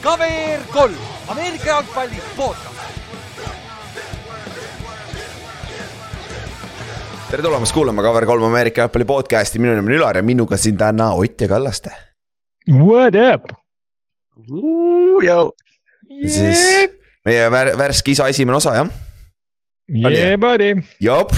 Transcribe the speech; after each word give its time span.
KVR 0.00 0.62
kolm, 0.72 0.96
Ameerika 1.28 1.66
jalgpalli 1.66 2.22
podcast. 2.36 2.66
tere 7.30 7.42
tulemast 7.42 7.72
kuulama 7.72 8.02
Cover3 8.02 8.46
Ameerika 8.46 8.80
jalgpalli 8.80 9.04
podcast'i, 9.06 9.60
minu 9.62 9.76
nimi 9.76 9.92
on 9.92 9.98
Ülar 10.00 10.16
ja 10.18 10.22
minuga 10.22 10.56
siin 10.56 10.76
täna 10.76 11.12
Ott 11.14 11.40
ja 11.40 11.48
Kallaste. 11.48 11.90
What 12.66 13.14
up? 13.14 13.52
siis 16.28 16.90
meie 17.26 17.46
vär, 17.52 17.72
värske 17.78 18.14
isa 18.14 18.28
esimene 18.32 18.56
osa 18.56 18.74
jah, 18.78 18.90
Yeah 19.90 20.38
buddy, 20.40 20.74
jop 21.02 21.34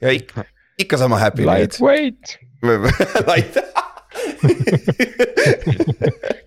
ja 0.00 0.12
ikka, 0.14 0.44
ikka 0.78 0.98
sama 0.98 1.18
happy 1.18 1.46
lightweight. 1.46 2.38
Light. 3.26 3.56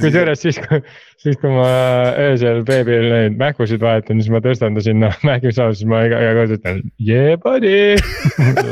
kusjuures 0.00 0.40
siis, 0.42 0.58
kui, 0.64 0.80
siis 1.20 1.36
kui 1.40 1.52
ma 1.52 1.66
öösel 2.20 2.62
beebil 2.68 3.08
neid 3.10 3.36
mähkusid 3.40 3.82
vahetan, 3.82 4.20
siis 4.22 4.32
ma 4.32 4.40
tõstan 4.44 4.76
ta 4.76 4.84
sinna 4.84 5.08
mähkmisaal, 5.28 5.74
siis 5.76 5.88
ma 5.90 5.96
iga, 6.08 6.20
iga 6.24 6.32
kord 6.38 6.56
ütlen 6.58 6.82
yeah 7.02 7.38
buddy, 7.40 7.96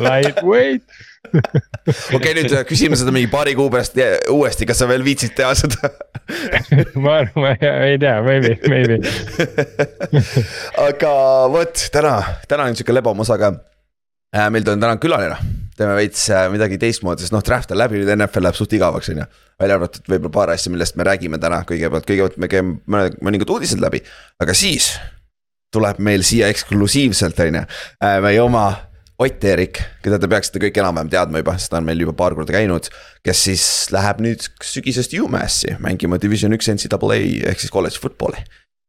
lightweight. 0.03 0.85
okei, 2.17 2.33
nüüd 2.39 2.55
küsime 2.69 2.99
seda 2.99 3.13
mingi 3.15 3.31
paari 3.33 3.53
kuu 3.59 3.69
pärast 3.73 3.99
uuesti, 4.33 4.69
kas 4.69 4.79
sa 4.83 4.89
veel 4.91 5.05
viitsid 5.07 5.33
teha 5.39 5.53
seda 5.59 5.93
ma 7.03 7.11
arvan, 7.23 7.43
ma 7.43 7.49
ei, 7.57 7.73
ei 7.93 7.97
tea, 8.01 8.17
maybe, 8.25 8.51
maybe. 8.71 8.97
aga 10.89 11.13
vot 11.53 11.89
täna, 11.95 12.15
täna 12.49 12.69
on 12.69 12.79
sihuke 12.79 12.97
lebam 12.97 13.25
osa 13.25 13.35
ka. 13.41 13.49
meil 14.53 14.65
on 14.69 14.81
täna 14.81 14.97
külaline, 15.01 15.39
teeme 15.79 15.95
veits 15.99 16.25
äh, 16.35 16.47
midagi 16.53 16.79
teistmoodi, 16.81 17.25
sest 17.25 17.35
noh, 17.35 17.45
draft 17.45 17.71
on 17.75 17.81
läbi, 17.81 18.01
nüüd 18.01 18.11
NFL 18.17 18.49
läheb 18.49 18.59
suht 18.59 18.75
igavaks, 18.77 19.13
on 19.13 19.23
ju. 19.23 19.29
välja 19.59 19.79
arvatud 19.79 20.11
võib-olla 20.11 20.35
paar 20.35 20.53
asja, 20.55 20.73
millest 20.75 20.99
me 20.99 21.07
räägime 21.09 21.41
täna 21.43 21.63
kõigepealt, 21.69 22.07
kõigepealt 22.09 22.37
me 22.43 22.51
käime 22.51 23.07
mõningad 23.25 23.51
uudised 23.55 23.81
läbi, 23.83 24.03
aga 24.43 24.57
siis. 24.57 24.93
tuleb 25.75 25.99
meil 26.01 26.23
siia 26.25 26.49
eksklusiivselt, 26.49 27.41
on 27.45 27.59
ju, 27.61 27.65
meie 28.25 28.41
oma 28.41 28.69
Ott-Erik, 29.19 29.81
keda 29.99 30.15
te 30.23 30.29
peaksite 30.31 30.61
kõik 30.63 30.77
enam-vähem 30.79 31.09
teadma 31.11 31.41
juba, 31.41 31.57
sest 31.59 31.73
ta 31.73 31.81
on 31.81 31.87
meil 31.89 31.99
juba 31.99 32.13
paar 32.15 32.37
korda 32.39 32.55
käinud. 32.55 32.87
kes 33.27 33.41
siis 33.49 33.65
läheb 33.91 34.21
nüüd 34.23 34.45
sügisest 34.63 35.13
UMass'i 35.19 35.75
mängima 35.83 36.21
Division 36.23 36.55
üks 36.55 36.71
NCAA 36.71 37.19
ehk 37.51 37.59
siis 37.59 37.75
kolledži 37.75 37.99
football'i. 37.99 38.45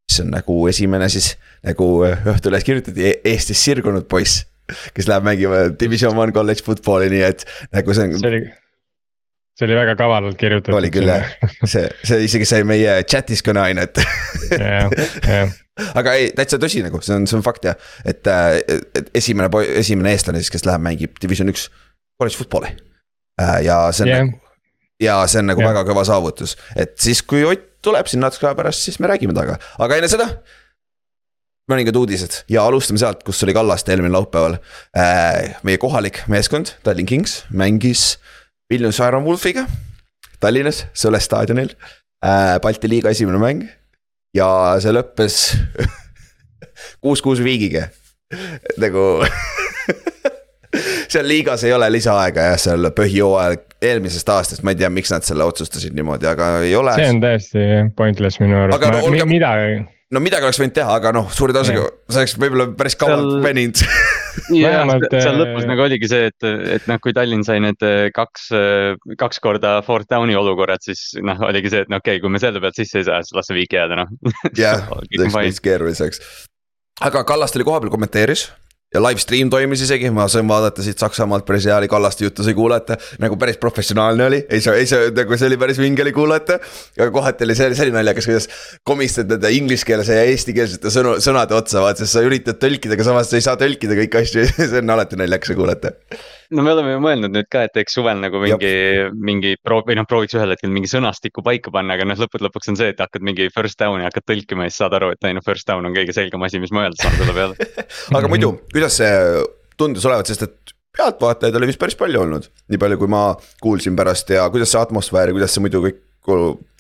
mis 0.06 0.22
on 0.22 0.30
nagu 0.30 0.60
esimene 0.70 1.10
siis, 1.10 1.34
nagu 1.66 2.06
Õhtulehes 2.06 2.64
kirjutati, 2.68 3.16
Eestis 3.26 3.64
sirgunud 3.66 4.06
poiss 4.06 4.46
kes 4.96 5.10
läheb 5.10 5.28
mängima 5.28 5.62
Division 5.80 6.18
one 6.18 6.34
college 6.36 6.66
football'i, 6.66 7.12
nii 7.14 7.24
et 7.28 7.46
nagu 7.76 7.96
see 7.96 8.10
on. 8.10 8.18
see 8.22 8.32
oli, 8.32 8.42
see 9.60 9.68
oli 9.70 9.78
väga 9.80 9.96
kavalalt 10.00 10.40
kirjutatud. 10.40 10.78
oli 10.80 10.92
küll 10.94 11.12
jah, 11.12 11.30
see, 11.64 11.86
see 12.08 12.26
isegi 12.28 12.50
sai 12.50 12.68
meie 12.68 13.00
chat'is 13.06 13.44
kõneainet 13.46 14.02
jah, 14.56 14.92
jah. 15.28 15.56
aga 16.00 16.18
ei, 16.20 16.30
täitsa 16.36 16.60
tõsi 16.62 16.84
nagu, 16.86 17.02
see 17.06 17.16
on, 17.18 17.28
see 17.30 17.40
on 17.40 17.46
fakt 17.46 17.70
jah, 17.70 17.80
et, 18.08 18.28
et 18.28 19.10
esimene, 19.22 19.52
esimene 19.80 20.14
eestlane 20.16 20.44
siis, 20.44 20.54
kes 20.58 20.68
läheb, 20.70 20.84
mängib 20.86 21.18
Division 21.22 21.52
üks 21.52 21.70
college 22.20 22.40
football'i. 22.40 22.76
ja 23.64 23.82
see 23.96 24.06
on 24.08 24.14
Yeah. 24.14 24.28
nagu, 24.28 24.40
ja 25.00 25.16
see 25.32 25.40
on 25.40 25.52
nagu 25.54 25.64
Jah. 25.64 25.72
väga 25.74 25.86
kõva 25.88 26.04
saavutus, 26.08 26.58
et 26.76 26.98
siis, 27.00 27.24
kui 27.24 27.46
Ott 27.48 27.66
tuleb 27.80 28.10
siin 28.12 28.20
natuke 28.20 28.44
aja 28.44 28.58
pärast, 28.58 28.84
siis 28.84 29.00
me 29.00 29.08
räägime 29.08 29.32
temaga, 29.32 29.56
aga 29.80 30.00
enne 30.00 30.10
seda 30.12 30.26
mõningad 31.70 31.96
uudised 32.00 32.40
ja 32.52 32.64
alustame 32.68 33.00
sealt, 33.02 33.22
kus 33.28 33.44
oli 33.46 33.54
Kallaste 33.56 33.94
eelmine 33.94 34.14
laupäeval. 34.16 34.58
meie 35.64 35.78
kohalik 35.82 36.24
meeskond, 36.28 36.74
Tallinn 36.84 37.08
Kings, 37.10 37.44
mängis 37.52 38.18
Vilnius 38.70 39.00
Iron 39.00 39.24
Wolfiga 39.26 39.66
Tallinnas, 40.40 40.86
Sõle 40.96 41.20
staadionil. 41.20 41.74
Balti 42.64 42.88
liiga 42.92 43.12
esimene 43.12 43.40
mäng 43.40 43.66
ja 44.36 44.48
see 44.84 44.92
lõppes 44.96 45.40
kuus-kuus 47.04 47.40
viigiga, 47.44 47.88
nagu 48.80 49.24
seal 51.12 51.26
liigas 51.28 51.64
ei 51.66 51.74
ole 51.74 51.88
lisaaega 51.92 52.50
jah, 52.52 52.60
seal 52.62 52.90
põhijooajal 52.96 53.58
eelmisest 53.90 54.30
aastast, 54.36 54.64
ma 54.68 54.74
ei 54.76 54.80
tea, 54.82 54.90
miks 54.94 55.12
nad 55.14 55.24
selle 55.26 55.48
otsustasid 55.48 55.96
niimoodi, 55.96 56.28
aga 56.30 56.50
ei 56.68 56.76
ole. 56.76 56.94
see 57.00 57.10
on 57.14 57.22
täiesti 57.24 57.64
pointless 57.98 58.42
minu 58.44 58.60
arust, 58.66 58.76
Aga 58.78 58.92
no 58.98 59.06
olge- 59.08 59.26
mida, 59.30 59.54
no 60.14 60.22
midagi 60.24 60.48
oleks 60.48 60.60
võinud 60.62 60.76
teha, 60.76 60.96
aga 61.00 61.12
noh, 61.16 61.28
suure 61.34 61.54
tõenäosusega 61.56 61.86
see 62.10 62.22
oleks 62.22 62.36
võib-olla 62.42 62.68
päris 62.78 62.98
kaua 63.00 63.18
Seal- 63.18 63.44
veninud 63.46 63.82
ja 64.62 64.72
Vähemalt, 64.74 65.08
seal 65.14 65.38
lõpus 65.42 65.66
äh, 65.66 65.70
nagu 65.70 65.86
oligi 65.86 66.10
see, 66.12 66.30
et, 66.32 66.48
et 66.78 66.88
noh, 66.90 67.02
kui 67.04 67.14
Tallinn 67.16 67.46
sai 67.48 67.60
need 67.64 67.86
äh, 67.86 68.08
kaks, 68.16 68.50
kaks 69.20 69.44
korda 69.44 69.76
fourth 69.86 70.10
down'i 70.12 70.38
olukorrad, 70.40 70.84
siis 70.86 71.12
noh, 71.26 71.42
oligi 71.50 71.74
see, 71.74 71.84
et 71.86 71.92
no 71.92 72.00
okei 72.02 72.18
okay,, 72.18 72.24
kui 72.24 72.34
me 72.34 72.42
selle 72.42 72.62
pealt 72.64 72.80
sisse 72.80 73.04
ei 73.04 73.10
saa, 73.10 73.22
siis 73.26 73.38
las 73.38 73.52
see 73.52 73.60
viik 73.60 73.76
jääda 73.78 74.00
noh. 74.02 74.16
jah, 74.58 74.88
fine. 75.12 75.30
veits 75.36 75.62
keeruliseks. 75.66 76.24
aga 77.06 77.26
Kallaste 77.28 77.62
oli 77.62 77.70
kohapeal, 77.70 77.94
kommenteeris 77.94 78.50
ja 78.94 79.02
live 79.04 79.22
stream 79.22 79.50
toimis 79.54 79.84
isegi, 79.86 80.10
ma 80.14 80.26
sain 80.32 80.48
vaadata 80.50 80.84
siit 80.86 81.02
Saksamaalt 81.02 81.46
päris 81.46 81.68
hea 81.70 81.76
oli, 81.78 81.90
Kallaste 81.92 82.26
juttu 82.26 82.44
sai 82.46 82.56
kuulata. 82.58 82.98
nagu 83.22 83.38
päris 83.38 83.60
professionaalne 83.62 84.26
oli, 84.26 84.40
ei 84.50 84.62
saa, 84.62 84.74
ei 84.82 84.88
saa, 84.90 85.12
nagu 85.16 85.38
see 85.38 85.50
oli 85.52 85.60
päris 85.62 85.78
vinge 85.82 86.02
oli 86.02 86.14
kuulata. 86.16 86.58
aga 86.98 87.12
kohati 87.14 87.46
oli 87.46 87.58
see, 87.60 87.70
see 87.78 87.86
oli 87.86 87.96
naljakas, 87.96 88.30
kuidas 88.32 88.50
komistad 88.84 89.30
nende 89.30 89.54
ingliskeelse 89.54 90.18
ja 90.18 90.26
eestikeelsete 90.32 90.94
sõnu, 90.94 91.18
sõnade 91.22 91.58
otsa, 91.58 91.84
vaat 91.86 92.02
sest 92.02 92.18
sa 92.18 92.26
üritad 92.26 92.58
tõlkida, 92.62 92.98
aga 92.98 93.06
samas 93.12 93.30
sa 93.30 93.38
ei 93.38 93.46
saa 93.46 93.60
tõlkida 93.62 93.98
kõiki 94.02 94.24
asju 94.24 94.50
see 94.58 94.82
on 94.82 94.98
alati 94.98 95.22
naljakas 95.22 95.54
kuulata. 95.54 95.94
No 96.56 96.66
me 96.66 96.72
oleme 96.74 96.94
ju 96.96 97.02
mõelnud 97.04 97.34
nüüd 97.34 97.50
ka, 97.52 97.66
et 97.68 97.74
teeks 97.76 97.96
suvel 97.98 98.20
nagu 98.22 98.42
mingi, 98.42 98.72
mingi 99.14 99.54
proov- 99.62 99.86
või 99.90 100.00
noh, 100.00 100.08
prooviks 100.10 100.38
ühel 100.38 100.54
hetkel 100.56 100.74
mingi 100.74 100.90
sõnastiku 100.92 101.44
paika 101.46 101.74
panna, 101.74 101.98
aga 101.98 102.08
noh, 102.10 102.20
lõppude 102.24 102.48
lõpuks 102.48 102.72
on 102.74 102.80
see, 102.80 102.90
et 102.94 103.04
hakkad 103.04 103.26
mingi 103.26 103.50
first 103.54 103.80
down'i 103.82 104.08
hakkad 104.08 104.26
tõlkima 104.32 104.66
ja 104.66 104.74
siis 104.74 104.82
saad 104.82 104.98
aru, 104.98 105.12
et 105.16 105.30
ei 105.30 105.38
noh, 105.38 105.46
first 105.46 105.68
down 105.70 105.86
on 105.86 105.96
kõige 105.96 106.16
selgem 106.16 106.44
asi, 106.48 106.62
mis 106.64 106.74
ma 106.76 106.88
öelda 106.88 107.02
saan 107.04 107.18
selle 107.20 107.38
peale. 107.38 107.70
aga 108.20 108.32
muidu, 108.32 108.56
kuidas 108.74 108.98
see 109.02 109.14
tundus 109.80 110.10
olevat, 110.10 110.32
sest 110.32 110.48
et 110.48 110.76
pealtvaatajaid 110.98 111.60
oli 111.60 111.70
vist 111.70 111.82
päris 111.82 111.98
palju 112.00 112.26
olnud, 112.26 112.50
nii 112.72 112.82
palju, 112.82 113.00
kui 113.02 113.12
ma 113.12 113.24
kuulsin 113.62 113.98
pärast 114.00 114.34
ja 114.34 114.50
kuidas 114.52 114.74
see 114.74 114.82
atmosfäär 114.82 115.32
ja 115.32 115.38
kuidas 115.38 115.56
see 115.56 115.64
muidu 115.64 115.84
kõik, 115.86 116.04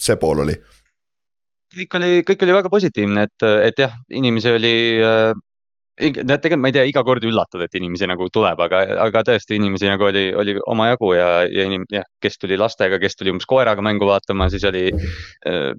see 0.01 0.19
pool 0.21 0.45
oli? 0.45 0.57
kõik 1.69 1.99
oli, 1.99 2.23
kõik 2.25 2.43
oli 2.45 2.55
väga 2.57 2.71
positiivne, 2.73 3.27
et, 3.29 3.45
et 3.69 3.79
jah, 3.85 3.93
inimesi 4.17 4.49
oli 4.49 4.73
äh, 5.05 5.37
tegelikult 5.99 6.61
ma 6.63 6.69
ei 6.71 6.75
tea, 6.75 6.85
iga 6.89 7.03
kord 7.07 7.23
üllatad, 7.27 7.63
et 7.65 7.75
inimesi 7.77 8.07
nagu 8.09 8.29
tuleb, 8.33 8.59
aga, 8.63 8.81
aga 9.03 9.23
tõesti 9.27 9.57
inimesi 9.59 9.89
nagu 9.89 10.07
oli, 10.07 10.29
oli 10.37 10.55
omajagu 10.71 11.11
ja, 11.15 11.27
ja 11.51 11.65
inim-, 11.67 11.87
jah, 11.91 12.05
kes 12.23 12.39
tuli 12.39 12.57
lastega, 12.59 12.99
kes 13.01 13.19
tuli 13.19 13.33
umbes 13.33 13.47
koeraga 13.49 13.83
mängu 13.85 14.07
vaatama, 14.07 14.47
siis 14.51 14.63
oli 14.69 14.85
äh,. 14.93 15.71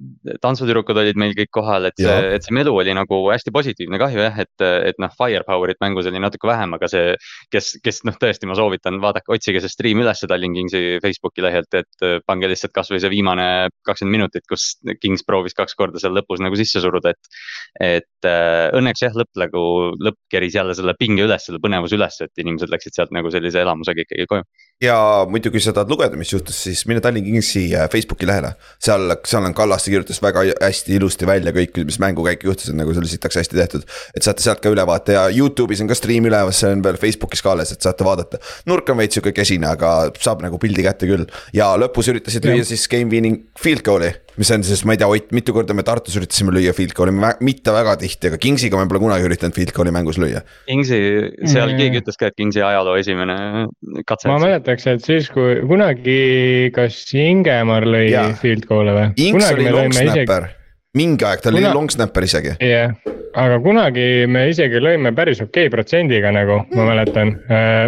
tantsutüdrukud 0.43 0.99
olid 1.01 1.19
meil 1.21 1.33
kõik 1.39 1.53
kohal, 1.57 1.89
et 1.89 1.97
see, 2.01 2.17
et 2.37 2.47
see 2.47 2.55
melu 2.57 2.75
oli 2.83 2.95
nagu 2.97 3.21
hästi 3.31 3.53
positiivne, 3.55 4.01
kahju 4.01 4.23
jah, 4.23 4.37
et, 4.45 4.67
et 4.91 5.01
noh, 5.03 5.13
firepower'it 5.17 5.81
mängus 5.83 6.09
oli 6.11 6.23
natuke 6.23 6.49
vähem, 6.51 6.77
aga 6.77 6.91
see. 6.91 7.15
kes, 7.53 7.73
kes 7.85 8.03
noh, 8.09 8.17
tõesti, 8.21 8.49
ma 8.51 8.57
soovitan, 8.59 9.01
vaadake, 9.03 9.33
otsige 9.33 9.63
see 9.63 9.73
stream 9.73 10.05
ülesse 10.05 10.29
Tallinn 10.31 10.57
Kingsi 10.57 11.01
Facebooki 11.03 11.45
lehelt, 11.45 11.73
et 11.75 12.07
äh, 12.07 12.19
pange 12.27 12.51
lihtsalt 12.51 12.75
kasvõi 12.77 13.01
see 13.03 13.13
viimane 13.13 13.71
kakskümmend 13.89 14.19
minutit, 14.19 14.45
kus 14.51 14.75
Kings 15.01 15.25
proovis 15.27 15.57
kaks 15.57 15.77
korda 15.79 16.03
seal 16.03 16.15
lõpus 16.17 16.43
nagu 16.45 16.59
sisse 16.61 16.83
suruda, 16.85 17.15
et. 17.15 17.35
et 17.81 18.29
äh, 18.29 18.69
õnneks 18.77 19.05
jah, 19.07 19.15
lõpp 19.17 19.41
nagu, 19.41 19.63
lõpp 20.03 20.10
keris 20.31 20.57
jälle 20.57 20.75
selle 20.77 20.95
pinge 20.99 21.25
üles, 21.27 21.45
selle 21.47 21.61
põnevuse 21.63 21.97
üles, 21.99 22.19
et 22.25 22.43
inimesed 22.43 22.73
läksid 22.73 22.97
sealt 22.97 23.15
nagu 23.15 23.31
sellise 23.33 23.63
elamusega 23.63 24.05
ikkagi 24.05 24.27
koju. 24.31 24.47
ja 24.85 24.97
muidu, 25.29 25.53
kui 25.53 25.61
sa 25.61 25.75
tahad 25.77 25.91
lugeda, 25.93 26.17
mis 26.21 26.33
juhtus, 26.33 26.57
siis 26.65 26.85
mine 26.89 27.03
Tallinn 27.05 27.27
Kingsi 27.27 27.67
äh, 27.77 27.89
Facebooki 27.93 28.29
lehele. 28.29 28.55
seal, 28.83 29.17
seal 29.29 29.49
on 29.49 29.57
Kallaste 29.57 29.93
kirjutas 29.93 30.23
väga 30.23 30.47
hästi 30.57 30.97
ilusti 30.97 31.29
välja 31.29 31.53
kõik, 31.57 31.83
mis 31.85 32.01
mängukäik 32.03 32.47
juhtus, 32.49 32.71
et 32.71 32.79
nagu 32.79 32.95
see 32.95 33.05
oli 33.05 33.13
sitaks 33.13 33.41
hästi 33.43 33.61
tehtud. 33.61 33.87
et 34.15 34.27
saate 34.27 34.45
sealt 34.45 34.63
ka 34.65 34.73
ülevaate 34.73 35.19
ja 35.19 35.27
Youtube'is 35.29 35.85
on 35.85 35.91
ka 35.91 35.99
stream 35.99 36.29
üleval, 36.31 36.55
see 36.57 36.73
on 36.73 36.85
veel 36.85 37.01
Facebookis 37.01 37.45
ka 37.45 37.55
alles, 37.55 37.75
et 37.75 37.85
saate 37.85 38.07
vaadata. 38.07 38.41
nurk 38.71 38.89
on 38.91 39.01
veits 39.01 39.19
sihuke 39.19 39.35
kesine, 39.37 39.69
aga 39.71 40.11
saab 40.21 40.45
nagu 40.47 40.59
pildi 40.63 40.87
kätte 40.87 41.09
küll 41.11 41.27
ja 41.57 41.73
lõpus 41.81 42.11
üritasid 42.13 42.47
lüüa 42.49 42.67
siis 42.67 42.87
game 42.91 43.11
winning 43.13 43.45
field 43.61 43.85
goal'i. 43.87 44.13
mis 44.41 44.51
on 44.55 44.65
siis, 44.65 44.83
ma 44.89 44.95
ei 44.95 45.01
tea, 45.01 45.09
Ott, 45.11 45.33
mitu 45.37 45.53
korda 45.53 45.75
me 45.77 45.85
Tartus 45.87 46.17
üritasime 46.17 46.55
lüüa 46.55 46.73
field 46.77 46.95
goal'i, 46.97 47.15
mitte 47.45 47.75
väga 47.75 47.97
tihti, 48.01 48.31
aga 48.31 48.41
Kingsiga 48.41 48.81
me 48.81 48.89
pole 48.91 49.03
kunagi 49.03 49.27
üritanud 49.29 49.57
field 49.57 49.75
goal'i 49.77 49.90
mängus 49.95 50.19
lüüa. 50.19 50.43
Kingsi, 50.69 50.99
seal 51.45 51.69
Mm. 51.73 51.79
keegi 51.79 52.01
ütles 52.03 52.17
ka, 52.21 52.27
et 52.31 52.37
Kingsi 52.37 52.61
ajaloo 52.63 52.97
esimene 53.01 53.67
katse. 54.07 54.29
ma 54.29 54.39
mäletaks, 54.39 54.87
et 54.87 55.01
siis 55.05 55.29
kui 55.31 55.61
kunagi, 55.69 56.71
kas 56.75 56.99
Ingemar 57.15 57.83
lõi 57.85 58.11
Jaa. 58.11 58.33
field 58.35 58.67
goal'e 58.67 58.93
või? 58.97 59.07
Inks 59.17 59.37
kunagi 59.39 59.55
oli 59.55 59.65
me 59.65 59.71
long 59.71 59.89
lõime 59.93 60.05
isegi, 60.05 60.27
snapper, 60.27 60.51
mingi 60.95 61.25
aeg 61.25 61.41
ta 61.43 61.49
oli 61.51 61.61
Kuna- 61.63 61.75
long 61.75 61.91
snapper 61.91 62.23
isegi. 62.23 62.57
jah, 62.61 62.95
aga 63.35 63.59
kunagi 63.63 64.27
me 64.29 64.49
isegi 64.51 64.81
lõime 64.83 65.15
päris 65.15 65.41
okei 65.41 65.69
protsendiga 65.71 66.33
nagu, 66.33 66.65
ma 66.75 66.87
mäletan, 66.95 67.37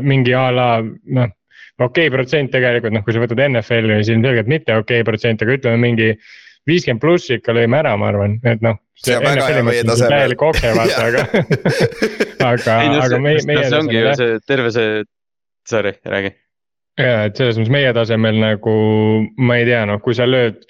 mingi 0.02 0.34
a 0.34 0.50
la 0.52 0.82
noh. 0.82 1.28
okei 1.82 2.10
protsent 2.10 2.52
tegelikult 2.52 2.93
noh, 2.93 3.02
kui 3.02 3.12
sa 3.12 3.19
võtad 3.19 3.40
NFL-i, 3.49 4.04
siis 4.04 4.14
ilmselgelt 4.14 4.46
mitte 4.46 4.75
okei 4.76 5.02
protsent, 5.02 5.43
aga 5.43 5.56
ütleme 5.56 5.81
mingi 5.81 6.12
viiskümmend 6.69 7.03
pluss 7.03 7.31
ikka 7.35 7.55
lõime 7.56 7.81
ära, 7.81 7.94
ma 7.99 8.11
arvan, 8.12 8.37
et 8.47 8.62
noh. 8.64 8.79
See 9.03 9.17
on 9.17 9.25
väga 9.26 9.49
hea 9.49 9.64
meie 9.67 9.82
tasemel. 9.88 10.12
täielik 10.14 10.44
okei 10.47 10.75
vaata, 10.76 11.00
aga 11.09 11.25
aga, 12.53 12.76
aga 12.76 13.09
see, 13.09 13.23
meie, 13.25 13.43
meie 13.49 13.64
see 13.67 13.81
ongi 13.81 13.99
ju 13.99 14.14
see 14.20 14.38
terve 14.47 14.70
see, 14.75 15.03
sorry, 15.69 15.94
räägi. 16.14 16.32
ja, 17.00 17.17
et 17.26 17.41
selles 17.41 17.59
mõttes 17.59 17.75
meie 17.75 17.93
tasemel 17.97 18.38
nagu 18.43 18.76
ma 19.43 19.59
ei 19.59 19.67
tea, 19.69 19.82
noh, 19.91 19.99
kui 20.05 20.14
sa 20.19 20.29
lööd 20.29 20.62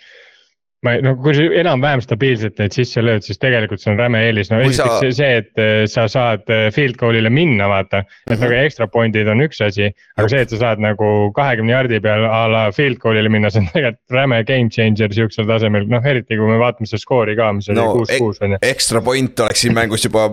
ma 0.83 0.95
ei, 0.97 1.03
no 1.07 1.13
kui 1.23 1.31
sa 1.37 1.45
enam-vähem 1.61 2.01
stabiilselt 2.03 2.59
neid 2.59 2.75
sisse 2.75 3.03
lööd, 3.05 3.23
siis 3.23 3.39
tegelikult 3.39 3.79
see 3.83 3.93
on 3.93 3.99
räme 4.01 4.19
eelis, 4.27 4.49
no 4.51 4.59
Kui 4.59 4.73
esiteks 4.73 4.97
sa- 4.99 5.11
see, 5.19 5.37
et 5.43 5.61
eh, 5.63 5.83
sa 5.91 6.07
saad 6.11 6.49
eh, 6.51 6.71
field 6.75 6.97
goal'ile 6.99 7.31
minna, 7.31 7.69
vaata. 7.71 8.01
et 8.27 8.33
Mhm. 8.35 8.41
nagu 8.43 8.57
extra 8.65 8.89
point'id 8.91 9.29
on 9.31 9.45
üks 9.47 9.61
asi, 9.65 9.93
aga 10.19 10.29
see, 10.29 10.41
et 10.43 10.51
sa 10.51 10.57
saad 10.65 10.83
nagu 10.83 11.31
kahekümne 11.37 11.71
jardi 11.77 12.01
peal 12.03 12.25
a 12.27 12.41
la 12.51 12.65
field 12.73 12.99
goal'ile 12.99 13.31
minna, 13.31 13.51
see 13.51 13.61
on 13.63 13.69
tegelikult 13.71 14.17
räme 14.19 14.43
game 14.49 14.69
changer 14.75 15.09
sihukesel 15.15 15.47
tasemel, 15.47 15.87
noh 15.87 16.03
eriti 16.05 16.35
kui 16.37 16.51
me 16.51 16.59
vaatame 16.59 16.87
seda 16.91 16.99
skoori 17.05 17.37
ka, 17.39 17.53
mis 17.53 17.69
oli 17.71 17.79
No, 17.79 17.93
kuus, 17.95 18.11
kuus 18.19 18.43
on 18.43 18.57
ju. 18.57 18.59
Extra 18.63 19.01
point 19.01 19.39
oleks 19.47 19.61
siin 19.63 19.75
mängus 19.79 20.03
juba 20.09 20.27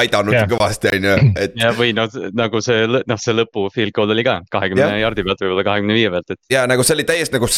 aidanud 0.00 0.32
Jah. 0.32 0.46
kõvasti, 0.48 0.94
on 0.96 1.04
ju, 1.04 1.14
et 1.44 1.52
ja 1.60 1.72
või 1.76 1.92
noh, 1.92 2.08
nagu 2.38 2.60
see, 2.64 2.86
noh, 2.88 3.18
see 3.20 3.34
lõpu 3.36 3.68
field 3.74 3.92
goal 3.92 4.10
oli 4.16 4.24
ka 4.24 4.40
kahekümne 4.50 5.00
jardi 5.02 5.24
pealt, 5.26 5.40
võib-olla 5.44 5.64
kahekümne 5.66 5.96
viie 5.98 6.10
pealt, 6.14 6.30
et. 6.30 6.38
ja 6.50 6.64
nagu 6.70 6.82
see 6.86 6.94
oli 6.96 7.04
täiesti 7.04 7.36
nagu. 7.36 7.48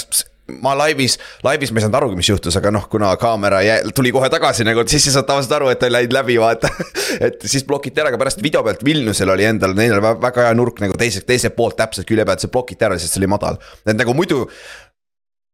Ma 0.63 0.75
laivis, 0.79 1.19
laivis 1.47 1.73
ma 1.73 1.81
ei 1.81 1.85
saanud 1.87 1.99
arugi, 2.01 2.19
mis 2.21 2.29
juhtus, 2.29 2.57
aga 2.61 2.71
noh, 2.75 2.85
kuna 2.93 3.13
kaamera 3.21 3.61
jä- 3.65 3.81
tuli 3.95 4.13
kohe 4.13 4.29
tagasi 4.33 4.67
nagu, 4.69 4.85
siis 4.89 5.07
sa 5.09 5.17
saad 5.19 5.29
tavaliselt 5.31 5.57
aru, 5.59 5.71
et 5.73 5.81
ta 5.83 5.91
läinud 5.93 6.13
läbi, 6.17 6.37
vaata 6.43 6.71
et 7.27 7.43
siis 7.49 7.65
blokiti 7.69 8.01
ära, 8.03 8.13
aga 8.13 8.21
pärast 8.21 8.43
video 8.45 8.63
pealt 8.67 8.85
Vilniusel 8.85 9.33
oli 9.33 9.47
endal, 9.49 9.75
neil 9.79 9.97
oli 9.97 10.05
vä- 10.05 10.17
väga 10.23 10.49
hea 10.49 10.55
nurk 10.59 10.83
nagu 10.85 10.97
teise, 11.01 11.25
teiselt 11.27 11.57
poolt 11.57 11.77
täpselt 11.81 12.09
külje 12.09 12.27
pealt, 12.29 12.45
see 12.45 12.53
blokiti 12.53 12.85
ära, 12.89 12.99
sest 13.01 13.17
see 13.17 13.23
oli 13.25 13.31
madal. 13.33 13.59
et 13.87 13.97
nagu 13.99 14.15
muidu. 14.17 14.45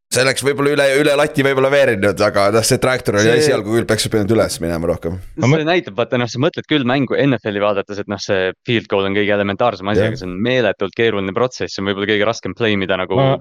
See 0.08 0.22
läks 0.24 0.40
võib-olla 0.40 0.70
üle, 0.72 0.84
üle 1.02 1.14
lati 1.20 1.44
võib-olla 1.44 1.68
veerinud, 1.72 2.20
aga 2.24 2.46
noh, 2.54 2.64
see 2.64 2.78
trajektoor 2.80 3.18
oli 3.20 3.26
See- 3.28 3.40
esialgu 3.42 3.74
küll, 3.74 3.84
peaks 3.88 4.06
pidanud 4.08 4.30
üles 4.32 4.54
minema 4.62 4.88
rohkem. 4.88 5.18
Ma 5.44 5.50
see 5.52 5.66
näitab, 5.68 5.98
vaata 5.98 6.16
noh, 6.20 6.30
sa 6.32 6.40
mõtled 6.40 6.64
küll 6.70 6.86
mängu 6.88 7.12
NFL-i 7.20 7.60
vaadates, 7.60 8.00
et 8.00 8.08
noh, 8.08 8.20
see 8.22 8.54
field 8.64 8.88
goal 8.88 9.04
on 9.04 9.16
kõige 9.18 9.34
elementaarsem 9.36 9.90
asi, 9.92 10.06
aga 10.06 10.16
see 10.16 10.28
on 10.30 10.38
meeletult 10.46 10.96
keeruline 10.96 11.34
protsess, 11.36 11.74
see 11.76 11.82
on 11.84 11.90
võib-olla 11.90 12.08
kõige 12.14 12.28
raskem 12.30 12.56
play, 12.56 12.78
mida 12.80 12.96
nagu 12.96 13.18
Ma- 13.20 13.36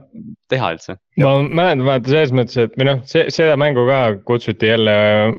teha 0.52 0.74
üldse. 0.76 0.98
ma 1.24 1.32
mäletan 1.40 1.86
vaata 1.88 2.12
selles 2.12 2.34
mõttes, 2.36 2.60
et 2.68 2.76
või 2.78 2.90
noh, 2.92 3.00
see, 3.08 3.24
seda 3.34 3.56
mängu 3.60 3.88
ka 3.88 4.02
kutsuti 4.28 4.68
jälle 4.74 4.98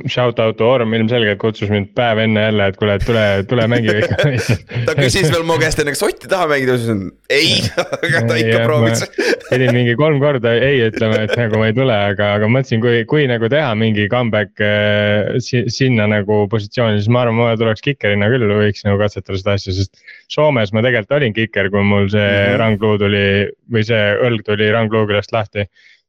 shout 0.09 0.41
out 0.41 0.57
to 0.59 0.65
Orm 0.69 0.97
ilmselgelt 0.97 1.39
kutsus 1.45 1.69
mind 1.73 1.93
päev 1.97 2.23
enne 2.25 2.47
jälle, 2.49 2.71
et 2.73 2.81
kuule, 2.81 2.97
tule, 3.05 3.27
tule 3.53 3.69
mängi 3.69 3.95
ta 4.89 4.97
küsis 4.97 5.29
veel 5.29 5.45
mu 5.49 5.61
käest 5.61 5.85
enne, 5.85 5.93
kas 5.93 6.03
Ott 6.09 6.25
ei 6.25 6.33
taha 6.33 6.49
mängida, 6.51 6.73
ma 6.73 6.81
ütlesin 6.81 7.05
ei, 7.29 7.53
aga 8.09 8.25
ta 8.33 8.41
ikka 8.41 8.65
proovis. 8.65 9.05
pidin 9.53 9.75
mingi 9.77 9.95
kolm 10.01 10.19
korda 10.25 10.57
ei 10.57 10.83
ütlema, 10.89 11.18
et 11.25 11.35
nagu 11.39 11.61
ma 11.61 11.69
ei 11.69 11.77
tule, 11.77 11.95
aga, 12.13 12.33
aga 12.39 12.51
mõtlesin, 12.51 12.83
kui, 12.85 13.03
kui 13.11 13.27
nagu 13.31 13.51
teha 13.53 13.71
mingi 13.79 14.09
comeback 14.13 14.63
äh, 14.65 15.39
si, 15.45 15.65
sinna 15.73 16.09
nagu 16.11 16.41
positsiooni, 16.53 17.01
siis 17.01 17.11
ma 17.13 17.25
arvan, 17.25 17.39
ma 17.39 17.55
tuleks 17.61 17.85
kikerina 17.85 18.31
küll 18.33 18.47
võiks 18.51 18.87
nagu 18.87 19.01
katsetada 19.01 19.41
seda 19.41 19.57
asja, 19.59 19.77
sest. 19.79 20.05
Soomes 20.33 20.75
ma 20.77 20.85
tegelikult 20.85 21.17
olin 21.19 21.35
kiker, 21.37 21.71
kui 21.73 21.83
mul 21.83 22.11
see 22.13 22.23
mm. 22.25 22.45
-hmm. 22.45 22.61
rangluu 22.63 23.01
tuli 23.01 23.27
või 23.73 23.87
see 23.89 24.05
õlg 24.29 24.45
tuli 24.47 24.71
rangluu 24.75 25.07
küljest 25.09 25.33
lahti. 25.33 25.69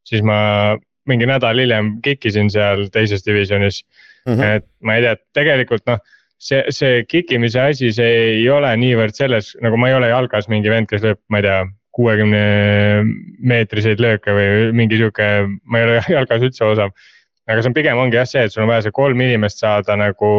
siis 0.10 0.22
ma 0.26 0.78
mingi 1.06 1.26
nädal 1.30 1.60
hiljem 1.60 2.00
kikisin 2.02 2.50
seal 2.50 2.88
teises 2.94 3.26
divisjonis 3.26 3.84
Mhm. 4.28 4.42
et 4.42 4.66
ma 4.84 4.98
ei 4.98 5.06
tea, 5.06 5.16
tegelikult 5.38 5.86
noh, 5.90 6.00
see, 6.42 6.64
see 6.76 7.04
kikimise 7.10 7.62
asi, 7.72 7.92
see 7.96 8.10
ei 8.34 8.48
ole 8.52 8.72
niivõrd 8.82 9.18
selles, 9.18 9.54
nagu 9.64 9.80
ma 9.80 9.92
ei 9.92 9.98
ole 9.98 10.12
jalgas 10.12 10.50
mingi 10.52 10.72
vend, 10.72 10.90
kes 10.92 11.04
lööb, 11.06 11.22
ma 11.32 11.42
ei 11.42 11.48
tea, 11.48 11.60
kuuekümne 12.00 12.42
meetriseid 13.52 14.02
lööke 14.04 14.36
või 14.36 14.74
mingi 14.76 15.00
sihuke, 15.00 15.30
ma 15.68 15.80
ei 15.80 15.88
ole 15.88 16.04
jalgas 16.18 16.46
üldse 16.48 16.68
osav. 16.68 16.94
aga 17.50 17.64
see 17.64 17.72
on 17.72 17.74
pigem 17.74 17.98
ongi 17.98 18.20
jah 18.20 18.28
see, 18.30 18.44
et 18.46 18.54
sul 18.54 18.64
on 18.64 18.70
vaja 18.70 18.86
see 18.86 18.94
kolm 18.94 19.22
inimest 19.26 19.64
saada 19.64 19.96
nagu 19.98 20.30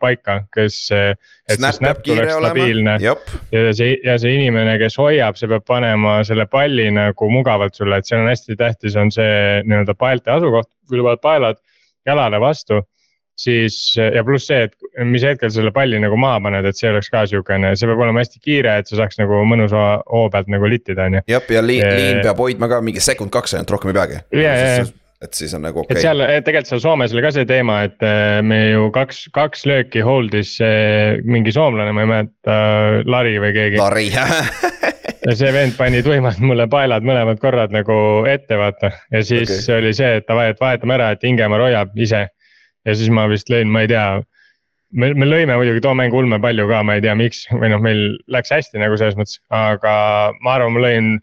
paika, 0.00 0.42
kes, 0.54 0.76
et 0.92 1.16
see 1.48 1.56
Snap 1.56 1.78
snap 1.78 1.96
peab 1.96 2.02
kiire 2.04 2.26
tuleks 2.26 2.44
stabiilne 2.44 2.96
ja 3.00 3.14
see 3.72 3.96
ja 4.04 4.18
see 4.20 4.34
inimene, 4.36 4.76
kes 4.82 4.98
hoiab, 5.00 5.40
see 5.40 5.48
peab 5.50 5.64
panema 5.68 6.18
selle 6.28 6.46
palli 6.50 6.90
nagu 6.94 7.30
mugavalt 7.32 7.78
sulle, 7.78 7.98
et 7.98 8.08
seal 8.08 8.22
on 8.22 8.30
hästi 8.30 8.58
tähtis, 8.60 8.98
on 9.00 9.10
see 9.14 9.64
nii-öelda 9.64 9.96
paelte 9.98 10.34
asukoht, 10.36 10.70
kui 10.88 11.00
sa 11.00 11.08
paned 11.08 11.24
paelad 11.24 11.64
jalale 12.08 12.40
vastu. 12.42 12.82
Siis 13.38 13.78
ja 13.96 14.22
pluss 14.26 14.48
see, 14.50 14.68
et 14.68 15.04
mis 15.08 15.24
hetkel 15.26 15.50
selle 15.54 15.72
palli 15.74 15.98
nagu 16.02 16.18
maha 16.20 16.40
paned, 16.46 16.68
et 16.68 16.78
see 16.78 16.90
oleks 16.92 17.10
ka 17.12 17.24
siukene, 17.30 17.74
see 17.78 17.90
peab 17.90 18.02
olema 18.06 18.22
hästi 18.22 18.42
kiire, 18.44 18.78
et 18.80 18.90
sa 18.90 19.00
saaks 19.02 19.20
nagu 19.20 19.42
mõnusa 19.48 19.88
hoo 20.06 20.28
pealt 20.32 20.50
nagu 20.52 20.70
littida, 20.70 21.08
on 21.08 21.18
ju. 21.18 21.26
jah, 21.34 21.52
ja 21.58 21.64
liin, 21.64 21.88
Eh, 21.88 21.98
liin 21.98 22.22
peab 22.24 22.40
hoidma 22.42 22.68
ka 22.70 22.80
mingi 22.84 23.02
sekund-kaks 23.02 23.56
ainult, 23.56 23.74
rohkem 23.74 23.92
ei 23.92 23.98
peagi. 23.98 24.22
Ja, 24.36 24.54
ja. 24.58 24.86
et 25.24 25.34
siis 25.34 25.54
on 25.56 25.64
nagu 25.66 25.82
et 25.84 25.92
okei 25.96 26.04
seal 26.04 26.22
eh, 26.24 26.38
tegelikult 26.46 26.72
seal 26.72 26.82
Soomes 26.84 27.14
oli 27.14 27.24
ka 27.24 27.32
see 27.34 27.48
teema, 27.48 27.80
et 27.88 28.06
eh, 28.06 28.38
me 28.46 28.60
ju 28.72 28.88
kaks, 28.94 29.24
kaks 29.34 29.66
lööki 29.70 30.04
hold'is 30.04 30.56
eh, 30.64 31.18
mingi 31.26 31.54
soomlane, 31.54 31.94
ma 31.94 32.04
ei 32.04 32.12
mäleta, 32.12 32.58
Lari 33.08 33.38
või 33.42 33.54
keegi. 33.56 33.80
Lari 33.80 34.10
ja 35.28 35.34
see 35.36 35.52
vend 35.52 35.76
pani 35.78 36.02
tuimalt 36.06 36.40
mulle 36.40 36.68
paelad 36.70 37.06
mõlemad 37.06 37.40
korrad 37.42 37.74
nagu 37.74 37.98
ette, 38.30 38.58
vaata. 38.58 38.92
ja 39.12 39.22
siis 39.24 39.50
okay. 39.50 39.78
oli 39.78 39.94
see, 39.96 40.18
et 40.20 40.28
davai, 40.28 40.50
et 40.54 40.60
vahetame 40.62 40.98
ära, 40.98 41.12
et 41.14 41.24
Ingemar 41.28 41.66
hoiab 41.66 41.96
ise. 41.98 42.26
Ja 42.88 42.96
siis 42.96 43.12
ma 43.12 43.28
vist 43.30 43.52
lõin, 43.52 43.70
ma 43.72 43.84
ei 43.84 43.92
tea. 43.92 44.08
me, 44.96 45.12
me 45.12 45.28
lõime 45.28 45.56
muidugi 45.60 45.84
too 45.84 45.94
mäng 45.98 46.16
ulme 46.16 46.40
palju 46.40 46.68
ka, 46.70 46.82
ma 46.86 46.96
ei 46.96 47.04
tea, 47.04 47.14
miks 47.18 47.44
või 47.52 47.72
noh, 47.74 47.82
meil 47.84 48.04
läks 48.32 48.52
hästi 48.54 48.80
nagu 48.80 48.96
selles 48.96 49.18
mõttes, 49.18 49.40
aga 49.52 49.94
ma 50.40 50.56
arvan, 50.56 50.74
ma 50.76 50.84
lõin 50.86 51.16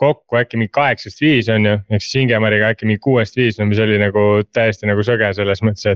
kokku 0.00 0.40
äkki 0.40 0.58
mingi 0.58 0.74
kaheksast 0.74 1.22
viis 1.22 1.48
on 1.52 1.68
ju, 1.68 1.78
ehk 1.90 2.02
siis 2.02 2.24
Ingemariga 2.24 2.72
äkki 2.74 2.88
mingi 2.90 3.02
kuuest 3.04 3.38
viis, 3.38 3.60
no 3.60 3.68
mis 3.70 3.82
oli 3.82 4.00
nagu 4.02 4.42
täiesti 4.52 4.90
nagu 4.90 5.06
sõge 5.06 5.30
selles 5.38 5.62
mõttes, 5.62 5.86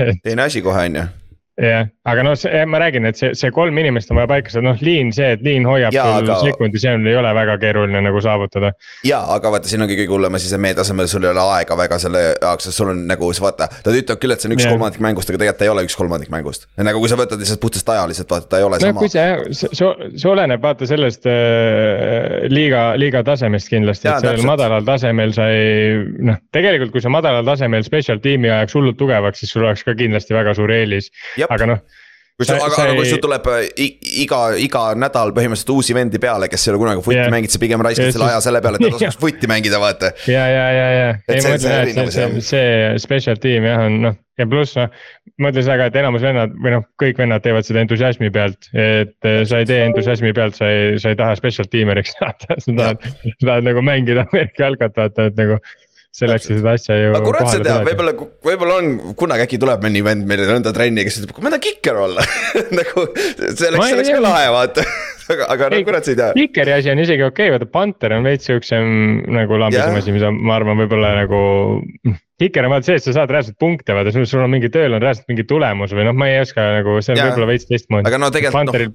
et 0.00 0.22
teine 0.24 0.48
asi 0.48 0.64
kohe 0.64 0.88
on 0.88 1.02
ju. 1.02 1.08
Jah, 1.60 1.88
aga 2.08 2.22
noh, 2.24 2.34
ma 2.70 2.80
räägin, 2.80 3.06
et 3.10 3.18
see, 3.18 3.30
see 3.36 3.50
kolm 3.54 3.76
inimest 3.80 4.10
on 4.12 4.18
vaja 4.20 4.30
paika 4.30 4.52
saada, 4.52 4.64
noh 4.70 4.80
liin, 4.84 5.10
see, 5.12 5.34
et 5.36 5.42
liin 5.44 5.66
hoiab 5.68 5.92
Jaa, 5.94 6.18
sul 6.18 6.30
aga- 6.32 6.38
sekundi, 6.46 6.80
see 6.80 6.94
on, 6.96 7.06
ei 7.10 7.16
ole 7.20 7.32
väga 7.36 7.56
keeruline 7.60 8.00
nagu 8.06 8.22
saavutada. 8.24 8.72
ja, 9.06 9.20
aga 9.34 9.52
vaata, 9.52 9.68
siin 9.68 9.84
ongi 9.84 9.98
kõige 9.98 10.14
hullem 10.14 10.38
asi, 10.38 10.48
see 10.50 10.60
meie 10.62 10.76
tasemel, 10.78 11.10
sul 11.10 11.26
ei 11.26 11.32
ole 11.34 11.44
aega 11.58 11.76
väga 11.76 11.98
selle 12.02 12.22
jaoks, 12.30 12.68
sest 12.68 12.80
sul 12.80 12.94
on 12.94 13.02
nagu 13.10 13.32
see 13.36 13.44
vaata. 13.44 13.68
ta 13.84 13.94
ütleb 13.94 14.22
küll, 14.22 14.34
et 14.34 14.40
see 14.40 14.50
on 14.50 14.56
üks 14.56 14.64
Jah. 14.66 14.74
kolmandik 14.74 15.04
mängust, 15.04 15.32
aga 15.32 15.42
tegelikult 15.42 15.66
ei 15.66 15.72
ole 15.74 15.84
üks 15.88 15.98
kolmandik 16.00 16.32
mängust. 16.32 16.66
ja 16.78 16.86
nagu 16.88 17.02
kui 17.02 17.12
sa 17.12 17.20
võtad 17.20 17.42
lihtsalt 17.42 17.60
puhtast 17.60 17.92
ajaliselt, 17.96 18.30
vaata, 18.32 18.48
ta 18.48 18.62
ei 18.62 18.68
ole 18.68 18.80
no 18.80 18.86
sama 18.86 19.04
kui 19.04 19.12
see, 19.12 19.28
see, 19.60 19.92
see 20.16 20.30
oleneb 20.32 20.64
vaata 20.64 20.88
sellest 20.88 21.28
äh, 21.28 22.48
liiga, 22.48 22.86
liiga 23.00 23.22
tasemest 23.26 23.68
kindlasti, 23.70 24.08
et 24.08 24.24
sellel 24.24 24.46
madalal 24.48 24.84
tasemel 24.86 25.34
sa 25.36 25.50
ei, 25.52 26.00
noh, 26.24 26.40
tegelikult 26.54 26.94
kui 26.94 27.04
sa 27.04 27.12
madalal 27.12 27.44
tasemel 27.46 27.84
special 27.86 28.20
tiimi 28.24 28.50
ajaks 28.50 28.76
hullult 28.78 28.98
tugevaks, 29.00 29.42
siis 29.42 29.52
sul 29.54 29.66
oleks 29.66 29.84
ka 29.86 29.94
kindlasti 29.98 30.36
väga 30.36 30.54
suur 30.58 30.72
eelis. 30.74 31.10
Aga 31.50 31.68
noh. 31.72 31.82
kui 32.40 32.48
sul, 32.48 32.56
aga, 32.56 32.78
aga 32.86 32.96
kui 32.96 33.10
sul 33.10 33.20
tuleb 33.22 33.50
äh, 33.52 33.66
iga, 34.24 34.40
iga 34.56 34.86
nädal 34.96 35.34
põhimõtteliselt 35.36 35.74
uusi 35.74 35.96
vendi 35.96 36.22
peale, 36.22 36.48
kes 36.52 36.66
ei 36.66 36.74
ole 36.74 36.82
kunagi 36.84 37.04
Jah. 37.04 37.12
yeah. 37.18 37.34
mänginud, 37.34 37.54
sa 37.56 37.62
pigem 37.62 37.84
raiskad 37.84 38.14
selle 38.14 38.30
aja 38.30 38.40
selle 38.46 38.64
peale, 38.64 38.80
et 38.80 38.86
nad 38.86 38.96
oskaks 39.00 39.20
footi 39.20 39.50
mängida, 39.50 39.82
vaata. 39.82 40.14
ja, 40.30 40.46
ja, 40.48 40.66
ja, 40.78 40.88
ja, 40.96 41.12
ei 41.28 41.44
ma 41.44 41.54
ütlen 41.58 41.76
jah, 41.76 41.86
et 41.90 42.16
see, 42.16 42.32
see, 42.32 42.42
see 42.48 43.04
special 43.04 43.40
tiim 43.42 43.68
jah 43.68 43.86
on 43.90 44.02
noh 44.08 44.18
ja 44.40 44.46
pluss 44.48 44.76
noh. 44.78 44.88
ma 45.40 45.50
ütlen 45.52 45.64
seda 45.66 45.76
ka, 45.80 45.88
et 45.90 45.98
enamus 46.00 46.24
vennad 46.24 46.54
või 46.64 46.74
noh, 46.74 46.86
kõik 47.00 47.20
vennad 47.20 47.44
teevad 47.44 47.66
seda 47.66 47.82
entusiasmi 47.84 48.30
pealt, 48.34 48.70
et 48.72 49.28
eh, 49.28 49.42
sa 49.48 49.60
ei 49.62 49.68
tee 49.68 49.82
entusiasmi 49.88 50.32
pealt, 50.36 50.58
sa 50.58 50.70
ei, 50.70 50.96
sa 51.02 51.12
ei 51.12 51.18
taha 51.20 51.36
special 51.38 51.68
tiimeriks 51.72 52.14
saada, 52.16 52.56
sa 52.56 52.76
tahad, 52.80 53.06
sa 53.26 53.38
tahad 53.44 53.68
nagu 53.68 53.84
mängida 53.84 54.26
Ameerika 54.26 54.68
jalkat, 54.68 54.96
vaata, 54.96 55.30
et 55.30 55.40
nagu. 55.40 55.60
Selleks 56.14 56.48
et 56.48 56.58
seda 56.58 56.74
asja 56.74 56.96
ju. 56.98 57.12
aga 57.14 57.22
kurat 57.26 57.46
sa 57.46 57.60
tead, 57.62 57.84
võib-olla, 57.86 58.14
võib-olla 58.46 58.80
on, 58.80 58.90
kunagi 59.18 59.46
äkki 59.46 59.60
tuleb 59.62 59.84
mõni 59.86 60.02
vend 60.04 60.26
meile 60.26 60.48
nõnda 60.48 60.72
trenni, 60.74 61.04
kes 61.06 61.20
ütleb, 61.22 61.36
ma 61.38 61.52
tahan 61.54 61.62
kikker 61.68 62.02
olla 62.06 62.24
nagu 62.80 63.06
see 63.14 63.70
oleks, 63.70 63.86
see 63.86 63.96
oleks 63.98 64.10
ka 64.10 64.24
lahe, 64.24 64.50
vaata 64.56 64.86
aga, 65.34 65.46
aga 65.54 65.68
no 65.70 65.78
Ei, 65.78 65.84
kurat 65.86 66.06
sa 66.06 66.12
ei 66.12 66.18
tea. 66.18 66.30
Kikeri 66.36 66.74
asi 66.74 66.90
on 66.92 67.02
isegi 67.02 67.24
okei 67.26 67.48
okay,, 67.48 67.54
vaata 67.54 67.68
Panther 67.70 68.14
on 68.16 68.26
veits 68.26 68.48
siuksem 68.48 68.90
nagu 69.30 69.58
lambisem 69.60 69.94
Jah. 69.94 70.00
asi, 70.02 70.14
mida 70.14 70.32
ma 70.34 70.56
arvan, 70.58 70.78
võib-olla 70.80 71.12
nagu. 71.20 71.40
Kiker 72.40 72.66
on 72.66 72.74
vaata 72.74 72.90
see, 72.90 73.00
et 73.00 73.06
sa 73.06 73.14
saad 73.18 73.32
reaalselt 73.32 73.58
punkte 73.60 73.96
vaata, 73.96 74.14
sul 74.14 74.26
sul 74.28 74.42
on 74.44 74.52
mingi 74.52 74.72
tööl 74.72 74.96
on 74.96 75.02
reaalselt 75.02 75.28
mingi 75.30 75.46
tulemus 75.48 75.94
või 75.96 76.08
noh, 76.08 76.16
ma 76.16 76.30
ei 76.30 76.40
oska 76.42 76.66
nagu, 76.80 76.98
see 77.04 77.14
on 77.14 77.20
Jah. 77.20 77.30
võib-olla 77.30 77.50
veits 77.52 77.68
teistmoodi. 77.70 78.10
aga 78.10 78.20
no 78.22 78.30
tegelikult 78.34 78.56
noh 78.56 78.72
Pantheril, 78.72 78.94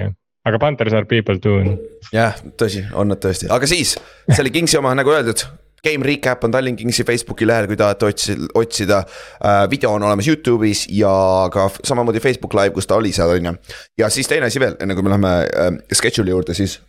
jah, 0.00 0.14
aga 0.50 0.62
Panther 0.62 0.92
saab 0.96 1.10
people 1.10 1.38
do 1.42 1.58
on. 1.60 1.74
jah, 2.16 2.38
tõsi, 2.60 2.86
on 2.96 3.12
nad 3.12 3.22
tõesti, 3.22 3.50
aga 3.52 3.70
siis, 3.70 3.96
see 4.30 4.44
oli 4.44 4.54
Kingsi 4.56 4.80
oma, 4.80 4.96
nagu 4.98 5.12
öeldud. 5.14 5.44
Game 5.84 6.04
recap 6.04 6.44
on 6.44 6.52
Tallinn 6.52 6.76
Kingsi 6.76 7.04
Facebooki 7.04 7.46
lehel, 7.48 7.66
kui 7.70 7.78
tahate 7.80 8.10
otsida, 8.10 8.48
otsida 8.54 8.98
äh,. 9.00 9.64
video 9.70 9.92
on 9.96 10.02
olemas 10.02 10.28
Youtube'is 10.28 10.86
ja 10.92 11.12
ka 11.52 11.70
samamoodi 11.84 12.20
Facebook 12.20 12.54
live, 12.54 12.74
kus 12.76 12.86
ta 12.86 12.98
oli 13.00 13.12
seal 13.16 13.32
on 13.36 13.50
ju. 13.50 13.54
ja 13.98 14.10
siis 14.12 14.28
teine 14.28 14.46
asi 14.50 14.60
veel, 14.60 14.76
enne 14.80 14.94
kui 14.94 15.06
me 15.06 15.14
läheme 15.14 15.34
äh, 15.48 15.72
schedule'i 15.92 16.34
juurde, 16.34 16.54
siis. 16.54 16.80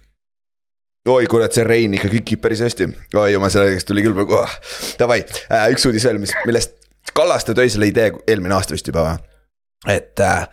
oi 1.07 1.25
kurat, 1.27 1.53
see 1.53 1.63
Rein 1.63 1.95
ikka 1.97 2.11
kikib 2.11 2.43
päris 2.43 2.63
hästi, 2.65 2.89
oi 3.15 3.31
jumal, 3.33 3.53
sellest 3.53 3.87
tuli 3.87 4.03
küll 4.05 4.17
praegu 4.17 4.41
oh.. 4.41 4.57
Davai 4.99 5.21
äh,, 5.23 5.69
üks 5.71 5.87
uudis 5.87 6.07
veel, 6.09 6.19
mis, 6.21 6.35
millest 6.45 6.77
Kallaste 7.17 7.55
tõi 7.57 7.65
selle 7.71 7.87
idee 7.89 8.11
eelmine 8.29 8.53
aasta 8.55 8.75
vist 8.75 8.87
juba 8.87 9.07
või, 9.07 9.15
et 9.95 10.19
äh,. 10.21 10.43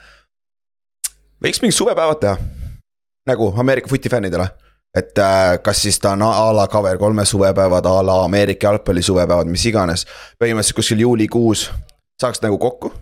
võiks 1.45 1.61
mingid 1.63 1.77
suvepäevad 1.77 2.23
teha 2.23 2.39
nagu 3.29 3.53
Ameerika 3.61 3.91
footi 3.91 4.09
fännidele 4.09 4.47
et 4.97 5.19
äh, 5.19 5.59
kas 5.63 5.83
siis 5.83 5.99
ta 6.01 6.15
on 6.17 6.23
a 6.23 6.49
la 6.57 6.67
cover 6.69 6.99
kolme 6.99 7.25
suvepäevad, 7.25 7.87
a 7.87 8.07
la 8.07 8.25
Ameerika 8.25 8.67
jalgpalli 8.67 9.03
suvepäevad, 9.03 9.47
mis 9.47 9.67
iganes. 9.67 10.07
põhimõtteliselt 10.41 10.77
kuskil 10.77 11.05
juulikuus 11.05 11.71
saaks 12.21 12.43
nagu 12.43 12.59
kokku. 12.59 12.93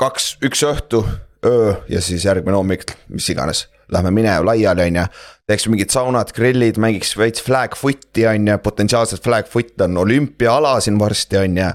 kaks, 0.00 0.38
üks 0.44 0.64
õhtu 0.64 1.04
öö 1.46 1.74
ja 1.88 2.00
siis 2.00 2.24
järgmine 2.24 2.56
hommik, 2.56 2.84
mis 3.08 3.28
iganes. 3.30 3.68
Lähme 3.92 4.10
minema 4.10 4.44
laiali, 4.46 4.82
on 4.86 4.96
ju, 4.96 5.04
teeks 5.50 5.66
mingid 5.68 5.90
saunad, 5.90 6.32
grillid, 6.32 6.78
mängiks 6.78 7.16
veits 7.18 7.42
flag 7.42 7.74
foot'i 7.76 8.26
on 8.30 8.48
ju, 8.48 8.58
potentsiaalselt 8.58 9.24
flag 9.24 9.48
foot 9.50 9.80
on 9.80 9.98
olümpiaala 9.98 10.78
siin 10.80 10.98
varsti 10.98 11.36
on 11.36 11.58
ju. 11.58 11.70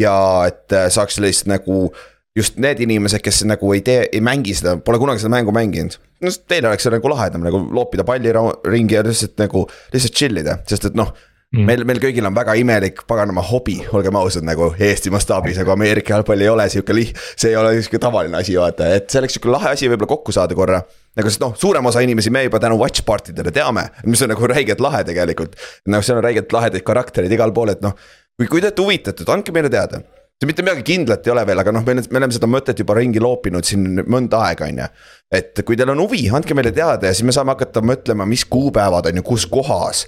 ja 0.00 0.14
et 0.46 0.72
äh, 0.72 0.88
saaks 0.90 1.14
sellist 1.14 1.46
nagu 1.46 1.92
just 2.36 2.56
need 2.56 2.80
inimesed, 2.80 3.20
kes 3.22 3.44
nagu 3.44 3.72
ei 3.72 3.82
tee, 3.84 4.06
ei 4.12 4.20
mängi 4.24 4.54
seda, 4.56 4.76
pole 4.80 4.98
kunagi 4.98 5.22
seda 5.22 5.34
mängu 5.36 5.52
mänginud. 5.52 5.98
No 6.22 6.32
teil 6.48 6.70
oleks 6.70 6.86
see 6.86 6.94
nagu 6.94 7.12
lahedam 7.12 7.44
nagu 7.44 7.64
loopida 7.74 8.06
palli 8.06 8.32
ringi 8.32 8.98
ja 8.98 9.04
lihtsalt 9.06 9.36
nagu, 9.42 9.66
lihtsalt 9.94 10.16
chill 10.16 10.42
ida, 10.42 10.60
sest 10.68 10.90
et 10.90 10.98
noh 10.98 11.12
Mm. 11.52 11.66
meil, 11.68 11.82
meil 11.84 11.98
kõigil 12.00 12.24
on 12.24 12.32
väga 12.32 12.54
imelik 12.56 13.02
paganama 13.04 13.42
hobi, 13.44 13.74
olgem 13.92 14.16
ausad, 14.16 14.40
nagu 14.48 14.70
Eesti 14.72 15.10
mastaabis, 15.12 15.58
nagu 15.60 15.74
Ameerika 15.74 16.14
jalgpall 16.14 16.40
ei 16.40 16.48
ole 16.48 16.64
sihuke 16.72 16.94
liht-, 16.96 17.18
see 17.36 17.50
ei 17.50 17.58
ole 17.60 17.74
sihuke 17.76 18.00
tavaline 18.00 18.38
asi, 18.38 18.54
vaata, 18.56 18.88
et 18.96 19.12
see 19.12 19.20
oleks 19.20 19.36
sihuke 19.36 19.52
lahe 19.52 19.74
asi 19.74 19.90
võib-olla 19.92 20.08
kokku 20.14 20.32
saada 20.32 20.56
korra. 20.56 20.80
nagu 21.12 21.28
sest 21.28 21.44
noh, 21.44 21.52
suurem 21.60 21.84
osa 21.84 22.00
inimesi 22.00 22.32
me 22.32 22.46
juba 22.46 22.56
tänu 22.56 22.78
watch 22.80 23.04
party 23.04 23.36
dele 23.36 23.52
teame, 23.52 23.84
mis 24.08 24.24
on 24.24 24.32
nagu 24.32 24.48
räigelt 24.48 24.80
lahe 24.80 25.04
tegelikult. 25.04 25.60
noh, 25.92 26.00
seal 26.00 26.22
on 26.22 26.24
räigelt 26.24 26.56
lahedaid 26.56 26.88
karaktereid 26.88 27.36
igal 27.36 27.52
pool, 27.52 27.76
et 27.76 27.84
noh, 27.84 27.92
kui, 28.40 28.48
kui 28.48 28.64
te 28.64 28.70
olete 28.70 28.86
huvitatud, 28.88 29.36
andke 29.36 29.52
meile 29.52 29.68
teada 29.68 30.00
see 30.42 30.50
mitte 30.50 30.64
midagi 30.66 30.82
kindlat 30.86 31.26
ei 31.26 31.32
ole 31.36 31.44
veel, 31.46 31.62
aga 31.62 31.74
noh, 31.74 31.84
me, 31.86 31.94
me 32.02 32.18
oleme 32.18 32.34
seda 32.34 32.50
mõtet 32.50 32.82
juba 32.82 32.96
ringi 32.98 33.22
loopinud 33.22 33.66
siin 33.66 34.02
mõnda 34.10 34.42
aega, 34.48 34.66
on 34.66 34.82
ju. 34.82 34.90
et 35.38 35.62
kui 35.66 35.78
teil 35.78 35.92
on 35.94 36.02
huvi, 36.02 36.24
andke 36.34 36.56
meile 36.58 36.74
teada 36.74 37.08
ja 37.08 37.14
siis 37.14 37.26
me 37.28 37.34
saame 37.36 37.54
hakata 37.54 37.84
mõtlema, 37.86 38.26
mis 38.28 38.44
kuupäevad 38.50 39.06
on 39.12 39.22
ju, 39.22 39.26
kus 39.30 39.46
kohas 39.50 40.04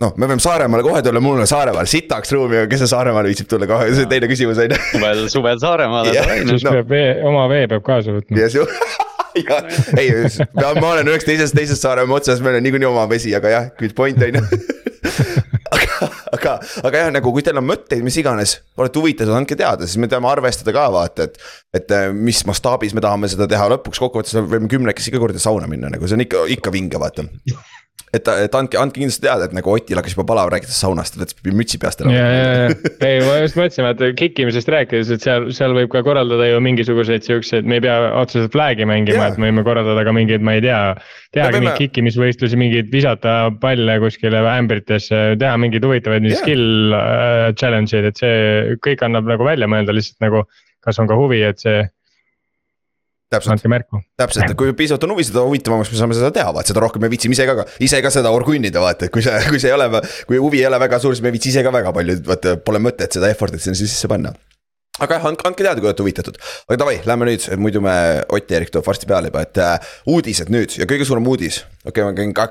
noh, 0.00 0.14
me 0.16 0.30
peame 0.30 0.40
Saaremaale 0.40 0.86
kohe 0.86 1.02
tulla, 1.04 1.20
mul 1.22 1.42
on 1.42 1.50
Saaremaal 1.50 1.90
sitaks 1.90 2.32
ruumi, 2.32 2.62
aga 2.62 2.70
kes 2.70 2.84
see 2.84 2.92
Saaremaale 2.94 3.32
viitsib 3.32 3.50
tulla 3.50 3.68
kohe, 3.68 3.90
see 3.92 4.06
on 4.06 4.12
teine 4.14 4.30
küsimus 4.30 4.62
on 4.62 4.72
ju. 4.72 4.80
suvel, 4.94 5.22
suvel 5.34 5.60
Saaremaale 5.60 6.16
siis 6.48 6.64
no. 6.64 6.72
peab 6.78 6.96
vee, 6.96 7.12
oma 7.28 7.44
vee 7.52 7.68
peab 7.68 7.84
kaasa 7.86 8.16
võtma. 8.16 8.40
ja 8.40 8.48
su-, 8.52 8.64
ja 9.42 9.60
ei, 9.98 10.14
ma 10.56 10.94
olen 10.94 11.12
üheks 11.12 11.28
teisest, 11.28 11.56
teisest 11.58 11.84
Saaremaa 11.84 12.22
otsas, 12.22 12.40
meil 12.44 12.56
on 12.60 12.66
niikuinii 12.66 12.88
oma 12.88 13.04
vesi, 13.10 13.34
aga 13.36 13.52
jah, 13.52 13.70
good 13.80 13.96
point 13.98 14.22
on 14.24 14.40
ju 14.40 14.46
aga, 15.76 16.10
aga, 16.36 16.54
aga 16.88 17.02
jah, 17.02 17.10
nagu 17.14 17.32
kui 17.34 17.44
teil 17.46 17.60
on 17.60 17.66
mõtteid, 17.68 18.04
mis 18.06 18.18
iganes, 18.20 18.58
olete 18.80 19.00
huvitatud, 19.02 19.34
andke 19.36 19.56
teada, 19.58 19.88
siis 19.88 20.00
me 20.02 20.10
teame 20.10 20.30
arvestada 20.30 20.74
ka 20.76 20.88
vaata, 20.94 21.28
et. 21.28 21.40
et 21.78 21.96
mis 22.14 22.40
mastaabis 22.48 22.94
me 22.96 23.02
tahame 23.04 23.28
seda 23.30 23.46
teha, 23.50 23.68
lõpuks 23.74 24.00
kokkuvõttes 24.02 24.36
võime 24.48 24.68
kümnekesi 24.70 25.12
iga 25.12 25.20
kord 25.22 25.38
sauna 25.42 25.68
minna, 25.70 25.90
nagu 25.92 26.08
see 26.08 26.18
on 26.18 26.24
ikka, 26.24 26.44
ikka 26.58 26.72
vinge, 26.74 27.00
vaata 27.00 27.26
et, 28.14 28.28
et 28.46 28.56
andke, 28.56 28.78
andke 28.80 29.00
kindlasti 29.00 29.24
teada, 29.24 29.48
et 29.48 29.54
nagu 29.56 29.72
Otil 29.72 29.98
hakkas 29.98 30.14
juba 30.16 30.24
palav 30.28 30.50
rääkides 30.52 30.78
saunast, 30.82 31.16
et 31.16 31.22
võttis 31.22 31.56
mütsi 31.56 31.80
peast 31.80 32.02
ära. 32.02 32.12
ja, 32.14 32.26
ja, 32.32 32.52
ja, 32.68 32.76
ei 33.08 33.20
ma 33.26 33.36
just 33.42 33.58
mõtlesin, 33.58 33.88
et 33.90 34.20
kikkimisest 34.20 34.70
rääkides, 34.72 35.12
et 35.14 35.24
seal, 35.24 35.48
seal 35.56 35.74
võib 35.76 35.90
ka 35.92 36.02
korraldada 36.06 36.48
ju 36.48 36.60
mingisuguseid 36.64 37.26
siukseid, 37.26 37.68
me 37.68 37.78
ei 37.78 37.84
pea 37.84 37.98
otseselt 38.20 38.54
flag'i 38.54 38.88
mängima, 38.88 39.28
et 39.28 39.40
me 39.40 39.50
võime 39.50 39.66
korraldada 39.66 40.06
ka 40.06 40.14
mingeid, 40.16 40.44
ma 40.44 40.56
ei 40.58 40.64
tea. 40.64 40.80
tehagi 41.36 41.60
mingeid 41.60 41.82
kikkimisvõistlusi, 41.82 42.60
mingeid 42.60 42.88
visata 42.92 43.36
palle 43.60 43.98
kuskile 44.02 44.40
ämbritesse, 44.54 45.20
teha 45.40 45.60
mingeid 45.60 45.84
huvitavaid 45.84 46.24
yeah. 46.28 46.40
skill 46.40 46.96
uh, 46.96 47.50
challenge 47.58 47.96
eid, 47.96 48.08
et 48.12 48.24
see 48.24 48.78
kõik 48.84 49.04
annab 49.04 49.28
nagu 49.28 49.46
välja 49.46 49.68
mõelda 49.70 49.96
lihtsalt 49.96 50.24
nagu. 50.24 50.46
kas 50.86 50.96
on 51.02 51.08
ka 51.10 51.16
huvi, 51.18 51.40
et 51.42 51.58
see 51.60 51.82
märku. 53.68 54.00
täpselt, 54.18 54.50
et 54.50 54.56
kui 54.58 54.72
piisavalt 54.76 55.04
on 55.04 55.14
huvi, 55.14 55.24
seda 55.28 55.44
huvitavamaks 55.46 55.92
me 55.92 56.00
saame 56.00 56.16
seda 56.16 56.30
teha, 56.34 56.52
vaat 56.56 56.70
seda 56.70 56.82
rohkem 56.84 57.02
me 57.04 57.10
viitsime 57.12 57.36
ise 57.36 57.46
ka, 57.48 57.66
ise 57.84 58.00
ka 58.04 58.12
seda 58.12 58.32
orgunnida, 58.34 58.80
vaata, 58.82 59.08
et 59.08 59.14
kui 59.14 59.24
see, 59.24 59.34
kui 59.52 59.60
see 59.62 59.72
ei 59.72 59.76
ole, 59.76 59.88
kui 60.28 60.40
huvi 60.40 60.62
ei 60.62 60.68
ole 60.70 60.80
väga 60.80 61.00
suur, 61.02 61.16
siis 61.16 61.24
me 61.24 61.32
ei 61.32 61.36
viitsi 61.36 61.52
ise 61.52 61.64
ka 61.66 61.72
väga 61.74 61.92
palju, 61.96 62.20
vaata, 62.28 62.56
pole 62.64 62.80
mõtet 62.82 63.18
seda 63.18 63.30
effort'it 63.32 63.64
sinna 63.64 63.78
sisse 63.78 64.10
panna 64.10 64.34
aga 64.98 65.18
jah, 65.18 65.26
andke, 65.30 65.46
andke 65.46 65.62
teada, 65.62 65.78
kui 65.80 65.90
olete 65.90 66.02
huvitatud. 66.02 66.38
aga 66.66 66.78
davai, 66.80 66.96
lähme 67.06 67.28
nüüd, 67.28 67.44
muidu 67.60 67.82
me, 67.84 67.94
Ott 68.34 68.50
ja 68.50 68.58
Erik 68.58 68.72
tuleb 68.74 68.86
varsti 68.88 69.06
peale 69.10 69.30
juba, 69.30 69.44
et 69.46 69.60
äh, 69.62 69.92
uudised 70.10 70.50
nüüd 70.52 70.74
ja 70.80 70.88
kõige 70.90 71.06
suurem 71.08 71.28
uudis, 71.30 71.62
okei 71.84 72.02
okay,, 72.02 72.08
ma 72.08 72.16
käin 72.16 72.34
ka. 72.34 72.50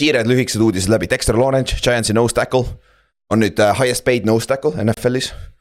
kiired 0.00 0.30
lühikesed 0.30 0.62
uudised 0.64 0.88
läbi, 0.88 1.10
Dexter 1.10 1.36
Lawrence, 1.36 1.76
Giantsi 1.84 2.16
nose 2.16 2.36
tackle 2.36 2.64
on 3.30 3.44
nüüd 3.44 3.60
äh, 3.60 3.74
highest 3.76 4.06
paid 4.06 4.24
nose 4.24 4.48
tackle 4.48 4.72
NFL-is 4.80 5.34
Äh, 5.34 5.59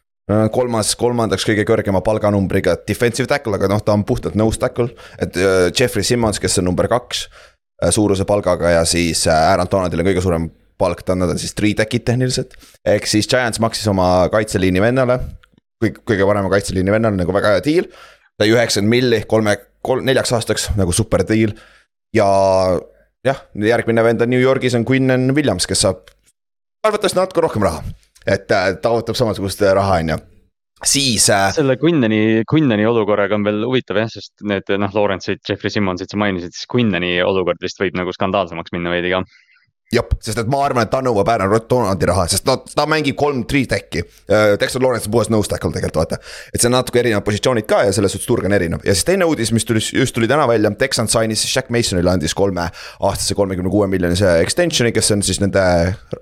kolmas, 0.54 0.94
kolmandaks 1.00 1.46
kõige 1.48 1.66
kõrgema 1.66 2.02
palganumbriga 2.06 2.76
defensive 2.88 3.30
tackle, 3.30 3.56
aga 3.58 3.70
noh, 3.72 3.82
ta 3.82 3.96
on 3.96 4.06
puhtalt 4.06 4.38
nose 4.38 4.62
tackle. 4.62 4.92
et 5.18 5.38
äh, 5.38 5.70
Jeffrey 5.74 6.06
Simmons, 6.06 6.40
kes 6.40 6.60
on 6.62 6.70
number 6.70 6.88
kaks 6.88 7.26
äh, 7.26 7.90
suuruse 7.96 8.26
palgaga 8.30 8.76
ja 8.78 8.84
siis 8.86 9.26
Aaron 9.28 9.70
Donaldil 9.72 10.04
on 10.04 10.10
kõige 10.12 10.26
suurem 10.26 10.50
palk, 10.80 11.02
ta 11.04 11.16
on, 11.16 11.24
nad 11.24 11.34
on 11.34 11.42
siis 11.42 11.56
three 11.58 11.74
tech'id 11.78 12.06
tehniliselt. 12.06 12.54
ehk 12.86 13.10
siis 13.10 13.28
Giants 13.30 13.60
maksis 13.60 13.90
oma 13.90 14.30
kaitseliini 14.32 14.82
vennale, 14.84 15.20
kõige, 15.82 16.04
kõige 16.06 16.30
parema 16.30 16.54
kaitseliini 16.54 16.94
vennale 16.94 17.18
nagu 17.18 17.34
väga 17.36 17.56
hea 17.56 17.66
deal. 17.66 17.90
sai 18.40 18.54
üheksakümmend 18.54 18.96
milli 18.96 19.24
kolme, 19.28 19.58
kolm, 19.82 20.06
neljaks 20.06 20.36
aastaks 20.38 20.70
nagu 20.78 20.94
super 20.96 21.26
deal 21.28 21.58
ja 22.16 22.30
jah, 23.26 23.42
järgmine 23.58 24.06
vend 24.06 24.22
on 24.22 24.30
New 24.30 24.42
Yorgis 24.42 24.78
on 24.78 24.86
Quinnen 24.86 25.34
Williams, 25.36 25.68
kes 25.68 25.88
saab 25.88 26.06
arvatavasti 26.86 27.20
natuke 27.20 27.42
rohkem 27.44 27.66
raha 27.66 27.82
et 28.26 28.52
äh, 28.52 28.74
ta 28.82 28.92
ootab 28.96 29.18
samasugust 29.18 29.62
äh, 29.64 29.74
raha, 29.78 30.02
on 30.04 30.14
ju 30.16 30.20
siis 30.86 31.30
äh.... 31.30 31.50
selle 31.54 31.76
Quinnani, 31.78 32.44
Quinnani 32.52 32.86
olukorraga 32.88 33.36
on 33.36 33.44
veel 33.48 33.66
huvitav 33.68 34.00
jah, 34.00 34.10
sest 34.12 34.46
need 34.48 34.70
noh, 34.80 34.96
Lawrence'id, 34.96 35.44
Jeffrey 35.48 35.74
Simmonsit 35.74 36.12
sa 36.12 36.20
mainisid, 36.20 36.56
siis 36.56 36.70
Quinnani 36.72 37.18
olukord 37.26 37.60
vist 37.64 37.82
võib 37.82 37.98
nagu 38.00 38.16
skandaalsemaks 38.16 38.76
minna 38.76 38.94
veidi 38.94 39.12
ka 39.14 39.24
jah, 39.94 40.06
sest 40.22 40.40
et 40.40 40.50
ma 40.52 40.62
arvan, 40.66 40.86
et 40.86 40.92
ta 40.94 41.02
nõuab 41.04 41.30
Aaron 41.34 41.56
Donaldi 41.70 42.10
raha, 42.10 42.28
sest 42.32 42.46
no 42.48 42.60
ta 42.62 42.86
mängib 42.90 43.18
kolm 43.20 43.44
three. 43.50 43.66
Äh, 43.70 44.56
Dexter 44.62 44.82
Lawrence 44.84 45.10
on 45.10 45.14
puhas 45.16 45.32
nose 45.34 45.50
tackle 45.50 45.74
tegelikult 45.74 46.04
vaata. 46.04 46.20
et 46.54 46.62
see 46.62 46.70
on 46.70 46.78
natuke 46.78 47.02
erinevad 47.02 47.26
positsioonid 47.26 47.68
ka 47.70 47.84
ja 47.88 47.96
selles 47.96 48.14
suhtes 48.16 48.30
turg 48.30 48.46
on 48.46 48.56
erinev 48.56 48.86
ja 48.86 48.94
siis 48.94 49.08
teine 49.08 49.28
uudis, 49.30 49.52
mis 49.52 49.66
tuli, 49.66 49.82
just 49.82 50.16
tuli 50.16 50.30
täna 50.30 50.48
välja, 50.48 50.72
Texan 50.78 51.10
sainis 51.10 51.44
Jack 51.50 51.70
Masonile 51.74 52.14
andis 52.14 52.38
kolme 52.38 52.70
aastase 53.00 53.36
kolmekümne 53.36 53.74
kuue 53.74 53.90
miljonise 53.92 54.40
extension'i, 54.44 54.94
kes 54.96 55.12
on 55.18 55.26
siis 55.26 55.42
nende 55.42 55.66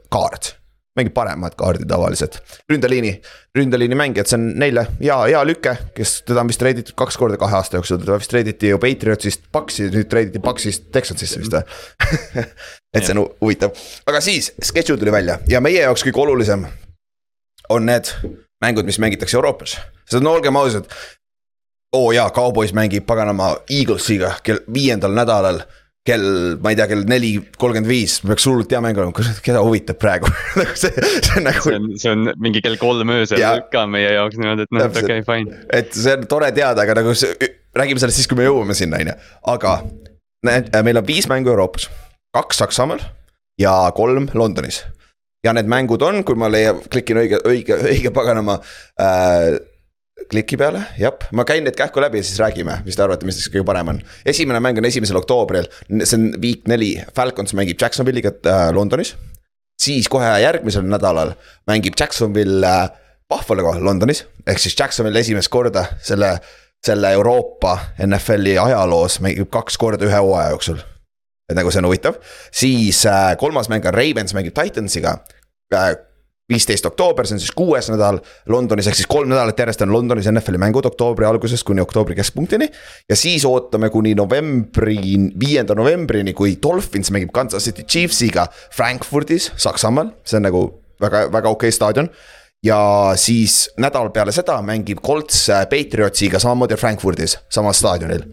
kaart 0.10 0.56
mängib 0.98 1.14
paremat 1.14 1.56
kaardi 1.58 1.86
tavaliselt. 1.88 2.40
ründeliini, 2.70 3.14
ründeliini 3.56 3.96
mängijad, 3.96 4.30
see 4.30 4.38
on 4.40 4.48
neile 4.60 4.88
hea, 5.00 5.18
hea 5.32 5.44
lüke, 5.48 5.76
kes 5.98 6.22
teda 6.28 6.42
on 6.44 6.52
vist 6.52 6.62
treiditud 6.62 6.98
kaks 7.00 7.18
korda 7.18 7.38
kahe 7.42 7.60
aasta 7.60 7.78
jooksul, 7.80 8.02
teda 8.02 8.18
vist 8.22 8.32
treiditi 8.34 8.72
ju 8.74 8.80
Patriotsist 8.82 9.48
Paxi, 9.52 9.90
nüüd 9.94 10.10
treiditi 10.12 10.42
Paxist 10.44 10.90
Texansisse 10.96 11.42
vist 11.42 11.56
või 11.56 12.44
et 12.98 13.06
see 13.06 13.14
on 13.16 13.24
huvitav, 13.42 13.78
aga 14.10 14.22
siis 14.24 14.52
schedule 14.64 15.00
tuli 15.02 15.14
välja 15.14 15.40
ja 15.50 15.62
meie 15.64 15.84
jaoks 15.86 16.06
kõige 16.08 16.24
olulisem 16.26 16.66
on 17.70 17.86
need 17.86 18.12
mängud, 18.64 18.88
mis 18.88 19.00
mängitakse 19.00 19.38
Euroopas, 19.38 19.78
sest 20.08 20.24
no 20.24 20.34
olgem 20.38 20.56
ausad. 20.56 20.90
oo 21.94 22.08
oh 22.08 22.12
jaa, 22.12 22.30
Cowboys 22.30 22.74
mängib 22.74 23.06
paganama 23.06 23.56
Eaglesiga 23.70 24.34
kell 24.44 24.60
viiendal 24.74 25.14
nädalal 25.16 25.62
kell, 26.08 26.56
ma 26.64 26.72
ei 26.72 26.80
tea, 26.80 26.88
kell 26.92 27.04
neli 27.10 27.34
kolmkümmend 27.60 27.90
viis 27.90 28.18
peaks 28.24 28.48
hullult 28.48 28.72
hea 28.72 28.82
mäng 28.84 28.98
olema, 29.02 29.28
keda 29.44 29.62
huvitab 29.66 30.00
praegu 30.02 30.32
nagu 30.60 30.76
see, 30.80 30.92
see 31.20 31.38
on 31.40 31.48
nagu. 31.50 31.76
see 32.00 32.14
on, 32.14 32.32
mingi 32.44 32.64
kell 32.64 32.80
kolm 32.82 33.12
öösel 33.18 33.42
ja, 33.42 33.54
ka 33.74 33.86
meie 33.92 34.14
jaoks 34.16 34.40
niimoodi, 34.40 34.68
et 34.68 34.76
noh, 34.76 34.90
okei 34.90 35.22
okay,, 35.22 35.26
fine. 35.28 35.62
et 35.74 35.92
see 35.96 36.16
on 36.18 36.28
tore 36.32 36.52
teada, 36.56 36.86
aga 36.86 37.00
nagu 37.02 37.16
see, 37.18 37.52
räägime 37.78 38.02
sellest 38.02 38.22
siis, 38.22 38.30
kui 38.30 38.40
me 38.40 38.48
jõuame 38.48 38.78
sinna, 38.78 39.02
on 39.02 39.14
ju, 39.14 39.18
aga. 39.56 39.80
Need, 40.46 40.70
meil 40.86 41.00
on 41.00 41.06
viis 41.08 41.26
mängu 41.28 41.50
Euroopas, 41.50 41.88
kaks 42.38 42.60
Saksamaal 42.62 43.02
ja 43.60 43.74
kolm 43.98 44.30
Londonis. 44.38 44.84
ja 45.46 45.54
need 45.54 45.70
mängud 45.70 46.02
on, 46.06 46.22
kui 46.28 46.38
ma 46.38 46.50
leian, 46.52 46.78
klikin 46.92 47.18
õige, 47.24 47.40
õige, 47.48 47.78
õige 47.90 48.12
paganama 48.14 48.60
äh, 49.02 49.58
kliki 50.32 50.58
peale, 50.60 50.82
jah, 51.00 51.16
ma 51.36 51.46
käin 51.48 51.64
need 51.66 51.78
kähku 51.78 52.02
läbi 52.04 52.22
ja 52.22 52.26
siis 52.28 52.40
räägime, 52.42 52.82
mis 52.86 52.98
te 52.98 53.04
arvate, 53.06 53.26
mis 53.28 53.40
kõige 53.52 53.66
parem 53.68 53.94
on. 53.94 54.02
esimene 54.28 54.60
mäng 54.64 54.80
on 54.82 54.88
esimesel 54.90 55.20
oktoobril, 55.22 55.70
see 56.04 56.18
on 56.18 56.30
week 56.44 56.68
neli, 56.68 56.96
Falcons 57.16 57.56
mängib 57.58 57.80
Jacksonville'iga 57.82 58.34
äh, 58.50 58.70
Londonis. 58.76 59.16
siis 59.82 60.10
kohe 60.10 60.30
järgmisel 60.42 60.88
nädalal 60.90 61.36
mängib 61.70 61.96
Jacksonville 62.00 62.68
äh, 62.68 62.90
Buffalo'ga 63.30 63.78
Londonis, 63.84 64.26
ehk 64.48 64.60
siis 64.60 64.76
Jacksonville 64.80 65.20
esimest 65.20 65.52
korda 65.54 65.86
selle, 66.02 66.38
selle 66.86 67.12
Euroopa 67.12 67.78
NFL-i 68.06 68.58
ajaloos 68.58 69.20
mängib 69.24 69.52
kaks 69.52 69.78
korda 69.78 70.06
ühe 70.08 70.20
hooaja 70.20 70.52
jooksul. 70.56 70.84
et 71.48 71.56
nagu 71.56 71.72
see 71.72 71.80
on 71.80 71.88
huvitav, 71.88 72.20
siis 72.52 73.06
äh, 73.08 73.38
kolmas 73.40 73.70
mäng 73.72 73.86
on 73.88 73.96
Ravens 73.96 74.34
mängib 74.36 74.58
Titansiga 74.58 75.20
äh, 75.74 75.96
viisteist 76.50 76.86
oktoober, 76.88 77.28
see 77.28 77.36
on 77.36 77.42
siis 77.44 77.52
kuues 77.56 77.90
nädal 77.92 78.22
Londonis, 78.52 78.88
ehk 78.88 78.96
siis 78.96 79.10
kolm 79.12 79.30
nädalat 79.32 79.60
järjest 79.60 79.84
on 79.84 79.92
Londonis 79.92 80.30
NFL-i 80.32 80.62
mängud 80.62 80.88
oktoobri 80.88 81.28
algusest 81.28 81.68
kuni 81.68 81.84
oktoobri 81.84 82.16
keskpunktini. 82.16 82.70
ja 83.10 83.16
siis 83.16 83.46
ootame 83.46 83.90
kuni 83.90 84.16
novembri, 84.16 84.98
viienda 85.40 85.76
novembrini, 85.76 86.34
kui 86.34 86.58
Dolphins 86.64 87.12
mängib 87.12 87.36
Kansas 87.36 87.68
City 87.68 87.84
Chiefsiga 87.84 88.48
Frankfurdis, 88.72 89.52
Saksamaal, 89.56 90.14
see 90.24 90.40
on 90.40 90.48
nagu 90.48 90.66
väga, 91.02 91.28
väga 91.32 91.50
okei 91.50 91.68
okay 91.68 91.72
staadion. 91.76 92.10
Ja 92.66 92.80
siis 93.16 93.68
nädal 93.78 94.10
peale 94.10 94.32
seda 94.34 94.58
mängib 94.66 95.04
Colts 95.06 95.46
Patriotsiga 95.70 96.40
samamoodi 96.42 96.80
Frankfurdis, 96.80 97.38
samal 97.54 97.76
staadionil 97.78 98.26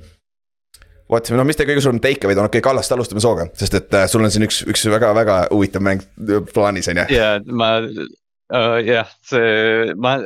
vot, 1.11 1.31
no 1.37 1.47
mis 1.47 1.59
teie 1.59 1.69
kõige 1.69 1.85
suurem 1.85 2.01
take 2.03 2.27
away 2.27 2.37
on, 2.39 2.49
okei 2.49 2.61
okay,, 2.61 2.69
Kallast 2.69 2.95
alustame 2.95 3.23
sooga, 3.25 3.49
sest 3.59 3.79
et 3.81 3.97
äh, 3.99 4.09
sul 4.11 4.25
on 4.25 4.33
siin 4.33 4.47
üks, 4.47 4.63
üks 4.71 4.87
väga-väga 4.93 5.45
huvitav 5.53 5.85
mäng 5.85 6.05
plaanis, 6.53 6.91
on 6.93 7.03
ju. 7.03 7.09
ja 7.15 7.37
ma 7.47 7.77
uh,, 7.85 8.79
jah, 8.85 9.11
see, 9.29 9.95
ma 10.01 10.19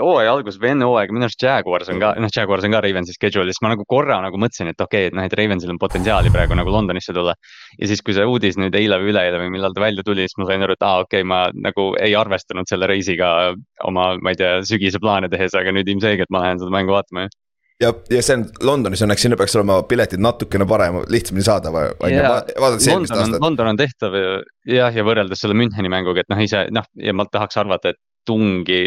hooaja 0.00 0.32
alguses 0.32 0.58
või 0.60 0.70
enne 0.72 0.86
hooaega, 0.88 1.12
minu 1.14 1.26
arust 1.26 1.42
Jaguars 1.44 1.90
on 1.92 2.00
ka, 2.00 2.12
noh 2.22 2.32
Jaguars 2.32 2.64
on 2.64 2.72
ka 2.74 2.80
Ravensi 2.82 3.14
schedule'is, 3.14 3.60
ma 3.62 3.74
nagu 3.74 3.84
korra 3.88 4.18
nagu 4.24 4.40
mõtlesin, 4.40 4.70
et 4.72 4.80
okei 4.80 5.06
okay,, 5.06 5.10
et 5.10 5.16
noh, 5.16 5.26
et 5.28 5.36
Ravensil 5.36 5.72
on 5.72 5.80
potentsiaali 5.82 6.32
praegu 6.32 6.56
nagu 6.58 6.72
Londonisse 6.72 7.14
tulla. 7.16 7.34
ja 7.78 7.90
siis, 7.90 8.02
kui 8.04 8.16
see 8.16 8.24
uudis 8.28 8.56
nüüd 8.60 8.76
eile 8.78 8.98
või 9.02 9.12
üleeile 9.12 9.40
või 9.42 9.52
millal 9.52 9.76
ta 9.76 9.84
välja 9.84 10.04
tuli, 10.06 10.24
siis 10.26 10.40
ma 10.40 10.48
sain 10.48 10.64
aru, 10.64 10.78
et 10.78 10.86
aa 10.86 10.96
ah,, 10.96 11.06
okei 11.06 11.20
okay,, 11.20 11.28
ma 11.28 11.44
nagu 11.68 11.90
ei 12.00 12.16
arvestanud 12.18 12.68
selle 12.70 12.88
reisiga 12.90 13.52
oma, 13.84 14.14
ma 14.16 14.32
ei 14.32 14.40
tea, 14.40 14.58
sügise 14.66 15.02
plaane 15.02 15.30
tehes, 15.32 15.54
aga 15.58 15.76
nüüd 15.76 15.92
ilmselgelt 15.92 16.32
ma 16.32 16.46
lähen 16.46 16.62
seda 16.62 16.72
mängu 16.72 16.96
vaatama 16.96 17.28
ju 17.28 17.36
ja, 17.82 17.92
ja 18.12 18.22
see 18.22 18.38
on 18.38 18.46
Londonis 18.68 19.02
õnneks, 19.04 19.26
sinna 19.26 19.38
peaks 19.40 19.56
olema 19.58 19.80
piletid 19.88 20.22
natukene 20.22 20.66
parem, 20.68 21.02
lihtsamini 21.12 21.46
saada, 21.46 21.72
on 21.72 22.14
ju, 22.14 22.22
vaadates 22.22 22.88
eelmist 22.88 23.16
aastat. 23.16 23.42
London 23.42 23.72
on 23.74 23.80
tehtav 23.80 24.16
jah, 24.68 24.94
ja 24.94 25.06
võrreldes 25.06 25.42
selle 25.42 25.58
Müncheni 25.58 25.92
mänguga, 25.92 26.24
et 26.24 26.32
noh, 26.32 26.40
ise 26.42 26.66
noh, 26.74 26.88
ja 27.02 27.14
ma 27.16 27.28
tahaks 27.30 27.60
arvata, 27.62 27.94
et 27.94 28.00
tungi 28.26 28.78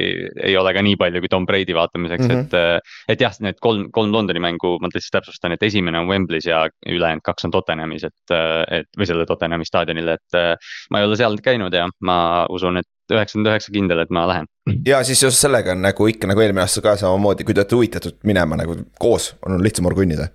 ei 0.48 0.56
ole 0.58 0.72
ka 0.75 0.84
nii 0.86 0.98
palju 1.00 1.22
kui 1.24 1.32
Tom 1.32 1.46
Brady 1.48 1.75
vaatamiseks 1.75 2.24
mm, 2.24 2.32
-hmm. 2.32 2.46
et. 2.46 2.54
Äh, 2.56 2.96
et 3.12 3.22
jah, 3.22 3.36
need 3.44 3.60
kolm, 3.62 3.90
kolm 3.92 4.14
Londoni 4.14 4.40
mängu, 4.40 4.78
ma 4.82 4.90
lihtsalt 4.94 5.20
täpsustan, 5.20 5.56
et 5.56 5.64
esimene 5.64 6.00
on 6.00 6.08
Wembley's 6.08 6.48
ja 6.48 6.66
ülejäänud 6.88 7.24
kaks 7.24 7.46
on 7.46 7.52
Tottenhamis, 7.52 8.08
et, 8.08 8.32
äh, 8.32 8.64
et 8.80 8.90
või 9.00 9.10
selle 9.10 9.25
Tottenhami 9.25 9.68
staadionil, 9.68 10.14
et. 10.16 10.40
Äh, 10.40 10.56
ma 10.92 11.02
ei 11.02 11.10
ole 11.10 11.20
seal 11.20 11.38
käinud 11.44 11.74
ja 11.74 11.88
ma 12.02 12.46
usun, 12.50 12.78
et 12.78 12.88
üheksakümmend 13.14 13.52
üheksa 13.52 13.76
kindel, 13.76 14.02
et 14.02 14.14
ma 14.14 14.26
lähen. 14.30 14.50
ja 14.88 15.04
siis 15.04 15.22
seoses 15.22 15.42
sellega 15.46 15.76
on 15.76 15.84
nagu 15.86 16.08
ikka 16.10 16.30
nagu 16.32 16.42
eelmine 16.42 16.66
aasta 16.66 16.82
ka 16.86 16.96
samamoodi, 17.02 17.46
kui 17.46 17.54
te 17.54 17.64
olete 17.64 17.78
huvitatud 17.78 18.18
minema 18.24 18.58
nagu 18.60 18.80
koos, 19.00 19.34
on 19.46 19.62
lihtsam 19.64 19.90
organida 19.92 20.32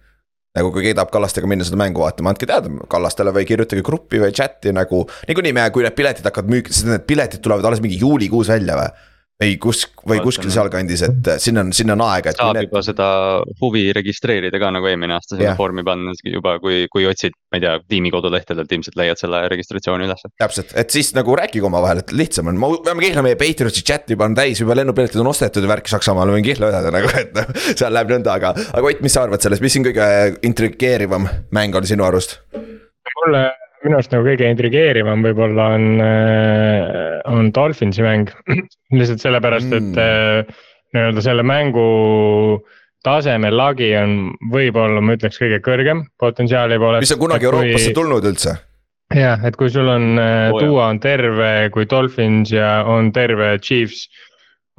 nagu 0.57 0.73
kui 0.75 0.83
keegi 0.83 0.99
tahab 0.99 1.13
Kallastega 1.15 1.47
minna 1.51 1.67
seda 1.67 1.79
mängu 1.79 2.03
vaatama, 2.03 2.33
andke 2.33 2.49
teada 2.51 2.71
Kallastele 2.91 3.31
või 3.35 3.47
kirjutage 3.47 3.85
gruppi 3.87 4.19
või 4.23 4.35
chat'i 4.35 4.73
nagu. 4.75 5.05
niikuinii 5.29 5.55
me, 5.55 5.69
kui 5.75 5.87
need 5.87 5.95
piletid 5.99 6.27
hakkavad 6.27 6.51
müük-, 6.51 6.73
sest 6.75 6.89
need 6.91 7.07
piletid 7.07 7.43
tulevad 7.45 7.69
alles 7.69 7.83
mingi 7.85 8.01
juulikuus 8.01 8.51
välja 8.51 8.79
või 8.79 8.91
ei 9.41 9.57
kus 9.61 9.87
või 10.05 10.21
kuskil 10.25 10.51
sealkandis, 10.53 11.03
et 11.07 11.29
äh, 11.33 11.39
sinna 11.41 11.63
on, 11.65 11.71
sinna 11.77 11.95
on 11.97 12.03
aega. 12.05 12.35
saab 12.37 12.57
need... 12.57 12.69
juba 12.69 12.83
seda 12.85 13.07
huvi 13.63 13.87
registreerida 13.97 14.61
ka 14.61 14.71
nagu 14.77 14.89
eelmine 14.91 15.17
aasta 15.17 15.35
sinna 15.35 15.51
yeah. 15.51 15.59
vormi 15.59 15.85
panna 15.87 16.13
juba, 16.25 16.59
kui, 16.63 16.83
kui 16.93 17.07
otsid, 17.09 17.37
ma 17.53 17.61
ei 17.61 17.65
tea, 17.65 17.75
tiimi 17.95 18.13
kodulehtedelt 18.13 18.73
ilmselt 18.77 18.99
leiad 19.01 19.21
selle 19.21 19.43
registratsiooni 19.53 20.09
üles. 20.09 20.27
täpselt, 20.41 20.75
et 20.81 20.93
siis 20.93 21.13
nagu 21.17 21.37
rääkige 21.41 21.67
omavahel, 21.71 22.03
et 22.05 22.13
lihtsam 22.17 22.53
on, 22.53 22.61
ma 22.61 22.73
peame 22.85 23.07
Kihla 23.07 23.25
meie 23.25 23.39
Patriotsi 23.41 23.85
chat 23.87 24.13
juba 24.13 24.29
on 24.29 24.37
täis, 24.37 24.61
juba 24.61 24.77
lennupiletid 24.77 25.23
on 25.23 25.33
ostetud 25.33 25.65
ja 25.65 25.73
värki 25.73 25.95
Saksamaale 25.95 26.37
võin 26.37 26.45
Kihla 26.45 26.69
öelda 26.73 26.93
nagu, 26.95 27.15
et 27.23 27.33
noh, 27.37 27.49
seal 27.71 27.97
läheb 27.97 28.13
nõnda, 28.17 28.37
aga, 28.37 28.53
aga 28.71 28.87
Ott, 28.91 29.05
mis 29.05 29.15
sa 29.15 29.25
arvad 29.25 29.41
sellest, 29.41 29.63
mis 29.65 29.73
siin 29.77 29.87
kõige 29.87 30.07
intrigeerivam 30.47 31.29
mäng 31.55 31.77
on 31.79 31.89
sinu 31.89 32.05
arust? 32.09 32.41
mulle 33.21 33.43
minu 33.85 33.97
arust 33.97 34.13
nagu 34.13 34.27
kõige 34.27 34.49
intrigeerivam 34.53 35.25
võib-olla 35.25 35.71
on, 35.77 35.87
äh, 36.05 37.21
on 37.31 37.51
Dolphinsi 37.55 38.05
mäng. 38.05 38.33
lihtsalt 38.99 39.25
sellepärast, 39.25 39.73
et 39.73 39.91
mm. 39.95 40.01
Äh, 40.01 40.67
nii-öelda 40.95 41.23
selle 41.25 41.45
mängu 41.47 41.85
tasemel 43.07 43.55
lagi 43.57 43.93
on 43.97 44.17
võib-olla, 44.53 45.01
ma 45.01 45.15
ütleks, 45.17 45.39
kõige 45.41 45.61
kõrgem 45.65 46.05
potentsiaali 46.21 46.81
poolest. 46.83 47.07
mis 47.07 47.15
on 47.17 47.23
kunagi 47.23 47.49
Euroopasse 47.49 47.93
kui... 47.93 47.97
tulnud 47.97 48.27
üldse? 48.33 48.57
jah, 49.17 49.41
et 49.47 49.57
kui 49.59 49.71
sul 49.73 49.89
on 49.91 50.19
oh,, 50.21 50.59
Duo 50.61 50.83
on 50.85 51.01
terve, 51.03 51.71
kui 51.75 51.89
Dolphins 51.91 52.53
ja 52.53 52.81
on 52.87 53.09
terve 53.15 53.55
Chiefs 53.63 54.05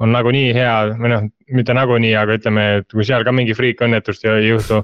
on 0.02 0.12
nagunii 0.14 0.52
hea 0.56 0.76
või 0.98 1.10
noh, 1.12 1.26
mitte 1.54 1.74
nagunii, 1.76 2.12
aga 2.18 2.38
ütleme, 2.38 2.66
et 2.80 2.88
kui 2.92 3.06
seal 3.06 3.26
ka 3.26 3.34
mingi 3.34 3.54
friikõnnetust 3.56 4.24
ei 4.30 4.48
juhtu 4.48 4.82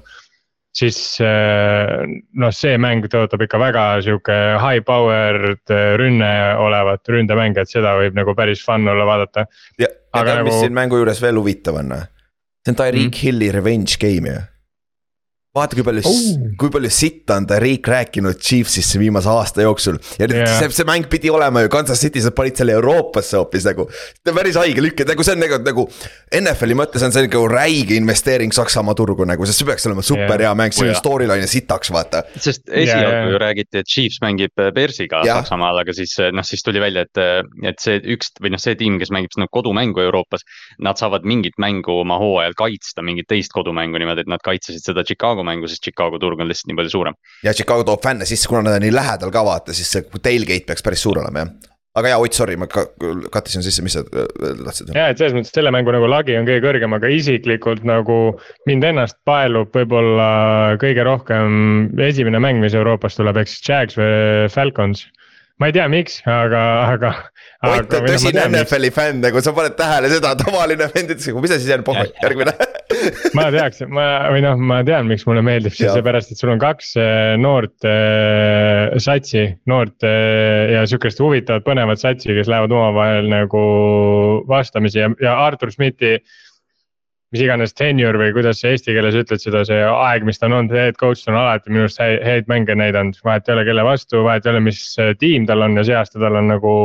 siis 0.75 0.99
äh, 1.25 2.03
noh, 2.37 2.53
see 2.55 2.77
mäng 2.81 3.07
tõotab 3.09 3.41
ikka 3.45 3.61
väga 3.61 3.85
sihuke 4.05 4.37
high 4.61 4.83
powered 4.85 5.73
äh, 5.73 5.95
rünne 5.99 6.31
olevat 6.61 7.09
ründemänge, 7.09 7.65
et 7.65 7.71
seda 7.71 7.95
võib 7.99 8.17
nagu 8.17 8.35
päris 8.37 8.61
fun 8.65 8.87
olla 8.87 9.07
vaadata. 9.09 9.47
ja, 9.81 9.89
ja 9.89 10.23
tead 10.23 10.35
nagu..., 10.43 10.51
mis 10.51 10.61
siin 10.63 10.77
mängu 10.77 11.01
juures 11.01 11.21
veel 11.23 11.41
huvitav 11.41 11.81
on? 11.81 11.97
see 12.65 12.73
on 12.73 12.79
Tyreek 12.79 13.09
mm. 13.09 13.19
Hilli 13.23 13.51
revenge 13.55 13.99
game 14.01 14.35
ju 14.35 14.45
vaata, 15.59 15.77
kui 15.77 15.85
palju 15.87 16.03
oh., 16.07 16.53
kui 16.59 16.71
palju 16.73 16.91
sitta 16.93 17.37
on 17.39 17.47
Tariq 17.49 17.89
rääkinud 17.91 18.39
Chiefsisse 18.39 18.99
viimase 19.01 19.29
aasta 19.31 19.65
jooksul. 19.65 19.99
ja 20.19 20.27
nüüd 20.27 20.41
yeah. 20.41 20.55
see, 20.59 20.71
see 20.79 20.87
mäng 20.89 21.09
pidi 21.11 21.31
olema 21.33 21.63
ju 21.65 21.71
Kansas 21.73 22.01
City's, 22.03 22.27
nad 22.29 22.37
panid 22.37 22.59
selle 22.59 22.75
Euroopasse 22.77 23.37
hoopis 23.39 23.67
nagu. 23.69 23.87
see 23.91 24.33
on 24.33 24.39
päris 24.39 24.59
haige 24.59 24.83
lükk, 24.83 25.03
et 25.03 25.13
nagu 25.13 25.25
see 25.25 25.37
on 25.37 25.43
nagu, 25.43 25.61
nagu 25.65 25.87
NFL-i 26.39 26.77
mõttes 26.79 27.05
on 27.05 27.15
see 27.15 27.27
nagu 27.27 27.43
räige 27.51 27.97
investeering 27.99 28.55
Saksamaa 28.55 28.97
turgu 28.97 29.27
nagu, 29.29 29.47
sest 29.47 29.63
see 29.63 29.69
peaks 29.69 29.87
olema 29.89 30.05
super 30.05 30.35
yeah. 30.35 30.49
hea 30.49 30.55
mäng, 30.59 30.75
see 30.75 30.87
on 30.87 30.95
oh, 30.95 30.99
storyline 30.99 31.49
sitaks, 31.49 31.93
vaata. 31.93 32.23
sest 32.35 32.67
esialgu 32.67 33.13
yeah. 33.13 33.31
ju 33.33 33.43
räägiti, 33.45 33.83
et 33.83 33.89
Chiefs 33.89 34.21
mängib 34.23 34.55
Bearsiga 34.75 35.23
yeah. 35.25 35.39
Saksamaal, 35.39 35.81
aga 35.83 35.93
siis 35.95 36.15
noh, 36.33 36.45
siis 36.45 36.63
tuli 36.65 36.81
välja, 36.81 37.05
et, 37.07 37.21
et 37.67 37.81
see 37.83 37.99
üks 38.15 38.33
või 38.39 38.53
noh, 38.53 38.61
see 38.61 38.77
tiim, 38.79 38.99
kes 39.01 39.11
mängib 39.13 39.35
nagu 39.39 39.51
kodumängu 39.53 40.03
Euroopas. 40.03 40.45
Nad 40.85 40.99
saavad 41.01 41.25
mingit 41.27 41.57
mängu 41.61 41.99
oma 42.03 42.19
hooajal 42.21 42.55
kaitsta, 42.59 43.03
mingit 43.05 43.29
teist 43.29 43.53
kodumängu 43.55 43.99
niimoodi, 44.01 44.25
et 44.25 44.31
nad 44.31 44.43
kaitsesid 44.45 44.85
seda 44.85 45.05
Chicago 45.07 45.45
mängu, 45.49 45.71
sest 45.71 45.83
Chicago 45.89 46.21
turg 46.21 46.39
on 46.39 46.51
lihtsalt 46.51 46.71
nii 46.71 46.79
palju 46.79 46.95
suurem. 46.95 47.19
ja 47.45 47.55
Chicago 47.57 47.87
toob 47.87 48.05
fänne 48.05 48.29
sisse, 48.29 48.51
kuna 48.51 48.63
nad 48.67 48.79
on 48.79 48.87
nii 48.87 48.95
lähedal 48.95 49.33
ka 49.33 49.45
vaata, 49.45 49.75
siis 49.75 49.91
see 49.97 50.21
tailgate 50.21 50.69
peaks 50.69 50.85
päris 50.85 51.03
suur 51.05 51.21
olema 51.23 51.45
jah 51.45 51.75
aga 51.97 52.13
jaa, 52.13 52.19
Ott, 52.21 52.35
sorry, 52.37 52.55
ma 52.59 52.67
kattisin 52.69 53.63
sisse, 53.65 53.83
mis 53.85 53.95
sa 53.97 54.03
tahtsid? 54.05 54.91
ja, 54.95 55.09
et 55.09 55.19
selles 55.19 55.35
mõttes 55.35 55.53
selle 55.55 55.71
mängu 55.73 55.93
nagu 55.95 56.09
lagi 56.09 56.35
on 56.37 56.47
kõige 56.47 56.63
kõrgem, 56.65 56.95
aga 56.95 57.11
isiklikult 57.13 57.85
nagu 57.87 58.19
mind 58.69 58.85
ennast 58.91 59.17
paelub 59.27 59.73
võib-olla 59.75 60.29
kõige 60.81 61.05
rohkem 61.07 61.89
esimene 62.05 62.41
mäng, 62.43 62.61
mis 62.63 62.77
Euroopast 62.77 63.19
tuleb, 63.19 63.41
ehk 63.41 63.51
siis 63.51 63.65
Jags 63.65 63.97
või 63.99 64.49
Falcons 64.53 65.07
ma 65.59 65.67
ei 65.67 65.75
tea, 65.75 65.85
miks, 65.91 66.21
aga, 66.29 66.63
aga. 66.87 67.13
Ott 67.67 67.91
on 67.97 68.05
tõsine 68.07 68.45
NFL-i 68.47 68.91
fänn, 68.95 69.19
nagu 69.19 69.41
sa 69.43 69.51
paned 69.55 69.75
tähele 69.79 70.07
seda, 70.13 70.31
tavaline 70.39 70.87
vend 70.93 71.11
ütles, 71.11 71.27
mis 71.43 71.55
asi 71.55 71.67
see 71.67 71.75
on, 71.75 71.83
pohhu, 71.87 72.05
järgmine. 72.23 72.53
Ma 73.35 73.49
teaks, 73.53 73.83
ma 73.91 74.05
või 74.31 74.43
noh, 74.45 74.59
ma 74.71 74.79
tean, 74.87 75.09
miks 75.11 75.25
mulle 75.27 75.43
meeldib 75.45 75.75
see, 75.75 75.91
seepärast 75.91 76.31
et 76.33 76.39
sul 76.39 76.53
on 76.53 76.61
kaks 76.61 76.93
äh, 76.99 77.33
noort 77.39 77.87
äh, 77.87 78.95
satsi, 79.03 79.45
noort 79.69 80.07
äh, 80.07 80.71
ja 80.77 80.85
sihukest 80.89 81.19
huvitavat, 81.23 81.67
põnevat 81.67 82.01
satsi, 82.01 82.31
kes 82.37 82.49
lähevad 82.51 82.73
omavahel 82.75 83.29
nagu 83.31 83.63
vastamisi 84.49 85.03
ja, 85.03 85.11
ja 85.23 85.35
Artur 85.43 85.75
Schmidti 85.75 86.17
mis 87.33 87.43
iganes 87.45 87.75
tenure 87.77 88.17
või 88.17 88.31
kuidas 88.33 88.61
sa 88.61 88.71
eesti 88.73 88.95
keeles 88.95 89.17
ütled 89.19 89.41
seda, 89.41 89.61
see 89.67 89.81
aeg, 89.85 90.25
mis 90.25 90.41
ta 90.41 90.47
on 90.47 90.57
olnud 90.59 90.73
head 90.73 90.97
coach, 90.97 91.27
on 91.29 91.37
alati 91.37 91.69
minu 91.69 91.85
arust 91.85 92.01
häid, 92.01 92.47
mänge 92.49 92.73
näidanud, 92.77 93.19
vahet 93.25 93.49
ei 93.49 93.55
ole, 93.55 93.65
kelle 93.67 93.85
vastu, 93.85 94.23
vahet 94.25 94.47
ei 94.47 94.53
ole, 94.55 94.63
mis 94.65 94.81
äh, 95.01 95.13
tiim 95.21 95.45
tal 95.49 95.61
on 95.65 95.77
ja 95.77 95.85
see 95.85 95.97
aasta 95.97 96.21
tal 96.21 96.39
on 96.41 96.49
nagu. 96.55 96.75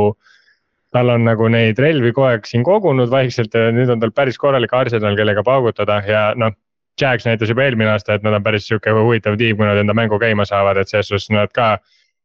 tal 0.95 1.09
on 1.11 1.25
nagu 1.27 1.49
neid 1.51 1.79
relvi 1.81 2.13
kogu 2.15 2.23
aeg 2.29 2.45
siin 2.47 2.61
kogunud 2.63 3.09
vaikselt 3.11 3.51
ja 3.57 3.65
nüüd 3.75 3.89
on 3.91 3.99
tal 3.99 4.13
päris 4.15 4.37
korralik 4.39 4.71
arsenal, 4.73 5.17
kellega 5.19 5.43
paugutada 5.43 6.01
ja 6.07 6.29
noh. 6.35 6.55
Jags 6.95 7.25
näitas 7.27 7.49
juba 7.51 7.65
eelmine 7.65 7.89
aasta, 7.91 8.15
et 8.15 8.23
nad 8.23 8.37
on 8.37 8.43
päris 8.43 8.69
sihuke 8.69 8.93
huvitav 8.95 9.35
tiim, 9.35 9.57
kui 9.57 9.65
nad 9.67 9.75
enda 9.75 9.91
mängu 9.91 10.15
käima 10.15 10.45
saavad, 10.47 10.77
et 10.79 10.87
selles 10.87 11.09
suhtes 11.11 11.27
nad 11.35 11.51
ka. 11.51 11.73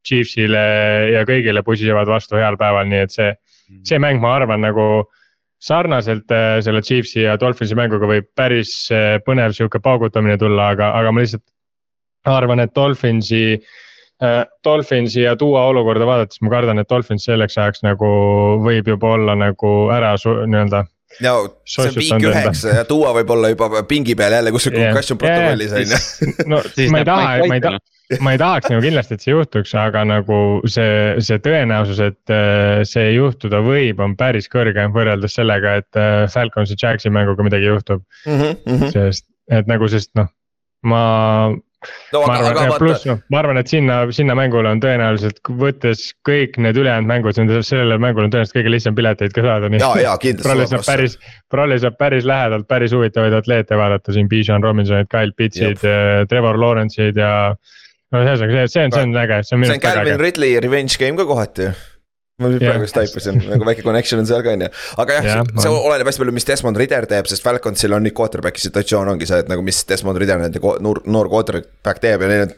Chiefsile 0.06 0.60
ja 1.10 1.24
kõigile 1.26 1.64
pusisevad 1.66 2.06
vastu 2.06 2.38
heal 2.38 2.54
päeval, 2.56 2.86
nii 2.86 3.00
et 3.02 3.12
see, 3.12 3.32
see 3.84 3.98
mäng, 3.98 4.22
ma 4.22 4.36
arvan, 4.38 4.62
nagu 4.62 4.84
sarnaselt 5.60 6.30
äh, 6.32 6.58
selle 6.64 6.82
Chiefsi 6.82 7.24
ja 7.26 7.36
Dolphinsi 7.40 7.76
mänguga 7.76 8.08
võib 8.08 8.30
päris 8.36 8.72
äh, 8.94 9.18
põnev 9.26 9.54
sihuke 9.56 9.80
paugutamine 9.84 10.38
tulla, 10.40 10.70
aga, 10.74 10.94
aga 10.98 11.12
ma 11.12 11.24
lihtsalt 11.24 11.44
arvan, 12.28 12.64
et 12.64 12.74
Dolphinsi 12.76 13.44
äh,. 13.56 14.44
Dolphinsi 14.64 15.22
ja 15.24 15.36
Duo 15.38 15.60
olukorda 15.70 16.08
vaadates 16.08 16.40
ma 16.44 16.52
kardan, 16.52 16.80
et 16.80 16.88
Dolphins 16.90 17.24
selleks 17.28 17.56
ajaks 17.56 17.84
nagu 17.86 18.08
võib 18.64 18.88
juba 18.92 19.14
olla 19.16 19.36
nagu 19.38 19.70
ära 19.92 20.14
nii-öelda 20.20 20.84
no 21.24 21.36
see 21.64 21.88
on 21.88 21.96
viik 21.96 22.26
üheksa 22.28 22.74
ja 22.80 22.84
Duo 22.88 23.12
võib 23.16 23.32
olla 23.36 23.52
juba 23.52 23.82
pingi 23.88 24.14
peal 24.16 24.36
jälle 24.36 24.52
kuskil 24.54 24.76
yeah. 24.76 24.92
concussion 24.92 25.18
protokollis 25.18 25.72
on 25.72 25.86
ju. 25.88 26.34
no 26.52 26.60
ma 26.92 27.00
ei 27.00 27.08
taha, 27.08 27.32
ma 27.48 27.56
ei 27.56 27.64
taha 27.64 27.80
ma 28.18 28.34
ei 28.34 28.40
tahaks 28.40 28.70
nagu 28.72 28.82
kindlasti, 28.82 29.16
et 29.16 29.24
see 29.24 29.34
juhtuks, 29.34 29.74
aga 29.78 30.02
nagu 30.08 30.40
see, 30.70 31.20
see 31.22 31.38
tõenäosus, 31.44 32.02
et 32.02 32.34
äh, 32.34 32.82
see 32.88 33.12
juhtuda 33.14 33.62
võib, 33.66 34.02
on 34.02 34.16
päris 34.18 34.50
kõrge 34.50 34.88
võrreldes 34.94 35.38
sellega, 35.38 35.78
et 35.82 36.00
äh, 36.00 36.24
Falconsi 36.32 36.78
Jagsi 36.80 37.12
mänguga 37.14 37.46
midagi 37.46 37.70
juhtub 37.70 38.02
mm. 38.26 38.54
-hmm. 38.66 38.92
sest, 38.94 39.28
et 39.50 39.70
nagu, 39.70 39.88
sest 39.90 40.10
noh, 40.18 40.30
ma 40.82 41.02
no, 42.12 42.22
ma 42.26 42.36
arvan, 42.36 42.66
ja 42.66 42.76
pluss 42.80 43.06
noh, 43.08 43.20
ma 43.32 43.40
arvan, 43.40 43.60
et 43.60 43.70
sinna, 43.70 44.00
sinna 44.14 44.36
mängule 44.38 44.70
on 44.70 44.82
tõenäoliselt 44.82 45.40
võttes 45.60 46.10
kõik 46.26 46.58
need 46.60 46.78
ülejäänud 46.80 47.08
mängud, 47.08 47.38
sellele 47.38 47.98
mängule 48.02 48.28
on 48.28 48.34
tõenäoliselt 48.34 48.58
kõige 48.58 48.74
lihtsam 48.74 48.98
pileteid 48.98 49.34
ka 49.36 49.44
saada. 49.46 49.70
ja 50.02 50.16
kindlasti. 50.20 50.48
Prolli 50.48 50.68
saab 50.70 50.86
päris, 50.88 51.18
Prolli 51.50 51.80
saab 51.82 51.98
päris 52.00 52.28
lähedalt 52.28 52.68
päris 52.68 52.94
huvitavaid 52.96 53.38
atleete 53.38 53.78
vaadata 53.80 54.16
siin, 54.16 54.28
Bijan 54.28 54.64
Robinsonid, 54.64 55.08
Kyle 55.12 55.36
Pittsid, 55.36 55.84
äh, 55.86 56.24
Trevor 56.28 56.60
Lawrence'id 56.60 57.20
ja 57.20 57.54
no 58.10 58.24
ühesõnaga, 58.24 58.66
see, 58.66 58.74
see 58.74 58.84
on, 58.88 58.96
see 58.96 59.06
on 59.06 59.22
äge, 59.22 59.40
see 59.46 59.56
on 59.56 59.64
minu 59.64 59.74
arust 59.74 59.84
väga 59.84 59.92
äge. 59.92 59.94
see 59.94 60.00
on 60.00 60.04
Calvin 60.04 60.20
Ridley 60.24 60.60
revenge 60.66 61.00
game 61.00 61.18
ka 61.20 61.26
kohati 61.28 61.68
ju 61.68 61.78
ma 62.40 62.48
nüüd 62.48 62.62
praegu 62.64 62.86
just 62.86 62.96
taipasin, 62.96 63.36
nagu 63.50 63.66
väike 63.68 63.84
connection 63.84 64.22
on 64.22 64.28
seal 64.28 64.40
ka 64.44 64.54
on 64.56 64.64
ju, 64.64 64.68
aga 65.02 65.16
jah 65.18 65.26
ja,, 65.28 65.40
see 65.60 65.72
oleneb 65.76 66.08
hästi 66.08 66.22
palju, 66.22 66.34
mis 66.38 66.48
Desmond 66.48 66.80
Ridder 66.80 67.06
teeb, 67.10 67.28
sest 67.28 67.44
Falconsil 67.44 67.92
on 67.92 68.06
nüüd 68.06 68.16
quarterback'i 68.16 68.62
situatsioon 68.64 69.12
ongi 69.12 69.28
see, 69.28 69.42
et 69.44 69.50
nagu 69.52 69.64
mis 69.66 69.82
Desmond 69.88 70.20
Ridder 70.20 70.40
nende 70.40 70.62
noor, 70.84 71.02
noor 71.04 71.28
quarterback 71.32 72.00
teeb 72.00 72.24
ja 72.24 72.30
neil 72.30 72.46
on 72.46 72.54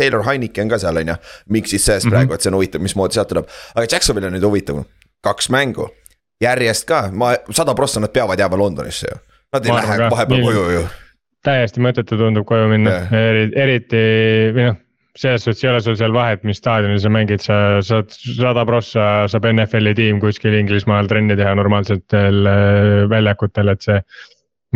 Taylor 0.00 0.24
Heineke 0.30 0.64
on 0.64 0.72
ka 0.72 0.80
seal 0.80 1.02
on 1.02 1.12
ju. 1.12 1.18
miks 1.52 1.76
siis 1.76 1.84
sees 1.84 2.04
mm 2.04 2.08
-hmm. 2.08 2.16
praegu, 2.16 2.34
et 2.34 2.46
see 2.46 2.52
on 2.52 2.56
huvitav, 2.56 2.84
mismoodi 2.84 3.18
sealt 3.18 3.28
tuleb, 3.28 3.52
aga 3.74 3.86
Jacksonvil 3.92 4.30
on 4.30 4.36
nüüd 4.38 4.48
huvitav, 4.48 4.80
kaks 5.24 5.52
mängu 5.52 5.90
järjest 6.40 6.88
ka, 6.88 7.08
ma 7.12 7.34
sada 7.50 7.74
prossa 7.74 8.00
nad 8.00 8.12
peavad 8.14 8.38
jääma 8.38 8.58
Londonisse 8.58 9.10
ju. 9.12 9.20
Nad 9.52 9.64
ei 9.66 9.72
Ma 9.72 9.80
lähe 9.80 10.10
vahepeal 10.10 10.42
koju 10.42 10.70
ju. 10.70 10.82
täiesti 11.44 11.80
mõttetu 11.80 12.18
tundub 12.20 12.46
koju 12.46 12.68
minna 12.68 12.90
yeah., 12.90 13.48
eriti 13.56 14.02
või 14.54 14.68
noh. 14.68 14.76
Selles 15.18 15.42
suhtes 15.44 15.64
ei 15.64 15.70
ole 15.72 15.80
sul 15.82 15.96
seal 15.98 16.12
vahet, 16.14 16.44
mis 16.46 16.60
staadionil 16.62 17.00
sa 17.02 17.10
mängid, 17.12 17.42
sa 17.42 17.56
saad 17.84 18.12
sada 18.14 18.62
prossa, 18.68 19.06
saab 19.30 19.48
NFL-i 19.50 19.94
tiim 19.98 20.20
kuskil 20.22 20.54
Inglismaal 20.60 21.08
trenni 21.10 21.36
teha 21.38 21.54
normaalsetel 21.58 22.46
äh, 22.46 23.08
väljakutel, 23.10 23.72
et 23.74 23.82
see. 23.88 23.98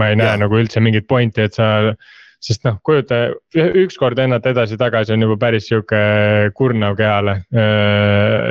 ma 0.00 0.08
ei 0.08 0.16
näe 0.16 0.30
Jah. 0.30 0.38
nagu 0.40 0.56
üldse 0.56 0.80
mingit 0.80 1.04
pointi, 1.06 1.44
et 1.44 1.52
sa, 1.58 1.66
sest 2.40 2.62
noh, 2.64 2.78
kujuta 2.82 3.18
ükskord 3.54 4.16
lennata 4.16 4.54
edasi-tagasi 4.54 5.12
on 5.12 5.26
juba 5.26 5.36
päris 5.42 5.66
sihuke 5.68 6.00
kurnav 6.56 6.96
kehale. 6.96 7.34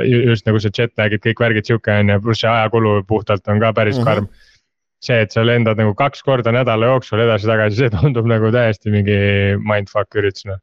just 0.06 0.46
nagu 0.46 0.60
see 0.62 0.70
jet 0.70 0.94
lag'id, 1.00 1.18
kõik 1.26 1.42
värgid 1.42 1.66
sihuke 1.66 1.98
on 1.98 2.14
ju, 2.14 2.20
pluss 2.22 2.44
see 2.44 2.48
ajakulu 2.52 3.02
puhtalt 3.10 3.48
on 3.50 3.60
ka 3.60 3.72
päris 3.74 3.98
Mhm. 3.98 4.06
karm 4.06 4.28
see, 5.02 5.18
et 5.18 5.32
sa 5.34 5.42
lendad 5.42 5.76
nagu 5.82 5.96
kaks 5.98 6.22
korda 6.22 6.52
nädala 6.54 6.92
jooksul 6.92 7.18
edasi-tagasi, 7.26 7.76
see 7.80 7.90
tundub 7.90 8.28
nagu 8.30 8.52
täiesti 8.54 8.92
mingi 8.94 9.18
mindfuck 9.58 10.14
üritus 10.14 10.46
noh. 10.46 10.62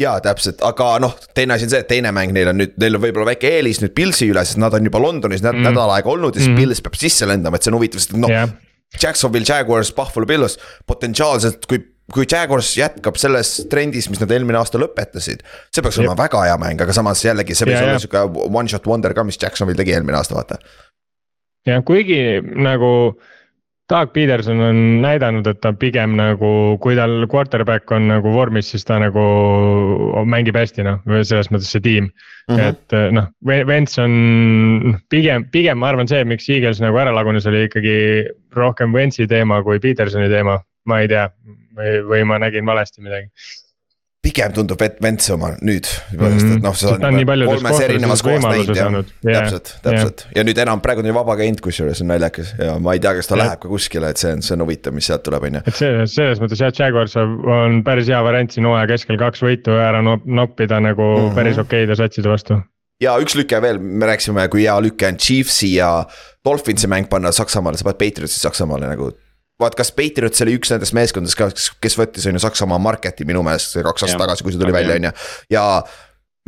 jaa, 0.00 0.18
täpselt, 0.24 0.60
aga 0.66 0.90
noh, 1.00 1.14
teine 1.34 1.56
asi 1.56 1.66
on 1.66 1.72
see, 1.72 1.80
et 1.80 1.88
teine 1.88 2.12
mäng 2.12 2.34
neil 2.36 2.50
on 2.52 2.58
nüüd, 2.60 2.74
neil 2.80 2.98
on 2.98 3.02
võib-olla 3.06 3.30
väike 3.30 3.48
eelis 3.58 3.80
nüüd 3.80 3.94
Pilsi 3.96 4.28
üle, 4.32 4.42
sest 4.44 4.60
nad 4.60 4.74
on 4.76 4.84
juba 4.84 5.00
Londonis 5.00 5.44
mm. 5.44 5.64
Nädal 5.64 5.92
aega 5.94 6.10
olnud 6.12 6.36
ja 6.36 6.42
siis 6.42 6.52
Mm. 6.52 6.60
Pils 6.60 6.82
peab 6.84 6.96
sisse 7.00 7.28
lendama, 7.28 7.56
et 7.56 7.64
see 7.64 7.72
on 7.72 7.78
huvitav, 7.78 8.02
sest 8.02 8.16
noh 8.16 8.30
jah, 8.32 8.50
Jacksonville 9.02 9.46
Jaguars, 9.48 9.92
Buffalo 9.96 10.26
Bills 10.28 10.58
potentsiaalselt, 10.86 11.64
kui, 11.66 11.80
kui 12.12 12.26
Jaguars 12.30 12.74
jätkab 12.78 13.16
selles 13.20 13.54
trendis, 13.72 14.10
mis 14.12 14.20
nad 14.22 14.30
eelmine 14.36 14.60
aasta 14.60 14.78
lõpetasid. 14.78 15.42
see 15.74 15.82
peaks 15.82 15.98
olema 16.02 16.16
väga 16.18 16.44
hea 16.44 16.58
mäng, 16.60 16.80
aga 16.84 16.92
samas 16.96 17.24
jällegi 17.24 17.56
see 17.56 17.66
võis 17.70 17.78
Ja, 17.80 17.86
olla 17.86 17.96
ja. 17.96 18.02
sihuke 18.04 18.52
one 18.52 18.68
shot 18.68 18.86
wonder 18.86 19.14
ka, 19.16 19.24
mis 19.24 19.40
Jacksonville 19.42 19.80
tegi 19.80 19.96
eelmine 19.96 20.20
aasta, 20.20 20.36
vaata. 20.38 20.60
ja 21.66 21.80
kuigi 21.82 22.20
nagu 22.54 22.92
Doug 23.90 24.10
Peterson 24.10 24.60
on 24.66 24.78
näidanud, 25.02 25.46
et 25.46 25.60
ta 25.62 25.70
pigem 25.78 26.16
nagu, 26.18 26.48
kui 26.82 26.96
tal 26.98 27.28
quarterback 27.30 27.92
on 27.94 28.08
nagu 28.10 28.32
vormis, 28.34 28.72
siis 28.72 28.82
ta 28.86 28.98
nagu 28.98 29.26
mängib 30.26 30.58
hästi 30.58 30.86
noh, 30.86 31.04
selles 31.22 31.52
mõttes 31.54 31.70
see 31.70 31.84
tiim 31.84 32.08
mm. 32.08 32.56
-hmm. 32.56 32.72
et 32.72 32.96
noh, 33.14 33.28
Vents 33.46 33.98
on 34.02 34.96
pigem, 35.12 35.46
pigem 35.54 35.78
ma 35.78 35.92
arvan, 35.92 36.10
see, 36.10 36.24
miks 36.26 36.48
Eagles 36.50 36.82
nagu 36.82 36.98
ära 36.98 37.14
lagunes, 37.14 37.46
oli 37.46 37.66
ikkagi 37.68 37.96
rohkem 38.58 38.96
Ventsi 38.96 39.28
teema 39.30 39.62
kui 39.62 39.78
Petersoni 39.78 40.28
teema. 40.32 40.58
ma 40.86 41.00
ei 41.02 41.08
tea 41.10 41.24
või, 41.74 41.94
või 42.06 42.20
ma 42.30 42.36
nägin 42.38 42.66
valesti 42.66 43.02
midagi. 43.02 43.26
Pigem 44.26 44.52
tundub 44.56 44.80
Vet- 44.82 44.98
Vents 45.02 45.28
oma 45.34 45.52
nüüd, 45.62 45.86
Mhm. 46.12 46.38
sest 46.40 46.52
et 46.56 46.62
noh, 46.64 46.74
sa 46.74 46.92
oled 46.96 47.46
kolmes 47.46 47.80
erinevas 47.86 48.22
kohas 48.26 48.44
näinud 48.46 48.76
jah 48.76 48.90
täpselt, 49.22 49.72
täpselt 49.84 50.26
ja 50.34 50.44
nüüd 50.46 50.58
enam 50.66 50.82
praegu 50.84 51.04
on 51.04 51.10
ju 51.12 51.14
vaba 51.16 51.36
käinud, 51.38 51.60
kusjuures 51.64 52.02
on 52.02 52.10
naljakas 52.10 52.54
ja 52.58 52.76
ma 52.82 52.96
ei 52.96 53.02
tea, 53.02 53.14
kas 53.20 53.30
ta 53.30 53.36
Jah. 53.36 53.44
läheb 53.46 53.62
ka 53.62 53.70
kuskile, 53.70 54.10
et 54.10 54.20
see 54.22 54.32
on, 54.34 54.42
see 54.42 54.56
on 54.56 54.64
huvitav, 54.66 54.94
mis 54.96 55.06
sealt 55.10 55.22
tuleb, 55.26 55.46
on 55.48 55.58
ju. 55.60 55.64
et 55.66 55.74
see, 55.78 55.92
selles 56.16 56.40
mõttes 56.42 56.62
jah, 56.64 56.72
Jaguars 56.76 57.16
on 57.16 57.82
päris 57.86 58.08
hea 58.12 58.22
variant 58.26 58.50
siin 58.52 58.66
hooaja 58.68 58.86
keskel 58.90 59.18
kaks 59.20 59.44
võitu 59.46 59.76
ära 59.78 60.02
nop- 60.04 60.26
noppida 60.26 60.80
nagu 60.82 61.02
mm. 61.02 61.28
-hmm. 61.28 61.34
päris 61.38 61.58
okeide 61.62 61.96
satside 61.98 62.28
vastu. 62.32 62.58
ja 63.00 63.16
üks 63.22 63.36
lüke 63.38 63.60
veel, 63.62 63.78
me 63.78 64.06
rääkisime, 64.10 64.48
kui 64.52 64.64
hea 64.66 64.76
lüke 64.82 65.06
on 65.08 65.16
Chiefsi 65.20 65.74
ja 65.76 66.06
Dolphinsi 66.44 66.86
mäng 66.90 67.08
panna 67.10 67.32
Saksamaale, 67.32 67.76
sa 67.78 67.84
paned 67.84 67.98
Patriotsi 67.98 68.40
Saksamaale 68.40 68.86
nagu. 68.90 69.12
Vaat 69.62 69.76
kas 69.78 69.92
Patriots 69.96 70.42
oli 70.44 70.56
üks 70.58 70.72
nendest 70.72 70.96
meeskondadest 70.96 71.38
ka, 71.38 71.48
kes, 71.54 71.70
kes 71.82 71.98
võttis 71.98 72.26
on 72.28 72.36
ju 72.36 72.42
Saksamaa 72.44 72.80
market'i 72.82 73.26
minu 73.28 73.44
meelest 73.46 73.78
kaks 73.86 74.06
aastat 74.06 74.22
tagasi, 74.26 74.44
kui 74.44 74.54
see 74.54 74.60
tuli 74.60 74.74
Aga 74.74 74.80
välja, 74.80 74.98
on 75.00 75.08
ju. 75.08 75.14
ja 75.56 75.64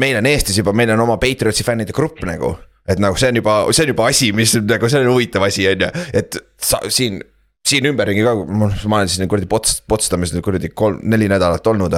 meil 0.03 0.21
on 0.21 0.29
Eestis 0.29 0.61
juba, 0.61 0.75
meil 0.77 0.93
on 0.95 1.07
oma 1.07 1.17
Patriotsi 1.23 1.67
fännide 1.67 1.97
grupp 1.97 2.21
nagu. 2.29 2.57
et 2.89 3.01
nagu 3.01 3.17
see 3.21 3.33
on 3.33 3.41
juba, 3.41 3.57
see 3.73 3.87
on 3.87 3.95
juba 3.95 4.13
asi, 4.13 4.31
mis 4.37 4.55
nagu 4.61 4.93
see 4.93 5.03
on 5.03 5.13
huvitav 5.13 5.49
asi, 5.49 5.67
on 5.73 5.87
ju, 5.87 5.91
et 6.21 6.41
sa 6.61 6.81
siin 6.89 7.21
siin 7.69 7.89
ümberringi 7.91 8.25
ka, 8.25 8.33
ma 8.49 9.01
olen 9.01 9.11
siin 9.13 9.29
kuradi 9.29 9.49
pots-, 9.51 9.81
potstamis 9.89 10.33
nüüd 10.33 10.45
kuradi 10.47 10.71
kolm, 10.73 11.03
neli 11.05 11.29
nädalat 11.31 11.67
olnud. 11.69 11.97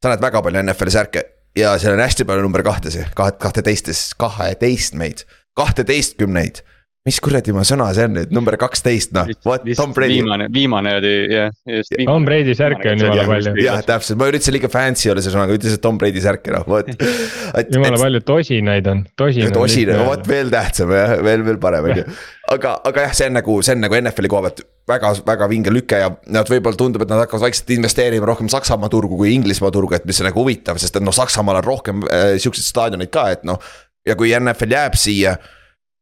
sa 0.00 0.12
näed 0.12 0.22
väga 0.22 0.40
palju 0.44 0.62
NFL-i 0.62 0.94
särke 0.94 1.24
ja 1.58 1.74
seal 1.78 1.96
on 1.96 2.02
hästi 2.04 2.24
palju 2.28 2.44
number 2.44 2.62
kahtesi, 2.64 3.04
kahe, 3.16 3.34
kahteteistes, 3.42 4.10
kaheteistmeid, 4.20 5.24
kahteteistkümneid. 5.58 6.62
Mis 7.08 7.16
kuradi 7.24 7.52
ma 7.56 7.62
sõna 7.64 7.86
see 7.96 8.04
on 8.04 8.12
nüüd, 8.18 8.32
number 8.36 8.58
kaksteist 8.60 9.14
noh, 9.16 9.28
vot 9.46 9.62
Tom 9.78 9.94
Brady. 9.96 10.18
viimane, 10.18 10.48
viimane 10.52 10.90
oli 10.98 11.12
jah, 11.32 11.54
just. 11.72 11.94
Tom 11.96 12.26
Brady 12.28 12.52
särke 12.58 12.90
on 12.92 13.00
jumala 13.00 13.24
palju, 13.30 13.54
jah, 13.64 13.80
täpselt, 13.86 14.18
ma 14.20 14.28
üritasin 14.28 14.56
liiga 14.56 14.68
fancy 14.72 15.08
olla 15.12 15.22
selle 15.24 15.38
sõnaga, 15.38 15.56
ütlesin, 15.56 15.78
et 15.80 15.84
Tom 15.86 16.00
Brady 16.00 16.20
särk 16.20 16.50
noh, 16.52 16.66
vot. 16.68 16.90
jumala 17.76 18.02
palju 18.02 18.20
tosinaid 18.28 18.90
on, 18.92 19.06
tosin. 19.16 19.48
tosine, 19.54 19.96
vot 20.04 20.28
veel 20.28 20.52
tähtsam 20.52 20.92
jah, 20.92 21.14
veel, 21.24 21.46
veel 21.46 21.60
parem 21.62 21.88
on 21.88 22.02
ju. 22.02 22.04
aga, 22.54 22.74
aga 22.90 23.06
jah, 23.06 23.14
see 23.16 23.30
on 23.30 23.38
nagu, 23.38 23.54
see 23.64 23.78
on 23.78 23.80
nagu 23.86 23.96
NFL-i 23.96 24.30
koha 24.34 24.44
pealt 24.48 24.60
väga, 24.90 25.12
väga 25.30 25.48
vinge 25.48 25.72
lüke 25.72 26.00
ja 26.02 26.10
nad 26.34 26.52
võib-olla 26.52 26.76
tundub, 26.82 27.06
et 27.06 27.12
nad 27.12 27.22
hakkavad 27.22 27.46
vaikselt 27.46 27.72
investeerima 27.78 28.28
rohkem 28.28 28.50
Saksamaa 28.52 28.92
turgu 28.92 29.16
kui 29.22 29.32
Inglismaa 29.38 29.72
turgu, 29.72 29.96
et 29.96 30.04
mis 30.08 30.20
on 30.20 30.28
nagu 30.28 30.44
huvitav, 30.44 30.76
sest 30.82 31.00
et 31.00 31.06
noh, 31.06 31.16
Saksamaal 31.16 31.62
on 31.62 31.66
rohkem 31.70 32.04
äh, 32.10 32.34
siukseid 32.42 32.68
staadioneid 32.68 33.12
ka, 33.14 33.30
et 33.38 33.48
noh. 33.48 33.56
ja 34.04 34.18
kui 34.20 34.34
NFL 34.36 34.76
jääb 34.76 35.00
siia 35.00 35.38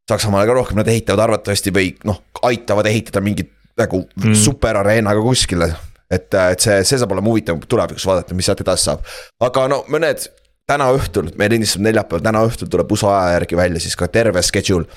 Saksamaale 0.08 0.48
ka 0.48 0.56
rohkem, 0.56 0.78
nad 0.80 0.88
ehitavad 0.88 1.26
arvatavasti 1.26 1.72
või 1.74 1.92
noh, 2.08 2.22
aitavad 2.48 2.86
ehitada 2.88 3.20
mingit 3.24 3.52
nagu 3.78 4.02
mm. 4.06 4.34
Superareena 4.34 5.14
ka 5.14 5.22
kuskile. 5.22 5.70
et, 6.10 6.32
et 6.32 6.64
see, 6.64 6.80
see 6.88 6.98
saab 6.98 7.12
olema 7.12 7.28
huvitav 7.28 7.60
tulevikus 7.68 8.06
vaadata, 8.08 8.34
mis 8.34 8.48
sealt 8.48 8.62
edasi 8.64 8.88
saab. 8.88 9.02
aga 9.44 9.66
no 9.68 9.82
mõned 9.92 10.24
täna 10.68 10.88
õhtul, 10.96 11.30
me 11.40 11.48
lindistame 11.52 11.88
neljapäeval, 11.88 12.24
täna 12.24 12.42
õhtul 12.48 12.70
tuleb 12.72 12.90
USA 12.92 13.14
aja 13.18 13.38
järgi 13.38 13.56
välja 13.56 13.80
siis 13.84 13.96
ka 13.96 14.08
terve 14.12 14.42
schedule. 14.44 14.88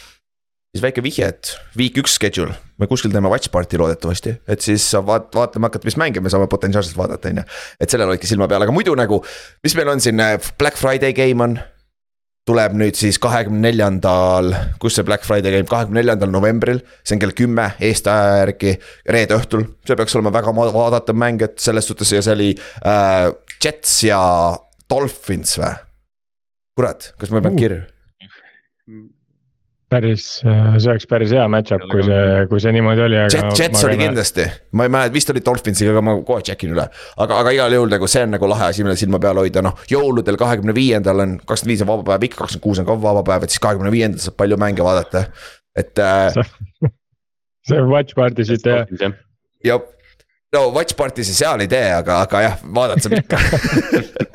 siis 0.71 0.83
väike 0.83 1.03
vihje, 1.03 1.27
et 1.27 1.51
week 1.75 1.97
üks 1.99 2.15
schedule, 2.15 2.55
me 2.79 2.87
kuskil 2.87 3.11
teeme 3.11 3.27
watch 3.31 3.51
party 3.51 3.79
loodetavasti, 3.79 4.37
et 4.47 4.63
siis 4.63 4.85
saab 4.93 5.09
vaat-, 5.09 5.27
vaatama 5.35 5.67
hakata, 5.67 5.87
mis 5.87 5.99
mänge 5.99 6.23
me 6.23 6.31
saame 6.31 6.47
potentsiaalselt 6.51 6.95
vaadata, 6.95 7.31
on 7.31 7.41
ju. 7.41 7.43
et 7.79 7.91
sellele 7.91 8.15
hoidke 8.15 8.29
silma 8.29 8.47
peal, 8.47 8.63
aga 8.63 8.75
muidu 8.75 8.95
nagu, 8.95 9.19
mis 9.63 9.75
meil 9.75 9.91
on 9.91 10.03
siin, 10.03 10.23
Black 10.59 10.79
Friday 10.79 11.15
game 11.15 11.43
on 11.43 11.59
tuleb 12.47 12.73
nüüd 12.73 12.97
siis 12.97 13.19
kahekümne 13.21 13.61
neljandal, 13.67 14.49
kus 14.81 14.97
see 14.97 15.05
Black 15.05 15.25
Friday 15.27 15.53
käib, 15.53 15.67
kahekümne 15.69 16.01
neljandal 16.01 16.31
novembril, 16.33 16.81
see 17.05 17.15
on 17.15 17.21
kell 17.21 17.35
kümme 17.37 17.67
Eesti 17.79 18.09
aja 18.09 18.39
järgi, 18.41 18.73
reede 19.13 19.37
õhtul. 19.37 19.67
see 19.85 19.97
peaks 19.99 20.17
olema 20.17 20.33
väga 20.33 20.53
vaadatav 20.57 21.17
mäng, 21.21 21.43
et 21.45 21.61
selles 21.61 21.87
suhtes 21.87 22.11
ja 22.15 22.23
see 22.25 22.33
oli 22.33 22.49
äh, 22.81 23.29
Jets 23.61 24.03
ja 24.07 24.21
Dolphins 24.89 25.57
või? 25.61 25.73
kurat, 26.77 27.11
kas 27.19 27.29
ma 27.29 27.43
pean 27.43 27.53
Uh. 27.53 27.59
kirja? 27.59 27.81
päris, 29.91 30.25
see 30.41 30.89
oleks 30.89 31.07
päris 31.09 31.33
hea 31.35 31.43
match-up, 31.51 31.83
kui 31.91 32.03
see, 32.07 32.45
kui 32.51 32.61
see 32.63 32.73
niimoodi 32.75 33.03
oli, 33.05 33.19
aga. 33.19 33.41
Jets, 33.43 33.59
Jets 33.59 33.85
oli. 33.87 33.97
kindlasti, 33.99 34.47
ma 34.77 34.87
ei 34.87 34.93
mäleta, 34.93 35.13
vist 35.15 35.33
oli 35.33 35.43
Dolphinsiga, 35.45 35.93
aga 35.95 36.03
ma 36.07 36.15
kohe 36.27 36.45
check 36.47 36.65
in 36.67 36.75
üle. 36.75 36.87
aga, 37.25 37.39
aga 37.41 37.53
igal 37.57 37.75
juhul 37.77 37.91
nagu 37.91 38.09
see 38.11 38.25
on 38.27 38.35
nagu 38.37 38.51
lahe 38.51 38.69
asi, 38.71 38.85
mille 38.87 38.97
silma 38.99 39.19
peal 39.23 39.41
hoida, 39.41 39.63
noh 39.65 39.79
jõuludel 39.91 40.39
kahekümne 40.39 40.75
viiendal 40.77 41.25
on, 41.25 41.37
kakskümmend 41.43 41.75
viis 41.75 41.85
on 41.85 41.91
vaba 41.91 42.07
päev, 42.13 42.27
ikka 42.29 42.43
kakskümmend 42.43 42.65
kuus 42.67 42.83
on 42.83 42.89
ka 42.89 42.97
vaba 43.03 43.25
päev, 43.27 43.47
et 43.47 43.55
siis 43.55 43.63
kahekümne 43.63 43.93
viiendal 43.93 44.23
saab 44.23 44.39
palju 44.39 44.59
mänge 44.61 44.85
vaadata. 44.87 45.25
et 45.75 45.99
äh, 45.99 46.39
see 47.67 47.83
watch 47.91 48.15
party 48.15 48.47
siit 48.47 48.65
jah, 48.67 48.87
ja 49.65 49.79
no 50.55 50.65
watch 50.75 50.95
party'si 50.99 51.33
seal 51.35 51.61
ei 51.63 51.69
tee, 51.71 51.91
aga, 51.95 52.21
aga 52.25 52.41
jah, 52.43 52.57
vaadata 52.75 53.05
saab 53.05 53.13
ikka. 53.21 53.37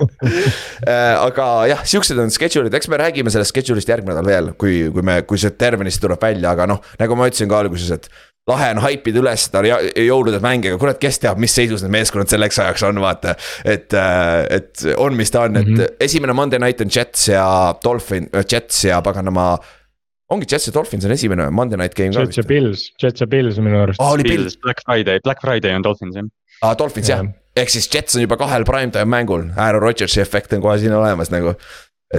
aga 1.26 1.48
jah, 1.72 1.82
siuksed 1.88 2.18
on 2.22 2.32
schedule'id, 2.32 2.74
eks 2.76 2.88
me 2.92 3.00
räägime 3.00 3.32
sellest 3.32 3.52
schedule'ist 3.54 3.90
järgmine 3.92 4.16
nädal 4.16 4.30
veel, 4.30 4.48
kui, 4.60 4.78
kui 4.94 5.04
me, 5.06 5.20
kui 5.28 5.40
see 5.40 5.52
tervenist 5.58 6.00
tuleb 6.02 6.22
välja, 6.22 6.54
aga 6.56 6.68
noh, 6.72 6.80
nagu 7.00 7.18
ma 7.18 7.28
ütlesin 7.30 7.50
ka 7.52 7.60
alguses, 7.64 7.92
et 7.98 8.08
lahe 8.46 8.68
on 8.76 8.80
haipida 8.84 9.18
üles 9.20 9.48
seda 9.48 9.62
jõulude 9.66 10.38
mänge, 10.44 10.70
aga 10.72 10.80
kurat, 10.80 11.00
kes 11.02 11.18
teab, 11.22 11.40
mis 11.42 11.54
seisus 11.56 11.82
need 11.82 11.92
meeskonnad 11.96 12.30
selleks 12.30 12.60
ajaks 12.62 12.84
on, 12.88 13.00
vaata. 13.02 13.34
et, 13.66 13.96
et 14.56 14.84
on, 15.02 15.16
mis 15.18 15.32
ta 15.34 15.46
on, 15.48 15.56
et 15.58 15.66
mm 15.66 15.72
Mhm. 15.76 15.80
-hmm. 15.82 15.96
esimene 16.00 16.32
Monday 16.32 16.58
night 16.62 16.80
on 16.80 16.92
Jets 16.96 17.28
ja 17.28 17.74
Dolphin, 17.84 18.30
Jets 18.52 18.84
ja 18.84 19.02
paganama. 19.02 19.58
Ongi 20.32 20.46
Jets 20.50 20.68
ja 20.68 20.74
Dolphins 20.74 21.06
on 21.06 21.14
esimene 21.14 21.48
Monday 21.54 21.78
night 21.78 21.96
game 21.98 22.14
ka 22.14 22.24
Jets 22.24 22.40
ja. 22.40 22.44
Pils, 22.46 22.86
Jets 23.02 23.22
ja 23.22 23.28
Pils 23.30 23.58
minu 23.62 23.80
arust. 23.82 24.02
Bill, 24.02 24.28
Bills, 24.28 24.58
Black 24.62 24.82
Friday, 24.84 25.20
Black 25.24 25.42
Friday 25.44 25.76
on 25.76 25.84
Dolphins 25.86 26.16
jah. 26.18 26.30
aa 26.62 26.78
Dolphins 26.78 27.10
jah 27.10 27.22
Jah., 27.24 27.34
ehk 27.62 27.72
siis 27.72 27.88
Jets 27.92 28.16
on 28.16 28.24
juba 28.24 28.38
kahel 28.40 28.66
primetime 28.68 29.08
mängul, 29.12 29.46
Aaron 29.56 29.82
Rodgersi 29.82 30.20
efekt 30.20 30.52
on 30.56 30.64
kohe 30.64 30.78
siin 30.82 30.94
olemas 30.96 31.30
nagu. 31.34 31.54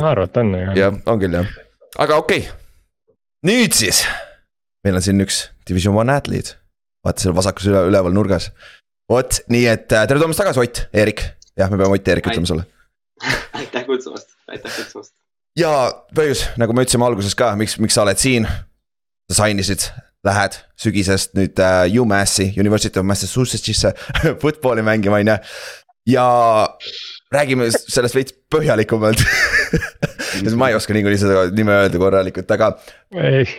arvata 0.02 0.46
on, 0.46 0.56
aga. 0.62 0.78
jah, 0.80 1.02
on 1.06 1.20
küll 1.22 1.36
jah, 1.40 1.52
aga 1.98 2.22
okei 2.24 2.46
okay.. 2.46 3.12
nüüd 3.48 3.76
siis, 3.78 4.06
meil 4.88 5.00
on 5.00 5.06
siin 5.06 5.22
üks 5.26 5.48
Division 5.68 5.96
One 5.98 6.16
atleet, 6.16 6.56
vaata 7.06 7.26
seal 7.26 7.36
vasakus 7.36 7.68
üle, 7.68 7.84
üleval 7.92 8.16
nurgas. 8.16 8.52
vot 9.12 9.42
nii, 9.52 9.68
et 9.68 9.92
äh, 9.92 10.08
tere 10.08 10.20
tulemast 10.20 10.44
tagasi, 10.44 10.64
Ott, 10.64 10.84
Eerik, 10.96 11.28
jah, 11.60 11.72
me 11.72 11.80
peame 11.80 12.00
Ott 12.00 12.08
Eerik 12.08 12.32
ütlema 12.32 12.50
sulle. 12.50 12.68
aitäh 13.60 13.86
kutsumast, 13.88 14.32
aitäh 14.48 14.72
kutsumast. 14.72 15.14
Ja 15.58 15.72
põhjus, 16.16 16.46
nagu 16.62 16.76
me 16.76 16.86
ütlesime 16.86 17.08
alguses 17.08 17.36
ka, 17.38 17.54
miks, 17.60 17.78
miks 17.82 17.98
sa 17.98 18.06
oled 18.06 18.20
siin. 18.22 18.48
sa 19.28 19.42
sainisid, 19.42 19.90
lähed 20.24 20.54
sügisest 20.80 21.34
nüüd 21.36 21.60
äh, 21.60 21.82
UMass'i, 22.00 22.54
University 22.56 23.00
of 23.00 23.06
Massachusetts'isse 23.10 23.92
football'i 24.42 24.86
mängima, 24.86 25.20
on 25.20 25.34
ju. 25.34 25.38
ja 26.14 26.28
räägime 27.34 27.68
sellest 27.76 28.16
veits 28.16 28.36
põhjalikumalt. 28.54 29.24
ma 30.62 30.70
ei 30.70 30.78
oska 30.78 30.96
niikuinii 30.96 31.20
seda 31.20 31.48
nime 31.52 31.76
öelda 31.82 32.00
korralikult, 32.00 32.54
aga 32.56 32.72
äh, 33.18 33.58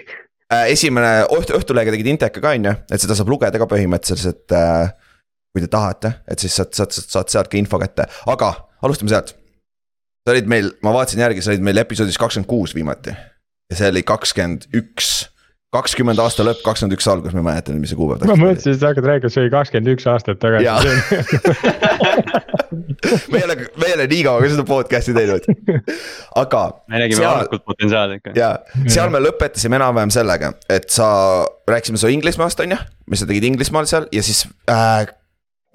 esimene 0.72 1.26
õht, 1.36 1.52
Õhtulehega 1.58 1.92
tegid 1.92 2.08
Inteka 2.14 2.40
ka 2.40 2.54
on 2.56 2.70
ju, 2.70 2.74
et 2.88 3.04
seda 3.04 3.18
saab 3.18 3.34
lugeda 3.34 3.60
ka 3.60 3.68
põhimõtteliselt 3.68 4.56
äh,. 4.56 4.94
kui 5.52 5.64
te 5.64 5.68
tahate, 5.72 6.14
et 6.28 6.40
siis 6.40 6.56
saad, 6.56 6.72
saad, 6.76 6.96
saad 6.96 7.32
sealt 7.32 7.52
ka 7.52 7.60
info 7.60 7.80
kätte, 7.80 8.08
aga 8.28 8.54
alustame 8.84 9.12
sealt. 9.12 9.34
Sa 10.28 10.36
olid 10.36 10.50
meil, 10.50 10.68
ma 10.84 10.92
vaatasin 10.92 11.24
järgi, 11.24 11.40
sa 11.40 11.54
olid 11.54 11.64
meil 11.64 11.80
episoodis 11.80 12.20
kakskümmend 12.20 12.50
kuus 12.50 12.74
viimati 12.76 13.14
ja 13.16 13.78
see 13.78 13.88
oli 13.88 14.02
kakskümmend 14.04 14.66
üks 14.76 15.22
kakskümmend 15.72 16.20
aasta 16.20 16.44
lõpp, 16.46 16.62
kakskümmend 16.64 16.96
üks 16.96 17.08
algus, 17.12 17.34
ma 17.36 17.42
ei 17.42 17.46
mäleta 17.46 17.72
nüüd, 17.72 17.82
mis 17.84 17.90
see 17.92 17.98
kuupäev 17.98 18.28
ma 18.28 18.36
mõtlesin, 18.40 18.76
et 18.76 18.80
sa 18.80 18.92
hakkad 18.92 19.08
rääkima, 19.08 19.30
see 19.32 19.42
oli 19.44 19.52
kakskümmend 19.52 19.90
üks 19.92 20.06
aastat 20.08 20.40
tagasi. 20.40 20.64
me 23.32 23.40
ei 23.40 23.44
ole, 23.44 23.56
me 23.76 23.88
ei 23.88 23.94
ole 23.98 24.06
nii 24.12 24.22
kaua 24.24 24.40
ka 24.44 24.50
seda 24.52 24.64
podcast'i 24.68 25.14
teinud, 25.16 25.44
aga. 26.40 26.62
me 26.88 27.02
nägime 27.04 27.24
varukult 27.24 27.64
potentsiaali 27.68 28.18
ikka. 28.20 28.34
ja, 28.38 28.50
seal 28.88 29.12
me 29.12 29.20
lõpetasime 29.24 29.74
enam-vähem 29.80 30.12
sellega, 30.12 30.48
et 30.72 30.88
sa, 30.92 31.08
rääkisime 31.68 32.00
su 32.00 32.12
Inglismaast, 32.16 32.64
on 32.64 32.76
ju, 32.76 32.80
mis 33.12 33.24
sa 33.24 33.28
tegid 33.28 33.48
Inglismaal 33.48 33.88
seal 33.90 34.08
ja 34.12 34.24
siis 34.24 34.46
äh, 34.72 35.04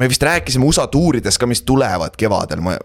me 0.02 0.10
vist 0.10 0.26
rääkisime 0.26 0.66
USA 0.66 0.89
tuuridest 0.89 1.38
ka, 1.38 1.50
mis 1.50 1.62
tulevad 1.68 2.18
kevadel, 2.18 2.66
ma 2.66 2.80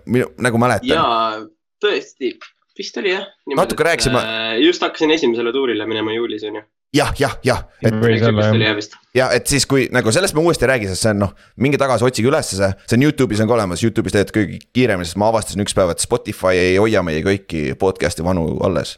nagu 0.45 0.57
mäletan. 0.61 0.93
jaa, 0.93 1.41
tõesti, 1.85 2.35
vist 2.79 2.99
oli 3.01 3.15
jah. 3.15 3.29
natuke 3.57 3.87
rääkisime. 3.87 4.25
just 4.65 4.83
hakkasin 4.83 5.11
esimesele 5.11 5.53
tuurile 5.53 5.87
minema 5.87 6.17
juulis 6.17 6.45
on 6.49 6.61
ju 6.61 6.67
jah, 6.95 7.13
jah, 7.19 7.37
jah, 7.45 7.65
et. 7.83 8.95
ja 9.15 9.29
et 9.37 9.51
siis, 9.51 9.67
kui 9.69 9.89
nagu 9.93 10.13
sellest 10.15 10.37
me 10.37 10.41
uuesti 10.45 10.65
ei 10.65 10.73
räägi, 10.73 10.89
sest 10.89 11.05
see 11.05 11.13
on 11.13 11.23
noh, 11.27 11.35
minge 11.61 11.81
tagasi, 11.81 12.07
otsige 12.07 12.31
üles 12.31 12.49
see, 12.55 12.71
see 12.89 12.97
on 12.97 13.05
Youtube'is 13.05 13.43
on 13.45 13.51
ka 13.51 13.57
olemas, 13.59 13.85
Youtube'is 13.85 14.17
leiad 14.17 14.33
kõige 14.35 14.61
kiiremini, 14.77 15.09
sest 15.09 15.21
ma 15.21 15.29
avastasin 15.33 15.65
üks 15.65 15.77
päev, 15.77 15.93
et 15.93 16.05
Spotify 16.05 16.57
ei 16.57 16.79
hoia 16.81 17.05
meie 17.05 17.21
kõiki 17.27 17.71
podcast'i 17.81 18.25
vanu 18.25 18.47
alles. 18.65 18.97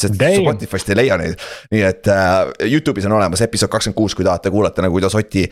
sest 0.00 0.18
Spotify'st 0.18 0.90
ei 0.90 0.98
leia 0.98 1.18
neid, 1.20 1.38
nii 1.74 1.84
et 1.86 2.10
äh, 2.10 2.40
Youtube'is 2.66 3.06
on 3.06 3.18
olemas 3.20 3.42
episood 3.46 3.70
kakskümmend 3.70 3.98
kuus, 3.98 4.18
kui 4.18 4.26
tahate 4.26 4.50
kuulata 4.50 4.82
nagu 4.82 4.98
kuidas 4.98 5.14
Oti 5.18 5.46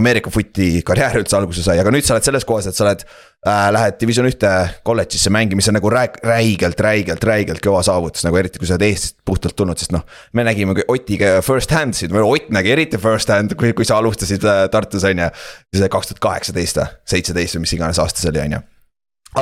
Ameerika 0.00 0.30
footi 0.32 0.80
karjäär 0.88 1.18
üldse 1.20 1.36
alguse 1.36 1.60
sai, 1.60 1.74
aga 1.76 1.90
nüüd 1.92 2.06
sa 2.06 2.14
oled 2.14 2.24
selles 2.24 2.46
kohas, 2.48 2.64
et 2.70 2.76
sa 2.76 2.86
oled 2.86 3.02
äh,. 3.04 3.66
Lähed 3.74 3.98
division 4.00 4.24
ühte 4.24 4.48
kolledžisse 4.86 5.28
mängima, 5.34 5.58
mis 5.60 5.68
on 5.68 5.76
nagu 5.76 5.90
rääg-, 5.92 6.16
räigelt, 6.24 6.80
räigelt, 6.80 7.24
räigelt 7.28 7.60
kõva 7.64 7.82
saavutus, 7.84 8.24
nagu 8.24 8.38
eriti 8.40 8.62
kui 8.62 8.70
sa 8.70 8.78
oled 8.78 8.86
Eestist 8.86 9.18
puhtalt 9.28 9.56
tulnud, 9.58 9.76
sest 9.76 9.92
noh. 9.92 10.06
me 10.32 10.46
nägime 10.48 10.72
Otiga 10.88 11.34
first 11.44 11.74
hand 11.76 11.98
sid, 11.98 12.14
Ott 12.16 12.48
nägi 12.56 12.72
eriti 12.72 13.00
first 13.02 13.28
hand, 13.34 13.52
kui, 13.60 13.74
kui 13.76 13.84
sa 13.84 14.00
alustasid 14.00 14.48
äh, 14.48 14.62
Tartus 14.72 15.04
on 15.04 15.20
ju. 15.26 15.28
see 15.76 15.92
kaks 15.92 16.12
tuhat 16.12 16.24
kaheksateist 16.24 16.80
või 16.80 16.88
seitseteist 17.12 17.58
või 17.58 17.66
mis 17.66 17.76
iganes 17.76 18.00
aasta 18.00 18.24
see 18.24 18.32
oli, 18.32 18.46
on 18.46 18.56
ju. 18.56 18.64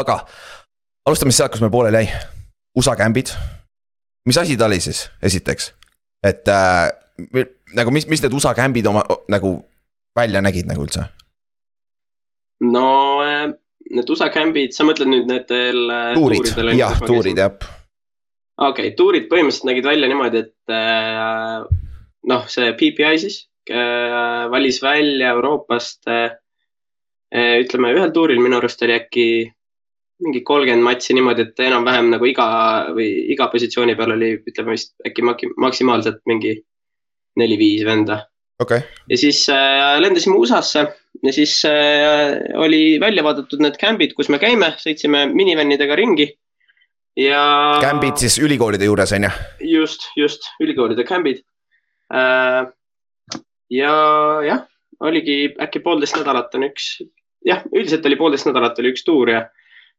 aga 0.03 0.19
alustame 1.07 1.31
siis 1.31 1.45
sealt, 1.45 1.55
kus 1.55 1.63
meil 1.63 1.71
pooleli 1.71 2.03
jäi. 2.03 2.23
USA 2.75 2.99
kämbid. 2.99 3.31
mis 4.27 4.39
asi 4.39 4.59
ta 4.59 4.67
oli 4.67 4.83
siis, 4.83 5.07
esiteks, 5.23 5.73
et 6.27 6.49
äh, 6.51 6.91
nagu 7.79 7.95
mis, 7.95 8.11
mis 8.11 8.23
need 8.23 8.35
USA 8.35 8.55
kämbid 8.59 8.91
oma 8.91 9.07
nagu 9.31 9.61
välja 10.21 10.45
nägid 10.45 10.69
nagu 10.71 10.85
üldse? 10.87 11.09
no 12.61 12.87
äh, 13.25 13.53
need 13.91 14.11
USA 14.13 14.31
kämbid, 14.33 14.75
sa 14.77 14.87
mõtled 14.89 15.11
nüüd 15.11 15.29
nendel 15.31 15.93
äh, 15.93 16.15
tuurid, 16.17 16.51
jah, 16.79 16.97
tuurid 17.05 17.41
jah. 17.41 17.55
okei 18.61 18.91
okay,, 18.91 18.97
tuurid 18.97 19.31
põhimõtteliselt 19.31 19.71
nägid 19.71 19.89
välja 19.89 20.11
niimoodi, 20.11 20.45
et 20.45 20.75
äh, 20.75 21.63
noh, 22.31 22.51
see 22.53 22.75
PPI 22.77 23.23
siis 23.23 23.47
valis 23.71 24.81
välja 24.83 25.29
Euroopast. 25.37 26.09
ütleme 27.31 27.91
ühel 27.95 28.11
tuuril 28.11 28.41
minu 28.43 28.57
arust 28.57 28.81
oli 28.83 28.97
äkki 28.97 29.27
mingi 30.25 30.41
kolmkümmend 30.43 30.83
matši 30.83 31.15
niimoodi, 31.15 31.45
et 31.45 31.63
enam-vähem 31.69 32.09
nagu 32.11 32.27
iga 32.27 32.47
või 32.97 33.07
iga 33.31 33.47
positsiooni 33.53 33.95
peal 34.01 34.17
oli, 34.17 34.33
ütleme 34.51 34.75
vist 34.75 34.97
äkki 35.07 35.23
maksimaalselt 35.61 36.19
mingi 36.27 36.57
neli-viis 37.39 37.85
venda 37.87 38.25
okay.. 38.61 38.85
ja 39.11 39.19
siis 39.21 39.45
äh, 39.53 39.97
lendasime 40.03 40.37
USA-sse 40.39 40.85
ja 41.23 41.33
siis 41.35 41.57
äh, 41.69 42.37
oli 42.61 43.01
välja 43.01 43.25
vaadatud 43.27 43.63
need 43.65 43.79
camp'id, 43.81 44.15
kus 44.17 44.31
me 44.33 44.41
käime, 44.43 44.75
sõitsime 44.81 45.27
minivänidega 45.33 45.97
ringi 45.99 46.31
ja. 47.19 47.43
Camp'id 47.83 48.21
siis 48.23 48.39
ülikoolide 48.43 48.89
juures 48.89 49.15
on 49.17 49.29
ju? 49.29 49.33
just, 49.77 50.11
just 50.17 50.51
ülikoolide 50.63 51.07
camp'id 51.09 51.43
äh,. 52.15 52.69
ja 53.71 53.95
jah, 54.47 54.65
oligi 55.01 55.43
äkki 55.63 55.83
poolteist 55.85 56.19
nädalat 56.21 56.55
on 56.59 56.69
üks, 56.71 56.93
jah, 57.47 57.65
üldiselt 57.75 58.07
oli 58.07 58.21
poolteist 58.21 58.49
nädalat 58.51 58.79
oli 58.83 58.95
üks 58.95 59.05
tuur 59.07 59.33
ja, 59.33 59.45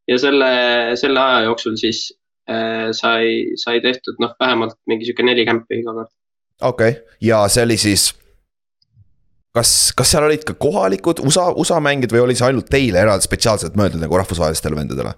ja 0.09 0.17
selle, 0.21 0.51
selle 0.99 1.21
aja 1.21 1.45
jooksul 1.49 1.77
siis 1.81 2.07
äh, 2.49 2.89
sai, 2.95 3.51
sai 3.59 3.83
tehtud 3.83 4.21
noh, 4.23 4.35
vähemalt 4.39 4.79
mingi 4.87 5.09
sihuke 5.09 5.25
neli 5.27 5.45
camp'i 5.49 5.81
iga 5.83 5.95
kord. 5.97 6.11
okei 6.61 6.97
okay., 6.97 7.19
ja 7.21 7.43
see 7.51 7.67
oli 7.67 7.79
siis 7.81 8.09
kas, 9.55 9.91
kas 9.97 10.13
seal 10.13 10.25
olid 10.27 10.45
ka 10.47 10.55
kohalikud 10.59 11.21
USA, 11.25 11.49
USA 11.59 11.79
mängijad 11.83 12.15
või 12.15 12.25
oli 12.25 12.37
see 12.37 12.47
ainult 12.47 12.69
teile 12.71 13.01
eraldi 13.03 13.27
spetsiaalselt 13.27 13.77
mõeldud 13.79 14.03
nagu 14.03 14.19
rahvusvahelistele 14.21 14.79
vendadele? 14.79 15.13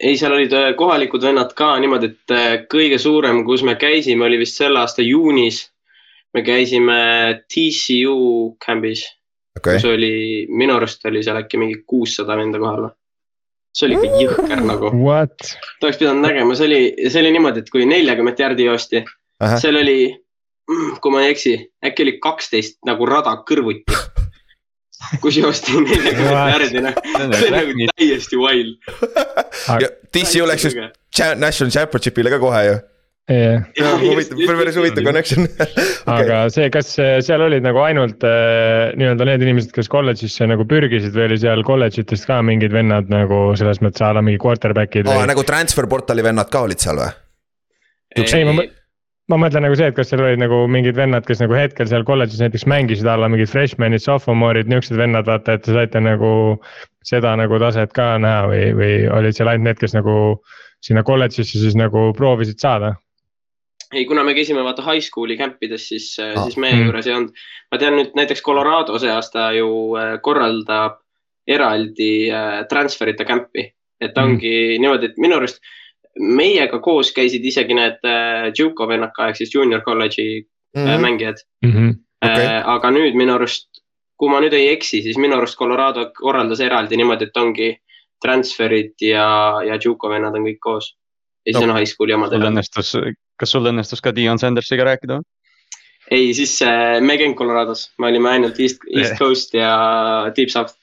ei, 0.00 0.16
seal 0.20 0.34
olid 0.36 0.52
äh, 0.52 0.70
kohalikud 0.76 1.24
vennad 1.24 1.54
ka 1.56 1.70
niimoodi, 1.80 2.12
et 2.12 2.34
äh, 2.34 2.50
kõige 2.72 2.98
suurem, 3.00 3.42
kus 3.48 3.64
me 3.64 3.76
käisime, 3.80 4.26
oli 4.26 4.40
vist 4.42 4.60
selle 4.60 4.82
aasta 4.82 5.04
juunis. 5.04 5.66
me 6.34 6.42
käisime 6.44 6.96
TCU 7.48 8.56
camp'is 8.60 9.06
okay., 9.56 9.78
kus 9.78 9.86
oli, 9.88 10.44
minu 10.52 10.74
arust 10.76 11.04
oli 11.08 11.22
seal 11.24 11.38
äkki 11.40 11.60
mingi 11.60 11.78
kuussada 11.88 12.36
venda 12.36 12.60
kohal. 12.60 12.90
see 13.76 13.88
oli 13.88 13.96
ikka 13.96 14.20
jõhker 14.24 14.64
nagu. 14.64 14.92
ta 14.92 15.88
oleks 15.88 16.00
pidanud 16.00 16.24
nägema, 16.24 16.56
see 16.58 16.68
oli, 16.68 16.82
see 17.08 17.22
oli 17.22 17.32
niimoodi, 17.38 17.64
et 17.64 17.72
kui 17.72 17.88
neljakümmet 17.88 18.44
järgi 18.44 18.68
joosti, 18.68 19.04
seal 19.60 19.80
oli 19.80 19.98
kui 21.02 21.14
ma 21.14 21.24
ei 21.24 21.34
eksi, 21.34 21.56
äkki 21.84 22.06
oli 22.06 22.16
kaksteist 22.22 22.80
nagu 22.88 23.08
rada 23.08 23.34
kõrvuti. 23.48 24.02
Kus 25.22 25.36
joosti 25.38 25.76
neljakümmet 25.84 26.52
järgi, 26.56 26.82
noh, 26.82 26.98
see 27.06 27.48
on 27.50 27.54
nagu 27.54 27.88
täiesti 27.92 28.38
wild. 28.40 28.76
ja 29.82 29.90
TCU 30.10 30.46
läks 30.48 30.64
just 30.70 30.78
national 31.38 31.72
championship'ile 31.74 32.32
ka 32.32 32.38
kohe 32.42 32.62
ju. 32.66 32.78
jah, 33.28 33.66
huvitav, 34.00 34.40
päris 34.48 34.78
huvitav 34.80 35.06
connection. 35.06 35.46
Aga 36.16 36.40
see, 36.54 36.70
kas 36.74 36.94
seal 36.96 37.44
olid 37.44 37.66
nagu 37.66 37.82
ainult 37.84 38.24
äh, 38.26 38.96
nii-öelda 38.98 39.28
need 39.28 39.44
inimesed, 39.46 39.74
kes 39.76 39.92
kolledžisse 39.92 40.48
nagu 40.48 40.66
pürgisid 40.70 41.14
või 41.14 41.28
oli 41.28 41.38
seal 41.44 41.62
kolledž 41.66 42.00
itest 42.02 42.26
ka 42.30 42.40
mingid 42.46 42.74
vennad 42.74 43.12
nagu 43.12 43.50
selles 43.60 43.82
mõttes 43.84 44.02
a 44.06 44.14
la 44.16 44.24
mingi 44.24 44.40
quarterback'id 44.42 45.12
või? 45.12 45.28
nagu 45.28 45.44
transfer 45.46 45.90
portali 45.92 46.24
vennad 46.24 46.50
ka 46.50 46.64
olid 46.66 46.82
seal 46.82 47.04
või? 47.04 47.12
ei, 48.16 48.48
ma 48.48 48.64
ma 49.30 49.38
mõtlen 49.42 49.64
nagu 49.66 49.76
see, 49.78 49.88
et 49.90 49.96
kas 49.96 50.10
seal 50.10 50.22
olid 50.22 50.40
nagu 50.40 50.64
mingid 50.70 50.96
vennad, 50.98 51.24
kes 51.26 51.40
nagu 51.42 51.56
hetkel 51.58 51.88
seal 51.90 52.04
kolledžis 52.06 52.42
näiteks 52.44 52.66
mängisid 52.70 53.08
alla 53.10 53.30
mingid 53.32 53.50
freshman'id, 53.50 54.02
sophomore'id, 54.04 54.70
niuksed 54.70 54.98
vennad, 54.98 55.26
vaata, 55.26 55.56
et 55.56 55.64
te 55.66 55.74
saite 55.74 56.02
nagu 56.02 56.30
seda 57.06 57.34
nagu 57.38 57.58
taset 57.62 57.92
ka 57.96 58.14
näha 58.22 58.46
või, 58.50 58.62
või 58.78 58.92
olid 59.18 59.36
seal 59.36 59.50
ainult 59.50 59.70
need, 59.70 59.80
kes 59.82 59.96
nagu 59.96 60.16
sinna 60.84 61.02
kolledžisse 61.06 61.58
siis 61.62 61.76
nagu 61.78 62.10
proovisid 62.16 62.62
saada? 62.62 62.94
ei, 63.94 64.04
kuna 64.04 64.24
me 64.26 64.34
käisime 64.34 64.64
vaata 64.66 64.82
high 64.82 65.02
school'i 65.02 65.36
camp 65.38 65.62
ides, 65.62 65.88
siis 65.88 66.08
ah., 66.22 66.34
siis 66.44 66.56
meie 66.58 66.74
mm. 66.74 66.88
juures 66.88 67.06
ei 67.06 67.14
olnud. 67.14 67.42
ma 67.72 67.78
tean 67.78 67.94
nüüd 67.98 68.16
näiteks 68.18 68.42
Colorado 68.42 68.98
see 68.98 69.10
aasta 69.12 69.50
ju 69.54 69.68
äh, 69.98 70.16
korraldab 70.22 71.00
eraldi 71.46 72.28
äh, 72.34 72.64
transfer'ite 72.70 73.26
camp'i, 73.26 73.68
et 74.00 74.14
mm. 74.14 74.22
ongi 74.22 74.54
mm. 74.54 74.82
niimoodi, 74.82 75.12
et 75.12 75.20
minu 75.22 75.38
arust 75.38 75.62
meiega 76.18 76.78
koos 76.80 77.12
käisid 77.12 77.44
isegi 77.44 77.76
need 77.76 78.04
äh, 78.08 78.50
Juco 78.58 78.88
vennad 78.88 79.12
ka 79.16 79.30
ehk 79.30 79.40
siis 79.40 79.54
junior 79.54 79.82
kolledži 79.84 80.26
mm 80.42 80.84
-hmm. 80.84 81.00
mängijad 81.00 81.42
mm. 81.64 81.72
-hmm. 81.72 81.94
Okay. 82.24 82.44
Äh, 82.46 82.68
aga 82.68 82.90
nüüd 82.90 83.14
minu 83.14 83.34
arust, 83.34 83.68
kui 84.16 84.30
ma 84.32 84.40
nüüd 84.40 84.54
ei 84.56 84.70
eksi, 84.72 85.02
siis 85.02 85.18
minu 85.20 85.36
arust 85.36 85.58
Colorado 85.58 86.10
korraldas 86.16 86.60
eraldi 86.60 86.96
niimoodi, 86.96 87.24
et 87.24 87.36
ongi 87.36 87.76
transfer'id 88.24 88.94
ja, 89.00 89.60
ja 89.66 89.78
Juco 89.84 90.08
vennad 90.08 90.34
on 90.34 90.46
kõik 90.48 90.58
koos. 90.60 90.96
ja 91.46 91.52
siis 91.52 91.66
no, 91.66 91.72
on 91.72 91.78
high 91.78 91.90
school'i 91.90 92.14
omad. 92.14 92.32
sul 92.32 92.48
õnnestus, 92.48 92.96
kas 93.36 93.50
sul 93.50 93.66
õnnestus 93.66 94.00
ka 94.00 94.14
Dion 94.14 94.38
Sandersiga 94.38 94.84
rääkida? 94.84 95.20
ei, 96.10 96.34
siis 96.34 96.62
äh, 96.62 97.00
me 97.00 97.12
ei 97.12 97.18
käinud 97.18 97.36
Colorados, 97.36 97.90
me 97.98 98.06
olime 98.06 98.30
ainult 98.30 98.60
East, 98.60 98.80
East 98.96 99.18
Coast 99.18 99.54
ja 99.54 100.32
Deep 100.36 100.48
South. 100.48 100.74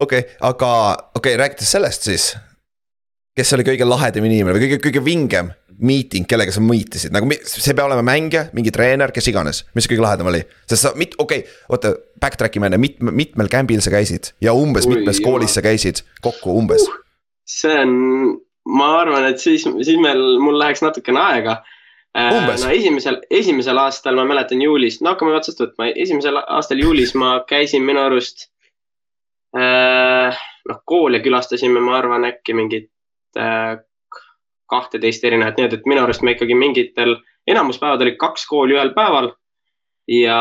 okei 0.00 0.18
okay,, 0.18 0.36
aga 0.40 0.70
okei 1.14 1.34
okay,, 1.34 1.36
rääkides 1.36 1.72
sellest 1.76 2.02
siis 2.02 2.36
kes 3.38 3.54
oli 3.54 3.64
kõige 3.66 3.86
lahedam 3.86 4.26
inimene 4.26 4.56
või 4.56 4.66
kõige, 4.66 4.78
kõige 4.88 5.02
vingem 5.04 5.50
meeting, 5.78 6.26
kellega 6.26 6.50
sa 6.54 6.62
meetisid, 6.64 7.12
nagu 7.14 7.28
see 7.46 7.74
peab 7.76 7.86
olema 7.86 8.02
mängija, 8.06 8.48
mingi 8.56 8.72
treener, 8.74 9.12
kes 9.14 9.30
iganes, 9.30 9.62
mis 9.78 9.86
kõige 9.90 10.02
lahedam 10.02 10.30
oli? 10.32 10.40
sest 10.66 10.88
sa 10.88 10.92
mit-, 10.98 11.14
okei 11.22 11.44
okay,, 11.44 11.60
oota, 11.70 11.94
backtrack 12.20 12.58
ime 12.58 12.70
enne, 12.70 12.80
mitme, 12.82 13.14
mitmel 13.14 13.50
camp'il 13.52 13.82
sa 13.84 13.92
käisid 13.94 14.32
ja 14.44 14.54
umbes 14.58 14.88
Ui, 14.88 14.96
mitmes 14.96 15.20
jumal. 15.20 15.38
koolis 15.38 15.54
sa 15.54 15.62
käisid 15.64 16.02
kokku 16.24 16.56
umbes 16.58 16.88
uh,? 16.88 16.98
see 17.48 17.78
on, 17.84 17.94
ma 18.74 18.90
arvan, 19.04 19.30
et 19.30 19.42
siis, 19.42 19.64
siis 19.64 20.02
meil, 20.02 20.20
mul 20.42 20.58
läheks 20.60 20.82
natukene 20.84 21.22
aega. 21.22 21.60
Äh, 22.18 22.34
umbes. 22.34 22.64
no 22.64 22.74
esimesel, 22.74 23.22
esimesel 23.30 23.78
aastal 23.78 24.18
ma 24.18 24.26
mäletan 24.28 24.60
juulis, 24.64 24.98
no 25.04 25.14
hakkame 25.14 25.36
otsast 25.38 25.62
võtma, 25.62 25.92
esimesel 25.94 26.42
aastal 26.42 26.82
juulis 26.82 27.14
ma 27.16 27.38
käisin 27.48 27.86
minu 27.86 28.02
arust 28.02 28.48
äh,. 29.54 30.46
noh, 30.68 30.84
koole 30.88 31.22
külastasime, 31.24 31.80
ma 31.80 32.00
arvan, 32.02 32.26
äkki 32.28 32.56
mingid 32.58 32.88
Äh, 32.88 32.97
kahteteist 34.68 35.24
erinevat, 35.24 35.56
nii 35.56 35.68
et, 35.68 35.76
et 35.78 35.86
minu 35.88 36.02
arust 36.04 36.24
me 36.26 36.34
ikkagi 36.34 36.56
mingitel 36.58 37.16
enamus 37.48 37.80
päevad 37.80 38.04
olid 38.04 38.18
kaks 38.20 38.46
kooli 38.48 38.76
ühel 38.76 38.92
päeval. 38.96 39.32
ja, 40.08 40.40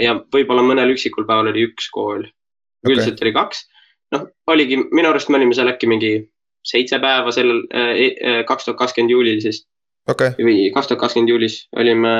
ja 0.00 0.16
võib-olla 0.34 0.64
mõnel 0.64 0.92
üksikul 0.92 1.26
päeval 1.28 1.52
oli 1.52 1.66
üks 1.70 1.88
kool 1.92 2.24
okay.. 2.24 2.92
üldiselt 2.92 3.22
oli 3.24 3.32
kaks. 3.36 3.66
noh, 4.16 4.26
oligi, 4.52 4.78
minu 4.92 5.10
arust 5.12 5.30
me 5.32 5.40
olime 5.40 5.56
seal 5.56 5.72
äkki 5.72 5.88
mingi 5.90 6.14
seitse 6.64 6.98
päeva 7.00 7.32
sellel 7.32 7.64
kaks 8.48 8.68
tuhat 8.68 8.80
kakskümmend 8.80 9.12
juulil 9.12 9.40
siis 9.44 9.64
okay.. 10.08 10.32
või 10.40 10.70
kaks 10.74 10.88
tuhat 10.88 11.02
kakskümmend 11.04 11.32
juulis 11.32 11.58
olime. 11.76 12.14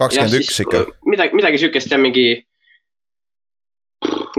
kakskümmend 0.00 0.38
üks 0.40 0.62
ikka. 0.64 0.84
midagi, 1.08 1.36
midagi 1.36 1.60
sihukest 1.60 1.92
jah, 1.92 2.00
mingi. 2.00 2.26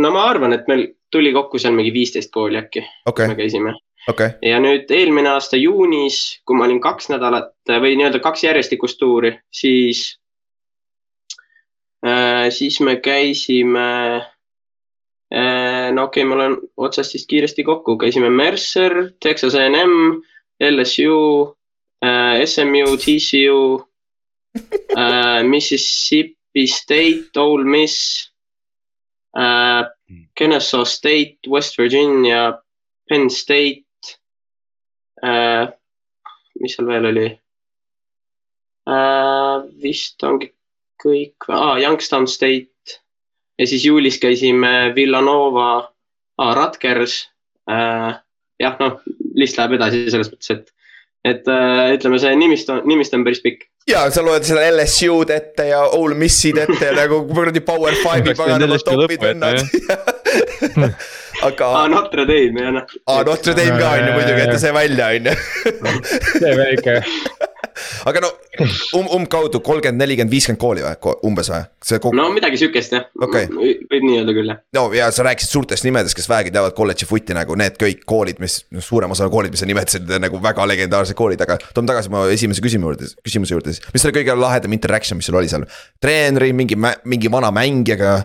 no 0.02 0.14
ma 0.14 0.26
arvan, 0.30 0.58
et 0.58 0.66
meil 0.72 0.88
tuli 1.14 1.34
kokku 1.36 1.62
seal 1.62 1.78
mingi 1.78 1.94
viisteist 1.94 2.34
kooli 2.34 2.58
äkki 2.62 2.86
okay., 3.06 3.30
me 3.30 3.38
käisime 3.38 3.78
okay.. 4.10 4.30
ja 4.42 4.60
nüüd 4.64 4.90
eelmine 4.92 5.30
aasta 5.36 5.60
juunis, 5.60 6.42
kui 6.46 6.58
ma 6.58 6.66
olin 6.68 6.82
kaks 6.84 7.12
nädalat 7.12 7.54
või 7.68 7.96
nii-öelda 8.00 8.22
kaks 8.24 8.46
järjestikust 8.48 9.00
tuuri, 9.02 9.34
siis 9.54 10.04
äh,, 12.06 12.50
siis 12.50 12.80
me 12.82 12.98
käisime 13.04 13.88
äh,. 15.34 15.92
no 15.94 16.08
okei 16.10 16.24
okay,, 16.24 16.30
ma 16.30 16.40
olen 16.40 16.58
otsast 16.78 17.16
siis 17.16 17.28
kiiresti 17.28 17.64
kokku, 17.68 17.98
käisime 17.98 18.30
Mercer, 18.30 19.12
Texas 19.20 19.56
A&M, 19.56 20.22
LSU 20.72 21.22
äh,, 22.06 22.42
SMU, 22.46 22.98
TCU 22.98 23.62
äh,, 24.98 25.44
Mississippi 25.44 26.68
State, 26.68 27.40
Ole 27.40 27.64
Miss 27.64 28.32
äh,, 29.38 29.86
Kennesaw 30.36 30.86
State, 30.86 31.38
West 31.48 31.78
Virginia, 31.78 32.62
Penn 33.10 33.30
State. 33.30 33.84
Mis 35.22 36.76
seal 36.76 36.88
veel 36.90 37.06
oli 37.12 37.28
äh,? 38.90 39.56
vist 39.84 40.24
ongi 40.26 40.52
kõik 41.02 41.50
ah,, 41.50 41.78
Youngstown 41.82 42.28
State 42.30 43.00
ja 43.60 43.68
siis 43.70 43.86
juulis 43.86 44.20
käisime 44.22 44.92
Villanova 44.96 45.72
ah,, 46.38 46.54
Rutgers 46.58 47.24
äh,. 47.70 48.14
jah, 48.62 48.78
noh, 48.82 49.02
list 49.36 49.58
läheb 49.58 49.78
edasi 49.80 50.06
selles 50.10 50.32
mõttes, 50.34 50.54
et 50.58 50.78
et 51.22 51.46
äh, 51.46 51.92
ütleme, 51.94 52.18
see 52.18 52.34
nimist 52.34 52.70
on, 52.74 52.80
nimist 52.90 53.14
on 53.14 53.24
päris 53.26 53.44
pikk. 53.44 53.68
ja 53.90 54.08
sa 54.14 54.24
loed 54.26 54.46
seda 54.46 54.66
LSU-d 54.72 55.36
ette 55.36 55.68
ja 55.70 55.84
Ole 55.98 56.18
Missid 56.18 56.58
ette 56.58 56.82
ja 56.88 56.96
nagu 56.98 57.22
kuradi 57.30 57.62
Power 57.66 57.98
Five'i 58.02 58.34
paganama 58.38 58.80
topid 58.86 59.22
vennad 59.22 59.62
aga 61.42 61.70
ah,. 61.76 61.88
Notre 61.92 62.26
Dame 62.30 62.66
jah 62.66 62.76
noh. 62.80 62.98
aa, 63.08 63.24
Notre 63.28 63.56
Dame 63.58 63.80
ka 63.80 63.94
on 63.98 64.10
ju 64.10 64.18
muidugi, 64.18 64.44
ette 64.48 64.60
see 64.62 64.76
välja 64.76 65.14
on 65.16 65.32
ju. 65.32 65.38
see 66.42 66.58
väike 66.60 67.00
aga 68.10 68.22
no 68.24 68.30
um, 68.98 69.08
umbkaudu 69.18 69.62
kolmkümmend, 69.64 70.02
nelikümmend, 70.02 70.32
viiskümmend 70.34 70.62
kooli 70.62 70.84
või, 70.86 71.16
umbes 71.28 71.50
või? 71.52 71.62
see 71.86 72.02
kogu. 72.04 72.18
no 72.18 72.28
midagi 72.34 72.60
sihukest 72.62 72.96
jah 72.96 73.08
okay., 73.22 73.48
võib 73.52 74.06
nii 74.06 74.20
öelda 74.20 74.36
küll 74.38 74.52
jah. 74.54 74.60
no 74.78 74.86
ja 74.96 75.10
sa 75.16 75.26
rääkisid 75.28 75.56
suurtest 75.56 75.88
nimedest, 75.88 76.18
kes 76.18 76.30
vähegi 76.32 76.54
teavad 76.54 76.76
kolledži 76.78 77.08
footi 77.10 77.38
nagu 77.38 77.58
need 77.60 77.80
kõik 77.82 78.04
koolid, 78.10 78.42
mis, 78.44 78.62
suurem 78.84 79.16
osa 79.16 79.30
koolid, 79.32 79.54
mis 79.54 79.64
sa 79.64 79.70
nimetasid, 79.70 80.14
nagu 80.24 80.42
väga 80.44 80.68
legendaarsed 80.74 81.18
koolid, 81.18 81.42
aga 81.46 81.58
toome 81.72 81.92
tagasi 81.92 82.14
mu 82.14 82.26
esimese 82.34 82.64
küsimuse 82.64 82.92
juurde, 82.92 83.12
küsimuse 83.26 83.56
juurde 83.56 83.76
siis. 83.76 83.92
mis 83.96 84.08
oli 84.08 84.18
kõige 84.20 84.38
lahedam 84.38 84.78
interaction, 84.78 85.20
mis 85.22 85.30
sul 85.30 85.40
oli 85.40 85.52
seal? 85.52 85.68
treeneri, 86.02 86.52
mingi, 86.58 86.78
mingi 86.80 87.32
vana 87.32 87.52
mängijaga, 87.56 88.22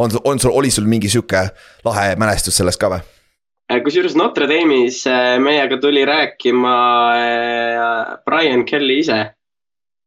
on, 0.00 0.10
on 0.24 0.40
sul, 0.40 0.52
oli 0.56 0.70
sul 0.72 0.88
mingi 0.90 1.08
sihuke 1.12 1.46
lahe 1.84 2.14
mälestus 2.20 2.56
sellest 2.60 2.80
ka 2.80 2.90
või? 2.92 3.02
Äh, 3.70 3.82
kusjuures 3.84 4.16
Notre 4.18 4.48
Dame'is 4.50 5.04
äh, 5.06 5.36
meiega 5.42 5.78
tuli 5.82 6.02
rääkima 6.08 6.76
äh, 7.14 8.14
Brian 8.26 8.64
Kelly 8.66 9.00
ise. 9.04 9.20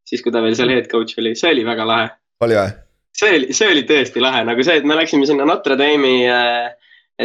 siis, 0.03 0.21
kui 0.21 0.34
ta 0.36 0.41
veel 0.43 0.56
seal 0.58 0.71
head 0.73 0.89
coach 0.91 1.15
oli, 1.21 1.32
see 1.39 1.53
oli 1.53 1.63
väga 1.65 1.86
lahe. 1.88 2.10
oli 2.43 2.58
või? 2.60 2.73
see 3.13 3.36
oli, 3.38 3.53
see 3.56 3.69
oli 3.71 3.84
tõesti 3.88 4.23
lahe, 4.23 4.41
nagu 4.49 4.65
see, 4.65 4.82
et 4.82 4.88
me 4.89 4.97
läksime 4.97 5.29
sinna 5.29 5.45
Notre 5.47 5.77
Dame'i 5.79 6.25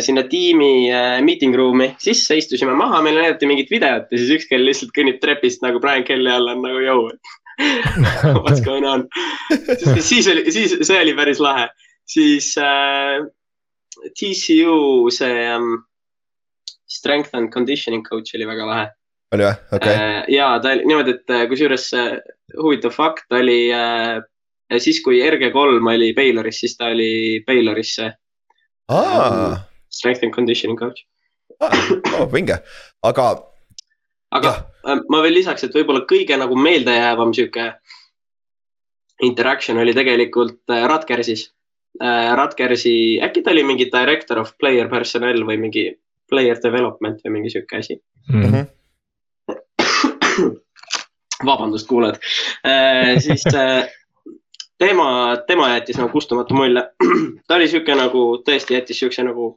sinna 0.04 0.22
tiimi 0.28 0.92
meeting 1.24 1.56
room'i 1.56 1.88
sisse, 1.98 2.36
istusime 2.36 2.74
maha, 2.76 3.00
meile 3.02 3.24
näidati 3.24 3.48
mingit 3.48 3.70
videot 3.72 4.12
ja 4.12 4.20
siis 4.20 4.34
üks 4.36 4.46
kell 4.50 4.68
lihtsalt 4.68 4.92
kõnnib 4.94 5.16
trepist 5.22 5.64
nagu 5.64 5.80
Brian 5.80 6.04
Kelly 6.06 6.30
all 6.30 6.52
on 6.52 6.60
nagu 6.62 6.84
jõu 6.84 7.08
What's 8.44 8.60
going 8.62 8.86
on? 8.86 9.08
siis 10.10 10.28
oli, 10.30 10.52
siis 10.54 10.76
see 10.86 11.00
oli 11.00 11.16
päris 11.18 11.40
lahe, 11.42 11.66
siis 12.08 12.54
äh, 12.58 13.26
TCU 14.16 15.10
see 15.10 15.44
ähm, 15.46 15.84
strength 16.88 17.34
and 17.34 17.52
conditioning 17.52 18.04
coach 18.04 18.34
oli 18.34 18.46
väga 18.48 18.66
lahe. 18.66 18.86
oli 19.34 19.44
või, 19.44 19.56
okei 19.72 19.94
okay. 19.94 20.08
uh,. 20.20 20.22
ja 20.32 20.48
ta 20.62 20.72
oli 20.72 20.88
niimoodi, 20.88 21.16
et 21.18 21.34
äh, 21.34 21.44
kusjuures 21.50 21.90
uh, 21.96 22.14
huvitav 22.56 22.94
fakt 22.96 23.36
oli 23.36 23.58
uh, 23.76 24.22
siis, 24.80 25.02
kui 25.04 25.20
RG3 25.24 25.76
oli 25.94 26.14
Bayloris, 26.16 26.62
siis 26.64 26.76
ta 26.78 26.92
oli 26.94 27.44
Baylorisse 27.46 28.12
ah.. 28.88 29.60
Strength 29.92 30.24
and 30.24 30.34
conditioning 30.34 30.80
coach 30.80 31.04
ah,. 31.60 31.76
Oh, 32.16 32.24
vinge, 32.32 32.56
aga. 33.04 33.28
aga 34.32 34.54
ja. 34.54 34.96
ma 35.12 35.22
veel 35.26 35.36
lisaks, 35.42 35.66
et 35.66 35.76
võib-olla 35.76 36.06
kõige 36.08 36.40
nagu 36.40 36.56
meeldejäävam 36.56 37.36
sihuke 37.36 37.72
interaction 39.26 39.80
oli 39.82 39.92
tegelikult 39.96 40.62
Rutgersis. 40.88 41.48
Rutgersi, 42.38 43.18
äkki 43.24 43.42
ta 43.42 43.50
oli 43.50 43.64
mingi 43.66 43.88
director 43.90 44.38
of 44.38 44.52
player 44.60 44.86
personnel 44.88 45.42
või 45.46 45.56
mingi 45.58 45.84
player 46.30 46.58
development 46.62 47.24
või 47.24 47.32
mingi 47.38 47.50
sihuke 47.50 47.80
asi 47.80 47.96
mm. 48.32 48.44
-hmm. 48.44 48.64
vabandust, 51.48 51.88
kuulajad 51.88 52.20
äh,, 52.62 53.16
siis 53.18 53.42
äh, 53.50 53.88
tema, 54.78 55.36
tema 55.46 55.72
jättis 55.74 55.98
nagu 55.98 56.08
kustumatu 56.08 56.54
mulje. 56.54 56.82
ta 57.46 57.54
oli 57.54 57.68
sihuke 57.68 57.94
nagu, 57.94 58.42
tõesti 58.46 58.76
jättis 58.76 59.00
siukse 59.00 59.24
nagu, 59.26 59.50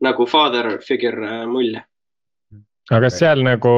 nagu 0.00 0.26
father 0.26 0.78
figure 0.86 1.28
äh, 1.28 1.46
mulje. 1.46 1.84
aga 2.90 3.06
kas 3.06 3.20
seal 3.22 3.44
nagu, 3.46 3.76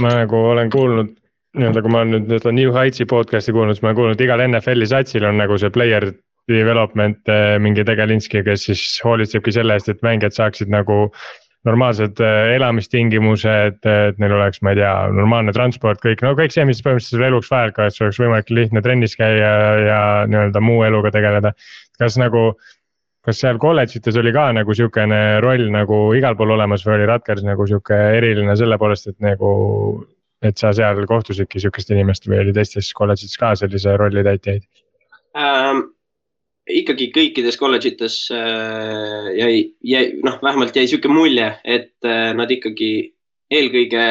ma 0.00 0.14
nagu 0.20 0.44
olen 0.52 0.70
kuulnud 0.70 1.16
nii-öelda, 1.58 1.82
kui 1.84 1.92
ma 1.92 2.02
nüüd 2.08 2.30
seda 2.32 2.52
New 2.56 2.72
Heights'i 2.74 3.06
podcast'i 3.08 3.52
kuulnud, 3.54 3.76
siis 3.76 3.84
ma 3.84 3.90
olen 3.92 3.98
kuulnud, 4.00 4.24
igal 4.24 4.42
NFL-i 4.46 4.88
satsil 4.88 5.26
on 5.28 5.40
nagu 5.40 5.58
see 5.60 5.72
player 5.72 6.08
development 6.50 7.28
eh, 7.30 7.56
mingi 7.62 7.84
tegelinski, 7.86 8.42
kes 8.46 8.66
siis 8.70 8.82
hoolitsebki 9.04 9.54
selle 9.54 9.76
eest, 9.78 9.90
et 9.92 10.02
mängijad 10.06 10.34
saaksid 10.36 10.72
nagu 10.72 11.04
normaalsed 11.68 12.18
eh, 12.24 12.54
elamistingimused, 12.56 13.78
et 13.86 14.22
neil 14.22 14.36
oleks, 14.38 14.62
ma 14.64 14.72
ei 14.72 14.80
tea, 14.80 14.92
normaalne 15.14 15.54
transport, 15.54 16.00
kõik, 16.02 16.24
no 16.24 16.34
kõik 16.38 16.54
see, 16.54 16.64
mis 16.68 16.82
põhimõtteliselt 16.82 17.28
eluks 17.28 17.52
vajalik 17.52 17.78
on, 17.78 17.90
et 17.90 17.98
sul 17.98 18.08
oleks 18.08 18.22
võimalik 18.22 18.54
lihtne 18.58 18.82
trennis 18.84 19.16
käia 19.18 19.38
ja, 19.38 19.52
ja 19.86 20.00
nii-öelda 20.30 20.64
muu 20.64 20.82
eluga 20.88 21.12
tegeleda. 21.14 21.52
kas 22.00 22.16
nagu, 22.18 22.48
kas 23.22 23.38
seal 23.38 23.60
kolledžites 23.62 24.16
oli 24.18 24.32
ka 24.34 24.48
nagu 24.56 24.74
sihukene 24.74 25.20
roll 25.44 25.68
nagu 25.70 26.00
igal 26.18 26.34
pool 26.34 26.56
olemas 26.56 26.82
või 26.86 26.96
oli 26.96 27.06
Rutgers 27.12 27.44
nagu 27.46 27.68
sihuke 27.68 28.00
eriline 28.16 28.56
selle 28.58 28.80
poolest, 28.80 29.12
et 29.12 29.20
nagu. 29.22 29.52
Et 30.42 30.58
sa 30.58 30.72
seal 30.76 31.06
kohtusidki 31.06 31.60
sihukest 31.62 31.90
inimest 31.94 32.28
või 32.28 32.42
oli 32.42 32.54
teistes 32.56 32.92
kolledžites 32.98 33.38
ka 33.40 33.54
sellise 33.58 33.96
rolli 33.96 34.24
täitjaid 34.26 34.64
um,? 35.38 35.90
ikkagi 36.70 37.08
kõikides 37.14 37.58
kolledžites 37.58 38.16
äh, 38.34 39.32
jäi, 39.34 39.56
jäi, 39.82 40.04
noh, 40.24 40.38
vähemalt 40.42 40.76
jäi 40.76 40.86
sihuke 40.86 41.10
mulje, 41.10 41.48
et 41.64 42.06
äh, 42.06 42.30
nad 42.38 42.50
ikkagi 42.54 42.92
eelkõige 43.52 44.04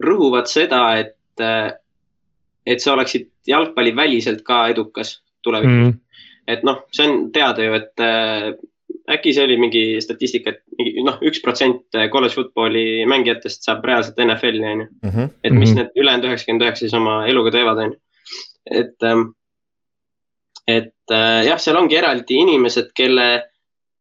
rõhuvad 0.00 0.48
seda, 0.50 0.80
et, 1.02 1.44
äh, 1.44 1.72
et 2.66 2.80
sa 2.80 2.94
oleksid 2.94 3.28
jalgpalliväliselt 3.50 4.42
ka 4.46 4.66
edukas 4.72 5.18
tulevikus 5.44 5.76
mm. 5.76 5.90
-hmm. 5.90 6.24
et 6.48 6.64
noh, 6.64 6.82
see 6.96 7.08
on 7.08 7.28
teada 7.32 7.64
ju, 7.64 7.76
et 7.76 8.04
äh, 8.04 8.50
äkki 9.10 9.34
see 9.34 9.44
oli 9.44 9.58
mingi 9.60 9.84
statistika, 10.00 10.56
et 10.56 10.62
noh, 11.06 11.18
üks 11.26 11.42
protsent 11.44 11.98
college 12.12 12.34
football'i 12.36 13.04
mängijatest 13.10 13.66
saab 13.66 13.84
reaalselt 13.88 14.20
NFL-i 14.24 14.64
on 14.72 14.84
ju. 14.84 14.88
Mhm. 15.08 15.28
et 15.44 15.52
mis 15.52 15.70
mm 15.70 15.74
-hmm. 15.74 15.76
need 15.76 16.02
ülejäänud 16.02 16.28
üheksakümmend 16.28 16.64
üheksa 16.66 16.84
siis 16.86 16.94
oma 16.94 17.26
eluga 17.26 17.50
teevad, 17.50 17.78
on 17.78 17.92
ju. 17.92 17.98
et 18.70 19.02
ähm, 19.02 19.28
et 20.68 20.94
äh, 21.10 21.44
jah, 21.46 21.58
seal 21.58 21.78
ongi 21.80 21.96
eraldi 21.98 22.40
inimesed, 22.44 22.92
kelle, 22.96 23.28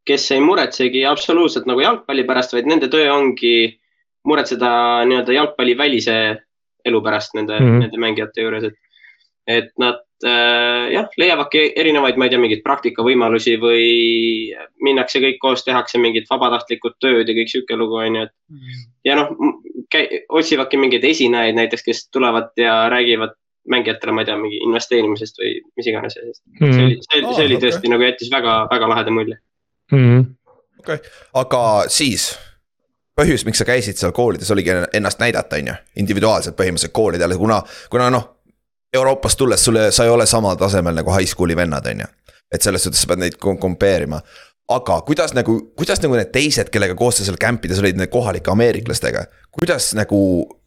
kes 0.06 0.32
ei 0.32 0.42
muretsegi 0.44 1.06
absoluutselt 1.06 1.66
nagu 1.70 1.82
jalgpalli 1.82 2.26
pärast, 2.28 2.54
vaid 2.54 2.70
nende 2.70 2.90
töö 2.92 3.10
ongi 3.14 3.80
muretseda 4.28 4.72
nii-öelda 5.10 5.34
jalgpallivälise 5.34 6.16
elu 6.86 7.02
pärast 7.04 7.36
nende 7.38 7.60
mm, 7.60 7.66
-hmm. 7.66 7.84
nende 7.86 7.98
mängijate 7.98 8.46
juures, 8.46 8.64
et, 8.64 8.78
et 9.48 9.72
nad 9.78 10.02
jah, 10.24 11.08
leiavadki 11.18 11.62
erinevaid, 11.80 12.18
ma 12.20 12.28
ei 12.28 12.34
tea, 12.34 12.42
mingeid 12.42 12.64
praktikavõimalusi 12.66 13.56
või 13.62 13.84
minnakse 14.84 15.22
kõik 15.24 15.38
koos, 15.42 15.64
tehakse 15.64 16.02
mingit 16.02 16.28
vabatahtlikud 16.32 16.98
tööd 17.00 17.30
ja 17.30 17.36
kõik 17.38 17.52
sihuke 17.52 17.78
lugu 17.80 18.02
on 18.02 18.18
ju, 18.20 18.26
et 18.28 18.34
mm. 18.52 18.82
ja 19.08 19.20
noh, 19.20 19.32
otsivadki 20.42 20.82
mingeid 20.82 21.08
esinejaid 21.08 21.56
näiteks, 21.60 21.86
kes 21.86 22.04
tulevad 22.12 22.52
ja 22.60 22.82
räägivad 22.92 23.38
mängijatele, 23.70 24.16
ma 24.16 24.26
ei 24.26 24.30
tea, 24.30 24.38
mingi 24.42 24.60
investeerimisest 24.66 25.40
või 25.40 25.56
mis 25.78 25.90
iganes 25.92 26.20
mm. 26.20 26.36
-hmm. 26.60 26.76
see 26.76 26.86
oli, 26.86 27.00
see, 27.06 27.24
see 27.38 27.48
oli 27.48 27.62
tõesti 27.64 27.86
okay. 27.86 27.96
nagu 27.96 28.08
jättis 28.08 28.32
väga, 28.34 28.60
väga 28.72 28.92
laheda 28.92 29.16
mulje 29.16 29.40
mm 29.92 30.06
-hmm.. 30.06 30.30
okei 30.80 31.02
okay., 31.02 31.18
aga 31.44 31.64
siis 31.88 32.32
põhjus, 33.20 33.46
miks 33.48 33.62
sa 33.62 33.68
käisid 33.68 34.00
seal 34.00 34.14
koolides, 34.16 34.52
oligi 34.52 34.74
ennast 34.96 35.20
näidata, 35.22 35.60
on 35.60 35.72
ju, 35.72 35.78
individuaalselt 36.04 36.58
põhimõtteliselt 36.60 36.96
koolidele, 36.96 37.38
kuna, 37.40 37.62
kuna 37.92 38.10
noh. 38.14 38.28
Euroopast 38.94 39.38
tulles 39.38 39.66
sulle, 39.66 39.92
sa 39.92 40.04
ei 40.04 40.10
ole 40.10 40.26
samal 40.26 40.56
tasemel 40.58 40.96
nagu 40.98 41.12
high 41.14 41.30
school'i 41.30 41.56
vennad, 41.56 41.86
on 41.92 42.06
ju. 42.06 42.08
et 42.52 42.62
selles 42.66 42.84
suhtes 42.84 43.02
sa 43.04 43.08
pead 43.12 43.22
neid 43.22 43.36
kompeerima. 43.38 44.22
aga 44.70 45.02
kuidas 45.06 45.34
nagu, 45.34 45.60
kuidas 45.78 46.02
nagu 46.02 46.18
need 46.18 46.32
teised, 46.34 46.70
kellega 46.74 46.96
koos 46.96 47.18
sa 47.18 47.26
seal 47.26 47.38
camp 47.42 47.66
ides 47.66 47.80
olid, 47.80 47.98
need 47.98 48.10
kohalike 48.10 48.52
ameeriklastega. 48.52 49.26
kuidas 49.52 49.94
nagu 49.94 50.20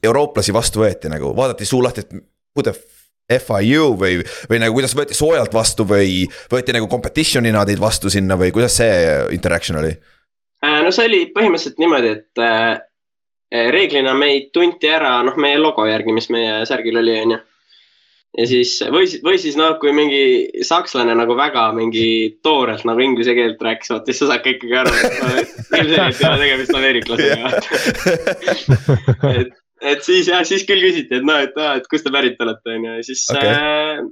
eurooplasi 0.02 0.54
vastu 0.54 0.84
võeti 0.84 1.10
nagu, 1.10 1.34
vaadati 1.36 1.66
suu 1.66 1.82
lahti, 1.82 2.00
et 2.06 2.12
who 2.12 2.62
the 2.62 2.74
FIU 3.32 3.92
või, 3.98 4.20
või 4.50 4.60
nagu 4.60 4.74
kuidas 4.76 4.94
võeti 4.96 5.14
soojalt 5.16 5.54
vastu 5.54 5.86
või 5.88 6.24
võeti 6.52 6.74
nagu 6.74 6.88
competition'ina 6.90 7.64
teid 7.66 7.80
vastu 7.80 8.10
sinna 8.10 8.36
või 8.38 8.52
kuidas 8.52 8.76
see 8.76 9.06
interaction 9.34 9.78
oli? 9.80 9.92
Äh, 10.64 10.80
no 10.84 10.90
see 10.94 11.06
oli 11.08 11.22
põhimõtteliselt 11.34 11.80
niimoodi, 11.82 12.10
et 12.18 12.42
äh, 12.42 12.82
reeglina 13.74 14.14
meid 14.14 14.50
tunti 14.54 14.90
ära, 14.90 15.18
noh, 15.26 15.38
meie 15.40 15.58
logo 15.58 15.86
järgi, 15.88 16.14
mis 16.14 16.28
meie 16.32 16.62
särgil 16.68 17.00
oli, 17.02 17.16
onju. 17.26 17.40
Ja 18.38 18.46
siis 18.48 18.78
või 18.92 19.08
või 19.24 19.38
siis 19.40 19.56
noh, 19.60 19.74
kui 19.80 19.92
mingi 19.96 20.22
sakslane 20.64 21.14
nagu 21.18 21.34
väga 21.36 21.66
mingi 21.76 22.38
toorelt 22.44 22.86
nagu 22.88 23.02
inglise 23.04 23.34
keelt 23.36 23.60
rääkis, 23.60 23.92
vaata 23.92 24.08
siis 24.08 24.22
sa 24.22 24.30
saad 24.30 24.44
ka 24.44 24.54
ikkagi 24.54 24.78
aru, 24.80 24.92
et 24.96 25.18
no, 25.18 25.32
ilmselgelt 25.80 26.22
ei 26.22 26.28
ole 26.28 26.38
tegemist 26.44 26.78
ameeriklasega 26.78 27.44
et 29.40 29.52
et 29.82 30.06
siis 30.06 30.30
jah, 30.30 30.44
siis 30.46 30.64
küll 30.68 30.82
küsiti, 30.84 31.18
et 31.18 31.26
noh, 31.26 31.42
et, 31.42 31.56
et 31.76 31.86
kust 31.90 32.06
te 32.06 32.14
pärit 32.14 32.40
olete, 32.42 32.76
onju, 32.76 32.96
ja 32.98 33.06
siis 33.06 33.24
okay. 33.34 33.52
äh,. 33.52 34.02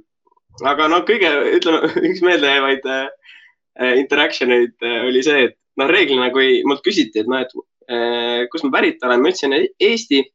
aga 0.69 0.89
no 0.91 1.01
kõige, 1.07 1.31
ütleme, 1.57 1.91
üks 2.11 2.21
meeldejäävaid 2.27 2.87
äh, 2.91 3.93
interaction 4.01 4.53
eid 4.55 4.75
äh, 4.85 4.99
oli 5.07 5.23
see, 5.25 5.47
et 5.49 5.57
noh, 5.79 5.89
reeglina, 5.89 6.29
kui 6.35 6.59
mult 6.67 6.83
küsiti, 6.85 7.23
et 7.23 7.31
noh, 7.31 7.41
et 7.41 7.55
äh, 7.89 8.43
kust 8.51 8.67
ma 8.67 8.75
pärit 8.77 9.03
olen, 9.07 9.23
ma 9.23 9.31
ütlesin 9.31 9.55
Eesti. 9.57 10.25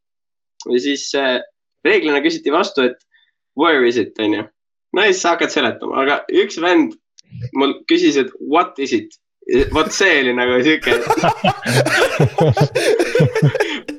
ja 0.72 0.82
siis 0.82 1.10
äh, 1.20 1.36
reeglina 1.86 2.22
küsiti 2.24 2.54
vastu, 2.54 2.88
et 2.88 3.05
where 3.56 3.84
is 3.86 3.96
it, 4.00 4.18
onju. 4.18 4.46
no 4.92 5.04
ja 5.04 5.12
siis 5.12 5.22
sa 5.24 5.34
hakkad 5.34 5.54
seletama, 5.54 6.02
aga 6.04 6.20
üks 6.44 6.60
vend 6.62 6.96
mul 7.56 7.74
küsis, 7.90 8.16
et 8.20 8.30
what 8.40 8.78
is 8.78 8.92
it 8.96 9.18
vot 9.74 9.92
see 9.94 10.20
oli 10.22 10.32
nagu 10.34 10.62
sihuke 10.62 10.92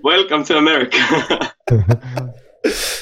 Welcome 0.08 0.44
to 0.48 0.58
America 0.58 0.98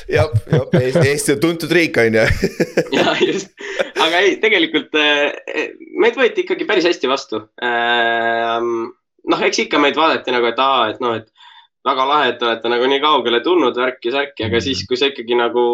jah, 0.08 0.30
jah, 0.52 1.06
Eesti 1.06 1.36
on 1.36 1.40
tuntud 1.42 1.72
riik, 1.72 1.98
on 1.98 2.18
ju. 2.18 2.26
ja 2.98 3.16
just, 3.22 3.54
aga 4.02 4.22
ei, 4.24 4.36
tegelikult 4.42 4.96
äh, 5.00 5.72
meid 6.02 6.18
võeti 6.20 6.46
ikkagi 6.46 6.68
päris 6.70 6.88
hästi 6.90 7.10
vastu. 7.10 7.42
Ähm, 7.66 8.92
noh, 9.32 9.46
eks 9.48 9.64
ikka 9.66 9.82
meid 9.82 9.98
vaadati 10.00 10.34
nagu, 10.36 10.50
et 10.52 10.62
aa, 10.62 10.90
et 10.94 11.02
noh, 11.04 11.18
et 11.18 11.30
väga 11.86 12.08
lahe, 12.10 12.32
et 12.32 12.40
te 12.42 12.48
olete 12.50 12.72
nagu 12.72 12.90
nii 12.90 13.02
kaugele 13.04 13.42
tulnud, 13.46 13.78
värki-särki, 13.78 14.48
aga 14.48 14.62
siis, 14.64 14.84
kui 14.90 15.00
sa 15.00 15.10
ikkagi 15.12 15.38
nagu 15.40 15.66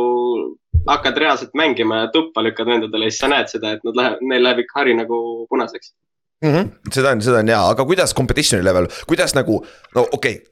hakkad 0.88 1.18
reaalselt 1.18 1.54
mängima 1.58 2.04
ja 2.04 2.08
tuppa 2.14 2.44
lükkad 2.44 2.70
vendadele, 2.70 3.10
siis 3.10 3.22
sa 3.22 3.30
näed 3.32 3.52
seda, 3.52 3.76
et 3.76 3.84
nad 3.88 3.98
lähevad, 3.98 4.24
neil 4.32 4.44
läheb 4.44 4.64
ikka 4.64 4.80
hari 4.82 4.96
nagu 4.98 5.20
punaseks 5.50 5.94
mm. 6.42 6.54
-hmm. 6.54 6.72
seda 6.94 7.12
on, 7.12 7.22
seda 7.22 7.40
on 7.40 7.54
hea, 7.54 7.62
aga 7.74 7.86
kuidas 7.86 8.16
competition'i 8.16 8.66
level, 8.66 8.88
kuidas 9.08 9.36
nagu, 9.36 9.66
no 9.96 10.08
okei 10.12 10.36
okay,. 10.36 10.48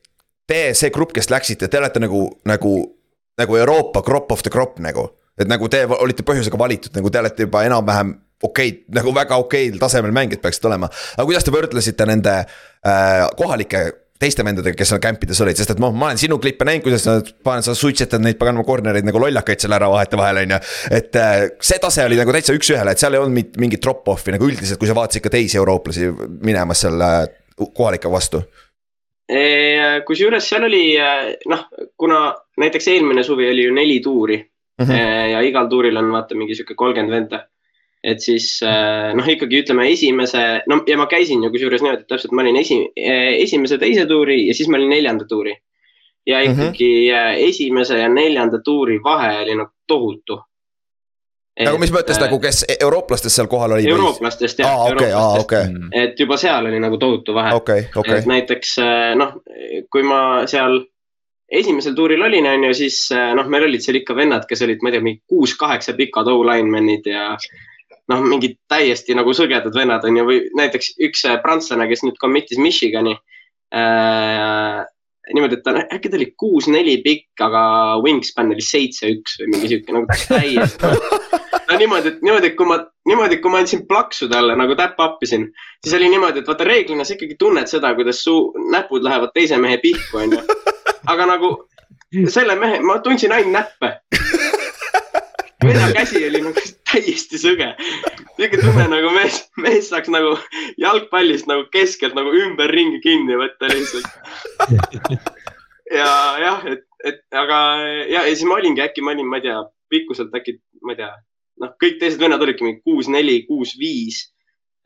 Te, 0.49 0.73
see 0.73 0.89
grupp, 0.89 1.11
kes 1.13 1.27
läksite, 1.29 1.67
te 1.69 1.77
olete 1.77 1.99
nagu, 2.01 2.23
nagu, 2.49 2.71
nagu 3.37 3.55
Euroopa 3.55 4.01
crop 4.01 4.31
of 4.31 4.41
the 4.41 4.49
crop 4.49 4.79
nagu. 4.79 5.09
et 5.39 5.47
nagu 5.47 5.69
te 5.69 5.85
olite 5.85 6.23
põhjusega 6.27 6.57
valitud, 6.59 6.91
nagu 6.95 7.09
te 7.09 7.19
olete 7.19 7.45
juba 7.45 7.61
enam-vähem 7.63 8.15
okeid, 8.43 8.81
nagu 8.95 9.13
väga 9.15 9.37
okeil 9.39 9.77
tasemel 9.79 10.11
mängijad 10.11 10.41
peaksid 10.41 10.65
olema. 10.65 10.89
aga 11.17 11.25
kuidas 11.25 11.45
te 11.45 11.51
võrdlesite 11.51 12.07
nende 12.09 12.33
äh, 12.39 13.27
kohalike 13.37 13.83
teiste 14.19 14.43
vendadega, 14.43 14.75
kes 14.75 14.91
seal 14.91 15.01
camp 15.03 15.23
ides 15.23 15.39
olid, 15.43 15.57
sest 15.59 15.73
et 15.73 15.81
noh, 15.81 15.93
ma 15.95 16.09
olen 16.09 16.19
sinu 16.19 16.37
klippe 16.43 16.67
näinud, 16.67 16.83
kuidas 16.83 17.05
sa 17.07 17.17
paned, 17.45 17.63
sa 17.63 17.75
suitsetad 17.77 18.23
neid 18.23 18.39
paganama 18.39 18.65
corner'eid 18.67 19.07
nagu 19.07 19.21
lollakaid 19.23 19.63
seal 19.63 19.75
ära 19.77 19.87
vahetevahel, 19.91 20.41
on 20.43 20.55
ju. 20.55 20.61
et 20.99 21.19
äh, 21.19 21.43
see 21.63 21.79
tase 21.81 22.05
oli 22.07 22.19
nagu 22.19 22.35
täitsa 22.35 22.55
üks-ühele, 22.57 22.93
et 22.95 23.01
seal 23.01 23.15
ei 23.15 23.23
olnud 23.23 23.59
mingit 23.63 23.83
drop-off'i 23.85 24.35
nagu 24.35 24.49
üldiselt, 24.49 24.79
kui 24.81 24.89
sa 24.89 24.97
vaatasid 24.97 25.23
ka 25.23 25.31
teisi 25.37 25.59
eurooplasi 25.61 26.11
minemas 26.43 26.83
seal 26.85 27.05
äh, 27.05 27.21
kohalike 27.59 28.11
vastu 28.11 28.43
kusjuures 30.07 30.45
seal 30.49 30.63
oli 30.65 30.95
noh, 31.51 31.67
kuna 32.01 32.31
näiteks 32.57 32.87
eelmine 32.89 33.21
suvi 33.21 33.45
oli 33.51 33.67
ju 33.67 33.73
neli 33.75 33.99
tuuri 34.01 34.39
mm 34.39 34.85
-hmm. 34.85 35.01
ja 35.31 35.41
igal 35.45 35.67
tuuril 35.69 35.97
on 35.97 36.11
vaata 36.11 36.35
mingi 36.35 36.55
sihuke 36.55 36.73
kolmkümmend 36.73 37.13
venda 37.13 37.43
et 38.03 38.21
siis 38.23 38.51
äh, 38.63 39.11
noh, 39.15 39.27
ikkagi 39.27 39.63
ütleme 39.63 39.89
esimese, 39.91 40.43
no 40.71 40.79
ja 40.87 40.97
ma 40.99 41.07
käisin 41.11 41.43
ju 41.43 41.51
kusjuures 41.51 41.83
niimoodi, 41.83 42.05
et 42.05 42.11
täpselt 42.11 42.35
ma 42.35 42.45
olin 42.45 42.59
esi, 42.61 42.79
äh, 42.95 43.33
esimese, 43.43 43.79
teise 43.81 44.05
tuuri 44.07 44.45
ja 44.47 44.55
siis 44.55 44.69
ma 44.71 44.79
olin 44.79 44.93
neljanda 44.95 45.27
tuuri. 45.27 45.55
ja 46.27 46.39
mhm. 46.43 46.51
ikkagi 46.51 47.09
mm 47.09 47.15
-hmm. 47.15 47.49
esimese 47.49 47.97
ja 47.97 48.09
neljanda 48.09 48.59
tuuri 48.63 48.99
vahe 49.03 49.39
oli 49.41 49.55
nagu 49.55 49.71
tohutu. 49.87 50.39
nagu 51.59 51.77
mis 51.77 51.91
mõttes 51.91 52.19
nagu, 52.19 52.39
kes 52.39 52.65
eurooplastest 52.79 53.35
seal 53.35 53.47
kohal 53.47 53.71
olid? 53.71 53.87
eurooplastest 53.89 54.59
jah 54.59 54.69
ah,, 54.69 54.91
okay, 54.91 55.09
eurooplastest 55.09 55.15
ah,. 55.15 55.39
Okay. 55.39 56.03
et 56.03 56.19
juba 56.19 56.37
seal 56.37 56.65
oli 56.65 56.79
nagu 56.79 56.97
tohutu 56.97 57.33
vahe 57.33 57.55
okay,. 57.55 57.83
Okay. 57.95 58.17
et 58.17 58.25
näiteks 58.25 58.75
noh, 59.15 59.33
kui 59.91 60.03
ma 60.03 60.47
seal 60.47 60.85
esimesel 61.51 61.95
tuuril 61.95 62.21
olin, 62.21 62.45
on 62.45 62.63
ju, 62.63 62.73
siis 62.73 63.09
noh, 63.35 63.47
meil 63.47 63.63
olid 63.63 63.81
seal 63.81 63.95
ikka 63.95 64.15
vennad, 64.15 64.45
kes 64.47 64.61
olid, 64.61 64.79
ma 64.81 64.89
ei 64.89 64.93
tea, 64.93 65.01
mingi 65.01 65.21
kuus-kaheksa 65.27 65.93
pikad 65.97 66.27
O-linemen'id 66.27 67.09
ja 67.09 67.35
noh, 68.09 68.23
mingid 68.25 68.57
täiesti 68.71 69.15
nagu 69.17 69.33
sõgedad 69.37 69.75
vennad 69.75 70.05
on 70.07 70.19
ju, 70.19 70.27
või 70.27 70.39
näiteks 70.57 70.95
üks 71.09 71.25
äh, 71.29 71.39
prantslane, 71.43 71.87
kes 71.89 72.05
nüüd 72.05 72.17
commit'is 72.21 72.61
Michigani 72.61 73.17
äh,. 73.75 74.85
niimoodi, 75.29 75.59
et 75.59 75.65
ta 75.65 75.75
äkki 75.93 76.09
ta 76.09 76.17
oli 76.17 76.31
kuus-neli 76.41 76.95
pikk, 77.05 77.43
aga 77.45 77.61
wingspan 78.01 78.49
oli 78.55 78.65
seitse-üks 78.65 79.37
või 79.43 79.51
mingi 79.53 79.69
sihuke 79.73 79.93
nagu 79.93 80.09
täiesti 80.09 80.89
no 81.69 81.77
niimoodi, 81.77 82.15
et 82.15 82.21
niimoodi, 82.25 82.49
et 82.49 82.57
kui 82.57 82.65
ma, 82.65 82.79
niimoodi, 83.07 83.37
kui 83.43 83.53
ma 83.53 83.61
andsin 83.61 83.85
plaksu 83.87 84.29
talle 84.31 84.55
nagu 84.57 84.77
täpp-appisin, 84.79 85.45
siis 85.83 85.95
oli 85.99 86.09
niimoodi, 86.09 86.41
et 86.41 86.49
vaata 86.49 86.65
reeglina 86.67 87.05
sa 87.05 87.13
ikkagi 87.13 87.37
tunned 87.39 87.69
seda, 87.69 87.93
kuidas 87.97 88.23
su 88.25 88.39
näpud 88.73 89.05
lähevad 89.05 89.35
teise 89.37 89.61
mehe 89.61 89.77
pihku, 89.83 90.23
onju. 90.23 90.41
aga 91.13 91.29
nagu 91.29 91.53
selle 92.29 92.57
mehe, 92.57 92.81
ma 92.81 92.97
tundsin 93.05 93.33
ainult 93.35 93.53
näppe 93.53 93.99
venna 95.63 95.91
käsi 95.95 96.21
oli 96.27 96.41
nagu 96.43 96.63
täiesti 96.89 97.39
sõge. 97.41 97.69
sihuke 98.37 98.61
tunne 98.61 98.87
nagu 98.91 99.11
mees, 99.15 99.41
mees 99.63 99.89
saaks 99.91 100.11
nagu 100.13 100.35
jalgpallist 100.81 101.49
nagu 101.49 101.67
keskelt 101.73 102.15
nagu 102.17 102.33
ümberringi 102.35 103.01
kinni 103.03 103.37
võtta 103.39 103.71
lihtsalt. 103.71 104.07
ja 105.99 106.09
jah, 106.45 106.65
et, 106.73 106.85
et 107.03 107.21
aga 107.43 107.59
ja, 108.07 108.23
ja 108.23 108.27
siis 108.31 108.47
ma 108.47 108.59
olingi 108.59 108.83
äkki, 108.85 109.03
ma 109.05 109.15
olin, 109.15 109.29
ma 109.29 109.41
ei 109.41 109.47
tea, 109.47 109.61
pikkuselt 109.91 110.35
äkki, 110.35 110.59
ma 110.85 110.95
ei 110.95 111.01
tea, 111.03 111.13
noh, 111.63 111.77
kõik 111.81 112.01
teised 112.01 112.21
vennad 112.21 112.43
olidki 112.45 112.67
mingi 112.67 112.83
kuus, 112.85 113.09
neli, 113.11 113.41
kuus, 113.49 113.75
viis. 113.79 114.27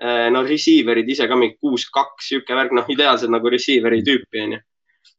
Äh, 0.03 0.27
no 0.33 0.41
receiver'id 0.43 1.09
ise 1.13 1.27
ka 1.29 1.35
mingi 1.37 1.59
kuus, 1.61 1.85
kaks, 1.93 2.31
sihuke 2.31 2.55
värk, 2.57 2.73
noh, 2.75 2.87
ideaalsed 2.89 3.31
nagu 3.31 3.51
receiver'i 3.53 4.01
tüüpi 4.03 4.41
onju 4.47 4.57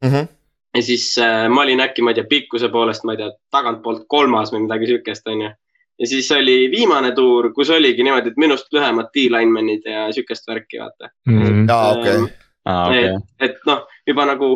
mhm. 0.03 0.27
Ja 0.75 0.81
siis 0.83 1.11
äh, 1.21 1.45
ma 1.49 1.61
olin 1.61 1.83
äkki, 1.83 2.03
ma 2.03 2.11
ei 2.11 2.19
tea, 2.19 2.29
pikkuse 2.29 2.69
poolest, 2.69 3.05
ma 3.07 3.15
ei 3.15 3.21
tea, 3.21 3.31
tagantpoolt 3.51 4.05
kolmas 4.11 4.51
või 4.53 4.65
midagi 4.65 4.91
siukest, 4.91 5.27
onju 5.31 5.51
ja 5.99 6.07
siis 6.07 6.31
oli 6.31 6.71
viimane 6.71 7.11
tuur, 7.15 7.53
kus 7.53 7.69
oligi 7.69 8.03
niimoodi, 8.03 8.33
et 8.33 8.39
minust 8.41 8.73
lühemad 8.73 9.11
D-linemen'id 9.15 9.87
ja 9.89 10.07
sihukest 10.11 10.47
värki, 10.47 10.79
vaata 10.79 11.09
mm. 11.25 11.41
-hmm. 11.41 11.69
aa, 11.71 11.91
okei. 11.91 12.17
Okay. 12.65 13.05
et, 13.05 13.51
et 13.51 13.57
noh, 13.65 13.87
juba 14.07 14.25
nagu 14.25 14.49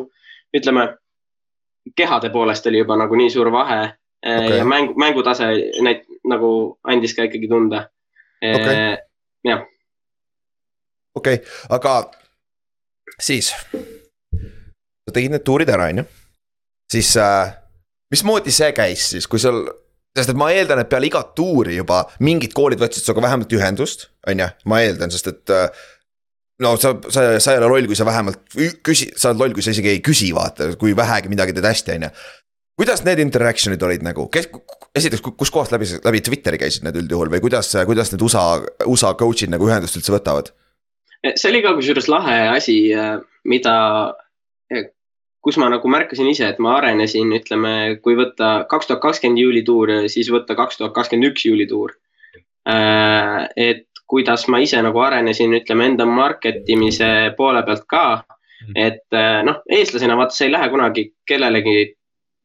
ütleme, 0.57 0.87
kehade 1.95 2.29
poolest 2.29 2.67
oli 2.67 2.83
juba 2.83 2.97
nagu 2.97 3.15
nii 3.15 3.29
suur 3.29 3.51
vahe 3.51 3.81
okay. 4.25 4.57
ja 4.57 4.65
mäng, 4.65 4.93
mängutase 4.97 5.47
neid 5.81 6.03
nagu 6.27 6.79
andis 6.83 7.15
ka 7.15 7.23
ikkagi 7.23 7.47
tunda 7.47 7.87
okay.. 8.55 8.97
jah. 9.43 9.63
okei 11.15 11.33
okay., 11.33 11.45
aga 11.69 12.11
siis 13.19 13.55
sa 15.09 15.15
tegid 15.15 15.35
need 15.35 15.45
tuurid 15.47 15.69
ära, 15.73 15.89
on 15.91 16.03
ju, 16.03 16.07
siis 16.93 17.11
äh, 17.19 17.53
mismoodi 18.13 18.53
see 18.53 18.71
käis 18.77 19.11
siis, 19.13 19.27
kui 19.29 19.41
sul 19.41 19.65
sest 20.17 20.33
et 20.33 20.39
ma 20.39 20.49
eeldan, 20.53 20.81
et 20.81 20.89
peale 20.89 21.09
igat 21.09 21.31
tuuri 21.37 21.77
juba 21.77 22.03
mingid 22.25 22.53
koolid 22.57 22.81
võtsid 22.81 23.05
sinuga 23.05 23.27
vähemalt 23.27 23.55
ühendust, 23.55 24.09
on 24.27 24.43
ju, 24.43 24.51
ma 24.69 24.83
eeldan, 24.85 25.13
sest 25.13 25.31
et. 25.31 25.55
Äh, 25.55 25.87
no 26.63 26.73
sa, 26.81 26.91
sa, 27.07 27.25
sa 27.39 27.53
ei 27.53 27.61
ole 27.61 27.69
loll, 27.71 27.87
kui 27.87 27.95
sa 27.95 28.07
vähemalt 28.07 28.41
küsi, 28.83 29.09
sa 29.15 29.31
oled 29.31 29.45
loll, 29.45 29.55
kui 29.55 29.63
sa 29.63 29.71
isegi 29.71 29.93
ei 29.93 30.01
küsi, 30.03 30.33
vaata, 30.35 30.73
kui 30.79 30.91
vähegi 30.97 31.31
midagi 31.31 31.55
teed 31.55 31.67
hästi, 31.69 31.95
on 31.95 32.07
ju. 32.09 32.13
kuidas 32.79 33.03
need 33.05 33.21
interaction'id 33.23 33.83
olid 33.87 34.03
nagu, 34.03 34.25
kes, 34.33 34.49
esiteks, 34.95 35.23
kuskohast 35.39 35.71
läbi, 35.75 35.87
läbi 36.03 36.23
Twitteri 36.25 36.59
käisid 36.59 36.83
need 36.87 36.99
üldjuhul 36.99 37.31
või 37.31 37.43
kuidas, 37.43 37.71
kuidas 37.87 38.11
need 38.11 38.23
USA, 38.27 38.43
USA 38.87 39.13
coach'id 39.19 39.51
nagu 39.53 39.67
ühendust 39.69 39.99
üldse 39.99 40.15
võtavad? 40.15 40.51
see 41.35 41.49
oli 41.49 41.59
ka 41.63 41.73
kusjuures 41.75 42.07
lahe 42.11 42.37
asi, 42.53 42.77
äh, 42.95 43.17
mida 43.47 43.75
kus 45.49 45.59
ma 45.61 45.69
nagu 45.73 45.89
märkasin 45.91 46.29
ise, 46.29 46.47
et 46.53 46.61
ma 46.61 46.77
arenesin, 46.77 47.33
ütleme, 47.39 47.73
kui 48.05 48.17
võtta 48.19 48.67
kaks 48.69 48.89
tuhat 48.89 49.01
kakskümmend 49.03 49.41
juulituur, 49.41 49.95
siis 50.13 50.29
võtta 50.33 50.57
kaks 50.59 50.77
tuhat 50.77 50.93
kakskümmend 50.93 51.31
üks 51.31 51.47
juulituur. 51.49 51.95
Äh, 52.69 53.47
et 53.57 53.87
kuidas 54.09 54.47
ma 54.49 54.61
ise 54.61 54.81
nagu 54.85 55.01
arenesin, 55.01 55.53
ütleme 55.57 55.91
enda 55.91 56.05
market 56.09 56.69
imise 56.69 57.31
poole 57.37 57.63
pealt 57.65 57.87
ka. 57.89 58.05
mm.. 58.67 58.75
et 58.75 59.17
noh, 59.47 59.61
eestlasena 59.71 60.17
vaata, 60.19 60.35
sa 60.35 60.45
ei 60.45 60.51
lähe 60.51 60.69
kunagi 60.69 61.05
kellelegi 61.29 61.77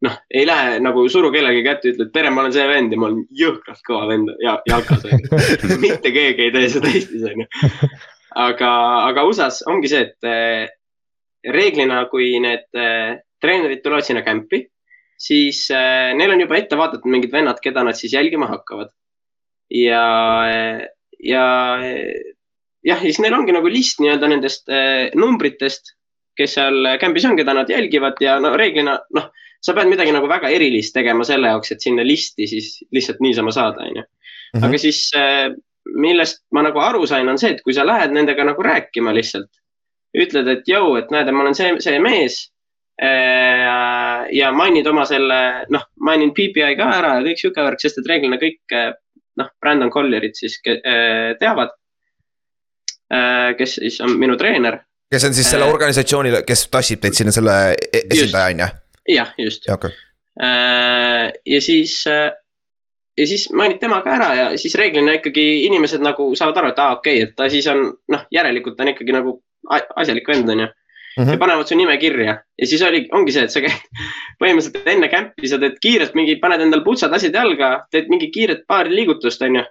noh, 0.04 0.16
ei 0.30 0.46
lähe 0.46 0.78
nagu 0.84 1.04
suru 1.12 1.30
kellegi 1.34 1.62
kätte, 1.64 1.94
ütled 1.94 2.12
tere, 2.14 2.30
ma 2.30 2.44
olen 2.44 2.54
see 2.54 2.66
vend 2.68 2.92
ja 2.92 3.00
ma 3.00 3.08
olen 3.08 3.24
jõhkralt 3.40 3.82
kõva 3.86 4.08
vend 4.10 4.32
ja 4.44 4.56
jalkas 4.68 5.06
onju 5.08 5.40
mitte 5.86 6.12
keegi 6.14 6.48
ei 6.48 6.54
tee 6.54 6.70
seda 6.76 6.92
Eestis 6.92 7.24
onju. 7.30 7.46
aga, 8.44 8.70
aga 9.10 9.26
USA-s 9.28 9.64
ongi 9.70 9.90
see, 9.92 10.08
et 10.08 10.28
äh, 10.28 10.72
reeglina, 11.52 12.04
kui 12.12 12.34
need 12.42 12.66
äh, 12.78 13.18
treenerid 13.42 13.82
tulevad 13.84 14.06
sinna 14.06 14.24
kämpi, 14.26 14.64
siis 15.20 15.66
äh, 15.74 16.12
neil 16.16 16.34
on 16.34 16.44
juba 16.44 16.58
ette 16.58 16.78
vaadatud 16.78 17.10
mingid 17.10 17.32
vennad, 17.34 17.60
keda 17.62 17.84
nad 17.86 17.98
siis 17.98 18.14
jälgima 18.16 18.48
hakkavad. 18.50 18.92
ja, 19.74 20.04
ja 21.24 21.44
jah, 22.84 23.00
siis 23.00 23.18
neil 23.22 23.34
ongi 23.34 23.54
nagu 23.56 23.70
list 23.72 24.00
nii-öelda 24.02 24.28
nendest 24.30 24.68
äh, 24.72 25.10
numbritest, 25.18 25.94
kes 26.38 26.56
seal 26.58 26.94
kämbis 27.00 27.24
on, 27.28 27.36
keda 27.38 27.54
nad 27.54 27.70
jälgivad 27.70 28.18
ja 28.22 28.36
no 28.42 28.52
reeglina 28.58 28.98
noh, 29.14 29.30
sa 29.64 29.74
pead 29.76 29.88
midagi 29.88 30.12
nagu 30.12 30.28
väga 30.28 30.50
erilist 30.52 30.94
tegema 30.96 31.24
selle 31.26 31.52
jaoks, 31.52 31.72
et 31.72 31.84
sinna 31.84 32.04
listi 32.04 32.48
siis 32.50 32.76
lihtsalt 32.92 33.22
niisama 33.24 33.54
saada, 33.54 33.86
onju. 33.88 34.04
Mhm. 34.54 34.64
aga 34.68 34.78
siis 34.78 35.06
äh, 35.18 35.48
millest 36.00 36.42
ma 36.54 36.62
nagu 36.64 36.80
aru 36.80 37.06
sain, 37.06 37.28
on 37.28 37.38
see, 37.40 37.54
et 37.54 37.62
kui 37.64 37.74
sa 37.76 37.86
lähed 37.86 38.12
nendega 38.14 38.44
nagu 38.46 38.62
rääkima 38.62 39.14
lihtsalt, 39.16 39.50
ütled, 40.14 40.48
et 40.50 40.68
jõu, 40.70 40.94
et 41.00 41.10
näed, 41.14 41.30
ma 41.34 41.44
olen 41.44 41.56
see, 41.58 41.72
see 41.84 42.00
mees 42.02 42.40
äh,. 43.02 44.26
ja 44.34 44.52
mainid 44.54 44.86
oma 44.86 45.06
selle, 45.08 45.38
noh, 45.74 45.88
mainin 46.00 46.34
PPI 46.36 46.76
ka 46.78 46.90
ära 46.98 47.16
ja 47.18 47.24
kõik 47.26 47.40
sihuke 47.40 47.64
värk, 47.66 47.82
sest 47.82 47.98
et 48.02 48.10
reeglina 48.10 48.38
kõik 48.40 48.76
äh, 48.76 48.92
noh, 49.40 49.50
Brandon 49.60 49.90
Collierit 49.94 50.38
siis 50.38 50.60
äh, 50.70 51.34
teavad 51.40 51.74
kes 53.58 53.74
siis 53.78 54.00
on 54.02 54.16
minu 54.18 54.34
treener. 54.40 54.78
kes 55.12 55.24
on 55.28 55.34
siis 55.36 55.50
selle 55.50 55.68
organisatsiooni, 55.70 56.32
kes 56.46 56.64
tassib 56.72 57.02
teid 57.02 57.14
sinna 57.14 57.34
selle 57.36 57.52
e-, 57.74 58.06
esindaja 58.10 58.54
on 58.54 58.62
ju? 58.64 58.68
jah, 59.14 59.34
just 59.38 59.68
ja, 59.68 59.76
okay.. 59.76 59.92
Ja 61.46 61.60
siis, 61.62 62.00
ja 63.18 63.26
siis 63.26 63.44
mainid 63.54 63.78
tema 63.78 64.00
ka 64.02 64.16
ära 64.16 64.30
ja 64.34 64.46
siis 64.58 64.74
reeglina 64.74 65.14
ikkagi 65.20 65.44
inimesed 65.68 66.02
nagu 66.02 66.32
saavad 66.34 66.58
aru, 66.62 66.72
et 66.72 66.80
aa, 66.82 66.96
okei 66.96 67.20
okay,, 67.20 67.28
et 67.28 67.36
ta 67.38 67.46
siis 67.52 67.68
on 67.70 67.84
noh, 68.10 68.24
järelikult 68.34 68.80
on 68.80 68.90
ikkagi 68.94 69.14
nagu 69.14 69.36
asjalik 69.70 70.28
vend, 70.28 70.48
on 70.48 70.64
ju. 70.66 70.66
Mm 71.14 71.24
-hmm. 71.24 71.30
ja 71.30 71.38
panevad 71.38 71.68
su 71.68 71.76
nime 71.78 71.94
kirja 71.96 72.32
ja 72.58 72.66
siis 72.66 72.82
oli, 72.82 73.04
ongi 73.12 73.32
see, 73.32 73.44
et 73.46 73.52
sa 73.52 73.60
käid 73.62 74.02
põhimõtteliselt 74.42 74.88
enne 74.90 75.08
kämpi, 75.08 75.48
sa 75.48 75.58
teed 75.62 75.76
kiirelt 75.80 76.14
mingi, 76.14 76.36
paned 76.42 76.60
endale 76.60 76.82
putsad, 76.84 77.12
asjad 77.14 77.34
jalga, 77.34 77.86
teed 77.90 78.08
mingi 78.10 78.30
kiiret 78.34 78.64
paari 78.66 78.90
liigutust, 78.90 79.42
on 79.42 79.60
ju 79.60 79.62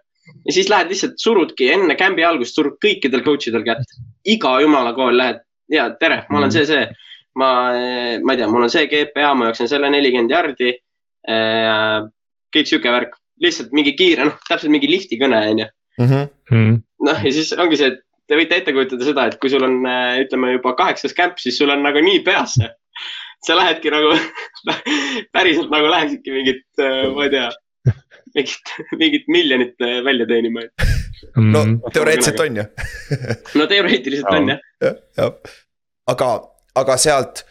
ja 0.45 0.53
siis 0.53 0.69
lähed 0.69 0.91
lihtsalt 0.91 1.17
surudki 1.19 1.69
enne 1.73 1.95
kämbi 1.99 2.23
algust, 2.23 2.55
surud 2.55 2.77
kõikidel 2.83 3.23
coach 3.25 3.49
idel 3.49 3.65
kätt. 3.67 3.97
iga 4.25 4.53
jumala 4.61 4.93
kool 4.95 5.17
lähed 5.17 5.41
ja 5.71 5.89
tere, 5.99 6.23
ma 6.29 6.39
olen 6.39 6.53
see, 6.53 6.65
see. 6.69 6.87
ma, 7.35 7.49
ma 8.23 8.35
ei 8.35 8.39
tea, 8.39 8.47
mul 8.47 8.67
on 8.67 8.71
see 8.71 8.87
GPA, 8.87 9.33
ma 9.35 9.49
jooksen 9.49 9.69
selle 9.71 9.89
nelikümmend 9.89 10.31
jardi 10.31 10.71
äh,. 11.27 12.07
kõik 12.53 12.69
sihuke 12.69 12.91
värk, 12.93 13.15
lihtsalt 13.41 13.71
mingi 13.73 13.95
kiire, 13.97 14.27
noh, 14.29 14.35
täpselt 14.47 14.71
mingi 14.71 14.89
lifti 14.91 15.17
kõne, 15.17 15.39
onju. 15.53 15.69
Mhm. 15.99 16.27
Mhm. 16.51 16.81
noh, 17.07 17.23
ja 17.25 17.31
siis 17.33 17.53
ongi 17.57 17.79
see, 17.79 17.93
et 17.95 18.03
te 18.34 18.39
võite 18.39 18.57
ette 18.57 18.73
kujutada 18.73 19.05
seda, 19.05 19.27
et 19.29 19.38
kui 19.41 19.51
sul 19.53 19.65
on, 19.65 19.84
äh, 19.86 20.23
ütleme 20.23 20.55
juba 20.55 20.73
kaheksas 20.79 21.13
kämp, 21.17 21.38
siis 21.41 21.59
sul 21.59 21.69
on 21.73 21.86
nagu 21.86 22.01
nii 22.01 22.23
peas 22.25 22.57
see. 22.57 22.71
sa 23.45 23.57
lähedki 23.59 23.91
nagu 23.93 24.15
päriselt 25.36 25.69
nagu 25.73 25.91
läheksidki 25.91 26.34
mingit, 26.34 26.65
äh, 26.81 27.05
ma 27.13 27.27
ei 27.27 27.34
tea 27.34 27.49
mingit, 28.34 28.73
mingit 28.97 29.27
miljonit 29.27 29.86
äh, 29.86 29.99
välja 30.05 30.27
teenima. 30.29 30.65
no 31.36 31.63
mm. 31.65 31.79
teoreetiliselt 31.93 32.39
on 32.39 32.61
ju 32.61 32.65
no 33.59 33.67
teoreetiliselt 33.67 34.31
on 34.34 34.53
jah. 34.55 34.63
jah, 34.84 34.95
jah, 35.17 35.57
aga, 36.11 36.29
aga 36.81 36.97
sealt 36.99 37.45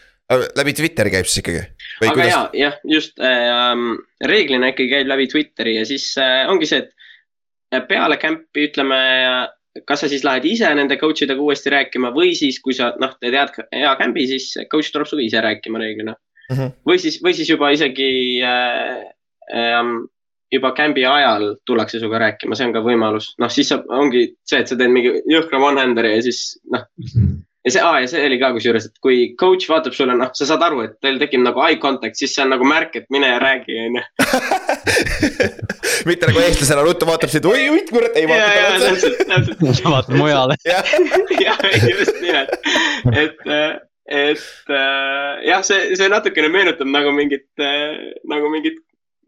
läbi 0.56 0.74
Twitteri 0.76 1.12
käib 1.12 1.28
siis 1.28 1.42
ikkagi? 1.42 1.62
aga 2.02 2.12
kuidas... 2.16 2.32
ja, 2.32 2.42
jah, 2.56 2.76
just 2.88 3.22
äh, 3.22 3.86
reeglina 4.26 4.72
ikkagi 4.72 4.90
käib 4.96 5.12
läbi 5.12 5.28
Twitteri 5.30 5.76
ja 5.78 5.86
siis 5.88 6.10
äh, 6.20 6.44
ongi 6.50 6.68
see, 6.68 6.84
et 7.72 7.88
peale 7.88 8.18
kämpi 8.20 8.68
ütleme, 8.68 9.00
kas 9.88 10.04
sa 10.04 10.10
siis 10.10 10.24
lähed 10.26 10.44
ise 10.48 10.68
nende 10.76 10.98
coach 11.00 11.24
idega 11.24 11.42
uuesti 11.42 11.72
rääkima 11.72 12.12
või 12.14 12.34
siis, 12.38 12.60
kui 12.64 12.76
sa 12.76 12.92
noh, 13.00 13.14
teed 13.20 13.36
head, 13.36 13.56
hea 13.72 13.92
kämbi, 14.00 14.26
siis 14.28 14.52
coach 14.72 14.92
tuleb 14.92 15.08
sinuga 15.08 15.26
ise 15.26 15.44
rääkima 15.44 15.80
reeglina 15.80 16.14
mm. 16.14 16.56
-hmm. 16.56 16.74
või 16.88 16.98
siis, 17.02 17.20
või 17.24 17.36
siis 17.38 17.50
juba 17.50 17.70
isegi 17.72 18.10
äh, 18.44 18.98
äh, 19.52 19.94
juba 20.52 20.72
kämbi 20.76 21.06
ajal 21.08 21.54
tullakse 21.66 21.98
sinuga 21.98 22.20
rääkima, 22.26 22.56
see 22.58 22.68
on 22.68 22.74
ka 22.76 22.82
võimalus, 22.84 23.32
noh, 23.40 23.50
siis 23.52 23.70
saab, 23.72 23.88
ongi 23.88 24.26
see, 24.44 24.60
et 24.60 24.68
sa 24.68 24.76
teed 24.76 24.92
mingi 24.92 25.14
jõhkra 25.30 25.60
one-hander'i 25.70 26.16
ja 26.16 26.26
siis 26.28 26.42
noh. 26.72 26.84
Ja 27.62 27.70
see, 27.70 27.82
aa 27.82 28.00
ja 28.02 28.08
see 28.10 28.22
oli 28.26 28.38
ka 28.40 28.50
kusjuures, 28.56 28.88
et 28.88 28.96
kui 29.04 29.18
coach 29.38 29.68
vaatab 29.70 29.94
sulle, 29.96 30.16
noh, 30.18 30.30
sa 30.34 30.48
saad 30.48 30.64
aru, 30.66 30.82
et 30.86 30.96
teil 31.04 31.20
tekib 31.22 31.44
nagu 31.44 31.62
eye 31.62 31.78
contact, 31.82 32.18
siis 32.18 32.34
see 32.34 32.42
on 32.44 32.50
nagu 32.54 32.66
märk, 32.66 32.96
et 32.98 33.06
mine 33.14 33.30
ja 33.30 33.38
räägi, 33.42 33.76
on 33.86 33.98
ju. 34.00 34.04
mitte 36.10 36.30
nagu 36.30 36.42
eestlasena 36.42 36.82
ruttu 36.86 37.06
vaatab 37.08 37.32
sind, 37.32 37.46
oi, 37.50 37.68
oi, 37.70 37.84
kurat, 37.90 38.18
ei 38.18 38.26
vaata. 38.30 38.50
ja, 38.50 38.66
ja 38.66 38.82
täpselt, 38.82 39.22
täpselt. 39.30 39.66
sa 39.78 39.94
vaatad 39.94 40.18
mujale. 40.18 40.58
jah, 41.46 41.66
just 41.86 42.22
nimelt, 42.24 42.54
et 43.14 43.50
et 44.12 44.72
äh, 44.74 45.44
jah, 45.46 45.62
see, 45.64 45.92
see 45.96 46.08
natukene 46.10 46.50
meenutab 46.50 46.88
nagu 46.90 47.12
mingit 47.14 47.46
äh,, 47.62 48.10
nagu 48.28 48.50
mingit 48.50 48.80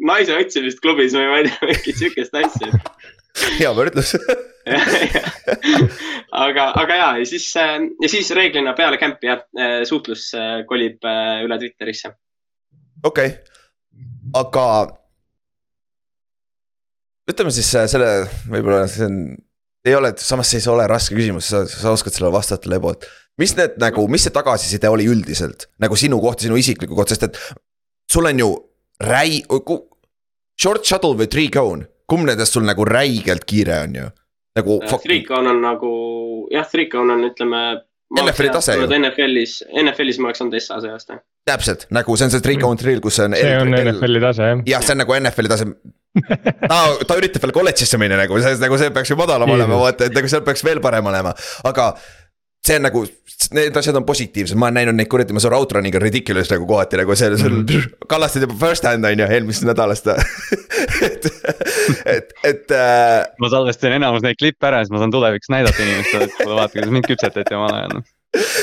naise 0.02 0.34
otsimist 0.34 0.82
klubis 0.82 1.14
või 1.14 1.28
ma 1.30 1.38
ei 1.38 1.46
tea, 1.46 1.68
mingit 1.70 2.00
sihukest 2.00 2.34
asja. 2.40 2.82
hea 3.60 3.70
võrdlus 3.78 4.16
aga, 6.34 6.66
aga 6.82 6.98
ja, 6.98 7.08
ja 7.20 7.28
siis, 7.28 7.48
ja 7.54 8.10
siis 8.10 8.30
reeglina 8.36 8.74
peale 8.78 8.98
kämpi 9.00 9.30
jah, 9.30 9.44
suhtlus 9.88 10.30
kolib 10.68 11.04
üle 11.06 11.58
Twitterisse. 11.62 12.14
okei 13.04 13.32
okay., 13.32 13.60
aga 14.34 14.66
ütleme 17.30 17.52
siis 17.54 17.70
selle, 17.72 18.08
võib-olla 18.50 18.84
see 18.90 19.06
on, 19.08 19.20
ei 19.84 19.96
ole, 19.96 20.12
samas 20.20 20.50
see 20.50 20.60
ei 20.60 20.72
ole 20.72 20.86
raske 20.90 21.16
küsimus, 21.16 21.48
sa, 21.52 21.64
sa 21.68 21.92
oskad 21.94 22.14
sellele 22.14 22.34
vastata, 22.34 22.70
Lebo, 22.72 22.92
et 22.94 23.06
mis 23.40 23.54
need 23.58 23.78
nagu, 23.82 24.06
mis 24.12 24.26
see 24.26 24.34
tagasiside 24.34 24.90
oli 24.92 25.08
üldiselt 25.10 25.68
nagu 25.82 25.96
sinu 25.98 26.20
kohta, 26.22 26.46
sinu 26.46 26.58
isikliku 26.60 26.96
kohta, 26.96 27.16
sest 27.16 27.28
et 27.30 27.40
sul 28.10 28.28
on 28.30 28.42
ju 28.42 28.50
räi-, 29.04 29.44
short 30.60 30.84
shuttle 30.86 31.16
või 31.18 31.30
three 31.30 31.52
cone, 31.52 31.88
kumb 32.10 32.28
nendest 32.28 32.56
sul 32.56 32.66
nagu 32.68 32.86
räigelt 32.88 33.46
kiire 33.48 33.80
on 33.86 33.98
ju? 34.02 34.10
Nagu. 34.58 34.78
Äh, 34.82 34.94
three 35.02 35.24
cone 35.26 35.50
on 35.50 35.60
nagu 35.64 35.90
jah, 36.52 36.68
three 36.70 36.88
cone 36.92 37.16
on, 37.16 37.26
ütleme. 37.30 37.64
NFL-i 38.14 38.50
tase 38.54 38.76
ju. 38.78 38.86
NFL-is, 38.86 39.56
NFL-is 39.80 40.20
ma 40.22 40.28
oleks 40.30 40.42
olnud 40.44 40.60
SA 40.62 40.76
see 40.84 40.92
aasta. 40.92 41.16
täpselt, 41.48 41.88
nagu 41.94 42.14
see 42.14 42.28
on 42.28 42.32
see 42.34 42.44
three 42.44 42.60
cone 42.60 42.78
drill, 42.78 43.00
kus 43.02 43.18
on. 43.24 43.34
see 43.34 43.54
on 43.58 43.74
NFL-i 43.74 44.22
tase 44.22 44.50
jah. 44.50 44.64
jah, 44.70 44.84
see 44.84 44.94
on 44.94 45.02
nagu 45.02 45.16
NFL-i 45.18 45.50
tase 45.50 45.66
ta, 46.70 46.76
ta 47.08 47.16
üritab 47.18 47.42
veel 47.42 47.54
kolledžisse 47.56 47.98
minna 47.98 48.20
nagu, 48.20 48.38
see, 48.44 48.54
nagu 48.62 48.78
see 48.78 48.92
peaks 48.94 49.10
ju 49.10 49.16
madalam 49.18 49.50
olema, 49.50 49.80
vaata, 49.80 50.06
et 50.06 50.14
nagu 50.14 50.30
seal 50.30 50.44
peaks 50.46 50.62
veel 50.66 50.78
parem 50.84 51.10
olema, 51.10 51.32
aga 51.66 51.88
see 52.64 52.78
on 52.78 52.86
nagu, 52.86 53.02
need 53.52 53.76
asjad 53.76 53.98
on 53.98 54.06
positiivsed, 54.08 54.56
ma 54.56 54.70
olen 54.70 54.80
näinud 54.80 54.96
neid 54.96 55.10
kuradi, 55.12 55.36
ma 55.36 55.42
saan 55.42 55.56
outrun'iga 55.58 56.00
ridiculous 56.00 56.48
nagu 56.52 56.66
kohati 56.68 57.00
nagu 57.00 57.16
see, 57.16 57.36
sul 57.36 57.52
mm 57.58 57.66
-hmm. 57.66 58.06
kallastasid 58.08 58.48
juba 58.48 58.56
first 58.66 58.88
hand 58.88 59.04
on 59.04 59.18
ju, 59.18 59.26
eelmisest 59.36 59.68
nädalast 59.68 60.08
et, 61.08 61.28
et, 62.06 62.32
et 62.44 62.70
äh.... 62.70 63.26
ma 63.38 63.50
salvestasin 63.52 63.98
enamus 64.00 64.24
neid 64.24 64.40
klippe 64.40 64.66
ära, 64.70 64.80
siis 64.84 64.94
ma 64.94 65.02
saan 65.02 65.12
tulevikus 65.12 65.52
näidata 65.52 65.82
inimestele, 65.82 66.24
et 66.24 66.36
kuule 66.40 66.60
vaata, 66.60 66.72
kuidas 66.78 66.94
mind 66.96 67.08
küpsetati 67.10 67.58
omal 67.58 67.80
ajal 67.80 68.04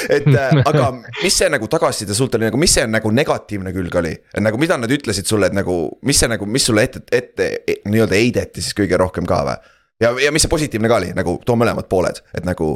et 0.10 0.28
äh, 0.28 0.62
aga 0.66 0.88
mis 1.22 1.38
see 1.38 1.50
nagu 1.52 1.68
tagasiside 1.72 2.16
sult 2.18 2.36
oli 2.36 2.50
nagu, 2.50 2.60
mis 2.60 2.74
see 2.76 2.88
nagu 2.90 3.12
negatiivne 3.16 3.74
külg 3.76 3.96
oli? 4.02 4.12
et 4.12 4.44
nagu 4.44 4.60
mida 4.62 4.78
nad 4.78 4.92
ütlesid 4.92 5.30
sulle, 5.30 5.48
et 5.52 5.56
nagu, 5.56 5.78
mis 6.08 6.20
see 6.20 6.32
nagu, 6.32 6.46
mis 6.46 6.66
sulle 6.68 6.84
ette, 6.88 7.04
ette 7.12 7.48
et, 7.68 7.86
nii-öelda 7.86 8.18
heideti 8.18 8.64
siis 8.64 8.76
kõige 8.78 9.00
rohkem 9.00 9.30
ka 9.30 9.44
või? 9.48 9.56
ja, 10.04 10.12
ja 10.26 10.34
mis 10.34 10.44
see 10.44 10.52
positiivne 10.52 10.92
ka 10.92 11.00
oli, 11.00 11.14
nagu 11.18 11.38
too 11.46 11.56
mõlemad 11.60 11.88
pooled, 11.92 12.20
et 12.36 12.48
nagu 12.48 12.74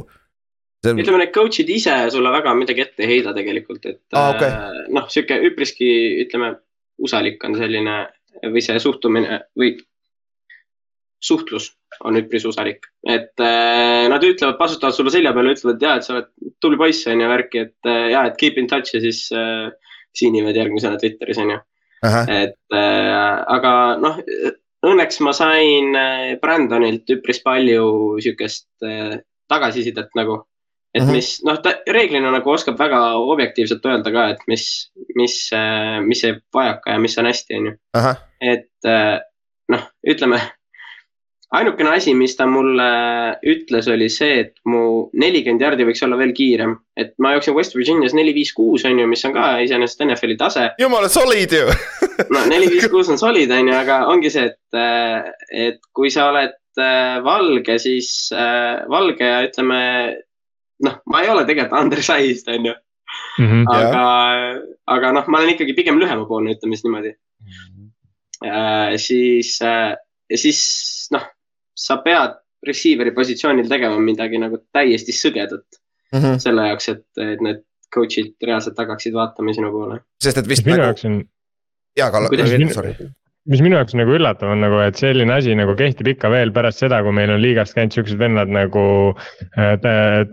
on... 0.85 0.99
ütleme, 1.01 1.21
need 1.23 1.33
coach'id 1.35 1.69
ise 1.71 1.95
sulle 2.13 2.31
väga 2.33 2.53
midagi 2.57 2.85
ette 2.85 3.05
ei 3.05 3.15
heida 3.15 3.33
tegelikult, 3.37 3.85
et 3.89 4.01
ah, 4.17 4.33
okay. 4.33 4.51
äh, 4.51 4.85
noh, 4.95 5.07
sihuke 5.11 5.39
üpriski, 5.49 5.89
ütleme, 6.25 6.55
usalik 7.05 7.43
on 7.43 7.57
selline 7.59 7.97
või 8.51 8.63
see 8.63 8.79
suhtumine 8.79 9.41
või 9.59 9.75
suhtlus 11.25 11.71
on 12.05 12.19
üpris 12.19 12.43
usalik, 12.47 12.89
et 13.07 13.39
äh, 13.41 14.05
nad 14.11 14.23
ütlevad, 14.23 14.57
pasutavad 14.59 14.95
sulle 14.95 15.13
selja 15.13 15.31
peale, 15.35 15.55
ütlevad 15.55 15.81
ja, 15.81 15.95
et 15.95 16.05
sa 16.05 16.17
oled 16.17 16.29
tubli 16.61 16.79
poiss 16.79 17.07
on 17.11 17.23
ju 17.23 17.31
värki, 17.31 17.63
et 17.69 17.89
äh, 17.89 18.09
ja, 18.11 18.25
et 18.29 18.37
keep 18.39 18.59
in 18.61 18.67
touch 18.71 18.93
ja 18.97 19.01
siis 19.03 19.25
äh, 19.35 19.71
siinivad 20.15 20.57
järgmisena 20.57 20.99
Twitteris 20.99 21.39
on 21.43 21.55
ju. 21.55 21.61
et 22.05 22.75
äh, 22.75 23.31
aga 23.55 23.71
noh, 24.01 24.19
õnneks 24.85 25.21
ma 25.25 25.33
sain 25.33 25.95
äh, 25.97 26.35
Brandonilt 26.41 27.09
üpris 27.15 27.41
palju 27.45 28.19
sihukest 28.21 28.67
äh, 28.85 29.17
tagasisidet 29.49 30.11
nagu 30.17 30.43
et 30.95 31.03
mm 31.03 31.09
-hmm. 31.09 31.11
mis 31.11 31.43
noh, 31.43 31.57
ta 31.61 31.73
reeglina 31.91 32.31
nagu 32.31 32.51
oskab 32.51 32.79
väga 32.79 32.99
objektiivselt 33.19 33.85
öelda 33.85 34.11
ka, 34.11 34.27
et 34.29 34.43
mis, 34.47 34.65
mis, 35.15 35.39
äh, 35.53 35.99
mis 36.01 36.23
jääb 36.23 36.43
vajaka 36.53 36.91
ja 36.95 36.99
mis 36.99 37.17
on 37.17 37.25
hästi, 37.25 37.57
on 37.59 37.65
ju. 37.65 37.73
et 38.41 38.87
äh, 38.87 39.19
noh, 39.69 39.89
ütleme 40.07 40.39
ainukene 41.55 41.95
asi, 41.95 42.13
mis 42.17 42.35
ta 42.37 42.47
mulle 42.49 42.87
ütles, 43.47 43.87
oli 43.91 44.07
see, 44.11 44.39
et 44.45 44.53
mu 44.69 45.07
nelikümmend 45.17 45.63
jardi 45.63 45.87
võiks 45.87 46.03
olla 46.05 46.17
veel 46.19 46.33
kiirem. 46.35 46.75
et 46.97 47.13
ma 47.19 47.33
jooksin 47.35 47.55
West 47.55 47.75
Virginias 47.75 48.15
neli, 48.15 48.33
viis, 48.33 48.53
kuus 48.55 48.85
on 48.87 48.99
ju, 48.99 49.07
mis 49.07 49.25
on 49.27 49.33
ka 49.35 49.47
iseenesest 49.63 50.03
NFL-i 50.07 50.37
tase. 50.39 50.67
jumala 50.79 51.09
solid 51.09 51.51
ju 51.51 51.65
no 52.33 52.45
neli, 52.49 52.69
viis, 52.71 52.87
kuus 52.91 53.09
on 53.13 53.21
solid, 53.21 53.51
on 53.51 53.71
ju, 53.71 53.75
aga 53.77 54.03
ongi 54.11 54.31
see, 54.33 54.51
et, 54.51 54.79
et 55.51 55.81
kui 55.95 56.11
sa 56.13 56.29
oled 56.31 56.55
äh, 56.81 57.17
valge, 57.25 57.79
siis 57.81 58.11
äh, 58.35 58.85
valge 58.91 59.29
ja 59.29 59.43
ütleme, 59.47 59.81
noh, 60.83 60.97
ma 61.11 61.21
ei 61.23 61.29
ole 61.31 61.45
tegelikult 61.47 61.79
undersized, 61.81 62.49
on 62.51 62.71
ju. 62.71 62.75
Mhm. 63.39 63.67
aga, 63.71 64.05
aga 64.91 65.11
noh, 65.15 65.27
ma 65.31 65.39
olen 65.39 65.53
ikkagi 65.53 65.75
pigem 65.77 65.99
lühemapoolne, 66.01 66.55
ütleme 66.57 66.75
siis 66.75 66.83
niimoodi 66.83 67.11
mm. 67.13 67.51
-hmm. 68.41 68.97
siis, 68.99 69.59
ja 69.61 70.37
siis 70.41 70.61
noh 71.13 71.23
sa 71.75 71.97
pead 72.03 72.39
receiver'i 72.67 73.13
positsioonil 73.15 73.69
tegema 73.69 73.99
midagi 74.01 74.41
nagu 74.41 74.59
täiesti 74.73 75.15
sõgedat 75.15 75.79
mm. 76.11 76.19
-hmm. 76.19 76.39
selle 76.43 76.67
jaoks, 76.71 76.89
et, 76.89 77.05
et 77.21 77.45
need 77.45 77.63
coach'id 77.95 78.33
reaalselt 78.43 78.79
hakkaksid 78.81 79.13
vaatama 79.13 79.53
sinu 79.53 79.71
poole. 79.71 80.01
sest 80.23 80.41
et 80.41 80.49
vist 80.49 80.65
minu 80.65 80.77
nagu. 80.77 80.89
jaoks 80.89 81.05
on. 81.05 81.21
jaa, 81.97 82.11
Kalle, 82.11 82.73
sorry 82.73 82.95
mis 83.51 83.61
minu 83.61 83.77
jaoks 83.77 83.93
nagu 83.97 84.15
üllatav 84.17 84.53
on 84.55 84.63
nagu, 84.63 84.79
et 84.81 84.97
selline 84.97 85.35
asi 85.35 85.53
nagu 85.57 85.75
kehtib 85.77 86.09
ikka 86.15 86.31
veel 86.33 86.53
pärast 86.55 86.81
seda, 86.81 87.01
kui 87.05 87.13
meil 87.13 87.33
on 87.33 87.41
liigast 87.43 87.75
käinud 87.77 87.93
siuksed 87.93 88.17
vennad 88.21 88.49
nagu 88.53 88.85
äh, 89.57 89.75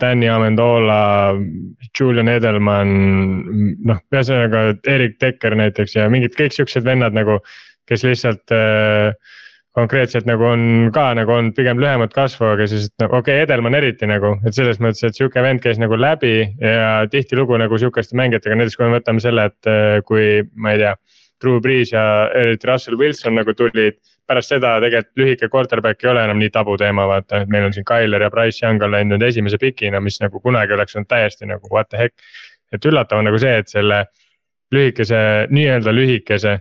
Danny 0.01 0.31
Amendola, 0.33 1.03
Julian 1.99 2.33
Edelman. 2.33 2.97
noh, 3.85 4.01
ühesõnaga 4.15 4.73
Erik 4.89 5.19
Dekker 5.21 5.59
näiteks 5.61 5.99
ja 5.99 6.09
mingid 6.13 6.39
kõik 6.39 6.57
siuksed 6.57 6.89
vennad 6.89 7.17
nagu, 7.17 7.41
kes 7.91 8.07
lihtsalt 8.09 8.55
äh, 8.57 9.13
konkreetselt 9.77 10.27
nagu 10.29 10.45
on 10.45 10.65
ka 10.93 11.11
nagu 11.17 11.33
on 11.33 11.51
pigem 11.57 11.81
lühemat 11.81 12.13
kasvu, 12.17 12.51
aga 12.55 12.67
siis 12.69 12.91
no, 13.01 13.09
okei 13.09 13.39
okay,, 13.39 13.45
Edelman 13.47 13.77
eriti 13.77 14.09
nagu, 14.09 14.35
et 14.47 14.57
selles 14.57 14.81
mõttes, 14.85 15.05
et 15.07 15.17
sihuke 15.17 15.43
vend 15.45 15.63
käis 15.65 15.81
nagu 15.81 15.97
läbi 15.97 16.35
ja 16.61 17.07
tihtilugu 17.13 17.57
nagu 17.61 17.81
sihukeste 17.81 18.17
mängijatega, 18.21 18.59
näiteks 18.61 18.77
kui 18.77 18.89
me 18.89 18.99
võtame 18.99 19.25
selle, 19.25 19.49
et 19.49 19.73
eh, 19.73 19.99
kui 20.09 20.27
ma 20.57 20.75
ei 20.75 20.83
tea. 20.85 20.97
Drew 21.43 21.61
Brees 21.61 21.93
ja 21.93 22.05
eriti 22.39 22.69
Russell 22.71 22.99
Wilson 22.99 23.37
nagu 23.39 23.55
tulid, 23.59 23.99
pärast 24.29 24.55
seda 24.55 24.77
tegelikult 24.83 25.19
lühike 25.19 25.49
quarterback 25.53 26.05
ei 26.05 26.11
ole 26.13 26.25
enam 26.25 26.39
nii 26.41 26.51
tabuteema, 26.55 27.07
vaata, 27.11 27.43
et 27.43 27.51
meil 27.53 27.67
on 27.69 27.75
siin 27.75 27.87
Tyler 27.89 28.23
ja 28.23 28.31
Price 28.31 28.65
Young 28.65 28.83
on 28.83 28.95
läinud 28.95 29.23
esimese 29.27 29.59
pikina, 29.59 30.01
mis 30.01 30.21
nagu 30.23 30.41
kunagi 30.41 30.77
oleks 30.77 30.97
olnud 30.97 31.11
täiesti 31.11 31.49
nagu 31.51 31.69
what 31.75 31.91
the 31.91 32.05
heck. 32.05 32.15
et 32.73 32.87
üllatav 32.89 33.19
on 33.21 33.27
nagu 33.29 33.39
see, 33.39 33.57
et 33.61 33.69
selle 33.69 34.05
lühikese, 34.73 35.19
nii-öelda 35.53 35.93
lühikese 35.93 36.57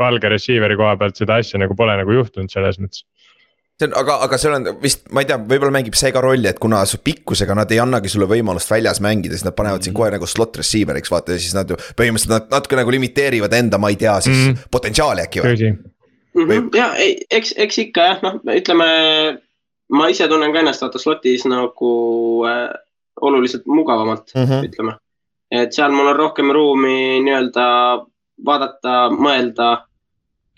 valge 0.00 0.30
receiver'i 0.32 0.76
koha 0.80 0.94
pealt 0.96 1.18
seda 1.20 1.36
asja 1.42 1.60
nagu 1.60 1.76
pole 1.76 1.96
nagu 2.00 2.14
juhtunud 2.14 2.48
selles 2.52 2.78
mõttes 2.80 3.04
see 3.80 3.88
on, 3.88 3.94
aga, 3.96 4.16
aga 4.26 4.38
seal 4.40 4.56
on 4.58 4.66
vist, 4.82 5.06
ma 5.14 5.22
ei 5.24 5.28
tea, 5.30 5.38
võib-olla 5.40 5.72
mängib 5.78 5.96
see 5.98 6.12
ka 6.14 6.22
rolli, 6.24 6.48
et 6.50 6.60
kuna 6.62 6.82
su 6.88 7.00
pikkusega 7.04 7.56
nad 7.56 7.70
ei 7.72 7.80
annagi 7.82 8.12
sulle 8.12 8.28
võimalust 8.30 8.70
väljas 8.70 9.00
mängida, 9.04 9.36
siis 9.36 9.46
nad 9.46 9.56
panevad 9.56 9.86
sind 9.86 9.96
kohe 9.96 10.10
nagu 10.12 10.28
slot 10.28 10.60
receiver'iks 10.60 11.12
vaata 11.12 11.36
ja 11.36 11.42
siis 11.42 11.56
nad 11.56 11.70
ju. 11.70 11.78
põhimõtteliselt 11.98 12.34
nad 12.36 12.58
natuke 12.58 12.78
nagu 12.78 12.92
limiteerivad 12.94 13.56
enda, 13.56 13.80
ma 13.80 13.92
ei 13.92 13.98
tea, 14.00 14.18
siis 14.20 14.36
mm 14.36 14.50
-hmm. 14.50 14.70
potentsiaali 14.76 15.24
äkki 15.26 15.44
või? 15.44 15.72
Mm 16.34 16.46
-hmm. 16.46 16.68
ja 16.76 16.92
ei, 16.94 17.16
eks, 17.30 17.54
eks 17.56 17.78
ikka 17.86 18.08
jah, 18.10 18.22
noh, 18.22 18.40
ütleme. 18.54 18.90
ma 19.90 20.06
ise 20.08 20.28
tunnen 20.28 20.52
ka 20.52 20.60
ennast 20.60 20.82
vaata 20.82 20.98
slot'is 20.98 21.44
nagu 21.50 21.92
äh, 22.46 22.68
oluliselt 23.20 23.66
mugavamalt 23.66 24.30
mm, 24.34 24.44
-hmm. 24.44 24.64
ütleme. 24.68 24.92
et 25.50 25.72
seal 25.72 25.90
mul 25.90 26.06
on 26.06 26.16
rohkem 26.16 26.52
ruumi 26.52 27.20
nii-öelda 27.24 27.66
vaadata, 28.44 29.08
mõelda 29.10 29.70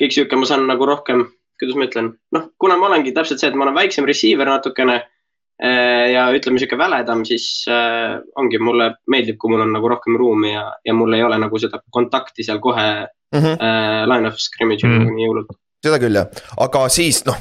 kõik 0.00 0.12
sihuke, 0.14 0.36
ma 0.36 0.46
saan 0.46 0.66
nagu 0.66 0.86
rohkem, 0.86 1.24
kuidas 1.62 1.78
ma 1.78 1.86
ütlen, 1.88 2.12
noh, 2.34 2.50
kuna 2.60 2.76
ma 2.80 2.90
olengi 2.90 3.14
täpselt 3.14 3.40
see, 3.40 3.52
et 3.52 3.58
ma 3.58 3.68
olen 3.68 3.78
väiksem 3.78 4.06
receiver 4.08 4.50
natukene 4.50 4.98
eh, 4.98 6.06
ja 6.12 6.26
ütleme 6.34 6.58
sihuke 6.58 6.78
väledam, 6.80 7.22
siis 7.28 7.46
äh, 7.70 8.18
ongi, 8.40 8.58
mulle 8.62 8.92
meeldib, 9.12 9.38
kui 9.38 9.52
mul 9.52 9.64
on 9.66 9.74
nagu 9.76 9.92
rohkem 9.92 10.18
ruumi 10.18 10.54
ja, 10.56 10.66
ja 10.84 10.96
mul 10.96 11.14
ei 11.14 11.24
ole 11.26 11.38
nagu 11.42 11.62
seda 11.62 11.82
kontakti 11.94 12.46
seal 12.46 12.60
kohe 12.64 12.88
mm 13.06 13.38
-hmm. 13.38 13.56
äh, 13.56 14.02
line 14.10 14.28
of 14.28 14.42
scrimmage'il 14.42 14.90
mm 14.90 15.06
-hmm. 15.06 15.16
nii 15.20 15.30
hullult. 15.30 15.56
seda 15.82 16.02
küll 16.02 16.18
jah, 16.18 16.44
aga 16.66 16.88
siis 16.88 17.24
noh, 17.26 17.38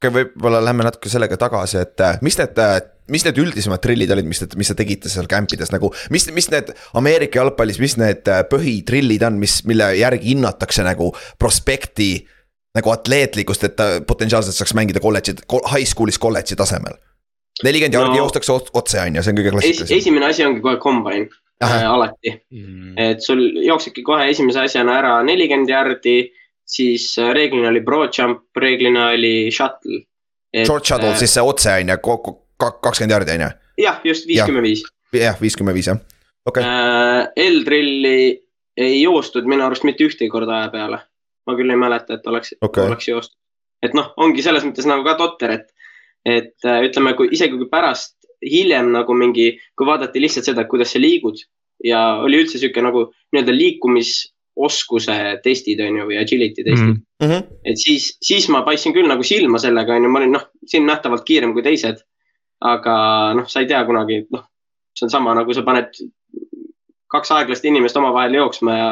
võib-olla 0.00 0.64
lähme 0.64 0.84
natuke 0.84 1.08
sellega 1.08 1.36
tagasi, 1.36 1.78
et 1.78 2.22
mis 2.22 2.38
need 2.38 2.58
mis 3.10 3.24
need 3.26 3.38
üldisemad 3.42 3.82
trillid 3.82 4.10
olid, 4.14 4.28
mis, 4.30 4.42
mis 4.58 4.70
te 4.70 4.76
tegite 4.78 5.10
seal 5.12 5.28
camp 5.30 5.50
ides 5.52 5.72
nagu, 5.74 5.90
mis, 6.14 6.28
mis 6.34 6.48
need 6.52 6.70
Ameerika 6.98 7.40
jalgpallis, 7.40 7.80
mis 7.82 7.96
need 8.00 8.28
äh, 8.30 8.44
põhitrillid 8.50 9.24
on, 9.26 9.40
mis, 9.42 9.60
mille 9.68 9.90
järgi 9.98 10.32
hinnatakse 10.32 10.86
nagu 10.86 11.10
prospekti 11.38 12.12
nagu 12.76 12.92
atleetlikkust, 12.92 13.64
et 13.66 13.76
ta 13.78 13.88
potentsiaalselt 14.06 14.56
saaks 14.56 14.74
mängida 14.78 15.02
kolledži, 15.02 15.36
high 15.72 15.86
school'is 15.88 16.20
kolledži 16.22 16.58
tasemel. 16.58 16.98
nelikümmend 17.64 17.96
no, 17.96 18.02
jaardi 18.04 18.20
joostakse 18.20 18.52
otse, 18.54 19.00
on 19.02 19.16
ju, 19.18 19.22
see 19.22 19.32
on 19.32 19.38
kõige 19.40 19.54
klassikalisem. 19.54 19.96
esimene 19.98 20.28
asi 20.30 20.44
ongi 20.46 20.62
kohe 20.64 20.78
combine 20.80 21.26
äh, 21.62 21.82
alati 21.84 22.32
mm., 22.32 22.92
et 22.98 23.24
sul 23.24 23.42
jooksebki 23.66 24.04
kohe 24.06 24.28
esimese 24.30 24.62
asjana 24.62 24.94
ära 25.00 25.16
nelikümmend 25.26 25.72
jaardi, 25.72 26.14
siis 26.64 27.10
äh, 27.18 27.32
reeglina 27.36 27.72
oli 27.72 27.82
pro 27.84 28.04
jump, 28.06 28.46
reeglina 28.56 29.10
oli 29.16 29.50
shuttle. 29.52 30.04
Short 30.64 30.86
shuttle 30.86 31.12
äh, 31.12 31.18
siis 31.18 31.34
see 31.36 31.44
otse 31.44 31.74
on 31.74 31.92
ju, 31.92 31.98
kakskümmend 32.60 33.18
jaardi 33.18 33.36
on 33.36 33.46
ju? 33.48 33.50
jah, 33.84 34.00
just 34.04 34.30
viiskümmend 34.30 34.70
viis. 34.70 34.86
jah, 35.16 35.36
viiskümmend 35.42 35.76
viis 35.76 35.90
jah, 35.90 36.00
okei 36.46 36.62
okay.. 36.62 36.70
Äh, 36.70 37.50
L-trilli 37.50 38.16
ei 38.80 39.02
joostud 39.02 39.48
minu 39.50 39.66
arust 39.66 39.84
mitte 39.84 40.06
ühtegi 40.06 40.30
korda 40.32 40.62
aja 40.62 40.72
peale. 40.72 41.02
Ma 41.50 41.58
küll 41.58 41.74
ei 41.74 41.80
mäleta, 41.80 42.18
et 42.18 42.26
oleks 42.30 42.54
okay., 42.60 42.88
oleks 42.88 43.10
joostud. 43.10 43.36
et 43.84 43.96
noh, 43.96 44.10
ongi 44.20 44.44
selles 44.44 44.66
mõttes 44.66 44.88
nagu 44.88 45.04
ka 45.06 45.16
totter, 45.20 45.56
et, 45.58 45.70
et 46.24 46.68
äh, 46.68 46.82
ütleme, 46.88 47.14
kui 47.18 47.30
isegi 47.36 47.58
kui 47.58 47.70
pärast 47.70 48.16
hiljem 48.44 48.92
nagu 48.94 49.14
mingi, 49.16 49.52
kui 49.76 49.88
vaadati 49.88 50.22
lihtsalt 50.22 50.48
seda, 50.48 50.66
kuidas 50.68 50.94
sa 50.94 51.00
liigud 51.02 51.42
ja 51.84 52.20
oli 52.24 52.40
üldse 52.40 52.60
sihuke 52.60 52.82
nagu 52.84 53.06
nii-öelda 53.32 53.52
liikumisoskuse 53.56 55.16
testid 55.44 55.80
on 55.84 56.00
ju 56.00 56.06
või 56.08 56.20
agility 56.20 56.64
testid 56.64 56.94
mm. 56.96 57.26
-hmm. 57.26 57.58
et 57.64 57.80
siis, 57.80 58.14
siis 58.24 58.48
ma 58.52 58.62
paistsin 58.64 58.96
küll 58.96 59.08
nagu 59.08 59.24
silma 59.24 59.60
sellega 59.60 59.96
on 59.96 60.08
ju, 60.08 60.12
ma 60.12 60.22
olin 60.22 60.36
noh, 60.36 60.46
siin 60.68 60.88
nähtavalt 60.88 61.24
kiirem 61.28 61.52
kui 61.56 61.64
teised 61.64 62.04
aga 62.60 62.94
noh, 63.36 63.48
sa 63.48 63.62
ei 63.64 63.68
tea 63.70 63.80
kunagi, 63.88 64.24
noh, 64.32 64.44
see 64.96 65.06
on 65.08 65.12
sama 65.12 65.34
nagu 65.36 65.54
sa 65.56 65.64
paned 65.66 65.96
kaks 67.10 67.32
aeglast 67.34 67.64
inimest 67.66 67.98
omavahel 67.98 68.36
jooksma 68.38 68.76
ja 68.76 68.90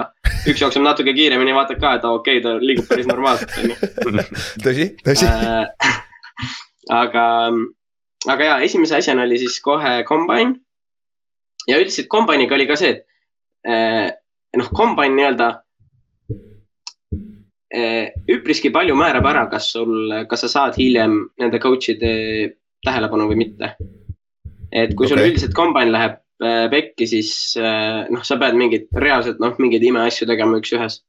üks 0.50 0.62
jookseb 0.62 0.82
natuke 0.82 1.14
kiiremini, 1.14 1.54
vaatad 1.54 1.80
ka, 1.82 1.94
et 1.98 2.06
okei 2.08 2.40
okay,, 2.40 2.44
ta 2.44 2.56
liigub 2.62 2.88
päris 2.90 3.06
normaalselt, 3.10 3.54
on 3.60 3.72
ju. 3.72 4.24
tõsi, 4.64 4.88
tõsi 5.06 5.28
äh,. 5.28 5.92
aga, 6.94 7.26
aga 8.34 8.50
ja 8.50 8.58
esimese 8.66 8.98
asjana 8.98 9.26
oli 9.28 9.38
siis 9.42 9.60
kohe 9.62 10.00
combine. 10.08 10.58
ja 11.68 11.78
üldiselt 11.78 12.10
combine'iga 12.10 12.58
oli 12.58 12.66
ka 12.70 12.78
see, 12.80 12.98
et 12.98 13.70
äh, 13.70 14.10
noh, 14.58 14.70
combine 14.74 15.14
nii-öelda 15.14 15.50
äh, 17.74 18.14
üpriski 18.34 18.74
palju 18.74 18.98
määrab 18.98 19.30
ära, 19.30 19.46
kas 19.52 19.70
sul, 19.76 20.24
kas 20.30 20.46
sa 20.46 20.54
saad 20.56 20.78
hiljem 20.80 21.20
nende 21.38 21.62
coach'ide 21.62 22.14
tähelepanu 22.86 23.30
või 23.30 23.44
mitte. 23.44 23.76
et 24.72 24.94
kui 24.94 25.06
okay. 25.06 25.14
sul 25.14 25.28
üldiselt 25.28 25.54
combine 25.54 25.94
läheb 25.94 26.18
äh, 26.18 26.27
pekki, 26.38 27.08
siis 27.10 27.32
äh, 27.58 28.06
noh, 28.12 28.22
sa 28.26 28.38
pead 28.40 28.58
mingeid 28.58 28.86
reaalselt 28.94 29.40
noh, 29.42 29.56
mingeid 29.58 29.82
imeasju 29.88 30.28
tegema 30.30 30.60
üks-ühes. 30.60 31.00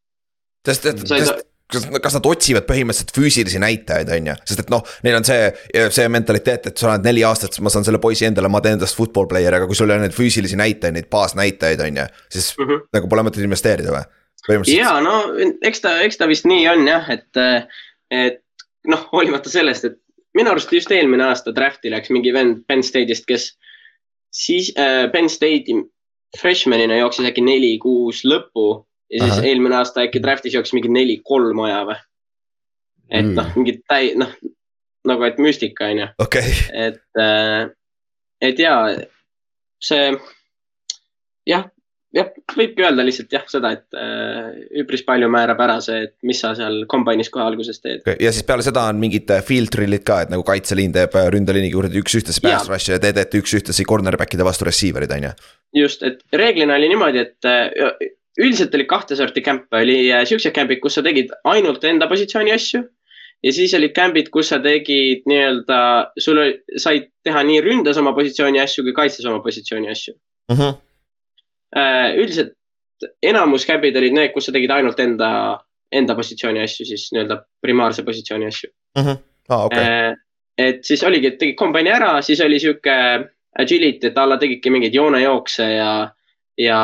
sest, 0.65 0.89
et, 0.89 1.05
sest 1.05 1.45
kas, 1.69 1.86
kas 2.01 2.17
nad 2.17 2.27
otsivad 2.30 2.65
põhimõtteliselt 2.69 3.13
füüsilisi 3.15 3.61
näitajaid, 3.61 4.09
on 4.15 4.32
ju, 4.32 4.36
sest 4.51 4.63
et 4.63 4.71
noh, 4.73 4.84
neil 5.05 5.19
on 5.19 5.27
see, 5.27 5.49
see 5.93 6.07
mentaliteet, 6.11 6.71
et 6.71 6.82
sa 6.82 6.89
oled 6.91 7.05
neli 7.05 7.23
aastat, 7.27 7.59
ma 7.63 7.73
saan 7.73 7.86
selle 7.88 8.01
poisi 8.01 8.27
endale, 8.27 8.51
ma 8.51 8.61
teen 8.65 8.82
tast 8.82 8.97
football 8.97 9.30
player, 9.30 9.55
aga 9.55 9.69
kui 9.69 9.77
sul 9.77 9.91
ei 9.91 9.97
ole 9.97 10.07
neid 10.07 10.17
füüsilisi 10.17 10.57
näitajaid, 10.59 10.97
neid 10.97 11.09
baasnäitajaid, 11.13 11.86
on 11.86 12.01
ju, 12.01 12.07
siis 12.34 12.51
mm 12.57 12.65
-hmm. 12.65 12.86
nagu 12.97 13.11
pole 13.11 13.25
mõtet 13.27 13.45
investeerida 13.45 13.93
või? 13.93 14.05
ja 14.71 14.97
no 15.03 15.21
eks 15.67 15.82
ta, 15.84 15.99
eks 16.01 16.17
ta 16.17 16.27
vist 16.27 16.47
nii 16.49 16.67
on 16.71 16.88
jah, 16.88 17.09
et, 17.13 17.41
et 18.09 18.41
noh, 18.88 19.05
hoolimata 19.11 19.49
sellest, 19.49 19.86
et 19.86 19.99
minu 20.38 20.49
arust 20.53 20.71
just 20.73 20.91
eelmine 20.91 21.23
aasta 21.27 21.53
draft'i 21.55 21.91
läks 21.91 22.09
mingi 22.09 22.34
vend 22.34 22.63
Penn 22.67 22.86
State'ist, 22.86 23.27
kes 23.30 23.51
siis 24.34 24.71
äh, 24.77 25.07
Penn 25.11 25.30
State'i 25.30 25.80
freshman'ina 26.38 26.99
jooksis 26.99 27.30
äkki 27.30 27.41
neli-kuus 27.41 28.23
lõppu 28.27 28.67
ja 29.09 29.23
siis 29.25 29.39
Aha. 29.39 29.47
eelmine 29.49 29.80
aasta 29.80 30.05
äkki 30.05 30.21
draft'is 30.21 30.53
jooksis 30.53 30.75
mingi 30.77 30.91
neli-kolm 30.93 31.63
aja 31.65 31.82
või. 31.89 31.97
et 33.09 33.25
mm. 33.25 33.36
noh, 33.38 33.51
mingi 33.57 33.80
täi-, 33.89 34.13
noh 34.19 34.34
nagu, 35.07 35.25
et 35.25 35.39
müstika 35.41 35.89
on 35.89 36.03
ju. 36.03 36.09
et 36.73 37.01
äh,, 37.17 37.71
et 38.41 38.59
ja 38.61 38.75
see 39.84 40.11
jah, 41.49 41.69
jah, 42.16 42.30
võibki 42.57 42.84
öelda 42.84 43.05
lihtsalt 43.05 43.34
jah, 43.34 43.45
seda, 43.51 43.72
et 43.78 43.97
äh, 43.97 44.60
üpris 44.82 45.03
palju 45.07 45.30
määrab 45.32 45.62
ära 45.66 45.78
see, 45.84 46.07
et 46.07 46.16
mis 46.26 46.41
sa 46.41 46.53
seal 46.57 46.82
kombine'is 46.89 47.30
kohe 47.34 47.45
alguses 47.45 47.82
teed 47.84 48.07
ja 48.10 48.34
siis 48.34 48.45
peale 48.47 48.66
seda 48.66 48.88
on 48.89 49.01
mingid 49.01 49.30
äh, 49.34 49.43
field 49.45 49.72
drill'id 49.76 50.05
ka, 50.07 50.24
et 50.26 50.34
nagu 50.34 50.45
kaitseliin 50.47 50.95
teeb 50.95 51.18
äh, 51.20 51.30
ründeliiniga 51.36 51.78
juurde 51.78 52.01
üks-ühtesse 52.01 52.43
pass 52.45 52.70
rush'i 52.72 52.95
ja 52.95 53.01
te 53.03 53.14
teete 53.18 53.41
üks-ühtesse 53.43 53.86
cornerback'ide 53.89 54.47
vastu 54.47 54.68
receiver'id, 54.70 55.14
on 55.18 55.30
ju. 55.30 55.34
just, 55.84 56.05
et 56.07 56.24
reeglina 56.34 56.80
oli 56.80 56.89
niimoodi, 56.93 57.26
et 57.28 57.49
äh, 57.49 58.10
üldiselt 58.39 58.74
oli 58.78 58.88
kahte 58.89 59.18
sorti 59.20 59.43
camp'e, 59.45 59.84
oli 59.84 59.99
siuksed 60.10 60.55
camp'id, 60.55 60.82
kus 60.82 60.97
sa 60.97 61.05
tegid 61.05 61.34
ainult 61.51 61.86
enda 61.86 62.10
positsiooni 62.10 62.55
asju. 62.55 62.84
ja 63.45 63.55
siis 63.55 63.74
olid 63.78 63.93
camp'id, 63.95 64.34
kus 64.34 64.49
sa 64.49 64.57
tegid 64.64 65.30
nii-öelda, 65.30 65.80
sul 66.18 66.41
oli, 66.41 66.57
said 66.82 67.12
teha 67.24 67.45
nii 67.45 67.62
ründes 67.64 68.01
oma 68.01 68.18
positsiooni 68.18 68.62
asju 68.66 68.88
kui 68.88 68.97
kaitses 68.97 69.30
oma 69.30 69.43
positsiooni 69.45 69.93
asju 69.93 70.16
mm. 70.16 70.55
-hmm. 70.57 70.78
Üldiselt 71.76 72.55
enamus 73.24 73.65
camp'id 73.67 73.97
olid 73.97 74.15
need, 74.15 74.32
kus 74.34 74.49
sa 74.49 74.51
tegid 74.55 74.72
ainult 74.76 74.99
enda, 74.99 75.32
enda 75.91 76.15
positsiooni 76.17 76.63
asju, 76.63 76.86
siis 76.89 77.09
nii-öelda 77.13 77.38
primaarse 77.61 78.03
positsiooni 78.03 78.49
asju 78.49 78.70
mm. 78.70 79.03
-hmm. 79.03 79.26
Ah, 79.49 79.65
okay. 79.65 80.15
et 80.57 80.84
siis 80.86 81.03
oligi, 81.03 81.28
et 81.28 81.38
tegid 81.41 81.55
kombaini 81.57 81.89
ära, 81.89 82.22
siis 82.22 82.41
oli 82.45 82.59
sihuke 82.59 82.95
agility, 83.59 84.07
et 84.11 84.17
alla 84.17 84.38
tegidki 84.38 84.70
mingeid 84.70 84.93
joonejookse 84.93 85.70
ja 85.74 85.91
ja 86.59 86.80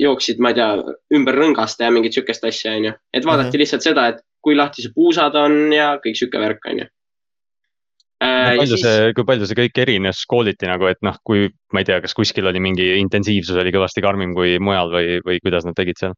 jooksid, 0.00 0.40
ma 0.42 0.50
ei 0.50 0.58
tea, 0.58 0.68
ümber 1.14 1.36
rõngaste 1.38 1.86
ja 1.86 1.92
mingit 1.94 2.16
sihukest 2.16 2.44
asja, 2.44 2.74
onju. 2.74 2.92
et 3.12 3.24
vaadati 3.24 3.46
mm 3.46 3.52
-hmm. 3.52 3.62
lihtsalt 3.62 3.86
seda, 3.86 4.06
et 4.08 4.20
kui 4.42 4.56
lahti 4.56 4.82
see 4.82 4.92
puusad 4.94 5.34
on 5.38 5.72
ja 5.72 5.94
kõik 6.04 6.18
sihuke 6.18 6.40
värk, 6.42 6.66
onju. 6.72 6.86
Äh, 8.22 8.54
palju 8.54 8.76
siis... 8.76 8.84
see, 8.84 9.14
kui 9.16 9.26
palju 9.26 9.48
see 9.48 9.58
kõik 9.58 9.80
erines? 9.82 10.22
Kooliti 10.30 10.68
nagu, 10.70 10.86
et 10.90 11.00
noh, 11.04 11.16
kui 11.26 11.48
ma 11.74 11.82
ei 11.82 11.88
tea, 11.88 11.98
kas 12.04 12.14
kuskil 12.16 12.46
oli 12.50 12.62
mingi 12.62 12.92
intensiivsus 13.00 13.58
oli 13.60 13.72
kõvasti 13.74 14.04
karmim 14.04 14.36
kui 14.36 14.58
mujal 14.62 14.92
või, 14.92 15.18
või 15.26 15.40
kuidas 15.42 15.66
nad 15.66 15.76
tegid 15.78 16.00
seal? 16.00 16.14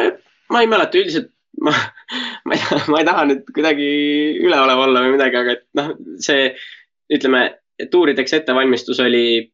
Äh, 0.00 0.14
ma 0.54 0.64
ei 0.64 0.70
mäleta, 0.70 1.00
üldiselt 1.00 1.32
ma, 1.66 1.74
ma 2.46 2.56
ei, 2.56 2.80
ma 2.92 3.00
ei 3.00 3.06
taha 3.08 3.28
nüüd 3.28 3.46
kuidagi 3.54 3.86
üleolev 4.44 4.82
olla 4.86 5.04
või 5.04 5.16
midagi, 5.16 5.40
aga 5.40 5.56
et 5.56 5.64
noh, 5.78 5.94
see 6.22 6.52
ütleme, 7.14 7.42
tuurideks 7.90 8.36
ettevalmistus 8.38 9.00
oli 9.02 9.48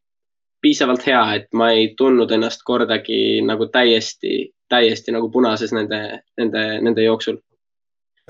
piisavalt 0.65 1.05
hea, 1.07 1.23
et 1.39 1.49
ma 1.57 1.71
ei 1.77 1.91
tundnud 1.99 2.31
ennast 2.33 2.65
kordagi 2.65 3.43
nagu 3.45 3.69
täiesti, 3.73 4.49
täiesti 4.73 5.13
nagu 5.13 5.29
punases 5.33 5.75
nende, 5.77 6.01
nende, 6.41 6.63
nende 6.85 7.05
jooksul. 7.05 7.37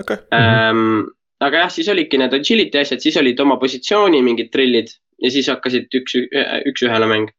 Okay.. 0.01 0.19
Ähm, 0.35 1.07
aga 1.45 1.65
jah, 1.65 1.73
siis 1.73 1.89
olidki 1.93 2.19
need 2.21 2.33
agility 2.33 2.81
asjad, 2.81 3.03
siis 3.03 3.17
olid 3.21 3.39
oma 3.43 3.59
positsiooni 3.61 4.21
mingid 4.25 4.51
trillid 4.53 4.93
ja 5.21 5.31
siis 5.31 5.49
hakkasid 5.51 5.93
üks, 6.01 6.17
üks-ühele 6.71 7.09
mäng 7.09 7.33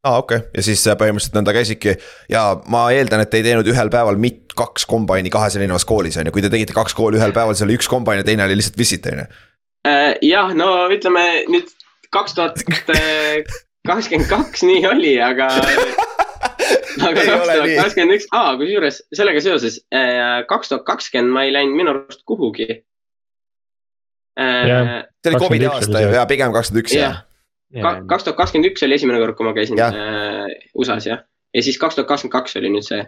aa 0.00 0.14
ah,, 0.14 0.18
okei 0.22 0.38
okay., 0.40 0.48
ja 0.56 0.62
siis 0.64 0.82
põhimõtteliselt 0.88 1.36
nõnda 1.36 1.52
käisidki 1.52 1.92
ja 2.32 2.44
ma 2.72 2.86
eeldan, 2.94 3.20
et 3.20 3.30
te 3.32 3.40
ei 3.40 3.44
teinud 3.44 3.68
ühel 3.68 3.90
päeval 3.92 4.16
mit-, 4.20 4.54
kaks 4.56 4.86
kombaini 4.88 5.32
kahes 5.32 5.58
erinevas 5.58 5.84
koolis 5.88 6.16
on 6.20 6.28
ju, 6.28 6.32
kui 6.32 6.44
te 6.44 6.52
tegite 6.52 6.76
kaks 6.76 6.96
kooli 6.96 7.20
ühel 7.20 7.34
päeval, 7.36 7.52
siis 7.56 7.66
oli 7.66 7.76
üks 7.76 7.88
kombain 7.90 8.22
ja 8.22 8.24
teine 8.24 8.46
oli 8.46 8.56
lihtsalt 8.56 8.78
visit 8.80 9.08
on 9.10 9.20
ju. 9.22 9.26
Äh, 9.88 10.14
jah, 10.24 10.54
no 10.56 10.70
ütleme 10.92 11.24
nüüd 11.52 11.68
kaks 12.16 12.36
tuhat 12.36 12.64
kakskümmend 13.90 14.28
kaks 14.30 14.64
nii 14.64 14.86
oli, 14.88 15.14
aga 15.24 15.50
aga 17.06 17.20
kaks 17.20 17.28
tuhat 17.28 17.76
kakskümmend 17.82 18.16
üks, 18.16 18.28
aa, 18.32 18.56
kusjuures 18.60 19.02
sellega 19.12 19.44
seoses 19.44 19.80
äh, 19.92 20.40
kaks 20.48 20.72
tuhat 20.72 20.86
kakskümmend 20.88 21.36
ma 21.36 21.44
ei 21.44 21.52
läinud 21.54 21.76
minu 21.76 21.92
arust 21.92 22.24
kuhugi. 22.28 22.80
Äh, 24.40 24.92
see 25.20 25.32
oli 25.32 25.42
Covidi 25.42 25.68
aasta 25.68 26.04
ju 26.04 26.12
ja 26.16 26.26
pigem 26.30 26.54
kakskümmend 26.54 26.86
üks 26.86 26.96
jah. 26.96 27.22
kaks 28.08 28.26
tuhat 28.26 28.38
kakskümmend 28.38 28.70
üks 28.72 28.86
oli 28.86 28.96
esimene 28.96 29.20
kord, 29.22 29.36
kui 29.38 29.48
ma 29.48 29.54
käisin 29.56 29.80
ja. 29.80 29.90
äh, 29.92 30.70
USA-s 30.74 31.10
jah, 31.10 31.24
ja 31.54 31.64
siis 31.66 31.78
kaks 31.78 31.98
tuhat 31.98 32.08
kakskümmend 32.08 32.38
kaks 32.38 32.56
oli 32.60 32.72
nüüd 32.72 32.86
see. 32.86 33.04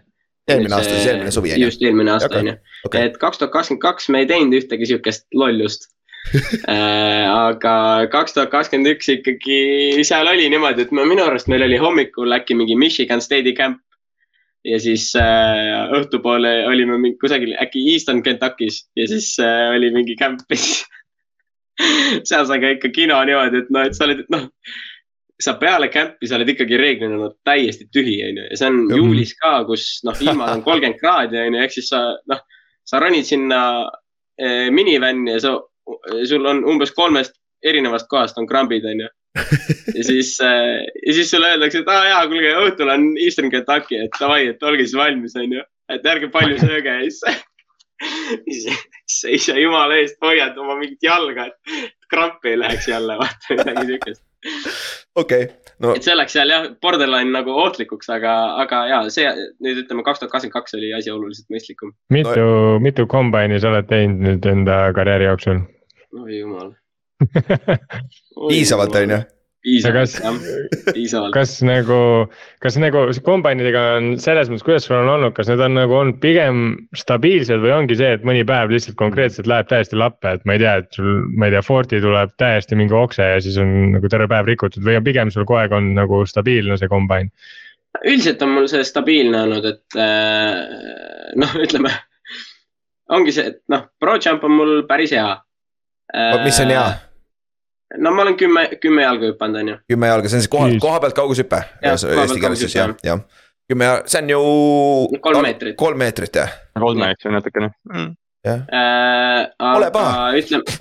eelmine 0.51 0.76
aasta, 0.76 0.99
siis 0.99 1.09
eelmine 1.14 1.33
suvi 1.35 1.55
on 1.55 1.62
ju. 1.62 1.70
just, 1.70 1.83
eelmine 1.83 2.14
aasta 2.16 2.43
on 2.43 2.53
ju, 2.53 2.59
et 3.01 3.18
kaks 3.22 3.41
tuhat 3.41 3.55
kakskümmend 3.55 3.83
kaks 3.87 4.12
me 4.12 4.22
ei 4.22 4.30
teinud 4.30 4.61
ühtegi 4.61 4.93
sihukest 4.93 5.28
lollust 5.35 5.91
Äh, 6.70 7.26
aga 7.26 7.74
kaks 8.12 8.37
tuhat 8.37 8.53
kakskümmend 8.53 8.93
üks 8.95 9.09
ikkagi 9.11 10.05
seal 10.07 10.28
oli 10.30 10.47
niimoodi, 10.53 10.87
et 10.87 10.93
ma 10.95 11.05
minu 11.09 11.24
arust 11.26 11.51
meil 11.51 11.64
oli 11.66 11.80
hommikul 11.83 12.37
äkki 12.37 12.57
mingi 12.59 12.76
Michigan 12.78 13.22
State'i 13.24 13.55
camp. 13.59 13.80
ja 14.62 14.78
siis 14.78 15.09
äh, 15.18 15.91
õhtupoole 15.99 16.53
olime 16.70 16.95
mingi 16.95 17.18
kusagil 17.18 17.57
äkki 17.59 17.80
Eastern 17.91 18.20
Kentuckis 18.22 18.85
ja 18.95 19.09
siis 19.11 19.33
äh, 19.43 19.72
oli 19.74 19.91
mingi 19.91 20.14
camp 20.20 20.45
ja 20.47 20.57
siis 20.57 20.85
seal 22.28 22.49
sai 22.49 22.62
ka 22.62 22.72
ikka 22.76 22.93
kino 22.95 23.20
niimoodi, 23.28 23.64
et 23.64 23.70
noh, 23.74 23.87
et 23.89 23.99
sa 23.99 24.09
oled, 24.09 24.24
noh 24.33 24.49
sa 25.43 25.57
peale 25.59 25.89
camp'i, 25.91 26.28
sa 26.28 26.39
oled 26.39 26.53
ikkagi 26.53 26.78
reeglina 26.78 27.18
no, 27.18 27.30
täiesti 27.47 27.89
tühi, 27.93 28.18
onju, 28.28 28.47
ja 28.51 28.59
see 28.59 28.68
on 28.70 28.78
mm. 28.85 28.97
juulis 29.01 29.35
ka, 29.41 29.55
kus 29.68 29.87
noh, 30.07 30.18
ilmad 30.22 30.57
on 30.57 30.64
kolmkümmend 30.68 31.01
kraadi, 31.01 31.41
onju, 31.43 31.62
ehk 31.64 31.74
siis 31.74 31.91
sa 31.93 32.03
noh, 32.30 32.43
sa 32.89 33.01
ronid 33.03 33.26
sinna 33.26 33.62
eh, 34.39 34.68
minivänni 34.74 35.37
ja 35.37 35.43
sa 35.43 35.57
sul 36.28 36.47
on 36.47 36.62
umbes 36.68 36.93
kolmest 36.95 37.35
erinevast 37.66 38.09
kohast 38.11 38.39
on 38.39 38.47
krambid, 38.47 38.87
onju. 38.87 39.09
ja 39.97 40.03
siis 40.05 40.35
äh,, 40.45 40.83
ja 41.07 41.14
siis 41.16 41.30
sulle 41.33 41.55
öeldakse, 41.55 41.80
et 41.80 41.89
aa 41.89 42.05
jaa, 42.11 42.24
kuulge, 42.28 42.53
õhtul 42.66 42.91
on 42.93 43.07
Eastern 43.16 43.51
Kentucky, 43.51 44.03
et 44.05 44.20
davai, 44.20 44.45
et 44.53 44.66
olge 44.66 44.85
siis 44.85 44.99
valmis, 44.99 45.37
onju. 45.39 45.64
et 45.93 46.07
ärge 46.09 46.28
palju 46.33 46.59
sööge 46.61 46.93
ja 46.99 47.09
siis 47.09 47.41
siis 49.07 49.47
sa 49.47 49.57
jumala 49.59 49.99
eest 50.01 50.19
hoiad 50.25 50.59
oma 50.59 50.77
mingit 50.81 51.03
jalga, 51.05 51.49
et 51.51 52.11
krampi 52.11 52.53
ei 52.53 52.61
läheks 52.61 52.89
jälle, 52.89 53.19
vaata 53.21 53.59
midagi 53.59 53.87
siukest. 53.93 54.23
okei 55.15 55.45
okay 55.45 55.75
no.. 55.79 55.93
et 55.97 56.07
see 56.07 56.17
läks 56.17 56.35
seal 56.37 56.51
jah, 56.53 56.69
borderline 56.83 57.35
nagu 57.35 57.55
ohtlikuks, 57.65 58.11
aga, 58.15 58.35
aga 58.65 58.83
ja 58.91 59.01
see 59.15 59.29
nüüd 59.63 59.85
ütleme, 59.85 60.05
kaks 60.07 60.23
tuhat 60.23 60.33
kakskümmend 60.35 60.57
kaks 60.57 60.79
oli 60.79 60.93
asi 60.97 61.13
oluliselt 61.15 61.53
mõistlikum. 61.55 61.95
mitu 62.15 62.39
no,, 62.39 62.79
mitu 62.83 63.07
kombaini 63.11 63.61
sa 63.63 63.73
oled 63.73 63.91
teinud 63.91 64.25
nüüd 64.27 64.51
enda 64.55 64.85
karjääri 64.97 65.31
jooksul? 65.31 65.63
oi 66.23 66.41
jumal 66.41 66.75
piisavalt, 68.51 68.99
on 68.99 69.17
ju 69.17 69.23
piisavalt 69.63 70.17
jah, 70.19 70.39
piisavalt. 70.95 71.33
kas 71.35 71.55
nagu, 71.67 71.99
kas 72.63 72.77
nagu 72.83 73.05
kombainidega 73.27 73.83
on 73.99 74.09
selles 74.23 74.51
mõttes, 74.51 74.65
kuidas 74.67 74.87
sul 74.89 74.97
on 74.99 75.11
olnud, 75.15 75.35
kas 75.37 75.51
need 75.51 75.63
on 75.63 75.77
nagu 75.79 75.97
olnud 75.99 76.19
pigem 76.23 76.63
stabiilsed 76.99 77.63
või 77.63 77.75
ongi 77.77 77.99
see, 77.99 78.13
et 78.17 78.27
mõni 78.27 78.43
päev 78.49 78.73
lihtsalt 78.75 78.99
konkreetselt 79.01 79.51
läheb 79.51 79.71
täiesti 79.71 79.99
lappe, 79.99 80.35
et 80.37 80.47
ma 80.49 80.57
ei 80.57 80.63
tea, 80.65 80.77
et 80.83 80.99
sul, 80.99 81.27
ma 81.39 81.49
ei 81.49 81.55
tea, 81.55 81.65
Forti 81.67 82.03
tuleb 82.03 82.35
täiesti 82.43 82.79
mingi 82.79 82.97
okse 82.99 83.29
ja 83.35 83.43
siis 83.45 83.59
on 83.63 83.93
nagu 83.97 84.11
terve 84.13 84.29
päev 84.33 84.51
rikutud 84.51 84.87
või 84.87 84.99
on 84.99 85.07
pigem 85.07 85.31
sul 85.35 85.47
kogu 85.47 85.61
aeg 85.63 85.77
on 85.79 85.93
nagu 85.99 86.25
stabiilne 86.29 86.79
see 86.81 86.91
kombain? 86.91 87.31
üldiselt 88.09 88.43
on 88.43 88.55
mul 88.57 88.67
see 88.73 88.83
stabiilne 88.89 89.45
olnud, 89.47 89.69
et 89.69 90.01
äh, 90.01 91.33
noh, 91.39 91.55
ütleme 91.61 91.93
ongi 93.13 93.35
see, 93.37 93.53
et 93.53 93.63
noh, 93.71 93.87
Pro 94.01 94.17
Jump 94.19 94.45
on 94.49 94.57
mul 94.59 94.77
päris 94.89 95.13
hea. 95.15 95.31
mis 96.43 96.61
on 96.65 96.73
hea? 96.73 96.87
No 97.99 98.12
ma 98.14 98.22
olen 98.22 98.36
kümme, 98.36 98.66
kümme 98.80 99.05
jalga 99.05 99.30
hüpanud, 99.32 99.61
on 99.61 99.72
ju. 99.72 99.76
kümme 99.93 100.11
jalga, 100.11 100.30
see 100.30 100.38
on 100.38 100.45
siis 100.45 100.53
koha, 100.53 100.68
koha 100.82 101.01
pealt 101.05 101.16
kaugushüpe. 101.16 101.62
Jah, 101.82 102.95
jah. 103.05 103.24
kümme, 103.70 103.90
see 104.07 104.22
on 104.22 104.32
ju. 104.32 104.43
kolm 105.24 105.43
meetrit. 105.47 105.76
kolm 105.80 105.99
meetrit 106.03 106.40
jah. 106.43 106.53
kolm 106.78 107.03
meetrit 107.03 107.34
natukene 107.34 107.72
mm.. 107.93 108.12
jah 108.47 108.62
äh,. 108.68 109.49
Pole 109.59 109.90
paha. 109.95 110.28
ütleme, 110.38 110.76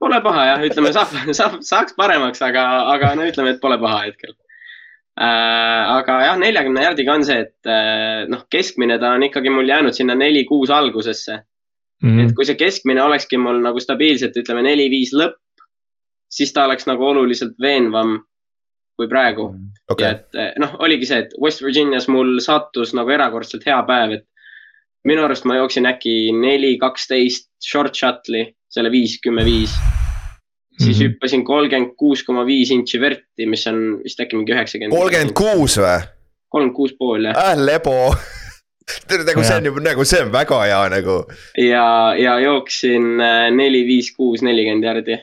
pole 0.00 0.20
paha 0.24 0.46
jah, 0.52 0.68
ütleme 0.70 0.94
saab, 0.96 1.18
saab, 1.36 1.58
saaks 1.66 1.96
paremaks, 1.98 2.42
aga, 2.46 2.66
aga 2.94 3.14
no 3.18 3.28
ütleme, 3.28 3.56
et 3.56 3.62
pole 3.62 3.78
paha 3.82 4.06
hetkel 4.08 4.32
äh,. 4.32 5.92
aga 5.98 6.22
jah, 6.28 6.40
neljakümne 6.40 6.88
jardiga 6.88 7.18
on 7.18 7.28
see, 7.28 7.44
et 7.46 7.70
äh, 7.70 8.24
noh, 8.30 8.46
keskmine 8.52 8.98
ta 9.02 9.14
on 9.18 9.28
ikkagi 9.28 9.52
mul 9.52 9.68
jäänud 9.68 9.96
sinna 9.96 10.16
neli-kuus 10.18 10.72
algusesse. 10.74 11.44
Mm 12.00 12.10
-hmm. 12.16 12.28
et 12.30 12.34
kui 12.36 12.46
see 12.48 12.56
keskmine 12.56 13.02
olekski 13.02 13.36
mul 13.36 13.58
nagu 13.60 13.80
stabiilselt, 13.80 14.36
ütleme 14.40 14.62
neli-viis 14.64 15.10
lõpp, 15.12 15.36
siis 16.30 16.52
ta 16.52 16.64
oleks 16.64 16.86
nagu 16.86 17.06
oluliselt 17.06 17.56
veenvam 17.62 18.18
kui 19.00 19.08
praegu 19.08 19.46
okay.. 19.90 20.04
ja 20.04 20.10
et 20.16 20.38
eh, 20.38 20.50
noh, 20.60 20.76
oligi 20.84 21.08
see, 21.08 21.24
et 21.24 21.36
West 21.40 21.64
Virginias 21.64 22.08
mul 22.12 22.38
sattus 22.44 22.92
nagu 22.96 23.10
erakordselt 23.14 23.64
hea 23.68 23.78
päev, 23.88 24.18
et 24.18 24.26
minu 25.08 25.24
arust 25.24 25.46
ma 25.48 25.56
jooksin 25.56 25.88
äkki 25.88 26.34
neli, 26.36 26.74
kaksteist 26.80 27.48
short 27.64 27.96
shuttle'i, 27.96 28.50
selle 28.70 28.92
viis, 28.92 29.16
kümme, 29.24 29.44
viis. 29.46 29.72
siis 30.80 30.84
mm 30.84 30.92
-hmm. 30.92 31.08
hüppasin 31.08 31.44
kolmkümmend 31.44 31.94
kuus 31.96 32.22
koma 32.24 32.44
viis 32.46 32.70
intši 32.70 33.00
verti, 33.00 33.46
mis 33.46 33.66
on 33.66 33.80
vist 34.04 34.20
äkki 34.20 34.36
mingi 34.36 34.52
üheksakümmend. 34.52 34.96
kolmkümmend 34.96 35.32
kuus 35.32 35.78
või? 35.78 35.96
kolmkümmend 36.48 36.76
kuus 36.76 36.94
pool 36.98 37.24
jah 37.24 37.36
äh,. 37.36 37.56
lebo 37.56 38.14
nagu 39.28 39.42
see 39.44 39.56
on 39.56 39.64
ju, 39.64 39.72
nagu 39.80 40.04
see 40.04 40.22
on 40.22 40.32
väga 40.32 40.62
hea 40.66 40.84
nagu. 40.88 41.16
ja, 41.56 42.14
ja 42.18 42.38
jooksin 42.40 43.20
eh, 43.20 43.50
neli, 43.50 43.84
viis, 43.86 44.12
kuus, 44.16 44.42
nelikümmend 44.42 44.84
järgi 44.84 45.18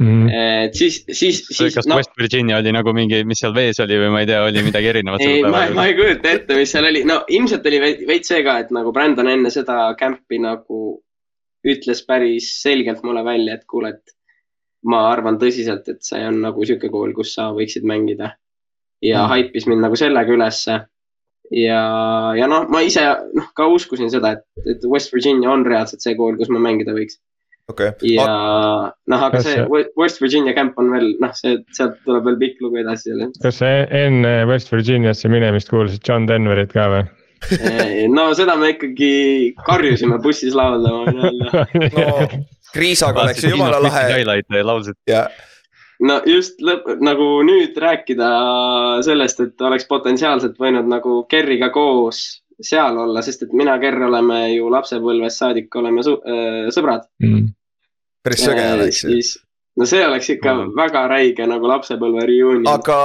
Mm. 0.00 0.30
et 0.32 0.76
siis, 0.78 1.02
siis, 1.12 1.42
siis. 1.44 1.74
kas 1.74 1.84
no, 1.84 1.98
West 1.98 2.14
Virginia 2.16 2.56
oli 2.62 2.72
nagu 2.72 2.94
mingi, 2.96 3.18
mis 3.28 3.42
seal 3.42 3.52
vees 3.52 3.76
oli 3.84 3.98
või 4.00 4.14
ma 4.14 4.22
ei 4.22 4.28
tea, 4.30 4.38
oli 4.48 4.62
midagi 4.64 4.88
erinevat? 4.94 5.20
ei, 5.20 5.42
ma, 5.44 5.66
ma 5.76 5.84
ei 5.90 5.96
kujuta 5.98 6.30
ette, 6.38 6.56
mis 6.56 6.72
seal 6.72 6.88
oli, 6.88 7.02
no 7.04 7.18
ilmselt 7.28 7.68
oli 7.68 7.80
veits 8.08 8.32
see 8.32 8.40
ka, 8.46 8.54
et 8.64 8.72
nagu 8.72 8.94
Brandon 8.96 9.28
enne 9.28 9.52
seda 9.52 9.90
camp'i 10.00 10.40
nagu 10.40 10.80
ütles 11.68 12.00
päris 12.08 12.48
selgelt 12.62 13.04
mulle 13.04 13.26
välja, 13.28 13.58
et 13.58 13.68
kuule, 13.68 13.92
et 13.92 14.16
ma 14.88 15.02
arvan 15.10 15.36
tõsiselt, 15.40 15.88
et 15.92 16.00
see 16.04 16.22
on 16.24 16.40
nagu 16.46 16.64
sihuke 16.64 16.88
kool, 16.88 17.12
kus 17.16 17.34
sa 17.36 17.50
võiksid 17.56 17.84
mängida. 17.84 18.36
ja 19.04 19.24
mm. 19.24 19.30
haipis 19.34 19.66
mind 19.68 19.84
nagu 19.84 19.96
sellega 20.00 20.32
ülesse. 20.32 20.78
ja, 21.50 21.82
ja 22.40 22.48
noh, 22.48 22.70
ma 22.72 22.80
ise 22.80 23.04
noh, 23.36 23.52
ka 23.52 23.68
uskusin 23.68 24.08
seda, 24.08 24.38
et, 24.38 24.64
et 24.64 24.88
West 24.88 25.12
Virginia 25.12 25.52
on 25.52 25.66
reaalselt 25.66 26.00
see 26.00 26.16
kool, 26.16 26.40
kus 26.40 26.48
ma 26.48 26.62
mängida 26.70 26.96
võiks 26.96 27.20
okay.. 27.70 27.94
ja 28.06 28.26
noh, 28.90 29.24
aga 29.28 29.40
see 29.44 29.64
West 29.98 30.20
Virginia 30.22 30.54
camp 30.56 30.78
on 30.80 30.90
veel 30.94 31.12
noh, 31.22 31.32
see, 31.36 31.60
sealt 31.76 31.98
tuleb 32.06 32.28
veel 32.28 32.38
pikk 32.42 32.66
lugu 32.66 32.82
edasi 32.82 33.12
jälle. 33.12 33.30
kas 33.42 33.60
sa 33.62 33.72
enne 34.02 34.34
West 34.50 34.72
Virginiasse 34.72 35.30
minemist 35.32 35.72
kuulasid 35.72 36.04
John 36.06 36.28
Denverit 36.30 36.74
ka 36.76 36.88
või? 36.92 37.08
no 38.16 38.30
seda 38.36 38.56
me 38.60 38.74
ikkagi 38.74 39.12
karjusime 39.66 40.18
bussis 40.22 40.56
lauldama, 40.56 41.06
võin 41.06 41.22
öelda. 41.30 41.64
no 41.96 42.42
Kriisaga 42.74 43.24
oleks 43.24 43.44
ju 43.44 43.54
jumala 43.54 43.80
lahe. 43.82 44.20
laulsid. 44.62 44.98
no 46.06 46.20
just 46.28 46.60
lõpp, 46.64 46.86
nagu 47.02 47.30
nüüd 47.46 47.78
rääkida 47.80 48.28
sellest, 49.06 49.40
et 49.46 49.66
oleks 49.66 49.88
potentsiaalselt 49.90 50.60
võinud 50.60 50.88
nagu 50.90 51.22
Kerriga 51.30 51.70
koos 51.74 52.42
seal 52.60 52.98
olla, 53.00 53.22
sest 53.24 53.46
et 53.46 53.54
mina, 53.56 53.78
Kerr 53.80 54.04
oleme 54.06 54.42
ju 54.52 54.68
lapsepõlvest 54.72 55.42
saadik 55.42 55.80
oleme 55.80 56.04
äh, 56.04 56.68
sõbrad 56.74 57.06
mm.. 57.22 57.48
Päris 58.24 58.44
sõge 58.46 58.66
oleks 58.74 59.04
ju 59.04 59.20
no 59.78 59.86
see 59.88 60.00
oleks 60.04 60.28
ikka 60.34 60.52
mm. 60.52 60.70
väga 60.76 61.02
räige 61.10 61.46
nagu 61.48 61.68
lapsepõlve 61.70 62.24
reunion. 62.28 62.66
aga 62.68 62.96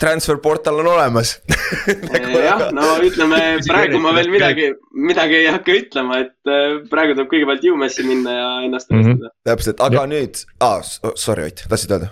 transfer 0.00 0.40
portal 0.42 0.80
on 0.82 0.88
olemas 0.94 1.36
nagu 2.14 2.40
jah, 2.44 2.64
no 2.76 2.86
ütleme 3.06 3.40
praegu 3.68 4.00
ma 4.02 4.14
veel 4.16 4.32
midagi, 4.32 4.70
midagi 5.10 5.38
ei 5.42 5.50
hakka 5.50 5.76
ütlema, 5.82 6.22
et 6.24 6.50
äh, 6.50 6.80
praegu 6.92 7.16
tuleb 7.16 7.30
kõigepealt 7.34 7.66
UMS-i 7.72 8.06
minna 8.08 8.38
ja 8.38 8.48
ennast 8.68 8.90
tõestada 8.90 9.12
mm. 9.12 9.20
-hmm. 9.20 9.36
täpselt, 9.50 9.84
aga 9.86 10.02
ja. 10.02 10.08
nüüd 10.14 10.42
ah,, 10.64 10.80
sorry 11.14 11.50
Ott, 11.50 11.66
tahtsid 11.68 11.94
öelda? 11.96 12.10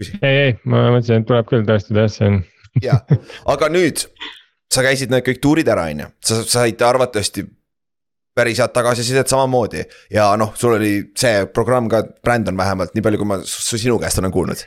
ei, 0.00 0.34
ei, 0.34 0.52
ma 0.64 0.88
mõtlesin, 0.96 1.22
et 1.22 1.30
tuleb 1.30 1.48
küll 1.50 1.64
tõestada 1.68 2.06
jah, 2.06 2.12
see 2.16 2.28
on. 2.32 2.42
jah, 2.82 3.00
aga 3.54 3.70
nüüd 3.72 4.04
sa 4.70 4.84
käisid 4.86 5.10
need 5.12 5.24
kõik 5.26 5.40
tuurid 5.42 5.70
ära, 5.70 5.88
on 5.90 6.04
ju, 6.04 6.10
sa 6.26 6.42
said 6.46 6.82
arvatavasti 6.86 7.46
päris 8.34 8.58
head 8.58 8.72
tagasisidet 8.74 9.28
samamoodi. 9.28 9.84
ja 10.10 10.30
noh, 10.36 10.52
sul 10.54 10.76
oli 10.76 10.92
see 11.18 11.46
programm 11.46 11.88
ka, 11.88 12.02
Brandon 12.22 12.56
vähemalt, 12.56 12.94
nii 12.94 13.02
palju, 13.02 13.18
kui 13.18 13.28
ma 13.28 13.40
sinu 13.44 13.98
käest 13.98 14.18
olen 14.18 14.32
kuulnud. 14.32 14.64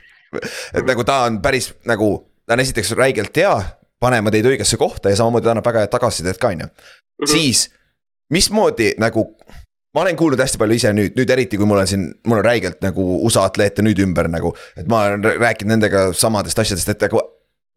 et 0.74 0.86
nagu 0.86 1.03
ta 1.03 1.24
on 1.28 1.41
päris 1.41 1.74
nagu, 1.89 2.16
ta 2.47 2.57
on 2.57 2.64
esiteks 2.64 2.91
räigelt 2.99 3.38
hea, 3.38 3.55
panema 3.99 4.32
teid 4.32 4.47
õigesse 4.49 4.78
kohta 4.78 5.14
ja 5.14 5.20
samamoodi 5.20 5.47
ta 5.47 5.55
annab 5.55 5.68
väga 5.68 5.86
head 5.86 5.93
tagasisidet 5.93 6.41
ka, 6.41 6.53
on 6.53 6.66
ju. 6.66 6.68
Mhm. 6.68 7.32
siis, 7.32 7.70
mismoodi 8.34 8.93
nagu 8.99 9.28
ma 9.93 10.01
olen 10.01 10.18
kuulnud 10.18 10.41
hästi 10.41 10.57
palju 10.57 10.76
ise 10.80 10.91
nüüd, 10.95 11.14
nüüd 11.18 11.30
eriti 11.30 11.57
kui 11.59 11.70
mul 11.70 11.84
on 11.84 11.88
siin, 11.88 12.07
mul 12.28 12.41
on 12.41 12.45
räigelt 12.45 12.82
nagu 12.82 13.05
USA 13.28 13.45
atleete 13.49 13.86
nüüd 13.86 14.01
ümber 14.03 14.28
nagu. 14.32 14.55
et 14.78 14.88
ma 14.89 15.05
olen 15.07 15.24
rääkinud 15.39 15.76
nendega 15.76 16.11
samadest 16.18 16.59
asjadest, 16.59 16.89
et 16.89 17.07
nagu 17.07 17.22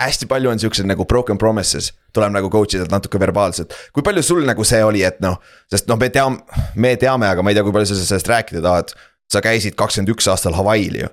hästi 0.02 0.28
palju 0.28 0.50
on 0.50 0.60
siukseid 0.60 0.88
nagu 0.88 1.04
broken 1.08 1.38
promises, 1.40 1.90
tuleb 2.14 2.34
nagu 2.34 2.50
coach 2.52 2.76
idelt 2.76 2.92
natuke 2.92 3.20
verbaalselt. 3.20 3.74
kui 3.92 4.04
palju 4.04 4.22
sul 4.22 4.44
nagu 4.48 4.64
see 4.64 4.82
oli, 4.84 5.02
et 5.06 5.20
noh, 5.24 5.38
sest 5.72 5.88
noh, 5.88 5.98
me 6.00 6.10
teame, 6.12 6.64
me 6.76 6.96
teame, 7.00 7.28
aga 7.32 7.44
ma 7.44 7.52
ei 7.52 7.58
tea, 7.58 7.64
kui 7.64 7.74
palju 7.76 7.92
sa 7.92 8.00
sellest 8.00 8.32
rääkida 8.32 8.64
tahad. 8.64 8.96
sa 9.26 9.40
käisid 9.42 9.74
kakskümmend 9.74 10.12
üks 10.12 10.28
aastal 10.30 10.54
Hawaii'l 10.54 11.00
ju. 11.00 11.08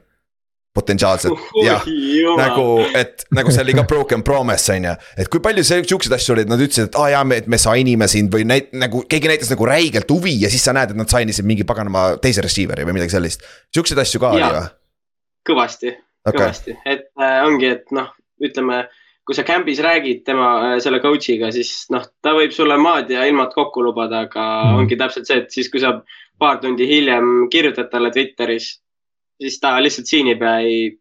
potentsiaalselt, 0.73 1.37
jah, 1.61 1.83
nagu, 2.37 2.63
et 2.97 3.25
nagu 3.29 3.51
see 3.53 3.61
oli 3.61 3.75
ka 3.77 3.83
broken 3.89 4.23
promise 4.25 4.73
on 4.73 4.87
ju. 4.89 4.93
et 5.17 5.29
kui 5.29 5.39
palju 5.39 5.63
siukseid 5.63 6.15
asju 6.17 6.35
oli, 6.35 6.45
et 6.45 6.51
nad 6.51 6.61
ütlesid, 6.61 6.89
et 6.89 6.97
aa 6.97 7.05
ah, 7.05 7.11
jaa, 7.13 7.23
me, 7.29 7.39
me 7.47 7.59
sign 7.61 7.91
ime 7.93 8.07
sind 8.11 8.33
või 8.33 8.45
näit-, 8.49 8.73
nagu 8.75 9.05
keegi 9.09 9.31
näitas 9.31 9.53
nagu 9.53 9.69
räigelt 9.69 10.11
huvi 10.11 10.35
ja 10.41 10.49
siis 10.51 10.65
sa 10.65 10.73
näed, 10.75 10.91
et 10.91 10.99
nad 10.99 11.09
sign 11.09 11.29
isid 11.29 11.47
mingi 11.47 11.63
paganama 11.63 12.17
teise 12.21 12.43
receiver'i 12.43 12.89
või 12.89 12.97
midagi 12.99 13.15
sellist. 13.15 13.45
siukseid 13.73 14.01
asju 14.03 14.21
ka 14.25 14.33
ja. 14.33 14.33
oli 14.33 14.57
või? 14.57 14.67
kõvasti 15.53 15.93
okay., 15.93 16.41
kõvasti, 16.41 16.77
et 16.83 17.07
äh, 17.21 17.39
ongi, 17.45 17.71
et 17.77 17.95
noh 17.95 18.11
ütleme, 18.43 18.83
kui 19.23 19.37
sa 19.37 19.45
camp'is 19.47 19.79
räägid 19.83 20.23
tema, 20.27 20.49
äh, 20.67 20.77
selle 20.83 20.99
coach'iga, 21.03 21.51
siis 21.55 21.85
noh, 21.93 22.05
ta 22.23 22.35
võib 22.35 22.55
sulle 22.55 22.77
maad 22.81 23.11
ja 23.13 23.23
ilmad 23.29 23.53
kokku 23.55 23.83
lubada, 23.85 24.25
aga 24.27 24.43
mm. 24.43 24.81
ongi 24.81 24.99
täpselt 24.99 25.29
see, 25.29 25.43
et 25.43 25.55
siis, 25.55 25.69
kui 25.71 25.83
sa 25.83 25.95
paar 26.39 26.59
tundi 26.63 26.87
hiljem 26.89 27.47
kirjutad 27.53 27.91
talle 27.91 28.11
Twitteris, 28.11 28.73
siis 29.41 29.59
ta 29.63 29.77
lihtsalt 29.81 30.09
siinib 30.09 30.43
ja 30.43 30.57
ei, 30.63 30.91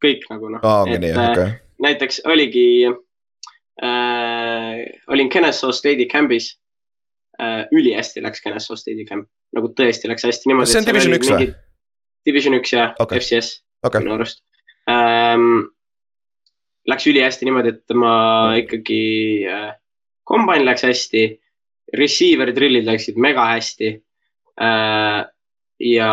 kõik 0.00 0.26
nagu 0.32 0.50
noh 0.54 0.64
oh,. 0.64 0.88
et 0.88 1.04
äh, 1.10 1.18
okay. 1.30 1.56
näiteks 1.82 2.22
oligi 2.30 2.66
äh,, 2.88 4.76
olin 5.12 5.30
Kennesaw 5.32 5.72
State'i 5.76 6.08
camp'is 6.10 6.52
äh,. 7.40 7.66
ülihästi 7.72 8.22
läks 8.24 8.44
Kennesaw 8.44 8.78
State'i 8.80 9.06
camp, 9.08 9.28
nagu 9.56 9.72
tõesti 9.76 10.10
läks 10.10 10.26
hästi 10.28 10.50
niimoodi. 10.50 10.72
see 10.72 10.82
on 10.82 10.88
Division 10.88 11.18
üks 11.18 11.32
või? 11.34 11.50
Division 12.28 12.56
üks 12.60 12.74
jah 12.76 12.94
okay., 13.00 13.20
FCS 13.20 13.60
okay. 13.86 14.04
minu 14.04 14.16
arust 14.18 14.42
ähm, 14.90 15.68
läks 16.88 17.06
ülihästi 17.10 17.48
niimoodi, 17.48 17.74
et 17.74 17.96
ma 17.98 18.14
ikkagi 18.60 19.02
äh,, 19.50 19.72
combine 20.28 20.64
läks 20.64 20.86
hästi, 20.86 21.24
receiver 21.98 22.52
drill'id 22.54 22.88
läksid 22.88 23.18
mega 23.20 23.48
hästi 23.52 23.92
äh,. 24.62 25.20
ja 25.80 26.12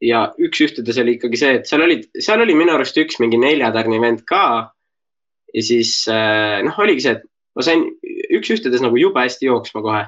ja 0.00 0.20
üks-ühtedes 0.40 0.98
oli 1.02 1.16
ikkagi 1.18 1.40
see, 1.40 1.56
et 1.58 1.68
seal 1.68 1.84
olid, 1.84 2.06
seal 2.18 2.40
oli 2.42 2.56
minu 2.56 2.74
arust 2.74 2.96
üks 3.00 3.20
mingi 3.20 3.40
neljatärni 3.40 4.00
vend 4.02 4.24
ka. 4.28 4.44
ja 5.54 5.66
siis 5.66 6.04
äh, 6.10 6.60
noh, 6.66 6.78
oligi 6.78 7.04
see, 7.04 7.18
et 7.18 7.26
ma 7.58 7.66
sain 7.66 7.84
üks-ühtedes 8.38 8.82
nagu 8.84 8.98
jube 9.00 9.20
hästi 9.20 9.50
jooksma 9.50 9.82
kohe 9.84 10.04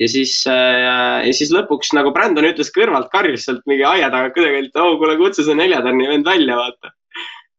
ja 0.00 0.10
siis 0.10 0.40
äh,, 0.50 1.22
ja 1.28 1.32
siis 1.36 1.52
lõpuks 1.54 1.94
nagu 1.96 2.12
Brandon 2.14 2.48
ütles 2.48 2.72
kõrvalt, 2.74 3.08
karjus 3.12 3.46
sealt 3.46 3.62
mingi 3.70 3.86
aia 3.86 4.10
taga 4.10 4.32
kuidagi, 4.34 4.68
et 4.68 4.82
oh, 4.82 4.96
kuule, 4.98 5.16
kutsu 5.20 5.46
see 5.46 5.56
neljatärni 5.58 6.10
vend 6.10 6.28
välja, 6.28 6.58
vaata 6.58 6.94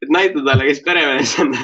et 0.03 0.11
näita 0.11 0.43
talle, 0.45 0.67
kes 0.67 0.83
peremees 0.85 1.33
on 1.43 1.55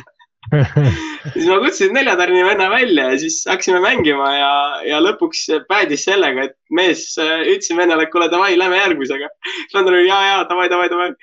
siis 1.33 1.45
ma 1.47 1.59
kutsusin 1.61 1.93
neljatärni 1.95 2.41
venna 2.45 2.69
välja 2.71 3.11
ja 3.11 3.19
siis 3.19 3.43
hakkasime 3.47 3.79
mängima 3.83 4.31
ja, 4.35 4.51
ja 4.87 4.99
lõpuks 5.03 5.45
päädis 5.69 6.03
sellega, 6.07 6.49
et 6.49 6.57
mees, 6.73 7.05
ütlesin 7.19 7.79
vennale, 7.79 8.07
et 8.07 8.13
kuule 8.13 8.27
davai, 8.31 8.57
lähme 8.59 8.81
järgmisega. 8.81 9.29
siis 9.45 9.77
vend 9.77 9.93
oli 9.93 10.07
ja, 10.07 10.19
ja 10.27 10.43
davai, 10.49 10.67
davai, 10.71 10.89
davai. 10.91 11.13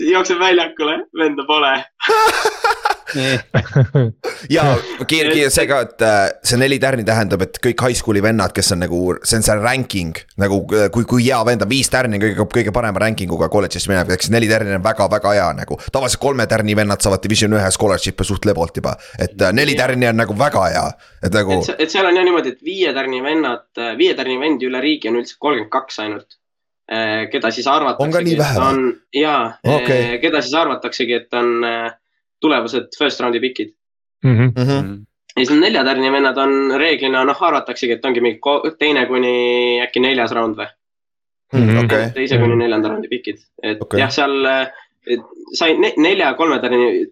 Siis 0.00 0.14
jookseb 0.14 0.40
väljakule, 0.40 0.96
venda 1.20 1.44
pole 1.48 1.74
ja 4.56 4.64
kiire, 5.06 5.32
kiire 5.34 5.50
see 5.52 5.66
ka, 5.68 5.80
et 5.86 6.04
äh, 6.06 6.18
see 6.46 6.58
neli 6.60 6.78
tärni 6.82 7.04
tähendab, 7.06 7.42
et 7.44 7.58
kõik 7.62 7.82
high 7.84 7.98
school'i 7.98 8.22
vennad, 8.24 8.54
kes 8.56 8.72
on 8.74 8.82
nagu, 8.84 9.00
see 9.26 9.40
on 9.40 9.46
see 9.46 9.56
ranking. 9.58 10.16
nagu 10.40 10.60
äh, 10.76 10.88
kui, 10.94 11.06
kui 11.10 11.26
hea 11.26 11.40
vend 11.46 11.66
on, 11.66 11.70
viis 11.70 11.90
tärni 11.92 12.20
kõige, 12.22 12.46
kõige 12.54 12.74
parema 12.74 13.02
ranking 13.02 13.32
uga 13.34 13.50
kolledžisse 13.52 13.90
minema, 13.90 14.14
ehk 14.14 14.26
siis 14.26 14.34
neli 14.34 14.48
tärni 14.50 14.76
on 14.78 14.84
väga-väga 14.86 15.34
hea 15.36 15.48
nagu. 15.58 15.78
tavaliselt 15.92 16.22
kolme 16.22 16.46
tärni 16.50 16.76
vennad 16.78 17.02
saavad 17.02 17.22
division 17.24 17.58
ühe 17.58 17.70
scholarship'e 17.76 18.26
suht 18.26 18.48
lebolt 18.48 18.80
juba, 18.80 18.96
et 19.18 19.36
äh, 19.40 19.54
neli 19.56 19.76
tärni 19.78 20.08
on 20.10 20.20
nagu 20.22 20.36
väga 20.38 20.66
hea, 20.70 20.86
et 21.26 21.34
nagu. 21.36 21.60
et 21.76 21.90
seal 21.90 22.06
on 22.06 22.16
jah 22.16 22.26
niimoodi, 22.26 22.54
et 22.56 22.62
viie 22.66 22.94
tärni 22.96 23.24
vennad, 23.24 23.66
viie 23.98 24.14
tärni 24.18 24.38
vendi 24.40 24.70
üle 24.70 24.82
riigi 24.84 25.10
on 25.10 25.20
üldse 25.22 25.38
kolmkümmend 25.38 25.74
kaks 25.74 26.04
ainult 26.06 26.39
keda 27.30 27.50
siis 27.54 27.66
arvataksegi. 27.70 28.32
on 28.34 28.38
vähe 28.40 28.60
või? 28.60 28.94
jaa 29.14 29.42
okay., 29.62 30.18
keda 30.22 30.40
siis 30.42 30.54
arvataksegi, 30.58 31.20
et 31.20 31.38
on 31.38 31.62
tulevased 32.42 32.98
first 32.98 33.20
round'i 33.20 33.40
pikid 33.40 33.70
mm. 34.24 34.36
-hmm. 34.36 34.52
Mm 34.56 34.66
-hmm. 34.66 34.90
ja 35.36 35.44
siis 35.44 35.50
need 35.50 35.60
neljatärni 35.60 36.12
vennad 36.12 36.38
on 36.38 36.74
reeglina 36.80 37.24
noh, 37.24 37.42
arvataksegi, 37.42 37.92
et 37.92 38.04
ongi 38.04 38.20
mingi 38.20 38.40
teine 38.78 39.06
kuni 39.06 39.80
äkki 39.84 40.02
neljas 40.02 40.32
round 40.32 40.56
või 40.56 40.68
mm. 41.52 41.68
-hmm. 41.68 41.84
Okay. 41.84 42.10
teise 42.14 42.38
kuni 42.38 42.56
neljanda 42.56 42.88
raundi 42.88 43.08
pikid, 43.08 43.38
et 43.62 43.82
okay. 43.82 44.00
jah, 44.00 44.10
seal 44.10 44.34
sain 45.54 45.80
ne 45.80 45.94
nelja 45.96 46.34
kolmetärni 46.34 47.06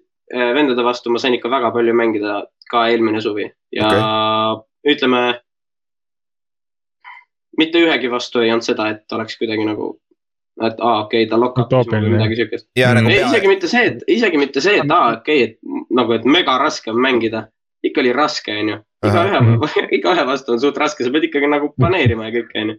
vendade 0.54 0.84
vastu 0.84 1.10
ma 1.10 1.18
sain 1.18 1.34
ikka 1.34 1.50
väga 1.50 1.70
palju 1.70 1.94
mängida 1.94 2.42
ka 2.70 2.88
eelmine 2.88 3.20
suvi 3.20 3.52
ja 3.72 3.86
okay. 3.86 4.94
ütleme. 4.94 5.40
Mitte 7.58 7.80
ühegi 7.84 8.10
vastu 8.10 8.42
ei 8.42 8.52
olnud 8.54 8.66
seda, 8.66 8.88
et 8.94 9.16
oleks 9.16 9.38
kuidagi 9.40 9.66
nagu 9.66 9.92
et 10.66 10.80
aa, 10.82 11.04
okei 11.04 11.22
okay,, 11.22 11.30
ta 11.30 11.38
lokab 11.38 11.72
või 11.92 12.12
midagi 12.16 12.40
siukest. 12.40 12.66
Nagu 12.74 13.12
isegi 13.14 13.50
mitte 13.50 13.70
see, 13.70 13.84
et 13.92 14.02
isegi 14.10 14.40
mitte 14.40 14.62
see, 14.64 14.80
et 14.82 14.90
aa, 14.90 15.18
okei 15.20 15.44
okay,, 15.44 15.52
et 15.52 15.94
nagu, 15.94 16.16
et 16.16 16.26
mega 16.26 16.58
raske 16.62 16.90
on 16.92 17.00
mängida. 17.02 17.46
ikka 17.86 18.00
oli 18.02 18.12
raske, 18.12 18.54
onju. 18.58 18.76
igaühe, 19.06 19.40
igaühe 19.98 20.24
vastu 20.26 20.56
on 20.56 20.60
suht 20.60 20.78
raske, 20.82 21.04
sa 21.06 21.12
pead 21.14 21.28
ikkagi 21.28 21.50
nagu 21.50 21.70
planeerima 21.76 22.26
ja 22.26 22.34
kõike, 22.34 22.64
onju. 22.64 22.78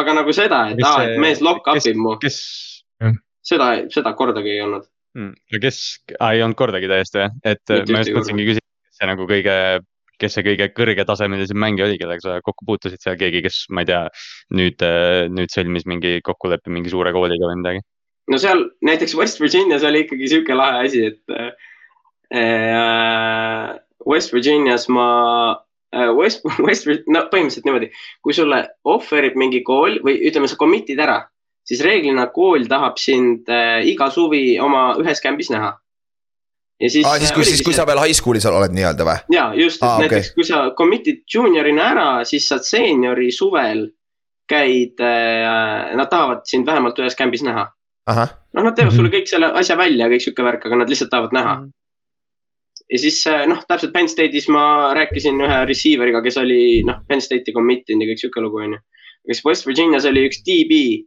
aga 0.00 0.14
nagu 0.16 0.32
seda, 0.32 0.62
et 0.72 0.80
aa, 0.80 1.02
et 1.04 1.20
mees 1.20 1.42
lock 1.44 1.68
up 1.68 1.84
ib 1.84 2.00
mu. 2.00 2.16
kes? 2.22 2.40
seda, 3.50 3.70
seda 3.92 4.12
kordagi 4.16 4.52
ei 4.54 4.64
olnud 4.64 4.84
hmm.. 5.16 5.32
ja 5.52 5.60
kes, 5.62 5.78
ei 6.12 6.42
olnud 6.44 6.58
kordagi 6.58 6.90
täiesti 6.90 7.22
jah, 7.24 7.32
et 7.44 7.62
Mitte 7.68 7.94
ma 7.94 8.02
just 8.02 8.12
mõtlesingi 8.16 8.46
küsida, 8.50 8.66
kes 8.84 9.00
see 9.00 9.08
nagu 9.10 9.26
kõige 9.30 9.54
kes 10.20 10.36
see 10.36 10.44
kõige 10.46 10.70
kõrgetasemelisem 10.76 11.58
mängija 11.60 11.88
oli, 11.88 11.98
kellega 12.00 12.24
sa 12.24 12.40
kokku 12.44 12.66
puutusid 12.68 13.00
seal, 13.02 13.16
keegi, 13.20 13.42
kes, 13.46 13.62
ma 13.74 13.84
ei 13.84 13.90
tea, 13.90 14.02
nüüd, 14.56 14.84
nüüd 15.32 15.52
sõlmis 15.52 15.86
mingi 15.90 16.18
kokkuleppe 16.26 16.72
mingi 16.72 16.92
suure 16.92 17.14
kooliga 17.16 17.48
või 17.50 17.62
midagi? 17.62 17.82
no 18.30 18.38
seal 18.38 18.66
näiteks 18.86 19.16
West 19.18 19.40
Virginias 19.42 19.84
oli 19.86 20.04
ikkagi 20.04 20.28
sihuke 20.30 20.54
lahe 20.54 20.84
asi, 20.86 21.02
et 21.10 21.20
äh, 22.30 23.74
West 24.06 24.34
Virginias 24.34 24.86
ma 24.92 25.08
äh,, 25.94 26.10
West, 26.14 26.44
West, 26.66 26.86
no 27.10 27.26
põhimõtteliselt 27.32 27.66
niimoodi, 27.66 27.90
kui 28.22 28.36
sulle 28.36 28.62
offer 28.88 29.26
ib 29.30 29.38
mingi 29.40 29.64
kool 29.66 29.98
või 30.06 30.20
ütleme, 30.28 30.50
sa 30.50 30.58
commit'id 30.60 31.00
ära, 31.02 31.18
siis 31.66 31.82
reeglina 31.86 32.28
kool 32.34 32.68
tahab 32.70 33.00
sind 33.02 33.50
äh, 33.50 33.80
iga 33.90 34.10
suvi 34.14 34.58
oma 34.62 34.92
ühes 35.00 35.22
camp'is 35.24 35.50
näha 35.52 35.74
ja 36.80 36.90
siis. 36.90 37.06
aa, 37.06 37.18
siis 37.20 37.32
kui, 37.32 37.44
siis 37.44 37.62
kui 37.64 37.76
sa 37.76 37.86
veel 37.88 38.00
high 38.02 38.16
school'is 38.16 38.46
oled 38.48 38.74
nii-öelda 38.76 39.06
või? 39.06 39.16
ja 39.34 39.48
just, 39.58 39.80
et 39.80 39.88
Aa, 39.88 40.02
näiteks 40.02 40.30
okay. 40.30 40.36
kui 40.36 40.46
sa 40.48 40.62
commit'id 40.78 41.24
juuniorina 41.34 41.88
ära, 41.92 42.06
siis 42.28 42.48
sa 42.50 42.60
seeniori 42.64 43.30
suvel 43.34 43.86
käid 44.50 45.02
äh,, 45.04 45.92
nad 45.98 46.10
tahavad 46.10 46.46
sind 46.50 46.66
vähemalt 46.66 46.98
ühes 46.98 47.18
camp'is 47.18 47.44
näha. 47.46 47.68
noh, 48.10 48.64
nad 48.64 48.74
teevad 48.74 48.90
mm 48.92 48.96
-hmm. 48.96 48.96
sulle 48.96 49.12
kõik 49.12 49.28
selle 49.30 49.52
asja 49.60 49.76
välja, 49.78 50.08
kõik 50.10 50.24
sihuke 50.24 50.46
värk, 50.46 50.66
aga 50.66 50.80
nad 50.80 50.88
lihtsalt 50.90 51.10
tahavad 51.10 51.36
näha 51.36 51.54
mm. 51.54 51.66
-hmm. 51.66 52.86
ja 52.92 52.98
siis 52.98 53.20
noh, 53.52 53.60
täpselt 53.68 53.92
Penn 53.92 54.08
State'is 54.08 54.48
ma 54.48 54.94
rääkisin 54.96 55.40
ühe 55.46 55.58
receiver'iga, 55.68 56.22
kes 56.22 56.36
oli 56.36 56.82
noh, 56.86 57.04
Penn 57.08 57.20
State'i 57.20 57.54
commit 57.54 57.88
inud 57.88 58.06
ja 58.06 58.12
kõik 58.12 58.24
sihuke 58.24 58.40
lugu 58.40 58.64
onju. 58.64 58.80
kes 59.28 59.44
West 59.44 59.66
Virginias 59.66 60.04
oli 60.08 60.26
üks 60.26 60.42
DB, 60.42 61.04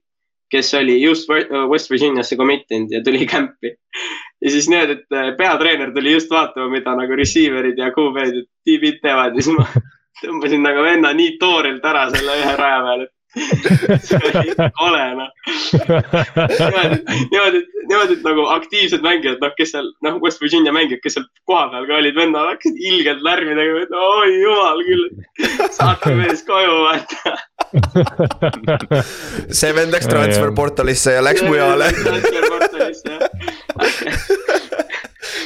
kes 0.51 0.73
oli 0.77 0.99
just 1.01 1.29
West 1.69 1.91
Virginiasse 1.91 2.37
commit 2.37 2.71
inud 2.71 2.91
ja 2.93 3.01
tuli 3.05 3.25
camp'i. 3.31 3.73
ja 4.41 4.51
siis 4.51 4.69
niimoodi, 4.69 4.99
et 4.99 5.37
peatreener 5.37 5.93
tuli 5.95 6.13
just 6.13 6.31
vaatama, 6.31 6.69
mida 6.73 6.95
nagu 6.99 7.17
receiver'id 7.19 7.79
ja 7.79 7.91
QB-d 7.95 8.41
ja 8.41 8.45
DB-d 8.67 9.01
teevad 9.01 9.35
ja 9.37 9.45
siis 9.45 9.57
ma 9.57 9.67
tõmbasin 10.23 10.63
nagu 10.63 10.85
venna 10.85 11.13
nii 11.15 11.37
toorelt 11.41 11.85
ära 11.85 12.07
selle 12.13 12.39
ühe 12.43 12.55
raja 12.59 12.79
peal, 12.85 13.05
et 13.07 13.13
see 14.05 14.19
oli 14.29 14.53
kole 14.77 15.03
noh. 15.17 15.29
niimoodi, 15.73 16.97
niimoodi, 17.31 17.61
niimoodi, 17.89 18.17
et 18.17 18.27
nagu 18.27 18.45
aktiivsed 18.53 19.05
mängijad, 19.05 19.39
noh, 19.41 19.53
kes 19.57 19.73
seal, 19.73 19.89
noh, 20.05 20.19
West 20.21 20.41
Virginia 20.43 20.73
mängijad, 20.75 21.01
kes 21.01 21.17
seal 21.17 21.25
kohapeal 21.49 21.87
ka 21.89 21.97
olid, 21.97 22.17
vennad 22.17 22.51
hakkasid 22.51 22.77
ilgelt 22.91 23.25
lärmi 23.25 23.57
tegema, 23.57 23.87
et 23.87 23.97
oi 24.03 24.35
jumal 24.37 24.85
küll. 24.85 25.07
saate 25.79 26.13
mees 26.19 26.45
koju 26.45 26.77
vaata. 26.83 27.33
see 29.59 29.71
vend 29.75 29.95
läks 29.95 30.09
transfer 30.09 30.53
portalisse 30.55 31.17
ja 31.17 31.23
läks 31.25 31.45
mujale. 31.47 31.91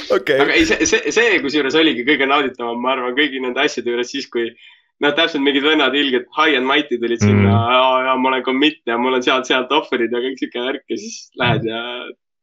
Okay. 0.07 0.39
aga 0.39 0.53
ei, 0.55 0.63
see, 0.65 0.85
see, 0.87 1.11
see 1.11 1.39
kusjuures 1.43 1.75
oligi 1.77 2.05
kõige 2.07 2.25
nauditavam, 2.29 2.79
ma 2.81 2.93
arvan, 2.93 3.15
kõigi 3.17 3.41
nende 3.43 3.59
asjade 3.61 3.91
juures 3.91 4.09
siis, 4.09 4.25
kui 4.31 4.45
noh, 5.03 5.11
täpselt 5.17 5.43
mingid 5.45 5.65
vennad 5.65 5.95
ilgelt 5.97 6.29
high 6.37 6.57
and 6.57 6.67
mighty 6.67 6.97
tulid 7.01 7.19
mm. 7.19 7.27
sinna 7.27 7.57
ja, 7.73 7.81
ja 8.07 8.15
ma 8.19 8.31
olen 8.31 8.45
commit 8.45 8.79
ja 8.89 8.97
mul 9.01 9.17
on 9.17 9.25
sealt-sealt 9.25 9.73
offer'id 9.77 10.13
ja 10.13 10.23
kõik 10.23 10.39
sihuke 10.41 10.63
värk 10.63 10.85
ja 10.93 10.99
siis 11.01 11.19
lähed 11.39 11.67
ja. 11.67 11.83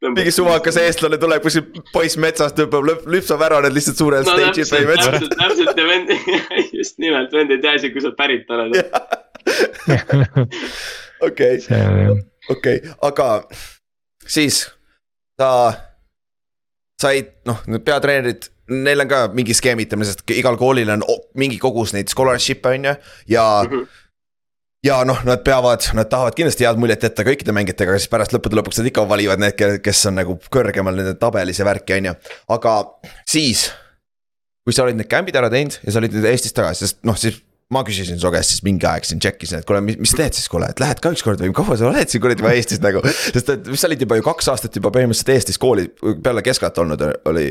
mingi 0.07 0.35
suvakas 0.35 0.79
eestlane 0.85 1.19
tuleb 1.21 1.45
kuskil 1.45 1.83
poiss 1.95 2.21
metsast 2.21 2.61
hüppab, 2.63 3.09
lüpsab 3.11 3.43
ära 3.49 3.61
need 3.65 3.79
lihtsalt 3.79 4.01
suured 4.01 4.29
no, 4.29 4.37
stage'id 4.37 4.71
põhimõtteliselt. 4.71 5.35
täpselt, 5.35 5.39
täpselt 5.43 5.83
ja 5.83 5.91
vend, 5.91 6.15
just 6.81 7.01
nimelt, 7.03 7.35
vend 7.35 7.57
ei 7.57 7.63
tea 7.65 7.77
isegi, 7.81 7.97
kus 7.97 8.07
sa 8.09 8.15
pärit 8.19 8.51
oled. 8.55 8.79
okei, 11.27 11.59
okei, 12.51 12.79
aga 13.03 13.29
siis 14.27 14.65
sa 15.41 15.51
said, 17.01 17.35
noh, 17.49 17.61
need 17.69 17.85
peatreenerid 17.85 18.49
neil 18.71 19.05
on 19.05 19.11
ka 19.11 19.27
mingi 19.37 19.57
skeemitamine, 19.57 20.09
sest 20.09 20.25
igal 20.33 20.57
koolil 20.61 20.89
on 20.95 21.05
mingi 21.37 21.59
kogus 21.61 21.93
neid 21.97 22.09
scholarship'e 22.13 22.79
on 22.79 22.91
ju 22.91 22.97
ja 23.35 23.45
mm. 23.65 23.77
-hmm 23.77 24.01
ja 24.85 24.99
noh, 25.05 25.23
nad 25.25 25.41
peavad, 25.45 25.87
nad 25.97 26.09
tahavad 26.13 26.37
kindlasti 26.37 26.67
head 26.67 26.81
muljet 26.81 27.03
jätta 27.07 27.25
kõikide 27.25 27.55
mängijatega, 27.57 27.95
aga 27.95 28.03
siis 28.03 28.13
pärast 28.13 28.35
lõppude 28.37 28.59
lõpuks 28.59 28.81
nad 28.81 28.91
ikka 28.91 29.07
valivad 29.09 29.41
need, 29.41 29.63
kes 29.85 30.03
on 30.11 30.19
nagu 30.21 30.37
kõrgemal 30.53 30.99
nende 30.99 31.15
tabelis 31.21 31.61
ja 31.61 31.65
värki, 31.65 31.97
on 31.97 32.11
ju. 32.11 32.15
aga 32.57 32.75
siis, 33.25 33.71
kui 34.65 34.77
sa 34.77 34.85
olid 34.85 35.01
need 35.01 35.09
camp'id 35.09 35.39
ära 35.41 35.49
teinud 35.53 35.79
ja 35.81 35.95
sa 35.95 36.03
olid 36.03 36.17
nüüd 36.17 36.29
Eestis 36.29 36.53
tagasi, 36.57 36.85
sest 36.85 37.01
noh, 37.09 37.17
siis 37.17 37.41
ma 37.73 37.83
küsisin 37.87 38.21
su 38.21 38.31
käest 38.33 38.55
siis 38.55 38.65
mingi 38.67 38.87
aeg 38.89 39.07
siin, 39.09 39.21
check 39.23 39.43
isin, 39.47 39.63
et 39.63 39.69
kuule, 39.69 39.81
mis, 39.85 39.97
mis 40.03 40.15
teed 40.17 40.37
siis, 40.37 40.49
kuule, 40.53 40.69
et 40.71 40.81
lähed 40.83 41.01
ka 41.03 41.13
ükskord 41.15 41.41
või 41.41 41.53
kaua 41.57 41.79
sa 41.81 41.89
oled 41.89 42.11
siin 42.11 42.23
kuradi 42.23 42.45
juba 42.45 42.55
Eestis 42.57 42.83
nagu. 42.85 43.03
sest 43.09 43.53
et 43.55 43.71
sa 43.73 43.89
olid 43.89 44.05
juba 44.05 44.19
ju 44.21 44.27
kaks 44.27 44.51
aastat 44.53 44.81
juba 44.81 44.93
põhimõtteliselt 44.95 45.33
Eestis 45.35 45.61
kooli 45.61 45.89
peale 46.25 46.45
keskajat 46.45 46.81
olnud 46.85 47.05
oli 47.31 47.47